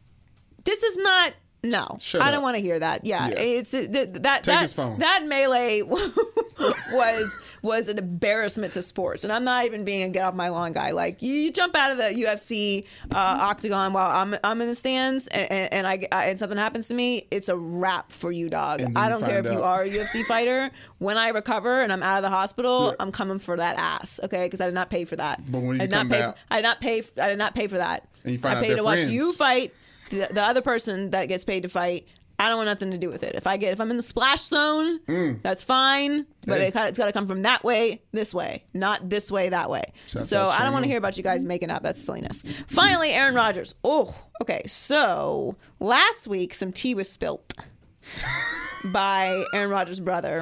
This 0.64 0.82
is 0.82 0.99
not. 0.99 1.32
No, 1.64 1.96
Shut 2.00 2.20
I 2.22 2.30
don't 2.30 2.42
want 2.42 2.56
to 2.56 2.62
hear 2.62 2.78
that. 2.78 3.04
Yeah, 3.04 3.28
Yeah. 3.28 3.34
it's 3.40 3.74
it, 3.74 3.92
th- 3.92 4.08
that 4.12 4.44
Take 4.44 4.54
that 4.54 4.62
his 4.62 4.72
phone. 4.72 4.98
that 5.00 5.24
melee 5.26 5.82
was 6.92 7.38
was 7.62 7.88
an 7.88 7.98
embarrassment 7.98 8.74
to 8.74 8.82
sports, 8.82 9.24
and 9.24 9.32
I'm 9.32 9.44
not 9.44 9.64
even 9.64 9.84
being 9.84 10.02
a 10.04 10.10
get 10.10 10.24
off 10.24 10.34
my 10.34 10.48
lawn 10.50 10.72
guy. 10.72 10.90
Like 10.90 11.22
you, 11.22 11.32
you 11.32 11.50
jump 11.50 11.74
out 11.76 11.90
of 11.92 11.98
the 11.98 12.04
UFC 12.22 12.84
uh, 13.12 13.16
octagon 13.40 13.92
while 13.92 14.10
I'm 14.10 14.36
I'm 14.44 14.60
in 14.60 14.68
the 14.68 14.74
stands, 14.74 15.26
and, 15.28 15.72
and, 15.72 15.86
I, 15.86 16.06
I 16.12 16.26
and 16.26 16.38
something 16.38 16.58
happens 16.58 16.88
to 16.88 16.94
me, 16.94 17.26
it's 17.30 17.48
a 17.48 17.56
wrap 17.56 18.12
for 18.12 18.30
you, 18.30 18.48
dog. 18.48 18.82
I 18.96 19.08
don't 19.08 19.24
care 19.24 19.38
if 19.38 19.46
find 19.46 19.58
you 19.58 19.64
are 19.64 19.82
a 19.82 19.88
UFC 19.88 20.24
fighter. 20.26 20.70
When 20.98 21.16
I 21.18 21.28
recover 21.30 21.82
and 21.82 21.92
I'm 21.92 22.02
out 22.02 22.18
of 22.18 22.22
the 22.22 22.30
hospital, 22.30 22.88
Yeah. 22.90 22.96
I'm 23.00 23.12
coming 23.12 23.38
for 23.38 23.56
that 23.56 23.76
ass, 23.78 24.20
okay? 24.24 24.46
Because 24.46 24.60
I 24.60 24.66
did 24.66 24.74
not 24.74 24.90
pay 24.90 25.04
for 25.04 25.16
that. 25.16 25.40
But 25.50 25.60
when 25.62 25.76
you 25.76 25.82
I 25.82 25.86
did 25.86 25.90
not 25.90 25.98
come 25.98 26.08
pay. 26.10 26.18
back- 26.20 26.36
I 26.50 26.56
did 26.56 26.62
not 26.62 26.80
pay. 26.80 27.02
I 27.20 27.28
did 27.28 27.38
not 27.38 27.54
pay 27.54 27.66
for 27.68 27.76
that. 27.78 28.08
And 28.22 28.32
you 28.32 28.38
find 28.38 28.56
I 28.56 28.58
out 28.60 28.64
paid 28.64 28.76
to 28.76 28.84
watch 28.84 29.04
you 29.04 29.32
fight. 29.32 29.74
The, 30.14 30.28
the 30.32 30.42
other 30.42 30.62
person 30.62 31.10
that 31.10 31.26
gets 31.26 31.44
paid 31.44 31.62
to 31.64 31.68
fight. 31.68 32.06
I 32.36 32.48
don't 32.48 32.56
want 32.56 32.66
nothing 32.66 32.90
to 32.90 32.98
do 32.98 33.10
with 33.10 33.22
it. 33.22 33.36
If 33.36 33.46
I 33.46 33.56
get, 33.56 33.72
if 33.72 33.80
I'm 33.80 33.92
in 33.92 33.96
the 33.96 34.02
splash 34.02 34.40
zone, 34.40 35.38
that's 35.42 35.62
fine. 35.62 36.26
But 36.44 36.56
Mm. 36.56 36.58
Hey. 36.62 36.66
it, 36.66 36.74
it's 36.88 36.98
got 36.98 37.06
to 37.06 37.12
come 37.12 37.28
from 37.28 37.42
that 37.42 37.62
way, 37.62 38.00
this 38.10 38.34
way, 38.34 38.64
not 38.74 39.08
this 39.08 39.30
way, 39.30 39.50
that 39.50 39.70
way. 39.70 39.84
Sounds 40.08 40.28
so 40.28 40.46
I 40.48 40.64
don't 40.64 40.72
want 40.72 40.82
to 40.84 40.88
hear 40.88 40.98
about 40.98 41.16
you 41.16 41.22
guys 41.22 41.44
making 41.44 41.70
up. 41.70 41.84
That's 41.84 42.02
silliness. 42.02 42.42
Finally, 42.66 43.10
Aaron 43.12 43.36
Rodgers. 43.36 43.76
Oh, 43.84 44.20
okay. 44.42 44.62
So 44.66 45.54
last 45.78 46.26
week, 46.26 46.54
some 46.54 46.72
tea 46.72 46.96
was 46.96 47.08
spilt 47.08 47.54
by 48.84 49.44
Aaron 49.54 49.70
Rodgers' 49.70 50.00
brother. 50.00 50.40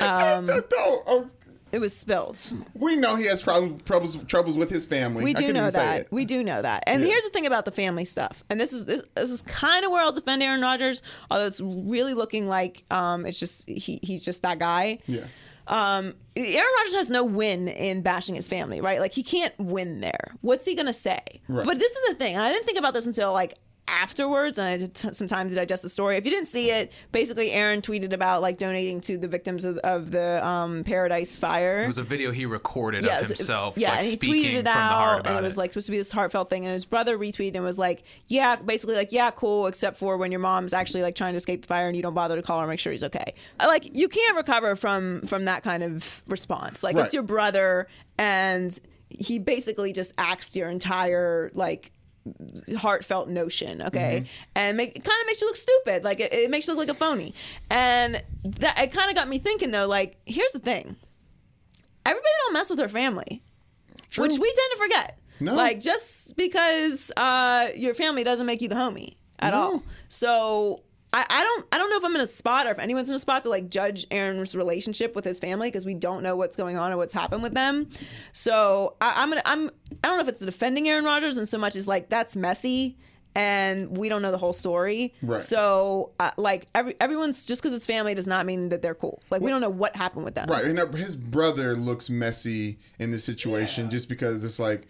Um, 0.00 0.46
Don't- 0.46 0.72
oh, 0.72 1.28
It 1.70 1.80
was 1.80 1.96
spilled. 1.96 2.38
we 2.74 2.96
know 2.96 3.16
he 3.16 3.26
has 3.26 3.42
problem, 3.42 3.78
troubles 3.84 4.16
troubles 4.24 4.56
with 4.56 4.70
his 4.70 4.86
family. 4.86 5.22
We 5.24 5.34
do 5.34 5.52
know 5.52 5.70
that. 5.70 6.10
We 6.10 6.24
do 6.24 6.42
know 6.42 6.62
that. 6.62 6.84
And 6.86 7.02
Yeah. 7.02 7.08
here's 7.08 7.24
the 7.24 7.30
thing 7.30 7.46
about 7.46 7.64
the 7.64 7.70
family 7.72 8.04
stuff. 8.04 8.42
And 8.48 8.58
this 8.58 8.72
is 8.72 8.86
this, 8.86 9.02
this 9.14 9.30
is 9.30 9.42
kind 9.42 9.84
of 9.84 9.90
where 9.90 10.02
I'll 10.02 10.12
defend 10.12 10.42
Aaron 10.42 10.60
Rodgers, 10.62 11.02
although 11.30 11.46
it's 11.46 11.60
really 11.60 12.14
looking 12.14 12.48
like 12.48 12.84
um, 12.90 13.26
it's 13.26 13.38
just 13.38 13.68
he, 13.68 14.00
he's 14.02 14.24
just 14.24 14.42
that 14.42 14.58
guy. 14.58 14.98
Yeah. 15.06 15.24
Um, 15.66 16.14
Aaron 16.34 16.70
Rodgers 16.78 16.94
has 16.94 17.10
no 17.10 17.26
win 17.26 17.68
in 17.68 18.00
bashing 18.00 18.34
his 18.34 18.48
family, 18.48 18.80
right? 18.80 19.00
Like 19.00 19.12
he 19.12 19.22
can't 19.22 19.52
win 19.58 20.00
there. 20.00 20.34
What's 20.40 20.64
he 20.64 20.74
gonna 20.74 20.94
say? 20.94 21.20
Right. 21.48 21.66
But 21.66 21.78
this 21.78 21.92
is 21.94 22.08
the 22.08 22.14
thing. 22.14 22.34
and 22.36 22.42
I 22.42 22.50
didn't 22.52 22.64
think 22.64 22.78
about 22.78 22.94
this 22.94 23.06
until 23.06 23.32
like 23.34 23.54
afterwards, 23.88 24.58
and 24.58 24.66
I 24.66 24.70
had 24.72 24.94
t- 24.94 25.12
some 25.12 25.26
time 25.26 25.48
to 25.48 25.54
digest 25.54 25.82
the 25.82 25.88
story. 25.88 26.16
If 26.16 26.24
you 26.24 26.30
didn't 26.30 26.46
see 26.48 26.70
it, 26.70 26.92
basically 27.12 27.50
Aaron 27.52 27.80
tweeted 27.80 28.12
about 28.12 28.42
like 28.42 28.58
donating 28.58 29.00
to 29.02 29.16
the 29.18 29.28
victims 29.28 29.64
of, 29.64 29.78
of 29.78 30.10
the 30.10 30.46
um, 30.46 30.84
Paradise 30.84 31.36
Fire. 31.38 31.82
It 31.84 31.86
was 31.88 31.98
a 31.98 32.02
video 32.02 32.30
he 32.30 32.46
recorded 32.46 33.04
Yeah, 33.04 33.16
of 33.16 33.28
was- 33.28 33.38
himself, 33.38 33.76
yeah, 33.78 33.88
like 33.90 33.96
and 33.98 34.04
he 34.06 34.10
speaking 34.12 34.34
tweeted 34.44 34.54
it 34.54 34.54
from 34.56 34.64
the 34.64 34.70
out, 34.70 35.26
and 35.26 35.36
it 35.38 35.42
was 35.42 35.56
like 35.56 35.72
supposed 35.72 35.86
to 35.86 35.92
be 35.92 35.98
this 35.98 36.12
heartfelt 36.12 36.50
thing. 36.50 36.64
And 36.64 36.72
his 36.72 36.84
brother 36.84 37.16
retweeted 37.18 37.54
and 37.56 37.64
was 37.64 37.78
like, 37.78 38.02
"Yeah, 38.26 38.56
basically 38.56 38.94
like, 38.96 39.12
yeah, 39.12 39.30
cool, 39.30 39.66
except 39.66 39.96
for 39.96 40.16
when 40.16 40.30
your 40.30 40.40
mom's 40.40 40.72
actually 40.72 41.02
like 41.02 41.14
trying 41.14 41.32
to 41.32 41.38
escape 41.38 41.62
the 41.62 41.68
fire 41.68 41.86
and 41.88 41.96
you 41.96 42.02
don't 42.02 42.14
bother 42.14 42.36
to 42.36 42.42
call 42.42 42.58
her, 42.58 42.64
and 42.64 42.70
make 42.70 42.80
sure 42.80 42.92
he's 42.92 43.04
okay. 43.04 43.32
Like, 43.58 43.96
you 43.96 44.08
can't 44.08 44.36
recover 44.36 44.76
from 44.76 45.22
from 45.22 45.46
that 45.46 45.62
kind 45.62 45.82
of 45.82 46.22
response. 46.28 46.82
Like, 46.82 46.96
Right. 46.96 47.04
it's 47.06 47.14
your 47.14 47.22
brother, 47.22 47.88
and 48.18 48.78
he 49.10 49.38
basically 49.38 49.92
just 49.94 50.12
axed 50.18 50.54
your 50.54 50.68
entire 50.68 51.50
like 51.54 51.92
heartfelt 52.76 53.28
notion, 53.28 53.82
okay, 53.82 54.24
and 54.54 54.76
make, 54.76 54.96
it 54.96 55.04
kind 55.04 55.20
of 55.20 55.26
makes 55.26 55.40
you 55.40 55.46
look 55.46 55.56
stupid. 55.56 56.04
Like 56.04 56.20
it, 56.20 56.32
it 56.32 56.50
makes 56.50 56.66
you 56.66 56.74
look 56.74 56.88
like 56.88 56.94
a 56.94 56.98
phony, 56.98 57.34
and 57.70 58.22
that 58.44 58.78
it 58.78 58.92
kind 58.92 59.10
of 59.10 59.16
got 59.16 59.28
me 59.28 59.38
thinking 59.38 59.70
though. 59.70 59.86
Like, 59.86 60.18
here's 60.26 60.52
the 60.52 60.58
thing: 60.58 60.96
everybody 62.06 62.32
don't 62.44 62.52
mess 62.54 62.70
with 62.70 62.78
her 62.78 62.88
family, 62.88 63.42
which 64.16 64.38
we 64.38 64.52
tend 64.52 64.72
to 64.72 64.78
forget. 64.78 65.18
No. 65.40 65.54
Like 65.54 65.80
just 65.80 66.36
because 66.36 67.12
uh, 67.16 67.68
your 67.76 67.94
family 67.94 68.24
doesn't 68.24 68.46
make 68.46 68.60
you 68.62 68.68
the 68.68 68.74
homie 68.74 69.16
at 69.38 69.54
all. 69.54 69.82
So. 70.08 70.82
I, 71.12 71.24
I 71.28 71.42
don't 71.42 71.66
I 71.72 71.78
don't 71.78 71.90
know 71.90 71.96
if 71.96 72.04
I'm 72.04 72.14
in 72.14 72.20
a 72.20 72.26
spot 72.26 72.66
or 72.66 72.70
if 72.70 72.78
anyone's 72.78 73.08
in 73.08 73.14
a 73.14 73.18
spot 73.18 73.42
to 73.44 73.48
like 73.48 73.70
judge 73.70 74.06
Aaron's 74.10 74.54
relationship 74.54 75.16
with 75.16 75.24
his 75.24 75.38
family 75.40 75.68
because 75.68 75.86
we 75.86 75.94
don't 75.94 76.22
know 76.22 76.36
what's 76.36 76.56
going 76.56 76.76
on 76.76 76.92
or 76.92 76.96
what's 76.96 77.14
happened 77.14 77.42
with 77.42 77.54
them. 77.54 77.88
So 78.32 78.96
I, 79.00 79.22
I'm 79.22 79.30
gonna 79.30 79.42
I'm 79.44 79.68
I 80.04 80.08
don't 80.08 80.18
know 80.18 80.22
if 80.22 80.28
it's 80.28 80.40
defending 80.40 80.88
Aaron 80.88 81.04
Rodgers 81.04 81.38
and 81.38 81.48
so 81.48 81.58
much 81.58 81.76
as 81.76 81.88
like 81.88 82.10
that's 82.10 82.36
messy 82.36 82.98
and 83.34 83.96
we 83.96 84.08
don't 84.08 84.20
know 84.20 84.32
the 84.32 84.38
whole 84.38 84.52
story. 84.52 85.14
Right. 85.22 85.40
So 85.40 86.12
uh, 86.18 86.32
like 86.36 86.66
every 86.74 86.94
everyone's 87.00 87.46
just 87.46 87.62
because 87.62 87.74
it's 87.74 87.86
family 87.86 88.14
does 88.14 88.26
not 88.26 88.46
mean 88.46 88.68
that 88.70 88.82
they're 88.82 88.94
cool. 88.94 89.22
Like 89.30 89.40
we 89.40 89.50
don't 89.50 89.60
know 89.60 89.70
what 89.70 89.96
happened 89.96 90.24
with 90.24 90.34
them. 90.34 90.48
Right, 90.48 90.64
and 90.64 90.78
uh, 90.78 90.86
his 90.88 91.16
brother 91.16 91.76
looks 91.76 92.10
messy 92.10 92.78
in 92.98 93.10
this 93.10 93.24
situation 93.24 93.90
just 93.90 94.08
because 94.08 94.44
it's 94.44 94.58
like 94.58 94.88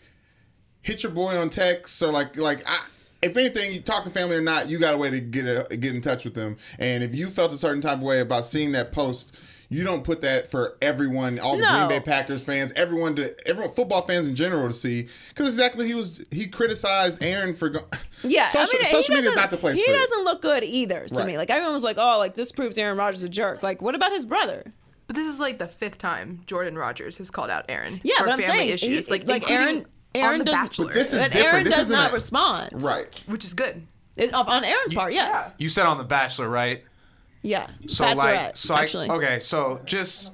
hit 0.81 1.03
your 1.03 1.13
boy 1.13 1.37
on 1.37 1.51
text 1.51 2.03
or 2.03 2.11
like 2.11 2.37
like 2.37 2.63
I, 2.67 2.81
if 3.23 3.37
anything, 3.37 3.73
you 3.73 3.81
talk 3.81 4.05
to 4.05 4.11
family 4.11 4.37
or 4.37 4.41
not, 4.41 4.69
you 4.69 4.79
got 4.79 4.95
a 4.95 4.99
way 4.99 5.11
to 5.11 5.21
get 5.21 5.45
a, 5.47 5.77
get 5.77 5.95
in 5.95 6.01
touch 6.01 6.25
with 6.25 6.35
them. 6.35 6.57
And 6.79 7.03
if 7.03 7.15
you 7.15 7.29
felt 7.31 7.53
a 7.53 7.59
certain 7.59 7.81
type 7.81 7.97
of 7.99 8.03
way 8.03 8.21
about 8.21 8.47
seeing 8.47 8.73
that 8.73 8.93
post, 8.93 9.35
you 9.71 9.85
don't 9.85 10.03
put 10.03 10.23
that 10.23 10.51
for 10.51 10.79
everyone, 10.81 11.39
all 11.39 11.57
the 11.57 11.63
No. 11.63 11.87
Green 11.87 11.89
Bay 11.89 12.01
Packers 12.01 12.43
fans, 12.43 12.73
everyone 12.75 13.15
to 13.17 13.35
everyone 13.49 13.75
football 13.75 14.01
fans 14.03 14.27
in 14.27 14.35
general 14.35 14.67
to 14.67 14.73
see. 14.73 15.09
Because 15.29 15.49
exactly 15.49 15.87
he 15.87 15.95
was 15.95 16.25
he 16.31 16.47
criticized 16.47 17.23
Aaron 17.23 17.55
for 17.55 17.69
go- 17.69 17.87
Yeah, 18.23 18.45
social, 18.45 18.79
I 18.79 18.83
mean, 18.83 18.87
social 18.93 19.15
he 19.15 19.21
media 19.21 19.29
is 19.31 19.35
doesn't- 19.35 19.51
the 19.51 19.57
place 19.59 19.77
He 19.77 19.85
for 19.85 19.93
doesn't 19.99 20.25
look 20.25 20.41
good 20.41 20.65
either 20.65 21.07
to 21.09 21.15
Right. 21.17 21.27
me. 21.27 21.37
Like 21.37 21.51
everyone 21.51 21.75
was 21.75 21.85
like, 21.85 21.97
"Oh, 21.99 22.19
like 22.19 22.35
this 22.35 22.51
proves 22.51 22.79
Aaron 22.79 22.97
Rodgers 22.97 23.23
is 23.23 23.29
a 23.29 23.33
jerk." 23.33 23.63
Like, 23.63 23.83
what 23.83 23.95
about 23.95 24.13
his 24.13 24.25
brother? 24.25 24.73
But 25.07 25.17
this 25.17 25.27
is 25.27 25.39
like 25.39 25.59
the 25.59 25.69
fifth 25.69 25.99
time 25.99 26.41
Jordan 26.47 26.77
Rodgers 26.79 27.19
has 27.19 27.31
called 27.31 27.51
out 27.51 27.67
Aaron 27.69 28.01
Yeah, 28.05 28.19
for 28.19 28.25
but 28.25 28.33
I'm 28.33 28.41
family 28.41 28.57
saying 28.59 28.69
issues, 28.71 29.07
he- 29.07 29.13
like, 29.13 29.29
like 29.29 29.43
including 29.43 29.65
Aaron- 29.67 29.87
Aaron 30.21 30.33
on 30.35 30.39
The 30.41 30.45
doesn't- 30.53 30.63
Bachelor, 30.69 30.85
But 30.87 30.95
this 30.95 31.13
is 31.13 31.23
And 31.23 31.33
different. 31.33 31.53
Aaron 31.55 31.65
This 31.65 31.75
does 31.75 31.91
isn't 31.91 32.11
a- 32.11 32.13
respond. 32.13 32.83
Right. 32.83 33.23
which 33.27 33.45
is 33.45 33.55
good. 33.55 33.87
It- 34.17 34.35
on 34.35 34.47
on 34.49 34.65
Aaron's 34.65 34.95
part, 34.95 35.13
yes. 35.13 35.55
You 35.59 35.69
said 35.69 35.87
on 35.87 35.99
The 35.99 36.05
Bachelor, 36.05 36.49
right? 36.49 36.85
Yeah. 37.43 37.67
So 37.87 38.05
Bachelorette, 38.05 38.17
like, 38.47 38.57
so 38.57 38.75
I, 38.75 38.83
actually. 38.83 39.09
okay, 39.11 39.39
so 39.41 39.81
just 39.85 40.33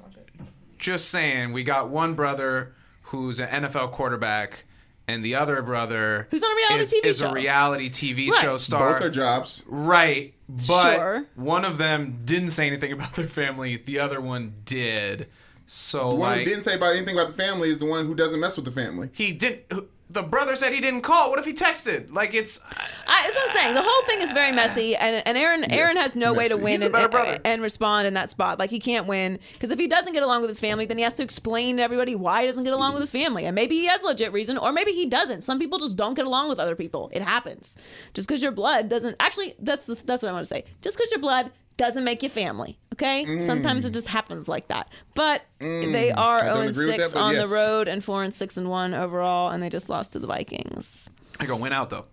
just 0.77 1.09
saying, 1.09 1.51
we 1.53 1.63
got 1.63 1.89
one 1.89 2.13
brother 2.15 2.73
who's 3.03 3.39
an 3.39 3.47
NFL 3.63 3.91
quarterback, 3.91 4.65
and 5.07 5.23
the 5.23 5.35
other 5.35 5.61
brother 5.61 6.27
Who's 6.31 6.41
on 6.43 6.51
a 6.51 6.55
reality 6.55 6.83
is, 6.83 6.93
TV 6.93 7.05
is 7.07 7.17
show. 7.19 7.29
a 7.29 7.33
reality 7.33 7.89
TV 7.89 8.29
Right. 8.31 8.41
show 8.41 8.57
star. 8.57 8.93
Both 8.93 9.03
are 9.03 9.09
jobs. 9.11 9.63
Right, 9.67 10.33
but 10.49 10.95
Sure. 10.95 11.25
one 11.35 11.63
of 11.63 11.77
them 11.77 12.21
didn't 12.25 12.49
say 12.51 12.65
anything 12.67 12.91
about 12.91 13.13
their 13.13 13.27
family. 13.27 13.77
The 13.77 13.99
other 13.99 14.19
one 14.19 14.55
did. 14.65 15.27
So 15.67 16.09
The 16.11 16.15
one 16.15 16.19
like 16.19 16.39
who 16.39 16.45
didn't 16.45 16.63
say 16.63 16.75
about 16.75 16.95
anything 16.95 17.15
about 17.15 17.27
the 17.27 17.33
family 17.33 17.69
is 17.69 17.79
the 17.79 17.85
one 17.85 18.05
who 18.05 18.15
doesn't 18.15 18.39
mess 18.39 18.55
with 18.55 18.65
the 18.65 18.71
family. 18.71 19.09
he 19.13 19.33
didn't. 19.33 19.63
The 20.07 20.21
brother 20.21 20.55
said 20.55 20.71
he 20.71 20.79
didn't 20.81 21.01
call. 21.01 21.31
What 21.31 21.39
if 21.39 21.45
he 21.45 21.51
texted? 21.53 22.13
Like 22.13 22.35
it's 22.35 22.59
I, 22.63 23.23
that's 23.23 23.35
what 23.35 23.49
I'm 23.49 23.55
saying. 23.55 23.73
The 23.73 23.81
whole 23.81 24.03
thing 24.03 24.21
is 24.21 24.31
very 24.33 24.51
messy, 24.51 24.95
and, 24.95 25.23
and 25.25 25.35
Aaron 25.35 25.69
Aaron 25.71 25.97
has 25.97 26.15
no 26.15 26.31
way 26.31 26.47
to 26.47 26.55
win 26.57 26.83
and, 26.83 26.91
and, 26.95 27.41
and 27.43 27.61
respond 27.61 28.07
in 28.07 28.13
that 28.13 28.29
spot. 28.29 28.59
Like 28.59 28.69
he 28.69 28.79
can't 28.79 29.07
win 29.07 29.39
because 29.53 29.71
if 29.71 29.79
he 29.79 29.87
doesn't 29.87 30.13
get 30.13 30.21
along 30.21 30.41
with 30.41 30.49
his 30.51 30.59
family, 30.59 30.85
then 30.85 30.99
he 30.99 31.03
has 31.03 31.13
to 31.13 31.23
explain 31.23 31.77
to 31.77 31.83
everybody 31.83 32.15
why 32.15 32.41
he 32.41 32.47
doesn't 32.47 32.63
get 32.65 32.73
along 32.73 32.93
with 32.93 33.01
his 33.01 33.11
family, 33.11 33.45
and 33.45 33.55
maybe 33.55 33.75
he 33.75 33.87
has 33.87 34.03
a 34.03 34.05
legit 34.05 34.31
reason, 34.31 34.59
or 34.59 34.71
maybe 34.71 34.91
he 34.91 35.07
doesn't. 35.07 35.41
Some 35.41 35.57
people 35.57 35.79
just 35.79 35.97
don't 35.97 36.13
get 36.13 36.27
along 36.27 36.49
with 36.49 36.59
other 36.59 36.75
people. 36.75 37.09
It 37.11 37.23
happens. 37.23 37.75
Just 38.13 38.27
because 38.27 38.43
your 38.43 38.51
blood 38.51 38.89
doesn't 38.89 39.15
actually 39.19 39.55
that's 39.59 39.87
the- 39.87 40.03
that's 40.05 40.21
what 40.21 40.29
I 40.29 40.33
want 40.33 40.43
to 40.45 40.53
say. 40.53 40.65
Just 40.83 40.97
because 40.97 41.09
your 41.11 41.19
blood 41.19 41.51
doesn't 41.77 42.03
make 42.03 42.23
you 42.23 42.29
family. 42.29 42.77
Okay, 42.93 43.39
sometimes 43.45 43.85
it 43.85 43.91
just 43.93 44.07
happens 44.07 44.47
like 44.47 44.67
that. 44.69 44.91
But 45.13 45.43
they 45.59 46.11
are 46.11 46.39
Mm. 46.39 46.45
0 46.45 46.59
and 46.61 46.75
6 46.75 47.11
that, 47.13 47.19
on 47.19 47.33
yes. 47.35 47.49
the 47.49 47.53
road 47.55 47.87
and 47.87 48.03
4 48.03 48.23
and 48.23 48.33
6 48.33 48.57
and 48.57 48.69
1 48.69 48.93
overall, 48.93 49.49
and 49.49 49.61
they 49.61 49.69
just 49.69 49.89
lost 49.89 50.13
to 50.13 50.19
the 50.19 50.27
Vikings. 50.27 51.09
I 51.39 51.45
go 51.45 51.55
win 51.57 51.73
out 51.73 51.89
though. 51.89 52.05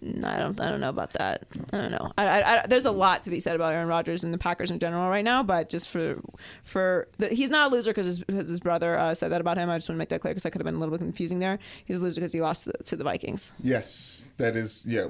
I 0.00 0.38
don't. 0.38 0.60
I 0.60 0.70
don't 0.70 0.78
know 0.80 0.90
about 0.90 1.14
that. 1.14 1.44
I 1.72 1.76
don't 1.78 1.90
know. 1.90 2.12
I, 2.16 2.28
I, 2.28 2.62
I, 2.62 2.66
there's 2.68 2.84
a 2.84 2.92
lot 2.92 3.24
to 3.24 3.30
be 3.30 3.40
said 3.40 3.56
about 3.56 3.74
Aaron 3.74 3.88
Rodgers 3.88 4.22
and 4.22 4.32
the 4.32 4.38
Packers 4.38 4.70
in 4.70 4.78
general 4.78 5.08
right 5.08 5.24
now. 5.24 5.42
But 5.42 5.68
just 5.68 5.88
for 5.88 6.20
for 6.62 7.08
the, 7.18 7.26
he's 7.28 7.50
not 7.50 7.72
a 7.72 7.74
loser 7.74 7.90
because 7.90 8.06
his, 8.06 8.22
'cause 8.22 8.48
his 8.48 8.60
brother 8.60 8.96
uh, 8.96 9.14
said 9.14 9.32
that 9.32 9.40
about 9.40 9.56
him. 9.58 9.68
I 9.68 9.76
just 9.78 9.88
want 9.88 9.96
to 9.96 9.98
make 9.98 10.10
that 10.10 10.20
clear 10.20 10.32
because 10.34 10.44
that 10.44 10.52
could 10.52 10.60
have 10.60 10.66
been 10.66 10.76
a 10.76 10.78
little 10.78 10.92
bit 10.92 11.00
confusing 11.00 11.40
there. 11.40 11.58
He's 11.84 12.00
a 12.00 12.04
loser 12.04 12.20
because 12.20 12.32
he 12.32 12.40
lost 12.40 12.64
to 12.64 12.72
the, 12.78 12.84
to 12.84 12.94
the 12.96 13.02
Vikings. 13.02 13.50
Yes, 13.60 14.28
that 14.36 14.54
is 14.54 14.84
yeah. 14.86 15.06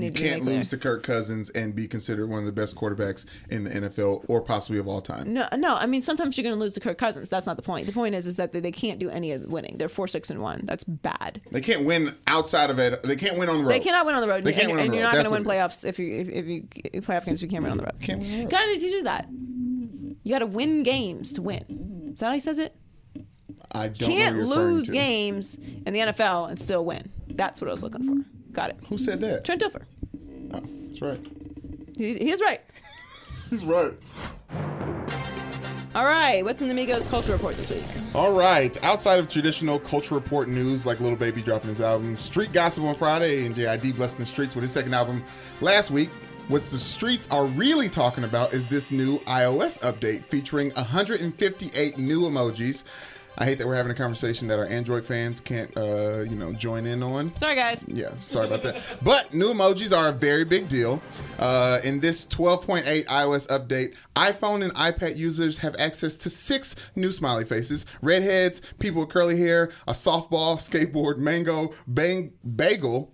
That 0.00 0.06
you 0.06 0.12
can't 0.12 0.44
lose 0.44 0.68
to 0.70 0.76
Kirk 0.76 1.02
Cousins 1.02 1.50
and 1.50 1.74
be 1.74 1.86
considered 1.88 2.28
one 2.28 2.40
of 2.40 2.46
the 2.46 2.52
best 2.52 2.76
quarterbacks 2.76 3.26
in 3.50 3.64
the 3.64 3.70
NFL 3.70 4.24
or 4.28 4.40
possibly 4.40 4.78
of 4.78 4.88
all 4.88 5.00
time. 5.00 5.32
No, 5.32 5.46
no. 5.56 5.76
I 5.76 5.86
mean, 5.86 6.02
sometimes 6.02 6.36
you're 6.36 6.44
going 6.44 6.56
to 6.56 6.60
lose 6.60 6.74
to 6.74 6.80
Kirk 6.80 6.98
Cousins. 6.98 7.30
That's 7.30 7.46
not 7.46 7.56
the 7.56 7.62
point. 7.62 7.86
The 7.86 7.92
point 7.92 8.14
is, 8.14 8.26
is 8.26 8.36
that 8.36 8.52
they, 8.52 8.60
they 8.60 8.72
can't 8.72 8.98
do 8.98 9.10
any 9.10 9.32
of 9.32 9.42
the 9.42 9.48
winning. 9.48 9.78
They're 9.78 9.88
four, 9.88 10.08
six, 10.08 10.30
and 10.30 10.40
one. 10.40 10.62
That's 10.64 10.84
bad. 10.84 11.40
They 11.50 11.60
can't 11.60 11.84
win 11.84 12.16
outside 12.26 12.70
of 12.70 12.78
it. 12.78 13.02
They 13.02 13.16
can't 13.16 13.38
win 13.38 13.48
on 13.48 13.58
the 13.58 13.64
road. 13.64 13.70
They 13.70 13.80
cannot 13.80 14.06
win 14.06 14.14
on 14.14 14.22
the 14.22 14.28
road. 14.28 14.44
They 14.44 14.52
can't 14.52 14.64
and, 14.64 14.72
win 14.72 14.80
on 14.80 14.84
and 14.86 14.92
the 14.92 14.96
you're 14.96 15.04
not 15.04 15.12
going 15.14 15.24
to 15.24 15.30
win 15.30 15.44
what 15.44 15.54
it 15.54 15.58
is. 15.58 15.62
playoffs 15.62 15.88
if 15.88 15.98
you 15.98 16.14
if, 16.14 16.28
if 16.28 16.46
you 16.46 16.68
if 16.92 17.06
playoff 17.06 17.24
games. 17.24 17.42
if 17.42 17.46
You 17.46 17.50
can't 17.50 17.62
win 17.62 17.72
on 17.72 17.78
the 17.78 17.84
road. 17.84 18.00
Can't 18.00 18.20
win. 18.20 18.48
God, 18.48 18.64
did 18.66 18.82
you 18.82 18.90
do 18.90 19.02
that? 19.04 19.28
You 19.30 20.30
got 20.30 20.40
to 20.40 20.46
win 20.46 20.82
games 20.82 21.32
to 21.34 21.42
win. 21.42 22.10
Is 22.12 22.20
that 22.20 22.26
how 22.26 22.32
he 22.32 22.40
says 22.40 22.58
it? 22.58 22.74
I 23.72 23.88
don't 23.88 24.10
can't 24.10 24.36
know 24.36 24.42
who 24.42 24.48
you're 24.48 24.50
referring 24.50 24.74
lose 24.74 24.86
to. 24.88 24.92
games 24.92 25.58
in 25.86 25.92
the 25.92 26.00
NFL 26.00 26.48
and 26.48 26.58
still 26.58 26.84
win. 26.84 27.10
That's 27.28 27.60
what 27.60 27.68
I 27.68 27.70
was 27.70 27.82
looking 27.82 28.02
for. 28.02 28.41
Got 28.52 28.70
it. 28.70 28.76
Who 28.88 28.98
said 28.98 29.20
that? 29.20 29.44
Trent 29.44 29.62
Dilfer. 29.62 29.82
Oh, 30.54 30.60
that's 30.86 31.00
right. 31.00 31.20
He, 31.96 32.14
he 32.14 32.30
is 32.30 32.40
right. 32.40 32.60
He's 33.50 33.64
right. 33.64 33.92
All 35.94 36.04
right. 36.04 36.42
What's 36.42 36.62
in 36.62 36.68
the 36.68 36.74
Migos 36.74 37.08
Culture 37.08 37.32
Report 37.32 37.54
this 37.56 37.70
week? 37.70 37.84
All 38.14 38.32
right. 38.32 38.82
Outside 38.82 39.18
of 39.18 39.28
traditional 39.28 39.78
culture 39.78 40.14
report 40.14 40.48
news, 40.48 40.86
like 40.86 41.00
Lil 41.00 41.16
Baby 41.16 41.42
dropping 41.42 41.68
his 41.68 41.82
album, 41.82 42.16
Street 42.16 42.52
Gossip 42.52 42.84
on 42.84 42.94
Friday, 42.94 43.44
and 43.44 43.54
JID 43.54 43.96
blessing 43.96 44.20
the 44.20 44.26
streets 44.26 44.54
with 44.54 44.62
his 44.62 44.72
second 44.72 44.94
album 44.94 45.22
last 45.60 45.90
week. 45.90 46.08
What 46.48 46.62
the 46.62 46.78
streets 46.78 47.28
are 47.30 47.44
really 47.44 47.88
talking 47.88 48.24
about 48.24 48.52
is 48.52 48.66
this 48.66 48.90
new 48.90 49.18
iOS 49.20 49.80
update 49.80 50.24
featuring 50.24 50.70
158 50.72 51.98
new 51.98 52.22
emojis. 52.22 52.84
I 53.38 53.44
hate 53.46 53.58
that 53.58 53.66
we're 53.66 53.76
having 53.76 53.92
a 53.92 53.94
conversation 53.94 54.46
that 54.48 54.58
our 54.58 54.66
Android 54.66 55.04
fans 55.04 55.40
can't, 55.40 55.74
uh, 55.76 56.20
you 56.20 56.36
know, 56.36 56.52
join 56.52 56.86
in 56.86 57.02
on. 57.02 57.34
Sorry, 57.36 57.56
guys. 57.56 57.86
Yeah, 57.88 58.14
sorry 58.16 58.46
about 58.46 58.62
that. 58.62 58.82
But 59.02 59.32
new 59.32 59.52
emojis 59.52 59.96
are 59.96 60.08
a 60.08 60.12
very 60.12 60.44
big 60.44 60.68
deal. 60.68 61.00
Uh, 61.38 61.80
in 61.82 62.00
this 62.00 62.26
12.8 62.26 63.06
iOS 63.06 63.48
update, 63.48 63.94
iPhone 64.16 64.62
and 64.62 64.74
iPad 64.74 65.16
users 65.16 65.58
have 65.58 65.74
access 65.78 66.16
to 66.18 66.30
six 66.30 66.76
new 66.94 67.10
smiley 67.10 67.44
faces 67.44 67.86
redheads, 68.02 68.60
people 68.78 69.00
with 69.00 69.10
curly 69.10 69.38
hair, 69.38 69.70
a 69.88 69.92
softball, 69.92 70.58
skateboard, 70.58 71.18
mango, 71.18 71.72
bang, 71.86 72.32
bagel, 72.56 73.12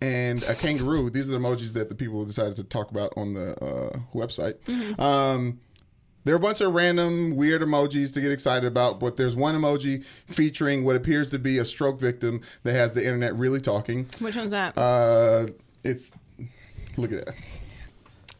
and 0.00 0.42
a 0.44 0.54
kangaroo. 0.54 1.10
These 1.10 1.28
are 1.28 1.32
the 1.32 1.38
emojis 1.38 1.72
that 1.74 1.88
the 1.88 1.94
people 1.94 2.24
decided 2.24 2.56
to 2.56 2.64
talk 2.64 2.90
about 2.90 3.12
on 3.16 3.32
the 3.32 3.52
uh, 3.64 3.98
website. 4.14 4.56
Um, 5.00 5.60
there 6.24 6.34
are 6.34 6.38
a 6.38 6.40
bunch 6.40 6.60
of 6.60 6.74
random 6.74 7.36
weird 7.36 7.62
emojis 7.62 8.12
to 8.14 8.20
get 8.20 8.32
excited 8.32 8.66
about, 8.66 8.98
but 9.00 9.16
there's 9.16 9.36
one 9.36 9.54
emoji 9.54 10.04
featuring 10.26 10.84
what 10.84 10.96
appears 10.96 11.30
to 11.30 11.38
be 11.38 11.58
a 11.58 11.64
stroke 11.64 12.00
victim 12.00 12.40
that 12.62 12.72
has 12.74 12.92
the 12.94 13.02
internet 13.04 13.34
really 13.36 13.60
talking. 13.60 14.06
Which 14.20 14.36
one's 14.36 14.50
that? 14.52 14.76
Uh, 14.78 15.46
it's 15.84 16.12
look 16.96 17.12
at 17.12 17.26
that. 17.26 17.34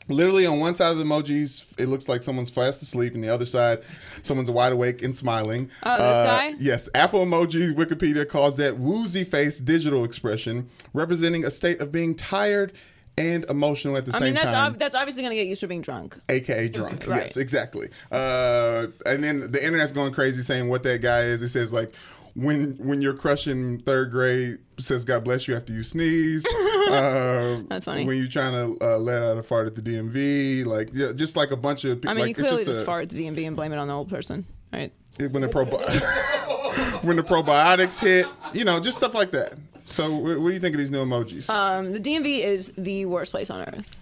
Literally 0.06 0.44
on 0.44 0.60
one 0.60 0.74
side 0.74 0.92
of 0.92 0.98
the 0.98 1.04
emojis, 1.04 1.80
it 1.80 1.86
looks 1.86 2.10
like 2.10 2.22
someone's 2.22 2.50
fast 2.50 2.82
asleep, 2.82 3.14
and 3.14 3.24
the 3.24 3.30
other 3.30 3.46
side, 3.46 3.78
someone's 4.22 4.50
wide 4.50 4.72
awake 4.72 5.02
and 5.02 5.16
smiling. 5.16 5.70
Oh, 5.82 5.92
this 5.94 6.02
Uh, 6.02 6.26
guy? 6.26 6.54
Yes, 6.58 6.90
Apple 6.94 7.24
Emojipedia 7.24 8.28
calls 8.28 8.58
that 8.58 8.78
woozy 8.78 9.24
face 9.24 9.58
digital 9.60 10.04
expression, 10.04 10.68
representing 10.92 11.46
a 11.46 11.50
state 11.50 11.80
of 11.80 11.90
being 11.90 12.14
tired 12.14 12.72
and 13.16 13.44
emotional 13.48 13.96
at 13.96 14.06
the 14.06 14.12
I 14.14 14.18
same 14.18 14.24
mean, 14.26 14.34
that's 14.34 14.46
time 14.46 14.72
ob- 14.72 14.78
that's 14.78 14.94
obviously 14.94 15.22
going 15.22 15.30
to 15.32 15.36
get 15.36 15.46
used 15.46 15.60
to 15.60 15.68
being 15.68 15.82
drunk. 15.82 16.18
aka 16.28 16.68
drunk. 16.70 17.06
Right. 17.06 17.22
Yes, 17.22 17.36
exactly. 17.36 17.88
Uh, 18.10 18.88
and 19.06 19.22
then 19.22 19.50
the 19.52 19.64
internet's 19.64 19.92
going 19.92 20.12
crazy 20.12 20.42
saying 20.42 20.68
what 20.68 20.82
that 20.84 21.00
guy 21.02 21.20
is. 21.20 21.42
It 21.42 21.48
says 21.50 21.72
like 21.72 21.94
when 22.34 22.72
when 22.78 23.00
your 23.00 23.14
crush 23.14 23.46
in 23.46 23.78
third 23.80 24.10
grade 24.10 24.58
says 24.78 25.04
"God 25.04 25.22
bless 25.24 25.46
you" 25.46 25.54
after 25.56 25.72
you 25.72 25.82
sneeze. 25.82 26.46
Uh, 26.84 27.62
That's 27.68 27.86
funny. 27.86 28.04
When 28.04 28.18
you're 28.18 28.28
trying 28.28 28.52
to 28.52 28.84
uh, 28.84 28.98
let 28.98 29.22
out 29.22 29.38
a 29.38 29.42
fart 29.42 29.66
at 29.66 29.74
the 29.74 29.80
DMV, 29.80 30.66
like 30.66 30.90
yeah, 30.92 31.12
just 31.14 31.34
like 31.34 31.50
a 31.50 31.56
bunch 31.56 31.84
of. 31.84 32.04
I 32.06 32.12
mean, 32.12 32.18
like, 32.20 32.28
you 32.28 32.34
clearly 32.34 32.58
it's 32.58 32.66
just, 32.66 32.82
a- 32.82 32.84
fart 32.84 33.04
at 33.04 33.08
the 33.08 33.24
DMV 33.26 33.46
and 33.46 33.56
blame 33.56 33.72
it 33.72 33.78
on 33.78 33.88
the 33.88 33.94
old 33.94 34.10
person, 34.10 34.44
right? 34.72 34.92
it- 35.18 35.32
when 35.32 35.40
the 35.42 35.48
probi- 35.48 35.80
when 37.04 37.16
the 37.16 37.22
probiotics 37.22 37.98
hit, 38.00 38.26
you 38.52 38.64
know, 38.64 38.80
just 38.80 38.98
stuff 38.98 39.14
like 39.14 39.30
that. 39.32 39.54
So, 39.86 40.14
what, 40.16 40.34
do 40.36 40.50
you 40.50 40.58
think 40.60 40.74
of 40.74 40.78
these 40.78 40.90
new 40.90 41.04
emojis? 41.04 41.50
Um, 41.50 41.92
the 41.92 42.00
DMV 42.00 42.40
is 42.40 42.72
the 42.76 43.06
worst 43.06 43.32
place 43.32 43.50
on 43.50 43.60
earth. 43.62 43.96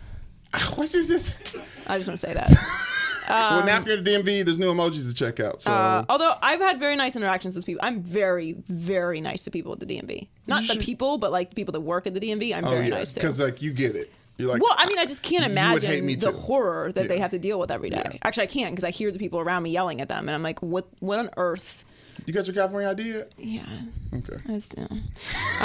what 0.76 0.94
is 0.94 1.08
this? 1.08 1.34
I 1.86 1.96
just 1.98 2.08
want 2.08 2.20
to 2.20 2.26
say 2.26 2.34
that. 2.34 2.50
well, 3.28 3.64
now 3.64 3.78
if 3.78 3.86
you're 3.86 3.98
in 3.98 4.04
the 4.04 4.10
DMV, 4.10 4.44
there's 4.44 4.58
new 4.58 4.72
emojis 4.72 5.08
to 5.08 5.14
check 5.14 5.40
out. 5.40 5.62
So, 5.62 5.72
Uh, 5.72 6.04
although 6.08 6.34
I've 6.42 6.60
had 6.60 6.78
very 6.78 6.96
nice 6.96 7.16
interactions 7.16 7.56
with 7.56 7.66
people, 7.66 7.84
I'm 7.84 8.02
very, 8.02 8.56
very 8.68 9.20
nice 9.20 9.44
to 9.44 9.50
people 9.50 9.72
at 9.72 9.80
the 9.80 9.86
DMV. 9.86 10.28
Not 10.46 10.66
the 10.68 10.76
people, 10.76 11.18
but 11.18 11.32
like 11.32 11.48
the 11.48 11.54
people 11.54 11.72
that 11.72 11.80
work 11.80 12.06
at 12.06 12.14
the 12.14 12.20
DMV. 12.20 12.54
I'm 12.54 12.66
oh 12.66 12.70
very 12.70 12.88
yeah, 12.88 12.94
nice 12.94 13.14
to. 13.14 13.20
because 13.20 13.40
like 13.40 13.62
you 13.62 13.72
get 13.72 13.96
it. 13.96 14.12
You're 14.38 14.50
like, 14.50 14.62
well, 14.62 14.74
I 14.76 14.86
mean, 14.86 14.98
I 14.98 15.04
just 15.04 15.22
can't 15.22 15.44
you 15.44 15.50
would 15.72 15.82
hate 15.82 15.98
imagine 15.98 16.18
the 16.18 16.30
too. 16.30 16.36
horror 16.36 16.90
that 16.92 17.06
they 17.06 17.18
have 17.18 17.32
to 17.32 17.38
deal 17.38 17.58
with 17.60 17.70
every 17.70 17.90
day. 17.90 18.02
Yeah. 18.04 18.18
Actually, 18.22 18.44
I 18.44 18.46
can't 18.46 18.72
because 18.72 18.84
I 18.84 18.90
hear 18.90 19.12
the 19.12 19.18
people 19.18 19.38
around 19.40 19.62
me 19.62 19.70
yelling 19.70 20.00
at 20.00 20.08
them, 20.08 20.28
and 20.28 20.30
I'm 20.30 20.42
like, 20.42 20.60
what? 20.62 20.86
What 21.00 21.18
on 21.18 21.30
earth? 21.36 21.84
You 22.26 22.32
got 22.32 22.46
your 22.46 22.54
California 22.54 22.88
ID 22.88 23.02
yet? 23.02 23.32
Yeah, 23.38 23.62
Okay. 24.14 24.36
I 24.48 24.52
just 24.52 24.76
do. 24.76 24.86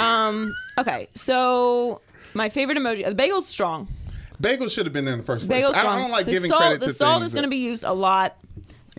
Um. 0.00 0.52
Okay, 0.78 1.08
so 1.14 2.00
my 2.34 2.48
favorite 2.48 2.78
emoji, 2.78 3.04
the 3.04 3.14
bagel's 3.14 3.46
strong. 3.46 3.88
Bagel 4.40 4.68
should 4.68 4.86
have 4.86 4.92
been 4.92 5.04
there 5.04 5.14
in 5.14 5.20
the 5.20 5.26
first 5.26 5.46
place. 5.46 5.58
Bagel's 5.58 5.76
I, 5.76 5.80
strong. 5.80 5.98
I 5.98 6.00
don't 6.02 6.10
like 6.10 6.26
the 6.26 6.32
giving 6.32 6.48
salt, 6.48 6.62
credit 6.62 6.80
The 6.80 6.86
to 6.86 6.92
salt 6.92 7.20
things 7.20 7.26
is 7.28 7.34
going 7.34 7.44
to 7.44 7.50
be 7.50 7.56
used 7.56 7.84
a 7.84 7.92
lot. 7.92 8.36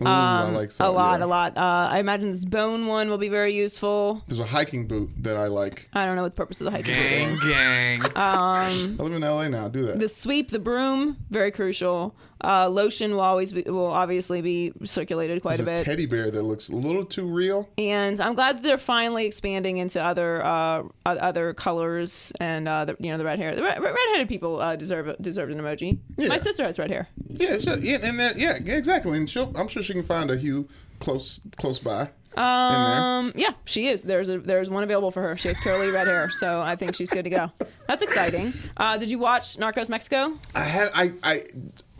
Ooh, 0.00 0.04
I 0.06 0.50
like 0.50 0.70
salt, 0.70 0.94
a 0.94 0.96
lot, 0.96 1.20
yeah. 1.20 1.26
a 1.26 1.28
lot. 1.28 1.56
Uh, 1.56 1.88
I 1.90 1.98
imagine 1.98 2.30
this 2.30 2.44
bone 2.44 2.86
one 2.86 3.10
will 3.10 3.18
be 3.18 3.28
very 3.28 3.54
useful. 3.54 4.22
There's 4.28 4.40
a 4.40 4.46
hiking 4.46 4.86
boot 4.86 5.10
that 5.18 5.36
I 5.36 5.46
like. 5.48 5.88
I 5.92 6.06
don't 6.06 6.16
know 6.16 6.22
what 6.22 6.34
the 6.34 6.40
purpose 6.40 6.60
of 6.60 6.66
the 6.66 6.70
hiking 6.70 6.94
boot 6.94 7.02
is. 7.02 7.50
Gang, 7.50 8.02
is. 8.02 8.08
gang. 8.08 8.12
I 8.16 9.02
live 9.02 9.12
in 9.12 9.20
LA 9.22 9.48
now. 9.48 9.68
Do 9.68 9.86
that. 9.86 9.98
The 9.98 10.08
sweep, 10.08 10.50
the 10.50 10.58
broom, 10.58 11.18
very 11.30 11.50
crucial. 11.50 12.14
Uh, 12.42 12.68
lotion 12.68 13.12
will 13.12 13.20
always 13.20 13.52
be, 13.52 13.62
will 13.62 13.86
obviously 13.86 14.40
be 14.42 14.72
circulated 14.84 15.42
quite 15.42 15.58
There's 15.58 15.68
a 15.68 15.70
a 15.72 15.74
bit. 15.76 15.84
teddy 15.84 16.06
bear 16.06 16.30
that 16.30 16.42
looks 16.42 16.68
a 16.68 16.74
little 16.76 17.04
too 17.04 17.28
real. 17.28 17.68
and 17.78 18.20
I'm 18.20 18.34
glad 18.34 18.56
that 18.58 18.62
they're 18.62 18.78
finally 18.78 19.26
expanding 19.26 19.76
into 19.78 20.02
other 20.02 20.44
uh, 20.44 20.82
other 21.04 21.52
colors 21.54 22.32
and 22.40 22.66
uh, 22.68 22.84
the, 22.86 22.96
you 22.98 23.10
know 23.10 23.18
the 23.18 23.24
red 23.24 23.38
hair. 23.38 23.54
The 23.54 23.62
red, 23.62 23.78
redheaded 23.80 24.28
people 24.28 24.60
uh, 24.60 24.76
deserve 24.76 25.14
deserve 25.20 25.50
an 25.50 25.58
emoji. 25.58 25.98
Yeah. 26.16 26.28
My 26.28 26.38
sister 26.38 26.64
has 26.64 26.78
red 26.78 26.90
hair. 26.90 27.08
Yeah, 27.28 27.58
sure. 27.58 27.76
Yeah, 27.78 27.98
and 28.02 28.18
that, 28.20 28.38
yeah, 28.38 28.54
exactly. 28.54 29.16
And 29.18 29.28
she'll, 29.28 29.52
I'm 29.56 29.68
sure 29.68 29.82
she 29.82 29.92
can 29.92 30.02
find 30.02 30.30
a 30.30 30.36
hue 30.36 30.68
close 30.98 31.40
close 31.56 31.78
by. 31.78 32.10
Um, 32.36 33.32
yeah, 33.34 33.50
she 33.64 33.86
is. 33.88 34.02
There's 34.02 34.30
a 34.30 34.38
there's 34.38 34.70
one 34.70 34.82
available 34.82 35.10
for 35.10 35.20
her. 35.22 35.36
She 35.36 35.48
has 35.48 35.58
curly 35.60 35.90
red 35.90 36.06
hair, 36.06 36.30
so 36.30 36.60
I 36.60 36.76
think 36.76 36.94
she's 36.94 37.10
good 37.10 37.24
to 37.24 37.30
go. 37.30 37.50
That's 37.86 38.02
exciting. 38.02 38.52
Uh, 38.76 38.96
did 38.98 39.10
you 39.10 39.18
watch 39.18 39.56
Narcos 39.56 39.90
Mexico? 39.90 40.32
I 40.54 40.60
had 40.64 40.90
I 40.94 41.12
I 41.22 41.44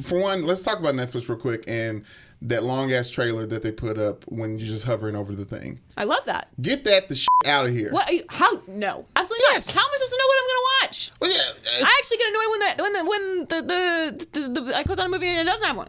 for 0.02 0.18
one, 0.20 0.42
let's 0.42 0.62
talk 0.62 0.78
about 0.78 0.94
Netflix 0.94 1.28
real 1.28 1.38
quick 1.38 1.64
and 1.66 2.04
that 2.42 2.62
long 2.62 2.90
ass 2.90 3.10
trailer 3.10 3.44
that 3.44 3.62
they 3.62 3.70
put 3.70 3.98
up 3.98 4.24
when 4.28 4.58
you're 4.58 4.68
just 4.68 4.84
hovering 4.86 5.14
over 5.14 5.34
the 5.34 5.44
thing. 5.44 5.78
I 5.98 6.04
love 6.04 6.24
that. 6.24 6.48
Get 6.62 6.84
that 6.84 7.08
the 7.10 7.14
shit 7.14 7.28
out 7.44 7.66
of 7.66 7.72
here. 7.72 7.90
What? 7.90 8.08
Are 8.08 8.12
you, 8.14 8.22
how? 8.30 8.50
No, 8.66 9.04
absolutely 9.14 9.44
Yes. 9.50 9.74
not. 9.74 9.78
How 9.82 9.86
am 9.86 9.90
I 9.92 9.96
supposed 9.98 10.12
to 10.12 10.18
know 10.18 10.26
what 10.26 10.38
I'm 10.38 10.46
going 10.46 10.56
to 10.56 10.86
watch? 10.86 11.12
Well, 11.20 11.30
yeah, 11.30 11.80
uh, 11.82 11.84
I 11.84 11.96
actually 11.98 12.16
get 12.16 12.28
annoyed 12.28 12.50
when 12.50 12.60
the 12.60 12.82
when 12.82 12.92
the 12.94 13.04
when 13.04 13.46
the 13.68 14.26
the, 14.32 14.50
the, 14.54 14.60
the 14.62 14.74
I 14.76 14.82
click 14.84 14.98
on 15.00 15.06
a 15.06 15.08
movie 15.10 15.26
and 15.26 15.40
it 15.40 15.44
doesn't 15.50 15.66
have 15.66 15.76
one. 15.76 15.88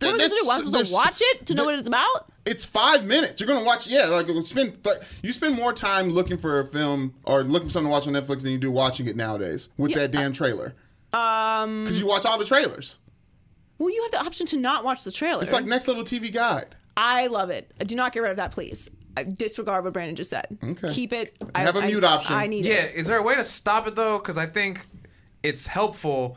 What 0.00 0.14
am 0.14 0.20
I 0.20 0.24
supposed 0.24 0.34
to 0.34 0.44
do? 0.44 0.50
I'm 0.50 0.62
supposed 0.64 0.86
to 0.90 0.92
watch 0.94 1.18
it 1.20 1.46
to 1.46 1.54
know 1.54 1.64
what 1.64 1.78
it's 1.78 1.88
about? 1.88 2.30
It's 2.44 2.64
five 2.64 3.04
minutes. 3.04 3.40
You're 3.40 3.48
gonna 3.48 3.64
watch. 3.64 3.86
Yeah, 3.86 4.06
like 4.06 4.26
spend. 4.44 4.82
Th- 4.84 4.96
you 5.22 5.32
spend 5.32 5.54
more 5.56 5.72
time 5.72 6.10
looking 6.10 6.38
for 6.38 6.60
a 6.60 6.66
film 6.66 7.14
or 7.24 7.42
looking 7.42 7.68
for 7.68 7.72
something 7.72 7.88
to 7.88 7.92
watch 7.92 8.06
on 8.06 8.12
Netflix 8.12 8.42
than 8.42 8.52
you 8.52 8.58
do 8.58 8.70
watching 8.70 9.06
it 9.06 9.16
nowadays 9.16 9.68
with 9.76 9.90
Yeah, 9.92 9.98
that 9.98 10.12
damn 10.12 10.32
trailer. 10.32 10.74
Um, 11.12 11.84
Because 11.84 11.98
you 11.98 12.06
watch 12.06 12.24
all 12.26 12.38
the 12.38 12.44
trailers. 12.44 12.98
well, 13.78 13.90
you 13.90 14.02
have 14.02 14.12
the 14.12 14.26
option 14.26 14.46
to 14.46 14.56
not 14.58 14.84
watch 14.84 15.02
the 15.04 15.10
trailer. 15.12 15.42
It's 15.42 15.52
like 15.52 15.64
next 15.64 15.88
level 15.88 16.04
TV 16.04 16.32
guide. 16.32 16.76
I 16.96 17.26
love 17.28 17.50
it. 17.50 17.72
Do 17.86 17.94
not 17.94 18.12
get 18.12 18.20
rid 18.20 18.30
of 18.30 18.36
that, 18.38 18.50
please. 18.52 18.90
I 19.16 19.24
disregard 19.24 19.84
what 19.84 19.92
Brandon 19.94 20.14
just 20.16 20.30
said. 20.30 20.46
Okay. 20.62 20.92
Keep 20.92 21.12
it. 21.14 21.36
I 21.54 21.60
Have 21.60 21.76
a 21.76 21.82
mute 21.82 22.04
option. 22.04 22.34
I 22.34 22.46
need 22.46 22.64
Yeah, 22.66 22.74
it. 22.84 22.94
is 22.96 23.06
there 23.06 23.18
a 23.18 23.22
way 23.22 23.34
to 23.34 23.44
stop 23.44 23.86
it 23.86 23.94
though? 23.96 24.18
Because 24.18 24.36
I 24.38 24.46
think 24.46 24.80
it's 25.42 25.66
helpful 25.66 26.36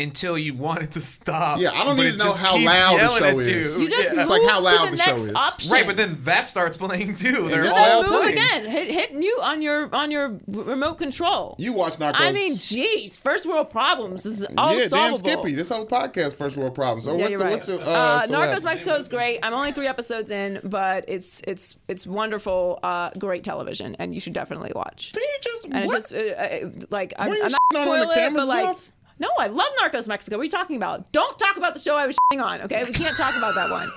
until 0.00 0.36
you 0.38 0.54
want 0.54 0.82
it 0.82 0.90
to 0.92 1.00
stop. 1.00 1.60
Yeah, 1.60 1.70
I 1.72 1.84
don't 1.84 1.96
but 1.96 2.02
need 2.04 2.14
it 2.14 2.18
to 2.18 2.24
know 2.24 2.32
how 2.32 2.56
loud 2.64 2.98
the 3.00 3.18
show 3.18 3.38
is. 3.38 3.46
You, 3.78 3.84
You 3.84 3.90
just 3.90 4.14
Yeah. 4.14 4.20
move 4.20 4.28
like 4.28 4.42
how 4.50 4.62
loud 4.62 4.84
to 4.86 4.90
the, 4.92 4.96
the 4.96 5.02
show 5.02 5.14
is. 5.16 5.32
option. 5.34 5.70
Right, 5.72 5.86
but 5.86 5.96
then 5.96 6.16
that 6.22 6.48
starts 6.48 6.76
playing 6.76 7.14
too. 7.16 7.48
They're 7.48 7.62
just 7.64 7.76
all 7.76 8.00
loud 8.02 8.10
move 8.10 8.20
playing. 8.20 8.32
again. 8.38 8.64
Hit 8.66 8.88
hit 8.90 9.14
mute 9.14 9.38
on 9.42 9.62
your 9.62 9.94
on 9.94 10.10
your 10.10 10.38
remote 10.48 10.94
control. 10.98 11.54
You 11.58 11.72
watch 11.72 11.94
Narcos. 11.98 12.14
I 12.16 12.32
mean, 12.32 12.54
jeez, 12.54 13.20
first 13.20 13.46
world 13.46 13.70
problems 13.70 14.26
is 14.26 14.46
all 14.58 14.72
yeah, 14.72 14.80
damn 14.80 14.88
solvable. 14.88 15.18
Skippy. 15.18 15.54
This 15.54 15.68
whole 15.68 15.86
podcast, 15.86 16.34
first 16.34 16.56
world 16.56 16.74
problems. 16.74 17.04
So 17.04 17.12
Yeah, 17.12 17.18
what's 17.18 17.30
you're 17.30 17.38
the, 17.38 17.44
right. 17.44 17.50
what's 17.52 17.66
the, 17.66 17.80
uh, 17.80 17.84
uh, 17.90 18.20
so 18.22 18.32
Narcos 18.32 18.52
what- 18.54 18.64
Mexico 18.64 18.94
is 18.94 19.08
great. 19.08 19.38
I'm 19.42 19.52
only 19.52 19.72
three 19.72 19.86
episodes 19.86 20.30
in, 20.30 20.60
but 20.64 21.04
it's 21.08 21.42
it's 21.46 21.76
it's 21.88 22.06
wonderful, 22.06 22.78
uh, 22.82 23.10
great 23.18 23.44
television, 23.44 23.96
and 23.98 24.14
you 24.14 24.20
should 24.20 24.32
definitely 24.32 24.72
watch. 24.74 25.12
Do 25.12 25.20
you 25.20 25.38
just 25.42 25.64
And 25.66 25.76
it 25.76 25.90
just 25.90 26.12
uh, 26.12 26.16
uh, 26.18 26.70
like 26.90 27.12
I'm, 27.18 27.32
I'm 27.32 27.38
not 27.38 27.60
shitting 27.72 27.80
on 27.80 27.86
the 27.86 27.92
spoiling 27.92 28.10
it, 28.10 28.14
camera 28.14 28.40
but 28.42 28.48
like. 28.48 28.64
stuff? 28.64 28.92
No, 29.20 29.28
I 29.38 29.46
love 29.48 29.68
Narcos 29.82 30.08
Mexico. 30.08 30.36
What 30.38 30.42
are 30.42 30.44
you 30.44 30.50
talking 30.50 30.76
about? 30.76 31.12
Don't 31.12 31.38
talk 31.38 31.56
about 31.56 31.74
the 31.74 31.80
show 31.80 31.94
I 31.96 32.06
was 32.06 32.16
shitting 32.32 32.42
on, 32.42 32.62
okay? 32.62 32.82
We 32.84 32.90
can't 32.90 33.16
talk 33.16 33.36
about 33.36 33.54
that 33.54 33.70
one. 33.70 33.88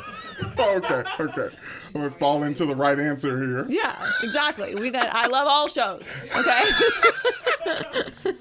okay, 0.59 1.09
okay. 1.19 1.55
I'm 1.95 2.01
gonna 2.01 2.11
fall 2.11 2.43
into 2.43 2.65
the 2.65 2.75
right 2.75 2.99
answer 2.99 3.37
here. 3.41 3.65
Yeah, 3.69 3.95
exactly. 4.21 4.75
We 4.75 4.89
did, 4.89 4.95
I 5.11 5.27
love 5.27 5.47
all 5.47 5.67
shows, 5.69 6.21
okay? 6.35 6.61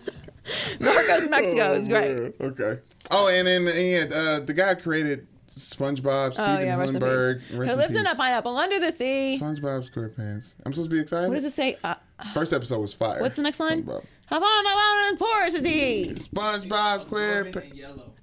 Narcos 0.81 1.31
Mexico 1.31 1.73
is 1.75 1.87
great. 1.89 2.19
Man, 2.19 2.33
Okay. 2.41 2.79
Oh, 3.11 3.29
and 3.29 3.47
then 3.47 3.69
and, 3.69 4.13
uh, 4.13 4.41
the 4.41 4.55
guy 4.55 4.75
created 4.75 5.27
SpongeBob, 5.49 6.31
Oh 6.31 6.33
Stephen 6.33 6.67
yeah, 6.67 6.83
in 6.83 6.89
Hillenburg. 6.89 7.41
peace. 7.41 7.51
rest 7.53 7.71
Who 7.73 7.77
lives 7.79 7.95
in 7.95 8.07
a 8.07 8.15
pineapple 8.15 8.57
under 8.57 8.81
the 8.81 8.91
sea? 8.91 9.39
SpongeBob 9.41 9.89
SquarePants. 9.91 10.55
I'm 10.65 10.73
supposed 10.73 10.91
to 10.91 10.95
be 10.97 11.01
excited. 11.01 11.29
What 11.29 11.35
does 11.35 11.45
it 11.45 11.53
say? 11.53 11.77
Uh, 11.85 11.95
First 12.35 12.53
episode 12.53 12.81
was 12.81 12.95
fire. 12.95 13.21
what's 13.21 13.37
the 13.37 13.43
next 13.43 13.61
line? 13.61 13.83
SpongeBob, 13.83 14.05
How 14.33 14.39
about 14.39 14.65
how 14.65 15.09
and 15.11 15.19
porous 15.19 15.53
is 15.53 15.63
he? 15.63 16.07
SpongeBob 16.15 17.05
SquarePants. 17.05 17.75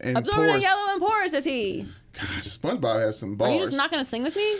And 0.01 0.17
Absorbent 0.17 0.47
porous. 0.49 0.63
yellow 0.63 0.93
and 0.93 0.99
porous 0.99 1.33
is 1.33 1.45
he? 1.45 1.85
Gosh, 2.13 2.57
SpongeBob 2.57 2.99
has 3.05 3.19
some 3.19 3.35
bars. 3.35 3.51
Are 3.51 3.53
you 3.53 3.59
just 3.59 3.75
not 3.77 3.91
going 3.91 4.01
to 4.01 4.09
sing 4.09 4.23
with 4.23 4.35
me? 4.35 4.57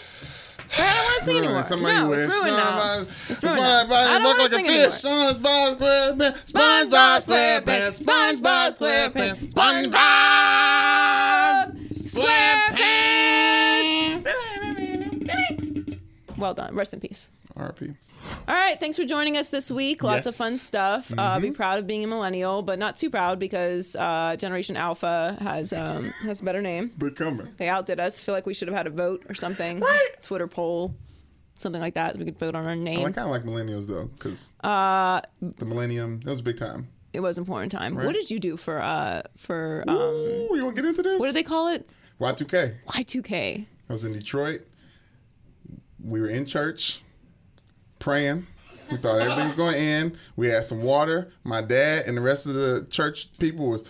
I 0.78 0.94
don't 0.94 1.06
want 1.06 1.18
to 1.18 1.26
sing 1.26 1.34
Ruin 1.34 1.44
it. 1.44 1.48
anymore. 1.48 1.64
Somebody 1.64 1.96
no, 1.96 2.10
wish. 2.10 2.20
it's 2.20 2.32
ruined 2.32 2.56
now. 2.56 3.00
It's 3.02 3.44
ruined 3.44 3.60
now. 3.62 3.86
I 3.90 4.20
don't 4.20 4.26
want 4.26 4.38
to 4.38 4.46
a 4.46 4.50
sing 4.50 4.68
anymore. 4.68 4.90
SpongeBob 4.90 5.80
SquarePants. 5.80 6.52
SpongeBob 6.52 7.18
SquarePants. 7.26 7.98
SpongeBob 8.06 8.70
SquarePants. 8.78 9.50
SpongeBob 9.56 10.06
SquarePants. 15.82 16.38
Well 16.38 16.54
done. 16.54 16.76
Rest 16.76 16.94
in 16.94 17.00
peace. 17.00 17.32
RP. 17.58 17.96
All 18.48 18.56
right, 18.56 18.80
thanks 18.80 18.98
for 18.98 19.06
joining 19.06 19.38
us 19.38 19.50
this 19.50 19.70
week. 19.70 20.04
Lots 20.04 20.26
of 20.28 20.36
fun 20.36 20.54
stuff. 20.54 21.12
Uh, 21.18 21.40
be 21.40 21.52
proud 21.52 21.80
of 21.80 21.86
being 21.88 22.04
a 22.04 22.08
millennial, 22.08 22.62
but 22.62 22.80
not 22.80 22.96
too 22.96 23.10
proud 23.10 23.38
because 23.40 23.96
uh, 23.96 24.36
Generation 24.38 24.76
Alpha 24.76 25.38
has 25.42 25.72
um, 25.74 26.12
has 26.24 26.42
a 26.42 26.44
better 26.44 26.62
name. 26.62 26.92
They're 26.98 27.10
coming. 27.12 27.48
They 27.58 27.70
outdid 27.70 28.00
us. 28.00 28.20
Feel 28.20 28.34
like 28.34 28.46
we 28.46 28.54
should 28.54 28.68
have 28.68 28.76
had 28.78 28.88
a 28.88 28.92
vote 28.92 29.24
or 29.30 29.36
something. 29.36 29.80
What? 29.80 30.24
Twitter 30.24 30.48
poll, 30.48 30.96
something 31.56 31.82
like 31.82 31.94
that. 31.94 32.18
We 32.18 32.26
could 32.26 32.40
vote 32.40 32.56
on 32.56 32.66
our 32.66 32.76
name. 32.76 33.00
I 33.00 33.12
kind 33.12 33.20
of 33.20 33.30
like 33.30 33.44
millennials 33.44 33.88
though, 33.88 34.06
because 34.06 34.56
Uh, 34.64 35.22
the 35.42 35.66
millennium 35.66 36.20
that 36.22 36.30
was 36.32 36.40
a 36.40 36.44
big 36.44 36.58
time. 36.58 36.88
it 37.14 37.20
was 37.20 37.38
important 37.38 37.72
time. 37.72 37.96
Right. 37.96 38.06
What 38.06 38.16
did 38.16 38.32
you 38.32 38.40
do 38.40 38.58
for 38.58 38.80
uh 38.82 39.22
for 39.38 39.84
um? 39.88 39.96
Ooh, 39.98 40.50
you 40.56 40.64
want 40.64 40.76
to 40.76 40.82
get 40.82 40.90
into 40.90 41.04
this? 41.04 41.20
What 41.20 41.28
do 41.28 41.34
they 41.34 41.44
call 41.44 41.68
it? 41.70 41.88
Y2K. 42.20 42.76
Y2K. 42.88 43.66
I 43.90 43.94
was 43.94 44.04
in 44.06 44.14
Detroit. 44.14 44.62
We 46.04 46.20
were 46.22 46.30
in 46.30 46.46
church 46.46 47.02
praying. 48.00 48.48
We 48.92 48.98
thought 48.98 49.20
everything 49.20 49.46
was 49.46 49.54
going 49.54 49.74
to 49.74 49.80
end. 49.80 50.18
We 50.36 50.48
had 50.48 50.66
some 50.66 50.82
water. 50.82 51.32
My 51.44 51.62
dad 51.62 52.06
and 52.08 52.18
the 52.18 52.22
rest 52.22 52.48
of 52.48 52.56
the 52.56 52.88
church 52.90 53.30
people 53.40 53.70
was 53.70 53.84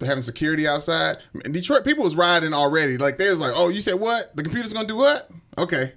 having 0.00 0.22
security 0.22 0.68
outside. 0.68 1.16
Detroit 1.50 1.84
people 1.84 2.04
was 2.04 2.14
riding 2.14 2.52
already. 2.52 2.98
Like 2.98 3.18
they 3.18 3.28
was 3.28 3.40
like, 3.40 3.52
"Oh, 3.54 3.68
you 3.68 3.80
said 3.80 3.94
what? 3.94 4.34
The 4.36 4.42
computer's 4.42 4.72
going 4.72 4.86
to 4.86 4.92
do 4.92 4.98
what?" 4.98 5.28
Okay. 5.58 5.92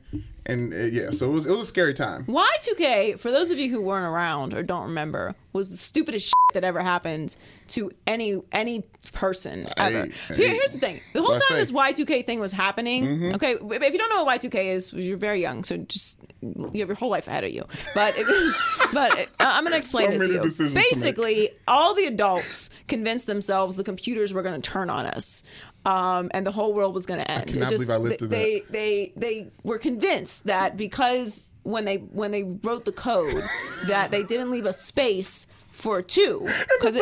And 0.48 0.74
uh, 0.74 0.78
yeah, 0.78 1.10
so 1.10 1.28
it 1.30 1.34
was 1.34 1.46
it 1.48 1.52
was 1.52 1.62
a 1.62 1.66
scary 1.66 1.94
time. 1.94 2.26
Y2K, 2.26 3.20
for 3.20 3.32
those 3.32 3.50
of 3.50 3.58
you 3.58 3.70
who 3.72 3.82
weren't 3.82 4.06
around 4.06 4.54
or 4.54 4.62
don't 4.62 4.84
remember, 4.84 5.34
was 5.54 5.70
the 5.72 5.78
stupidest 5.78 6.28
shit 6.28 6.34
that 6.54 6.64
ever 6.64 6.82
happened 6.82 7.36
to 7.70 7.92
any 8.06 8.40
any 8.52 8.84
person 9.14 9.68
ever. 9.78 10.06
Here- 10.36 10.50
here's 10.50 10.74
the 10.74 10.80
thing: 10.80 11.02
the 11.14 11.22
whole 11.24 11.32
time 11.40 11.58
this. 11.58 11.72
Mm-hmm. 11.72 12.02
Y2K 12.04 12.26
thing 12.28 12.40
was 12.40 12.52
happening, 12.52 13.34
okay. 13.36 13.54
If 13.60 13.94
you 13.94 13.98
don't 13.98 14.10
know 14.10 14.24
what 14.24 14.40
Y2K 14.42 14.66
is, 14.76 14.94
you're 14.94 15.18
very 15.18 15.42
young, 15.42 15.64
so 15.64 15.78
just 15.78 16.20
you 16.42 16.80
have 16.80 16.90
your 16.90 16.96
whole 16.96 17.10
life 17.10 17.28
ahead 17.28 17.44
of 17.44 17.50
you. 17.52 17.64
But 17.96 18.16
but 18.94 19.12
uh, 19.20 19.26
I'm 19.40 19.64
going 19.64 19.72
to 19.74 19.78
explain 19.80 20.12
So 20.12 20.16
it 20.22 20.28
to 20.28 20.34
you. 20.34 20.42
decisions 20.42 20.76
to. 20.76 20.90
Basically, 20.92 21.50
all 21.68 21.96
the 21.96 22.06
adults 22.06 22.70
convinced 22.88 23.26
themselves 23.26 23.78
the 23.78 23.84
computers 23.84 24.32
were 24.32 24.44
going 24.44 24.62
to 24.62 24.70
turn 24.72 24.92
on 24.92 25.08
us. 25.08 25.42
Um, 25.86 26.30
and 26.34 26.46
the 26.48 26.52
whole 26.52 26.74
world 26.74 26.96
was 26.96 27.06
going 27.06 27.20
to 27.20 27.30
end. 27.32 27.54
cannot 27.54 27.70
believe 27.70 27.90
I 27.90 27.98
lived 27.98 28.20
through 28.20 28.30
they, 28.30 28.62
they 28.70 29.14
they 29.16 29.42
they 29.44 29.52
were 29.64 29.78
convinced 29.78 30.46
that 30.48 30.78
because 30.78 31.44
when 31.64 31.86
they 31.86 31.98
when 31.98 32.32
they 32.32 32.44
wrote 32.64 32.86
the 32.86 32.92
code 32.92 33.44
that 33.88 34.10
they 34.12 34.24
didn't 34.24 34.50
leave 34.52 34.66
a 34.66 34.74
space 34.74 35.46
for 35.72 36.02
two 36.02 36.48
because 36.80 36.98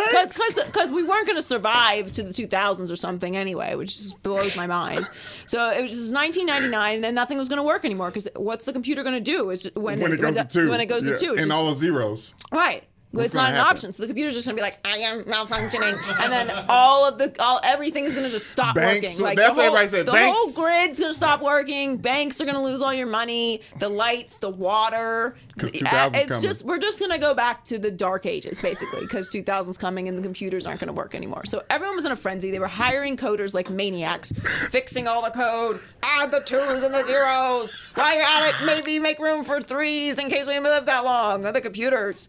because 0.66 0.92
we 0.92 1.04
weren't 1.04 1.28
going 1.28 1.36
to 1.38 1.42
survive 1.44 2.10
to 2.12 2.24
the 2.24 2.32
2000s 2.32 2.92
or 2.92 2.96
something 2.96 3.38
anyway, 3.38 3.76
which 3.76 3.96
just 3.96 4.22
blows 4.24 4.58
my 4.58 4.66
mind. 4.66 5.08
So 5.46 5.70
it 5.70 5.82
was 5.84 5.92
just 5.92 6.14
1999, 6.14 6.96
and 6.96 7.04
then 7.04 7.14
nothing 7.14 7.38
was 7.38 7.50
going 7.50 7.58
to 7.58 7.64
work 7.64 7.86
anymore 7.86 8.10
because 8.10 8.28
what's 8.36 8.66
the 8.66 8.74
computer 8.74 9.04
going 9.04 9.14
to 9.16 9.22
do? 9.22 9.52
It's 9.52 9.66
when, 9.76 10.00
when 10.00 10.12
it 10.12 10.20
goes 10.20 10.36
to 10.36 10.44
two. 10.46 10.70
when 10.72 10.82
it 10.82 10.88
goes 10.88 11.06
Yeah, 11.06 11.14
to 11.14 11.18
two, 11.20 11.32
it's 11.34 11.42
and 11.44 11.52
just- 11.52 11.62
all 11.62 11.70
the 11.70 11.76
zeros. 11.76 12.34
Right. 12.52 12.84
What's 13.14 13.28
it's 13.28 13.36
not 13.36 13.50
an 13.50 13.56
happen? 13.56 13.70
option. 13.70 13.94
So 13.94 14.02
the 14.02 14.08
computer's 14.08 14.34
just 14.34 14.48
gonna 14.48 14.56
be 14.56 14.64
like, 14.64 14.80
I 14.84 14.98
am 14.98 15.24
malfunctioning, 15.26 15.96
and 16.24 16.34
then 16.34 16.50
all 16.68 17.08
of 17.08 17.20
the 17.20 17.32
all 17.40 17.60
everything 17.64 18.06
is 18.06 18.16
gonna 18.16 18.30
just 18.30 18.50
stop 18.50 18.74
Banks- 18.74 19.04
working. 19.20 19.24
Like 19.24 19.38
that's 19.38 19.54
the 19.54 19.62
what 19.62 19.68
whole, 19.68 19.78
everybody 19.78 19.98
said, 19.98 20.06
The 20.08 20.12
banks- 20.14 20.56
whole 20.56 20.66
grid's 20.66 21.00
gonna 21.00 21.14
stop 21.14 21.42
working. 21.44 21.98
Banks 21.98 22.42
are 22.42 22.46
gonna 22.46 22.64
lose 22.64 22.82
all 22.82 22.94
your 22.94 23.06
money. 23.08 23.62
The 23.80 23.88
lights, 23.90 24.40
the 24.40 24.50
water. 24.50 25.36
'Cause 25.60 25.70
Uh, 25.70 25.74
2000's 25.74 26.16
It's 26.16 26.26
coming. 26.30 26.42
just 26.42 26.66
we're 26.66 26.80
just 26.80 27.00
gonna 27.00 27.20
go 27.20 27.36
back 27.36 27.64
to 27.66 27.78
the 27.78 27.92
dark 27.92 28.26
ages 28.26 28.60
basically 28.60 29.02
because 29.02 29.30
2000's 29.30 29.78
coming 29.78 30.08
and 30.08 30.18
the 30.18 30.24
computers 30.24 30.66
aren't 30.66 30.80
gonna 30.80 30.92
work 30.92 31.14
anymore. 31.14 31.44
So 31.46 31.62
everyone 31.70 31.96
was 31.96 32.06
in 32.06 32.12
a 32.12 32.16
frenzy. 32.16 32.50
They 32.50 32.58
were 32.60 32.68
hiring 32.68 33.16
coders 33.16 33.54
like 33.54 33.70
maniacs, 33.70 34.34
fixing 34.72 35.08
all 35.08 35.22
the 35.22 35.30
code. 35.30 35.80
Add 36.02 36.32
the 36.32 36.40
twos 36.42 36.82
and 36.82 36.94
the 36.94 37.04
zeros. 37.04 37.78
While 37.94 38.16
you're 38.16 38.24
at 38.26 38.50
it, 38.50 38.66
maybe 38.66 38.98
make 38.98 39.20
room 39.20 39.44
for 39.44 39.62
threes 39.62 40.18
in 40.18 40.30
case 40.32 40.48
we 40.48 40.58
live 40.60 40.88
that 40.88 41.04
long. 41.06 41.44
The 41.44 41.62
computers. 41.62 42.28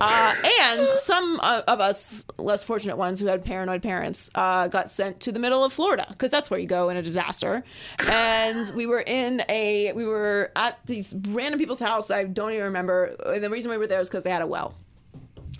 Uh, 0.00 0.34
and 0.62 0.86
some 0.86 1.40
uh, 1.42 1.62
of 1.66 1.80
us 1.80 2.24
less 2.38 2.62
fortunate 2.62 2.96
ones 2.96 3.18
who 3.20 3.26
had 3.26 3.44
paranoid 3.44 3.82
parents 3.82 4.30
uh, 4.34 4.68
got 4.68 4.90
sent 4.90 5.18
to 5.20 5.32
the 5.32 5.40
middle 5.40 5.64
of 5.64 5.72
Florida 5.72 6.06
because 6.10 6.30
that's 6.30 6.50
where 6.50 6.60
you 6.60 6.66
go 6.66 6.88
in 6.88 6.96
a 6.96 7.02
disaster. 7.02 7.64
And 8.08 8.70
we 8.74 8.86
were 8.86 9.02
in 9.06 9.42
a 9.48 9.92
we 9.94 10.04
were 10.04 10.52
at 10.54 10.78
these 10.86 11.14
random 11.30 11.58
people's 11.58 11.80
house. 11.80 12.10
I 12.10 12.24
don't 12.24 12.52
even 12.52 12.64
remember. 12.64 13.16
And 13.26 13.42
the 13.42 13.50
reason 13.50 13.70
we 13.70 13.78
were 13.78 13.86
there 13.88 14.00
is 14.00 14.08
because 14.08 14.22
they 14.22 14.30
had 14.30 14.42
a 14.42 14.46
well. 14.46 14.74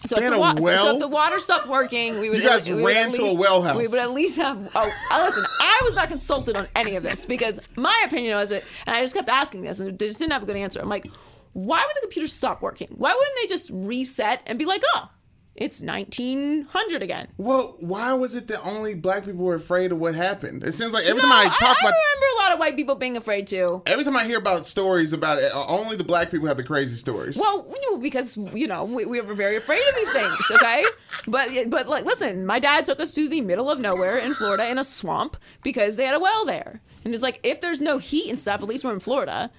So 0.05 0.16
if, 0.16 0.39
wa- 0.39 0.55
so- 0.55 0.62
so 0.76 0.93
if 0.95 1.01
the 1.01 1.09
water 1.09 1.41
stopped 1.41 1.66
working, 1.66 2.20
we 2.20 2.30
would. 2.30 2.39
You 2.39 2.49
guys 2.49 2.70
would 2.70 2.84
ran 2.84 3.09
at 3.09 3.14
to 3.14 3.22
a 3.22 3.34
well 3.41 3.62
house. 3.62 3.76
We 3.76 3.89
would 3.89 3.99
at 3.99 4.12
least 4.12 4.36
have. 4.36 4.70
Oh, 4.74 4.93
uh, 5.11 5.24
listen, 5.26 5.45
I 5.61 5.80
was 5.84 5.97
not 5.97 6.09
consulted 6.09 6.57
on 6.57 6.68
any 6.76 6.95
of 6.95 7.03
this 7.03 7.26
because 7.26 7.59
my 7.74 8.05
opinion 8.07 8.36
was 8.36 8.53
it, 8.53 8.64
and 8.86 8.95
I 8.97 9.01
just 9.01 9.14
kept 9.14 9.28
asking 9.28 9.62
this, 9.62 9.80
and 9.80 9.99
they 9.99 10.07
just 10.07 10.20
didn't 10.20 10.32
have 10.34 10.45
a 10.45 10.47
good 10.47 10.57
answer. 10.57 10.80
I'm 10.80 10.89
like, 10.89 11.09
why 11.53 11.79
would 11.87 11.97
the 11.97 12.01
computers 12.03 12.33
stop 12.33 12.63
working? 12.63 12.89
Why 12.97 13.13
wouldn't 13.13 13.37
they 13.43 13.47
just 13.47 13.71
reset 13.73 14.43
and 14.47 14.59
be 14.59 14.65
like, 14.65 14.83
oh, 14.95 15.11
it's 15.57 15.83
1900 15.83 17.03
again? 17.03 17.29
Well, 17.37 17.77
why 17.81 18.13
was 18.13 18.35
it 18.35 18.47
that 18.49 18.61
only 18.65 18.95
black 18.95 19.25
people 19.25 19.45
were 19.45 19.57
afraid 19.57 19.91
of 19.93 19.99
what 19.99 20.15
happened? 20.15 20.63
It 20.63 20.73
seems 20.73 20.93
like 20.93 21.05
every 21.05 21.17
No, 21.21 21.29
time 21.29 21.33
I 21.33 21.43
I, 21.43 21.49
talk 21.49 21.77
I 21.77 21.81
about 21.81 21.93
I 21.95 22.15
remember 22.15 22.27
a 22.27 22.43
lot 22.43 22.53
of 22.53 22.59
white 22.61 22.77
people 22.77 22.95
being 22.95 23.17
afraid 23.17 23.47
too. 23.49 23.83
every 23.87 24.05
time 24.05 24.17
I 24.17 24.25
hear 24.25 24.39
about 24.39 24.67
stories 24.67 25.13
about 25.13 25.39
it, 25.39 25.51
uh, 25.53 25.67
only 25.67 25.97
the 25.97 26.05
black 26.05 26.31
people 26.31 26.47
have 26.47 26.57
the 26.59 26.63
crazy 26.65 26.95
stories. 26.95 27.37
Well, 27.37 27.67
because 28.01 28.37
you 28.37 28.69
know 28.69 28.85
we, 28.85 29.05
we 29.05 29.21
were 29.21 29.35
very 29.35 29.57
afraid 29.57 29.81
of 29.89 29.95
these 29.97 30.13
things, 30.13 30.51
okay? 30.53 30.85
but 31.27 31.49
but 31.69 31.89
like, 31.89 32.05
listen, 32.05 32.47
my 32.47 32.61
dad 32.61 32.85
took 32.85 33.01
us 33.01 33.11
to 33.13 33.29
the 33.29 33.41
middle 33.41 33.69
of 33.71 33.81
nowhere 33.81 34.19
in 34.19 34.35
Florida 34.35 34.71
in 34.71 34.79
a 34.79 34.85
swamp 34.85 35.37
because 35.65 35.97
they 35.97 36.05
had 36.05 36.15
a 36.15 36.21
well 36.21 36.45
there, 36.45 36.81
and 37.05 37.13
it's 37.13 37.23
like 37.23 37.41
if 37.43 37.61
there's 37.61 37.81
no 37.81 37.99
heat 37.99 38.29
and 38.31 38.39
stuff, 38.39 38.63
at 38.63 38.69
least 38.69 38.85
we're 38.85 38.93
in 38.93 39.01
Florida. 39.01 39.51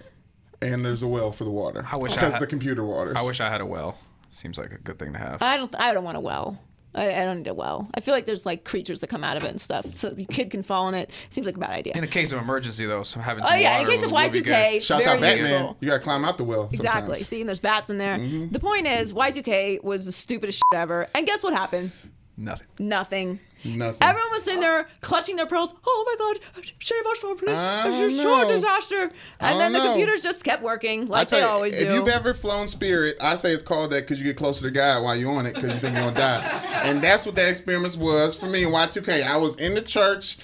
And 0.61 0.85
there's 0.85 1.03
a 1.03 1.07
well 1.07 1.31
for 1.31 1.43
the 1.43 1.51
water. 1.51 1.85
I 1.91 1.97
wish 1.97 2.13
I 2.13 2.15
because 2.15 2.33
had- 2.33 2.41
the 2.41 2.47
computer 2.47 2.83
waters. 2.85 3.15
I 3.17 3.23
wish 3.23 3.39
I 3.39 3.49
had 3.49 3.61
a 3.61 3.65
well. 3.65 3.97
Seems 4.31 4.57
like 4.57 4.71
a 4.71 4.77
good 4.77 4.99
thing 4.99 5.13
to 5.13 5.19
have. 5.19 5.41
I 5.41 5.57
don't 5.57 5.73
I 5.79 5.93
don't 5.93 6.03
want 6.03 6.17
a 6.17 6.21
well. 6.21 6.59
I, 6.95 7.21
I 7.21 7.25
don't 7.25 7.37
need 7.37 7.47
a 7.47 7.53
well. 7.53 7.87
I 7.93 7.99
feel 7.99 8.15
like 8.15 8.25
there's 8.25 8.47
like 8.47 8.63
creatures 8.63 8.99
that 9.01 9.07
come 9.11 9.23
out 9.23 9.37
of 9.37 9.43
it 9.43 9.49
and 9.49 9.61
stuff, 9.61 9.85
so 9.93 10.09
the 10.09 10.25
kid 10.25 10.49
can 10.49 10.63
fall 10.63 10.87
in 10.89 10.95
it. 10.95 11.11
Seems 11.29 11.45
like 11.45 11.55
a 11.55 11.59
bad 11.59 11.69
idea. 11.69 11.93
In 11.95 12.03
a 12.03 12.07
case 12.07 12.31
of 12.31 12.39
emergency, 12.41 12.85
though, 12.87 13.03
so 13.03 13.19
having 13.19 13.43
Oh 13.43 13.47
some 13.47 13.59
yeah, 13.59 13.73
in 13.79 13.85
water 13.87 13.91
case 13.91 14.05
of 14.05 14.11
would- 14.11 14.23
would 14.23 14.31
be 14.33 14.39
Y2K, 14.41 14.71
good. 14.73 14.83
Shouts 14.83 15.05
out 15.05 15.19
Batman. 15.21 15.37
useful. 15.51 15.77
You 15.81 15.87
gotta 15.89 16.03
climb 16.03 16.25
out 16.25 16.37
the 16.39 16.43
well. 16.45 16.63
Exactly. 16.65 17.01
sometimes. 17.05 17.27
See, 17.27 17.41
and 17.41 17.47
there's 17.49 17.59
bats 17.59 17.91
in 17.91 17.97
there. 17.99 18.17
Mm-hmm. 18.17 18.51
The 18.53 18.59
point 18.59 18.87
is, 18.87 19.13
Y2K 19.13 19.83
was 19.83 20.07
the 20.07 20.11
stupidest 20.11 20.57
shit 20.57 20.79
ever. 20.79 21.07
And 21.13 21.27
guess 21.27 21.43
what 21.43 21.53
happened? 21.53 21.91
Nothing. 22.39 22.67
Nothing. 22.79 23.39
Nothing. 23.65 24.07
Everyone 24.07 24.31
was 24.31 24.43
sitting 24.43 24.61
there 24.61 24.87
clutching 25.01 25.35
their 25.35 25.45
pearls. 25.45 25.73
Oh 25.85 26.03
my 26.07 26.15
God, 26.17 26.65
save 26.79 27.05
us 27.05 27.17
from 27.17 27.37
please. 27.37 27.49
I 27.49 27.89
This 27.89 28.13
is 28.13 28.23
don't 28.23 28.45
sure 28.45 28.53
disaster. 28.53 29.11
And 29.41 29.59
then 29.59 29.73
the 29.73 29.79
know. 29.79 29.85
computers 29.89 30.21
just 30.21 30.45
kept 30.45 30.63
working 30.63 31.09
like 31.09 31.27
they 31.27 31.41
you, 31.41 31.45
always 31.45 31.77
if 31.77 31.81
do. 31.81 31.89
If 31.89 31.93
you've 31.95 32.07
ever 32.07 32.33
flown 32.33 32.69
Spirit, 32.69 33.17
I 33.19 33.35
say 33.35 33.51
it's 33.51 33.61
called 33.61 33.91
that 33.91 34.07
because 34.07 34.19
you 34.19 34.23
get 34.23 34.37
closer 34.37 34.69
to 34.69 34.71
God 34.71 35.03
while 35.03 35.17
you're 35.17 35.33
on 35.33 35.45
it 35.45 35.55
because 35.55 35.73
you 35.73 35.79
think 35.79 35.95
you're 35.97 36.05
gonna 36.05 36.15
die, 36.15 36.61
and 36.85 37.01
that's 37.01 37.25
what 37.25 37.35
that 37.35 37.49
experience 37.49 37.97
was 37.97 38.37
for 38.37 38.45
me 38.45 38.63
in 38.63 38.69
Y2K. 38.69 39.27
I 39.27 39.35
was 39.35 39.57
in 39.57 39.73
the 39.75 39.81
church. 39.81 40.37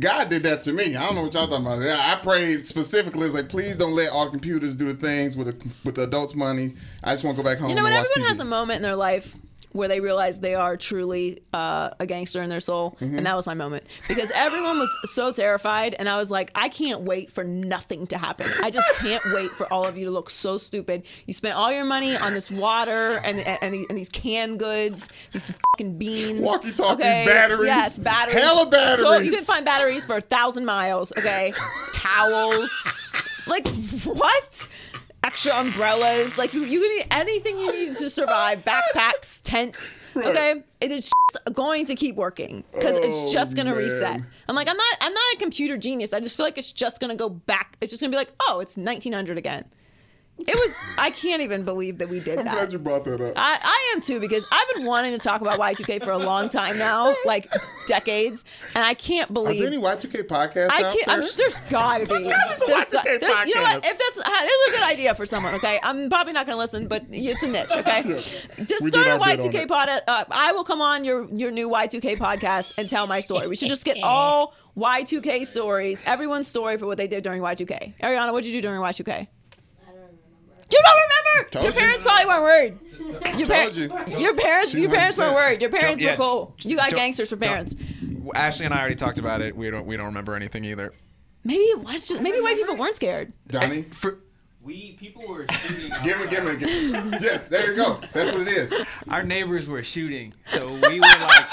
God 0.00 0.28
did 0.28 0.42
that 0.42 0.64
to 0.64 0.72
me. 0.72 0.96
I 0.96 1.06
don't 1.06 1.14
know 1.14 1.22
what 1.22 1.34
y'all 1.34 1.46
talking 1.46 1.64
about. 1.64 1.80
I 1.80 2.16
prayed 2.16 2.66
specifically. 2.66 3.26
It's 3.26 3.36
like, 3.36 3.48
please 3.48 3.76
don't 3.76 3.94
let 3.94 4.10
all 4.10 4.24
the 4.24 4.32
computers 4.32 4.74
do 4.74 4.92
the 4.92 4.98
things 4.98 5.36
with 5.36 5.46
the 5.46 5.68
with 5.84 5.94
the 5.94 6.02
adults' 6.02 6.34
money. 6.34 6.74
I 7.04 7.12
just 7.12 7.22
want 7.22 7.36
to 7.36 7.42
go 7.44 7.48
back 7.48 7.58
home. 7.58 7.68
you 7.68 7.76
know 7.76 7.84
what? 7.84 7.92
Everyone 7.92 8.18
TV. 8.18 8.28
has 8.28 8.40
a 8.40 8.44
moment 8.44 8.78
in 8.78 8.82
their 8.82 8.96
life 8.96 9.36
where 9.72 9.86
they 9.88 10.00
realize 10.00 10.40
they 10.40 10.54
are 10.56 10.76
truly 10.76 11.38
uh, 11.54 11.90
a 12.00 12.06
gangster 12.06 12.42
in 12.42 12.48
their 12.50 12.60
soul, 12.60 12.96
Mm-hmm. 13.00 13.16
and 13.18 13.26
that 13.26 13.36
was 13.36 13.46
my 13.46 13.54
moment 13.54 13.84
because 14.08 14.30
everyone 14.34 14.78
was 14.78 14.94
so 15.04 15.32
terrified, 15.32 15.94
and 15.98 16.08
I 16.08 16.16
was 16.16 16.30
like, 16.30 16.50
I 16.54 16.68
can't 16.68 17.02
wait 17.02 17.30
for 17.30 17.44
nothing 17.44 18.06
to 18.08 18.18
happen. 18.18 18.46
I 18.62 18.70
just 18.70 18.88
can't 18.96 19.22
wait 19.32 19.50
for 19.50 19.72
all 19.72 19.86
of 19.86 19.96
you 19.96 20.04
to 20.06 20.10
look 20.10 20.28
so 20.30 20.58
stupid. 20.58 21.04
You 21.26 21.34
spent 21.34 21.54
all 21.56 21.70
your 21.72 21.84
money 21.84 22.16
on 22.16 22.34
this 22.34 22.50
water 22.50 23.20
and 23.24 23.38
and, 23.40 23.72
these- 23.74 23.86
and 23.88 23.96
these 23.96 24.08
canned 24.08 24.58
goods, 24.58 25.08
these 25.32 25.50
fucking 25.72 25.98
beans, 25.98 26.44
Walkie-talkies, 26.44 26.98
batteries, 27.04 27.66
yes, 27.66 27.98
batteries, 27.98 28.42
hella 28.42 28.64
So 28.64 28.70
batteries. 28.70 29.26
you 29.26 29.32
can 29.32 29.44
find 29.44 29.64
batteries 29.64 30.04
for 30.04 30.16
a 30.16 30.20
thousand 30.20 30.64
miles. 30.64 31.12
Okay, 31.16 31.52
towels, 31.92 32.70
like 33.46 33.68
what? 34.04 34.68
Extra 35.30 35.54
umbrellas, 35.60 36.36
like 36.36 36.52
you, 36.52 36.62
you 36.64 36.80
can 36.80 36.96
need 36.98 37.06
anything 37.12 37.56
you 37.60 37.70
need 37.70 37.88
to 37.94 38.10
survive. 38.10 38.64
Backpacks, 38.64 39.40
tents. 39.44 40.00
Okay, 40.16 40.62
it 40.80 40.90
is 40.90 41.08
just 41.32 41.54
going 41.54 41.86
to 41.86 41.94
keep 41.94 42.16
working 42.16 42.64
because 42.72 42.96
it's 42.96 43.20
Oh, 43.22 43.32
just 43.32 43.56
gonna 43.56 43.70
man. 43.70 43.78
reset. 43.78 44.20
I'm 44.48 44.56
like, 44.56 44.68
I'm 44.68 44.76
not, 44.76 44.96
I'm 45.00 45.14
not 45.14 45.22
a 45.34 45.38
computer 45.38 45.76
genius. 45.76 46.12
I 46.12 46.18
just 46.18 46.36
feel 46.36 46.44
like 46.46 46.58
it's 46.58 46.72
just 46.72 47.00
gonna 47.00 47.14
go 47.14 47.28
back. 47.28 47.76
It's 47.80 47.90
just 47.92 48.02
gonna 48.02 48.10
be 48.10 48.16
like, 48.16 48.32
oh, 48.48 48.58
it's 48.58 48.76
1900 48.76 49.38
again. 49.38 49.64
It 50.46 50.54
was. 50.58 50.76
I 50.98 51.10
can't 51.10 51.42
even 51.42 51.64
believe 51.64 51.98
that 51.98 52.08
we 52.08 52.18
did 52.20 52.36
that. 52.36 52.38
I'm 52.40 52.44
that. 52.46 52.54
glad 52.54 52.72
you 52.72 52.78
brought 52.78 53.04
that 53.04 53.20
up. 53.20 53.34
I, 53.36 53.58
I 53.62 53.92
am 53.94 54.00
too 54.00 54.20
because 54.20 54.44
I've 54.50 54.74
been 54.74 54.84
wanting 54.86 55.12
to 55.12 55.18
talk 55.18 55.40
about 55.40 55.58
Y2K 55.58 56.02
for 56.02 56.10
a 56.10 56.18
long 56.18 56.48
time 56.48 56.78
now, 56.78 57.14
like 57.24 57.52
decades, 57.86 58.44
and 58.74 58.84
I 58.84 58.94
can't 58.94 59.30
Are 59.30 59.34
believe. 59.34 59.58
there 59.60 59.68
any 59.68 59.78
Y2K 59.78 60.24
podcasts 60.26 60.70
I 60.72 60.82
out 60.84 60.92
can't. 60.94 61.06
there? 61.06 61.14
I'm 61.16 61.22
sure 61.22 61.30
there's 61.38 61.60
gotta 61.62 62.06
be. 62.06 62.12
There's 62.14 62.26
gotta 62.26 62.48
be 62.48 62.54
some 62.54 62.68
There's 62.68 62.84
Y2K 62.86 62.92
got- 62.92 63.04
there's- 63.20 63.48
You 63.48 63.54
know 63.54 63.62
what? 63.62 63.82
podcasts. 63.82 63.90
If 63.90 63.98
that's 63.98 64.18
it's 64.18 64.68
a 64.76 64.80
good 64.80 64.90
idea 64.90 65.14
for 65.14 65.26
someone, 65.26 65.54
okay. 65.56 65.78
I'm 65.82 66.08
probably 66.08 66.32
not 66.32 66.46
gonna 66.46 66.58
listen, 66.58 66.88
but 66.88 67.04
it's 67.10 67.42
a 67.42 67.48
niche, 67.48 67.72
okay. 67.76 68.02
Just 68.08 68.48
We 68.82 68.88
start 68.90 68.92
did 68.92 69.06
a 69.06 69.10
our 69.12 69.18
bit 69.18 69.40
on 69.40 69.50
Y2K 69.50 69.62
it. 69.62 69.68
pod. 69.68 69.88
Uh, 70.08 70.24
I 70.30 70.52
will 70.52 70.64
come 70.64 70.80
on 70.80 71.04
your 71.04 71.28
your 71.34 71.50
new 71.50 71.68
Y2K 71.68 72.16
podcast 72.18 72.78
and 72.78 72.88
tell 72.88 73.06
my 73.06 73.20
story. 73.20 73.46
We 73.46 73.56
should 73.56 73.68
just 73.68 73.84
get 73.84 73.98
all 74.02 74.54
Y2K 74.76 75.44
stories, 75.46 76.02
everyone's 76.06 76.46
story 76.48 76.78
for 76.78 76.86
what 76.86 76.96
they 76.98 77.08
did 77.08 77.22
during 77.24 77.42
Y2K. 77.42 77.94
Ariana, 78.00 78.32
what 78.32 78.42
did 78.44 78.50
you 78.52 78.60
do 78.62 78.68
during 78.68 78.80
Y2K? 78.80 79.26
You 80.72 80.78
don't 80.84 81.00
remember? 81.02 81.50
Told 81.50 81.64
your 81.64 81.72
you. 81.74 81.78
parents 81.80 82.02
probably 82.04 82.26
weren't 82.26 82.42
worried. 82.42 83.38
Your, 83.38 83.48
par- 83.48 83.64
Told 83.64 83.76
you. 83.76 84.18
your 84.24 84.34
parents, 84.34 84.74
your 84.74 84.90
parents 84.90 85.18
weren't 85.18 85.34
worried. 85.34 85.60
Your 85.60 85.70
parents 85.70 86.02
Don't- 86.02 86.12
were 86.18 86.24
cool. 86.24 86.56
You 86.62 86.76
got 86.76 86.90
gangsters 86.92 87.28
for 87.30 87.36
parents. 87.36 87.74
Ashley 88.34 88.66
and 88.66 88.74
I 88.74 88.80
already 88.80 88.94
talked 88.94 89.18
about 89.18 89.40
it. 89.42 89.56
We 89.56 89.70
don't. 89.70 89.86
We 89.86 89.96
don't 89.96 90.06
remember 90.06 90.34
anything 90.36 90.64
either. 90.64 90.92
Maybe 91.42 91.62
it 91.62 91.80
was 91.82 92.06
just, 92.08 92.20
maybe 92.22 92.38
white 92.40 92.56
people 92.56 92.76
weren't 92.76 92.94
scared. 92.96 93.32
Johnny, 93.48 93.78
eh, 93.80 93.84
For, 93.92 94.18
We 94.62 94.92
people 95.00 95.26
were 95.26 95.46
shooting. 95.52 95.90
give 96.04 96.20
me, 96.20 96.26
give 96.28 96.44
me, 96.44 96.56
give 96.56 97.04
me. 97.06 97.18
Yes, 97.20 97.48
there 97.48 97.70
you 97.70 97.76
go. 97.76 97.98
That's 98.12 98.30
what 98.32 98.42
it 98.42 98.48
is. 98.48 98.74
Our 99.08 99.22
neighbors 99.22 99.66
were 99.66 99.82
shooting, 99.82 100.34
so 100.44 100.66
we 100.66 101.00
were 101.00 101.00
like, 101.00 101.46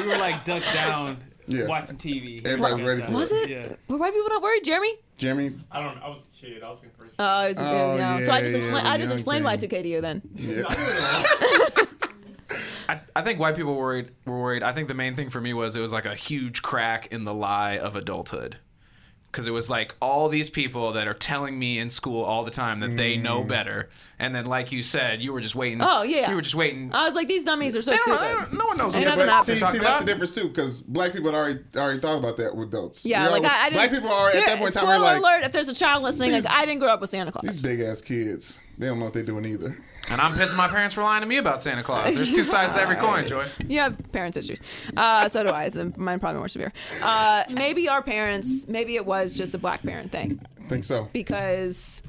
we 0.00 0.06
were 0.06 0.18
like 0.18 0.44
ducked 0.44 0.72
down 0.74 1.18
Yeah. 1.46 1.66
watching 1.66 1.96
TV. 1.96 2.46
Everybody's 2.46 2.84
ready 2.84 3.02
for 3.02 3.12
Was 3.12 3.32
it? 3.32 3.50
Yeah. 3.50 3.66
Were 3.88 3.98
white 3.98 4.12
people 4.12 4.28
not 4.28 4.42
worried, 4.42 4.64
Jeremy? 4.64 4.94
Jeremy? 5.18 5.52
I 5.70 5.82
don't. 5.82 5.96
know. 5.96 6.02
I 6.02 6.08
was 6.08 6.22
a 6.24 6.36
kid. 6.46 6.62
I 6.62 6.68
was 6.68 6.82
in 6.82 6.90
first. 6.90 7.16
Oh, 7.18 7.42
it's 7.46 7.60
Oh, 7.60 7.96
yeah. 7.96 8.20
So 8.20 8.32
I 8.32 8.40
just 8.40 8.52
yeah, 8.52 8.58
explained. 8.62 8.86
yeah, 8.86 8.92
I 8.92 8.96
the 8.96 9.04
just 9.04 9.14
explained 9.14 9.44
thing. 9.46 9.68
Y2K 9.70 9.82
to 9.82 9.88
you 9.88 10.00
then. 10.00 10.22
yeah. 10.34 10.62
I, 12.88 13.00
I 13.16 13.22
think 13.22 13.38
white 13.38 13.56
people 13.56 13.74
worried 13.76 14.10
were 14.26 14.38
worried. 14.40 14.62
I 14.62 14.72
think 14.72 14.88
the 14.88 14.94
main 14.94 15.14
thing 15.16 15.30
for 15.30 15.40
me 15.40 15.54
was 15.54 15.74
it 15.76 15.80
was 15.80 15.92
like 15.92 16.04
a 16.04 16.14
huge 16.14 16.62
crack 16.62 17.06
in 17.12 17.24
the 17.24 17.32
lie 17.34 17.78
of 17.78 17.96
adulthood. 17.96 18.56
Because 19.34 19.48
it 19.48 19.50
was 19.50 19.68
like 19.68 19.96
all 20.00 20.28
these 20.28 20.48
people 20.48 20.92
that 20.92 21.08
are 21.08 21.12
telling 21.14 21.58
me 21.58 21.80
in 21.80 21.90
school 21.90 22.22
all 22.22 22.44
the 22.44 22.52
time 22.52 22.78
that 22.80 22.96
they 22.96 23.16
know 23.16 23.42
mm. 23.42 23.48
better, 23.48 23.88
and 24.16 24.32
then 24.32 24.46
like 24.46 24.70
you 24.70 24.80
said, 24.80 25.20
you 25.20 25.32
were 25.32 25.40
just 25.40 25.56
waiting. 25.56 25.80
Oh, 25.82 26.04
yeah. 26.04 26.30
you 26.30 26.36
were 26.36 26.40
just 26.40 26.54
waiting. 26.54 26.92
I 26.94 27.04
was 27.06 27.16
like, 27.16 27.26
these 27.26 27.42
dummies 27.42 27.76
are 27.76 27.82
so 27.82 27.90
They 27.90 27.96
don't- 28.06 28.46
stupid. 28.46 28.56
no 28.56 28.64
one 28.66 28.76
knows. 28.76 28.94
Ain't 28.94 29.06
what 29.06 29.16
nothing 29.16 29.18
they're 29.18 29.26
happened. 29.26 29.46
See, 29.46 29.54
see, 29.54 29.60
talking 29.60 29.80
that's 29.80 29.90
the 29.90 29.96
about. 29.96 30.06
difference 30.06 30.30
too, 30.30 30.48
because 30.48 30.82
black 30.82 31.12
people 31.12 31.32
had 31.32 31.36
already 31.36 31.60
already 31.76 31.98
thought 31.98 32.18
about 32.18 32.36
that 32.36 32.54
with 32.54 32.68
adults. 32.68 33.04
Yeah, 33.04 33.24
We 33.26 33.40
like 33.40 33.42
all- 33.42 33.48
I, 33.50 33.54
I 33.62 33.70
didn't. 33.70 33.74
black 33.74 33.90
people 33.90 34.08
are 34.10 34.28
at 34.30 34.34
that 34.34 34.58
point 34.58 34.68
in 34.68 34.72
time. 34.74 34.84
Spoiler 34.84 34.98
We're 34.98 35.04
like 35.04 35.18
alert! 35.18 35.44
If 35.46 35.52
there's 35.52 35.68
a 35.68 35.74
child 35.74 36.04
listening, 36.04 36.30
like 36.30 36.42
These- 36.44 36.52
I 36.54 36.64
didn't 36.64 36.78
grow 36.78 36.92
up 36.94 37.00
with 37.00 37.10
Santa 37.10 37.32
Claus. 37.32 37.42
these 37.42 37.62
big 37.62 37.80
ass 37.80 38.00
kids. 38.00 38.60
They 38.78 38.86
don't 38.88 38.98
know 38.98 39.06
what 39.06 39.14
they're 39.14 39.22
doing 39.22 39.44
either. 39.44 39.76
And 40.10 40.20
I'm 40.20 40.32
pissing 40.32 40.58
my 40.58 40.68
parents 40.68 40.94
for 40.94 41.02
lying 41.02 41.22
to 41.22 41.26
me 41.26 41.38
about 41.38 41.62
Santa 41.62 41.82
Claus. 41.82 42.14
There's 42.14 42.30
two 42.30 42.44
sides 42.44 42.74
to 42.74 42.80
every 42.82 42.96
coin, 42.96 43.26
Joy. 43.26 43.46
You 43.68 43.78
have 43.78 43.96
parents' 44.12 44.36
issues. 44.36 44.60
Uh, 44.94 45.30
so 45.30 45.42
do 45.42 45.48
I. 45.48 45.64
It's 45.64 45.78
mine 45.96 46.20
probably 46.20 46.40
more 46.40 46.48
severe. 46.48 46.74
Uh, 47.02 47.44
maybe 47.50 47.88
our 47.88 48.02
parents. 48.02 48.68
Maybe 48.68 48.96
it 48.96 49.06
was 49.06 49.34
just 49.34 49.54
a 49.54 49.58
black 49.58 49.82
parent 49.82 50.12
thing 50.12 50.38
I 50.62 50.68
think 50.68 50.84
so. 50.84 51.08
because 51.14 52.02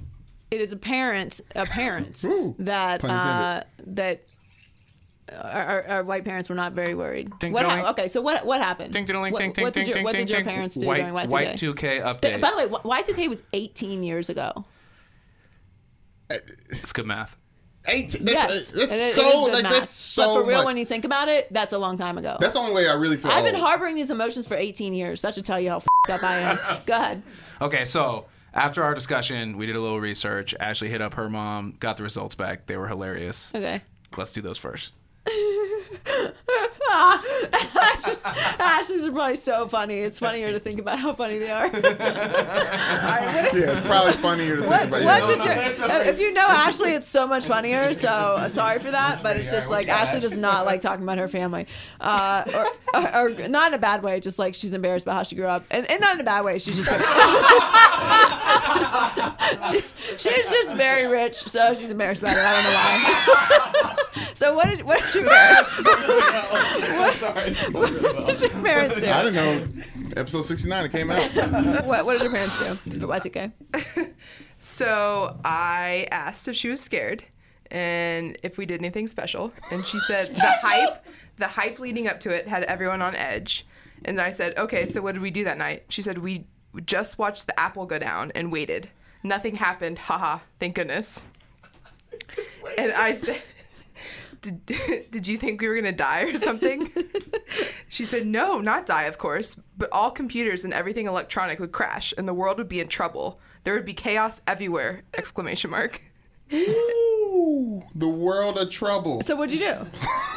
it 0.51 0.59
is 0.59 0.73
apparent 0.73 1.39
apparent 1.55 2.21
Ooh, 2.25 2.53
that 2.59 3.01
uh, 3.03 3.63
that 3.87 4.23
our, 5.31 5.61
our, 5.61 5.87
our 5.87 6.03
white 6.03 6.25
parents 6.25 6.49
were 6.49 6.55
not 6.55 6.73
very 6.73 6.95
worried. 6.95 7.31
Ding, 7.39 7.51
what 7.53 7.61
ding, 7.61 7.71
hap- 7.71 7.85
okay, 7.91 8.07
so 8.07 8.21
what 8.21 8.45
what 8.45 8.61
happened? 8.61 8.93
Ding, 8.93 9.05
ding, 9.05 9.15
ding, 9.21 9.31
what, 9.31 9.39
ding, 9.39 9.53
ding, 9.53 9.63
what 9.63 9.73
did 9.73 9.87
your, 9.87 9.93
ding, 9.95 10.03
what 10.03 10.15
did 10.15 10.29
your 10.29 10.39
ding. 10.39 10.47
parents 10.47 10.75
do 10.75 10.85
White, 10.87 10.97
during 10.97 11.13
Y2K? 11.13 11.31
White 11.31 11.47
2K 11.55 12.01
update. 12.03 12.41
By 12.41 12.51
the 12.51 12.67
way, 12.67 12.79
Y 12.83 13.01
two 13.03 13.13
K 13.13 13.27
was 13.27 13.41
18 13.53 14.03
years 14.03 14.29
ago. 14.29 14.65
It's 16.29 16.93
good 16.93 17.05
math. 17.05 17.37
Eight. 17.87 18.11
That's, 18.13 18.23
yes, 18.23 18.71
that's 18.71 18.83
it 18.83 18.91
is- 18.91 19.17
it 19.17 19.21
so 19.21 19.27
is 19.27 19.33
good 19.45 19.53
like 19.53 19.63
math. 19.63 19.71
that's 19.73 19.91
so 19.91 20.25
But 20.25 20.33
for 20.41 20.47
real, 20.47 20.57
much. 20.59 20.65
when 20.65 20.77
you 20.77 20.85
think 20.85 21.05
about 21.05 21.27
it, 21.27 21.51
that's 21.53 21.71
a 21.73 21.77
long 21.77 21.97
time 21.97 22.17
ago. 22.17 22.35
that's 22.39 22.53
the 22.53 22.59
only 22.59 22.73
way 22.73 22.87
I 22.89 22.93
really 22.95 23.15
feel. 23.17 23.29
I've 23.31 23.43
been 23.45 23.53
harboring 23.55 23.95
these 23.95 24.09
emotions 24.09 24.47
for 24.47 24.55
18 24.55 24.93
years. 24.95 25.21
That 25.21 25.35
should 25.35 25.45
tell 25.45 25.59
you 25.59 25.69
how 25.69 25.79
fed 26.07 26.15
up 26.15 26.23
I 26.23 26.37
am. 26.39 26.57
Go 26.87 26.95
ahead. 26.95 27.21
Okay, 27.61 27.85
so 27.85 28.25
after 28.55 28.83
our 28.83 28.95
discussion, 28.95 29.55
we 29.55 29.67
did 29.67 29.75
a 29.75 29.79
little 29.79 29.99
research. 29.99 30.55
Ashley 30.59 30.89
hit 30.89 31.01
up 31.01 31.13
her 31.13 31.29
mom, 31.29 31.75
got 31.79 31.97
the 31.97 32.03
results 32.03 32.33
back. 32.33 32.65
They 32.65 32.75
were 32.77 32.87
hilarious. 32.87 33.53
Okay. 33.53 33.81
Let's 34.17 34.31
do 34.31 34.41
those 34.41 34.57
first. 34.57 34.93
Ashley's 38.59 39.07
are 39.07 39.11
probably 39.11 39.35
so 39.35 39.67
funny. 39.67 39.99
It's 39.99 40.19
funnier 40.19 40.51
to 40.51 40.59
think 40.59 40.79
about 40.79 40.99
how 40.99 41.13
funny 41.13 41.37
they 41.39 41.51
are. 41.51 41.69
Yeah, 43.55 43.77
it's 43.77 43.85
probably 43.87 44.11
funnier 44.13 44.55
to 44.57 44.61
think 44.63 44.71
What, 44.71 44.87
about. 44.87 45.03
what 45.03 45.29
yeah. 45.45 45.67
did 45.67 45.77
your, 45.77 46.01
if 46.13 46.19
you 46.19 46.33
know 46.33 46.45
Ashley, 46.47 46.91
it's 46.91 47.07
so 47.07 47.25
much 47.27 47.45
funnier. 47.45 47.93
So 47.93 48.09
uh, 48.09 48.49
sorry 48.49 48.79
for 48.79 48.91
that, 48.91 49.21
but 49.23 49.37
it's 49.37 49.49
just 49.51 49.69
like 49.69 49.87
Ashley 49.87 50.19
does 50.19 50.35
not 50.35 50.65
like 50.65 50.81
talking 50.81 51.03
about 51.03 51.17
her 51.17 51.27
family, 51.27 51.67
uh, 52.01 52.43
or, 52.53 52.67
or, 53.01 53.29
or 53.29 53.47
not 53.47 53.69
in 53.69 53.73
a 53.75 53.79
bad 53.79 54.03
way. 54.03 54.19
Just 54.19 54.37
like 54.39 54.55
she's 54.55 54.73
embarrassed 54.73 55.05
about 55.05 55.15
how 55.15 55.23
she 55.23 55.35
grew 55.35 55.45
up, 55.47 55.63
and, 55.71 55.89
and 55.89 56.01
not 56.01 56.15
in 56.15 56.21
a 56.21 56.23
bad 56.23 56.43
way. 56.43 56.59
She's 56.59 56.75
just 56.77 56.89
she, 59.71 59.81
she's 60.17 60.49
just 60.51 60.75
very 60.75 61.07
rich, 61.07 61.35
so 61.35 61.73
she's 61.73 61.89
embarrassed 61.91 62.21
about 62.21 62.35
it. 62.35 62.43
I 62.43 62.53
don't 62.53 62.63
know 62.63 62.73
why. 63.89 63.95
so 64.33 64.53
what 64.53 64.69
did 64.69 64.81
what 64.83 65.01
did 65.03 65.15
your 65.15 65.25
parents? 66.85 67.69
what, 67.69 67.89
what 68.15 68.27
did 68.27 68.41
your 68.41 68.61
parents 68.61 68.95
do? 69.01 69.09
I 69.09 69.21
don't 69.21 69.33
know. 69.33 69.67
Episode 70.17 70.43
sixty 70.43 70.69
nine. 70.69 70.85
It 70.85 70.91
came 70.91 71.11
out. 71.11 71.21
What, 71.85 72.05
what 72.05 72.13
did 72.13 72.23
your 72.23 72.31
parents 72.31 72.83
do 72.83 72.99
for 72.99 73.07
Y2K? 73.07 73.51
So 74.57 75.37
I 75.43 76.07
asked 76.11 76.47
if 76.47 76.55
she 76.55 76.69
was 76.69 76.81
scared 76.81 77.23
and 77.71 78.37
if 78.43 78.57
we 78.57 78.65
did 78.65 78.79
anything 78.79 79.07
special, 79.07 79.51
and 79.71 79.85
she 79.85 79.99
said 79.99 80.27
the 80.35 80.41
hype, 80.41 81.05
the 81.37 81.47
hype 81.47 81.79
leading 81.79 82.07
up 82.07 82.19
to 82.21 82.29
it 82.29 82.47
had 82.47 82.63
everyone 82.63 83.01
on 83.01 83.15
edge. 83.15 83.65
And 84.05 84.21
I 84.21 84.29
said, 84.29 84.57
okay, 84.57 84.85
so 84.85 85.01
what 85.01 85.13
did 85.13 85.21
we 85.21 85.31
do 85.31 85.43
that 85.45 85.57
night? 85.57 85.83
She 85.89 86.01
said 86.01 86.19
we 86.19 86.45
just 86.85 87.17
watched 87.17 87.47
the 87.47 87.59
apple 87.59 87.85
go 87.85 87.99
down 87.99 88.31
and 88.35 88.51
waited. 88.51 88.89
Nothing 89.23 89.55
happened. 89.55 89.97
Haha. 89.97 90.39
Thank 90.59 90.75
goodness. 90.75 91.23
And 92.77 92.91
I 92.91 93.15
said. 93.15 93.41
Did, 94.51 95.05
did 95.11 95.27
you 95.27 95.37
think 95.37 95.61
we 95.61 95.67
were 95.67 95.75
gonna 95.75 95.91
die 95.91 96.21
or 96.23 96.37
something? 96.37 96.91
she 97.89 98.05
said, 98.05 98.25
No, 98.25 98.59
not 98.59 98.85
die, 98.85 99.03
of 99.03 99.17
course, 99.17 99.55
but 99.77 99.89
all 99.91 100.11
computers 100.11 100.63
and 100.65 100.73
everything 100.73 101.07
electronic 101.07 101.59
would 101.59 101.71
crash 101.71 102.13
and 102.17 102.27
the 102.27 102.33
world 102.33 102.57
would 102.57 102.69
be 102.69 102.79
in 102.79 102.87
trouble. 102.87 103.39
There 103.63 103.73
would 103.73 103.85
be 103.85 103.93
chaos 103.93 104.41
everywhere! 104.47 105.01
Exclamation 105.17 105.71
mark. 105.71 106.01
Ooh, 106.53 107.83
the 107.95 108.07
world 108.07 108.57
of 108.57 108.69
trouble. 108.69 109.21
So 109.21 109.35
what'd 109.35 109.57
you 109.57 109.65
do? 109.65 109.87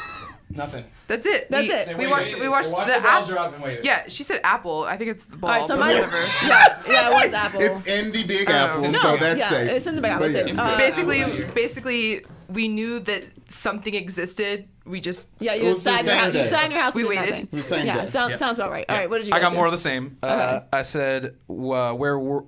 Nothing. 0.51 0.85
That's 1.09 1.27
it. 1.27 1.51
That's 1.51 1.69
we, 1.69 1.75
it. 1.75 1.99
We 1.99 2.07
watched. 2.07 2.35
We 2.35 2.41
They 2.41 2.49
watched, 2.49 2.73
watched 2.73 2.89
the, 2.89 2.95
the 2.95 3.01
ball 3.03 3.21
app- 3.21 3.29
drop 3.29 3.53
and 3.55 3.63
waited. 3.63 3.85
Yeah, 3.85 4.05
she 4.09 4.23
said 4.23 4.41
apple. 4.45 4.85
I 4.85 4.97
think 4.97 5.11
it's 5.11 5.25
the 5.27 5.37
ball. 5.37 5.51
All 5.51 5.59
right, 5.59 5.67
so 5.67 5.77
my 5.77 5.93
whatever. 5.93 6.17
yeah, 6.47 6.83
yeah, 6.89 7.11
it 7.11 7.25
was 7.27 7.35
Apple. 7.35 7.61
It's 7.61 7.87
in 7.87 8.13
the 8.13 8.25
Big 8.27 8.51
Oh. 8.51 8.55
Apple, 8.55 8.83
No, 8.83 8.93
so 8.93 9.17
that's 9.19 9.39
yeah, 9.39 9.49
safe. 9.51 9.71
it's 9.73 9.87
in 9.87 9.95
the 9.97 10.01
Big 10.03 10.11
Apple, 10.11 10.27
But 10.33 10.47
yes. 10.47 10.59
uh, 10.59 10.77
basically, 10.79 11.45
basically, 11.55 12.25
we 12.49 12.69
knew 12.69 12.99
that 13.01 13.25
something 13.51 13.95
existed. 13.95 14.69
We 14.85 15.01
just 15.01 15.29
yeah, 15.39 15.55
you 15.55 15.66
was 15.66 15.85
just 15.85 16.05
the 16.05 16.11
your 16.11 16.16
house. 16.16 16.27
You 16.29 16.33
day. 16.33 16.43
sat 16.45 16.65
in 16.65 16.70
your 16.73 16.81
house. 16.81 16.95
We 16.95 17.03
and 17.03 17.11
waited. 17.11 17.35
It 17.35 17.41
was 17.41 17.51
the 17.51 17.62
same 17.62 17.87
yeah, 17.87 18.01
day. 18.01 18.07
sounds 18.07 18.39
sounds 18.39 18.59
about 18.59 18.70
right. 18.70 18.87
All 18.89 18.97
right, 18.97 19.09
what 19.11 19.19
did 19.19 19.29
you? 19.29 19.35
I 19.35 19.41
got 19.41 19.51
do? 19.51 19.57
more 19.57 19.66
of 19.66 19.73
the 19.73 19.79
same. 19.79 20.16
Uh, 20.23 20.27
Okay. 20.59 20.66
I 20.73 20.83
said, 20.83 21.37
uh, 21.49 21.93
where 21.93 22.19
were 22.19 22.45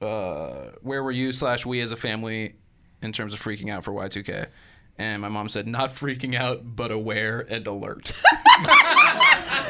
uh, 0.00 0.70
where 0.82 1.02
were 1.02 1.10
you 1.10 1.32
slash 1.32 1.66
we 1.66 1.80
as 1.80 1.90
a 1.90 1.96
family 1.96 2.54
in 3.02 3.12
terms 3.12 3.34
of 3.34 3.40
freaking 3.40 3.70
out 3.70 3.84
for 3.84 3.92
Y2K? 3.92 4.46
And 5.02 5.20
my 5.20 5.28
mom 5.28 5.48
said, 5.48 5.66
not 5.66 5.90
freaking 5.90 6.36
out, 6.36 6.76
but 6.76 6.92
aware 6.92 7.40
and 7.50 7.66
alert. 7.66 8.12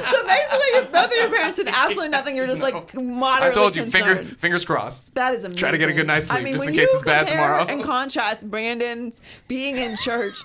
So 0.05 0.27
basically, 0.27 0.59
your, 0.75 0.85
both 0.87 1.07
of 1.07 1.13
your 1.17 1.31
parents 1.31 1.59
did 1.59 1.69
absolutely 1.69 2.09
nothing. 2.09 2.35
You're 2.35 2.47
just 2.47 2.61
like 2.61 2.95
moderately 2.95 3.51
I 3.51 3.53
told 3.53 3.77
you, 3.77 3.83
concerned. 3.83 4.19
finger, 4.21 4.35
fingers 4.37 4.65
crossed. 4.65 5.15
That 5.15 5.33
is 5.35 5.45
amazing. 5.45 5.59
Try 5.59 5.71
to 5.71 5.79
get 5.79 5.89
a 5.91 5.93
good 5.93 6.07
night's 6.07 6.27
sleep 6.27 6.41
I 6.41 6.43
mean, 6.43 6.55
just 6.55 6.69
in 6.69 6.75
case 6.75 6.89
it's 6.93 7.03
bad 7.03 7.27
compare 7.29 7.47
tomorrow. 7.47 7.67
And 7.69 7.85
contrast 7.85 8.51
Brandon's 8.51 9.21
being 9.49 9.77
in 9.77 9.97
church, 9.97 10.37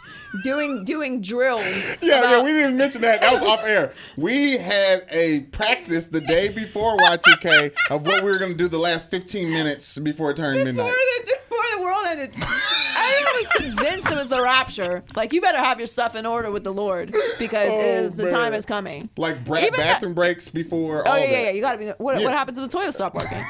doing 0.44 0.84
doing 0.86 1.22
drills. 1.22 1.66
Yeah, 2.02 2.20
about- 2.20 2.30
yeah, 2.30 2.44
we 2.44 2.52
didn't 2.52 2.78
mention 2.78 3.02
that. 3.02 3.22
That 3.22 3.34
was 3.34 3.44
off 3.44 3.64
air. 3.66 3.94
We 4.16 4.58
had 4.58 5.06
a 5.12 5.42
practice 5.52 6.06
the 6.08 6.22
day 6.22 6.54
before 6.54 6.96
Y2K 6.98 7.74
of 7.90 8.06
what 8.06 8.24
we 8.24 8.30
were 8.30 8.38
going 8.38 8.52
to 8.52 8.58
do 8.58 8.68
the 8.68 8.78
last 8.78 9.10
15 9.10 9.50
minutes 9.50 9.98
before 10.00 10.32
it 10.32 10.38
turned 10.38 10.58
before 10.64 10.74
midnight. 10.86 10.96
the, 11.26 11.32
before 11.50 11.64
the 11.76 11.82
world 11.82 12.06
ended. 12.08 12.36
I 13.08 13.34
was 13.42 13.62
convinced 13.64 14.12
it 14.12 14.16
was 14.16 14.30
the 14.30 14.42
rapture. 14.42 15.02
Like 15.16 15.34
you 15.34 15.42
better 15.42 15.58
have 15.60 15.80
your 15.80 15.88
stuff 15.88 16.16
in 16.16 16.26
order 16.26 16.52
with 16.52 16.64
the 16.64 16.74
Lord 16.74 17.14
because 17.40 17.70
it 17.74 17.80
is 17.86 18.14
the 18.16 18.28
Oh, 18.28 18.32
time 18.32 18.54
is 18.54 18.66
coming. 18.66 19.10
Like 19.18 19.44
bra- 19.44 19.58
Even 19.60 19.72
that- 19.74 19.78
bathroom 19.94 20.14
breaks 20.14 20.50
before 20.50 21.04
Oh 21.08 21.12
all 21.12 21.18
yeah, 21.18 21.26
that. 21.26 21.32
yeah, 21.32 21.42
yeah. 21.46 21.52
You 21.52 21.62
gotta 21.62 21.78
be. 21.78 21.88
What, 21.98 22.20
Yeah. 22.20 22.26
what 22.26 22.34
happens 22.34 22.58
if 22.58 22.64
the 22.64 22.70
toilet 22.78 22.94
stop 22.94 23.14
working? 23.16 23.38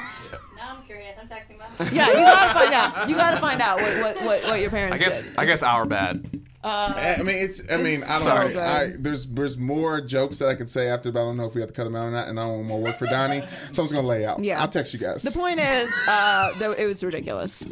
Now 0.56 0.74
I'm 0.76 0.82
curious. 0.84 1.16
I'm 1.20 1.28
texting 1.28 1.58
them. 1.58 1.88
Yeah, 1.92 2.08
you 2.08 2.14
gotta 2.14 2.54
find 2.58 2.74
out. 2.74 3.08
You 3.08 3.14
gotta 3.14 3.40
find 3.40 3.60
out 3.62 3.80
what 3.80 3.96
what, 4.02 4.16
what, 4.24 4.42
what 4.44 4.60
your 4.60 4.68
I 4.70 4.72
parents 4.72 5.00
guess 5.02 5.22
did. 5.22 5.36
I 5.38 5.44
guess 5.46 5.62
our 5.62 5.84
bad. 5.86 6.28
I 6.64 7.22
mean, 7.22 7.36
it's. 7.38 7.72
I 7.72 7.76
mean, 7.76 8.00
I 8.02 8.14
don't 8.14 8.20
Sorry. 8.20 8.52
know. 8.54 8.60
I, 8.60 8.92
there's 8.98 9.24
there's 9.26 9.56
more 9.56 10.00
jokes 10.00 10.38
that 10.38 10.48
I 10.48 10.54
could 10.56 10.68
say 10.68 10.88
after, 10.88 11.10
but 11.12 11.20
I 11.20 11.22
don't 11.22 11.36
know 11.36 11.46
if 11.46 11.54
we 11.54 11.60
have 11.62 11.68
to 11.70 11.74
cut 11.74 11.84
them 11.84 11.94
out 11.94 12.08
or 12.08 12.10
not. 12.10 12.28
And 12.28 12.38
I 12.38 12.44
don't 12.46 12.56
want 12.56 12.66
more 12.66 12.80
work 12.80 12.98
for 12.98 13.06
Donnie, 13.06 13.40
so 13.72 13.82
I'm 13.82 13.86
just 13.88 13.94
gonna 13.94 14.06
lay 14.06 14.26
out. 14.26 14.42
Yeah. 14.44 14.60
I'll 14.60 14.68
text 14.68 14.92
you 14.92 14.98
guys. 14.98 15.22
The 15.22 15.30
point 15.38 15.60
is, 15.60 15.96
uh, 16.08 16.52
it 16.76 16.86
was 16.86 17.02
ridiculous. 17.04 17.66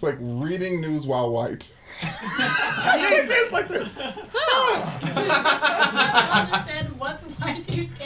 It's 0.00 0.06
like 0.06 0.16
reading 0.18 0.80
news 0.80 1.06
while 1.06 1.30
white. 1.30 1.62
Seriously. 1.62 3.34
It's 3.36 3.52
like 3.52 3.68
this. 3.68 3.86
I 5.12 6.48
just 6.50 6.68
said, 6.70 6.98
what's 6.98 7.22
Y2K? 7.24 8.00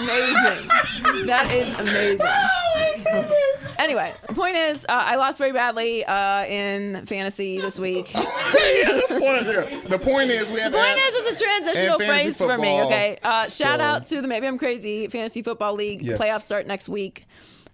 amazing. 0.00 1.26
That 1.26 1.52
is 1.52 1.74
amazing. 1.74 2.26
Anyway, 3.78 4.12
the 4.26 4.34
point 4.34 4.56
is, 4.56 4.84
uh, 4.84 5.04
I 5.06 5.16
lost 5.16 5.38
very 5.38 5.52
badly 5.52 6.04
uh, 6.04 6.44
in 6.44 7.04
fantasy 7.06 7.60
this 7.60 7.78
week. 7.78 8.12
The, 8.12 8.18
point, 9.08 9.46
yeah. 9.46 9.88
the 9.88 9.98
point 9.98 10.30
is 10.30 10.48
we 10.50 10.60
have. 10.60 10.72
Point 10.72 10.86
is, 10.86 11.26
it's 11.26 11.40
a 11.40 11.44
transitional 11.44 11.98
phrase 11.98 12.42
for 12.42 12.56
me. 12.58 12.82
Okay. 12.82 13.18
Uh, 13.22 13.48
shout 13.48 13.80
so- 13.80 13.84
out 13.84 14.04
to 14.06 14.20
the 14.20 14.28
Maybe 14.28 14.46
I'm 14.46 14.58
Crazy 14.58 15.08
Fantasy 15.08 15.42
Football 15.42 15.74
League. 15.74 16.02
Yes. 16.02 16.20
Playoffs 16.20 16.42
start 16.42 16.66
next 16.66 16.88
week. 16.88 17.26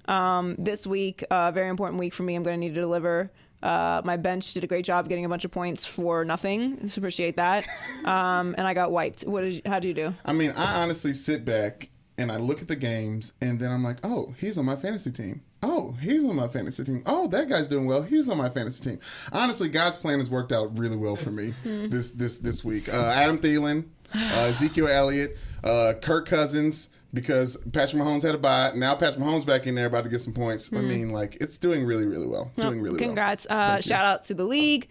Um, 0.06 0.56
this 0.59 0.86
week, 0.86 1.24
uh, 1.30 1.51
very 1.52 1.68
important 1.68 1.98
week 1.98 2.14
for 2.14 2.22
me. 2.22 2.34
I'm 2.34 2.42
going 2.42 2.55
to 2.55 2.60
need 2.60 2.74
to 2.74 2.80
deliver. 2.80 3.30
Uh, 3.62 4.02
my 4.05 4.18
bench 4.18 4.52
did 4.52 4.62
a 4.62 4.66
great 4.66 4.84
job 4.84 5.09
getting 5.09 5.24
a 5.24 5.28
bunch 5.28 5.46
of 5.46 5.51
points 5.51 5.86
for 5.86 6.24
nothing. 6.24 6.90
Appreciate 6.96 7.36
that. 7.36 7.66
Um, 8.05 8.55
and 8.59 8.66
I 8.66 8.74
got 8.74 8.92
wiped. 8.92 9.22
What 9.22 9.40
did 9.40 9.55
you, 9.55 9.62
how 9.64 9.80
do 9.80 9.88
you 9.88 9.94
do? 9.94 10.14
I 10.26 10.34
mean, 10.34 10.51
I 10.51 10.82
honestly 10.82 11.14
sit 11.14 11.46
back 11.46 11.88
and 12.19 12.31
I 12.31 12.36
look 12.36 12.62
at 12.62 12.69
the 12.69 12.77
games, 12.77 13.32
and 13.41 13.59
then 13.59 13.70
I'm 13.73 13.82
like, 13.82 13.99
oh, 14.05 14.35
he's 14.39 14.57
on 14.59 14.65
my 14.65 14.77
fantasy 14.77 15.11
team. 15.11 15.43
Oh, 15.62 15.97
he's 16.01 16.24
on 16.24 16.36
my 16.36 16.49
fantasy 16.49 16.85
team. 16.85 17.03
Oh, 17.07 17.27
that 17.28 17.49
guy's 17.49 17.69
doing 17.69 17.86
well. 17.86 18.03
He's 18.03 18.28
on 18.28 18.36
my 18.39 18.51
fantasy 18.51 18.85
team. 18.91 19.01
Honestly, 19.32 19.69
God's 19.69 19.97
plan 19.97 20.19
has 20.19 20.28
worked 20.28 20.53
out 20.53 20.78
really 20.78 20.97
well 20.97 21.16
for 21.16 21.31
me 21.31 21.55
this 21.65 22.11
this 22.11 22.39
this 22.39 22.62
week. 22.65 22.93
Uh, 22.93 23.12
Adam 23.15 23.39
Thielen, 23.39 23.86
uh, 24.15 24.19
Ezekiel 24.51 24.89
Elliott, 24.89 25.36
uh, 25.62 25.95
Kirk 26.01 26.27
Cousins. 26.27 26.91
Because 27.12 27.57
Patrick 27.73 28.03
Mahomes 28.03 28.23
had 28.24 28.35
a 28.35 28.39
bye. 28.39 28.73
Now 28.74 28.97
Patrick 28.97 29.23
Mahomes 29.23 29.47
back 29.47 29.69
in 29.69 29.77
there 29.77 29.86
about 29.86 30.03
to 30.03 30.11
get 30.11 30.20
some 30.20 30.32
points. 30.32 30.73
I 30.73 30.81
mean, 30.81 31.11
like 31.11 31.36
it's 31.41 31.59
doing 31.59 31.85
really, 31.85 32.07
really 32.07 32.27
well. 32.27 32.51
Doing 32.57 32.82
really 32.82 32.99
Congrats. 32.99 33.47
well. 33.49 33.57
Uh, 33.57 33.66
Thank 33.74 33.85
you. 33.85 33.89
shout 33.89 34.05
out 34.05 34.23
to 34.24 34.35
the 34.35 34.43
league. 34.45 34.89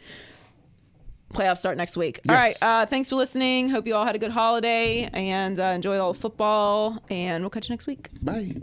Playoffs 1.33 1.57
start 1.57 1.77
next 1.77 1.97
week. 1.97 2.19
All 2.29 2.35
right. 2.35 2.55
Uh, 2.61 2.85
thanks 2.85 3.09
for 3.09 3.15
listening. 3.15 3.69
Hope 3.69 3.87
you 3.87 3.95
all 3.95 4.05
had 4.05 4.15
a 4.15 4.19
good 4.19 4.31
holiday 4.31 5.09
and 5.11 5.59
uh, 5.59 5.63
enjoy 5.63 5.97
all 5.99 6.13
the 6.13 6.19
football. 6.19 6.99
And 7.09 7.43
we'll 7.43 7.49
catch 7.49 7.69
you 7.69 7.73
next 7.73 7.87
week. 7.87 8.09
Bye. 8.21 8.53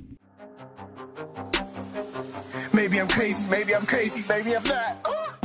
Maybe 2.72 3.01
I'm 3.01 3.09
crazy, 3.09 3.51
maybe 3.51 3.74
I'm 3.74 3.86
crazy, 3.86 4.24
maybe 4.28 4.56
I'm 4.56 4.64
not. 4.64 5.38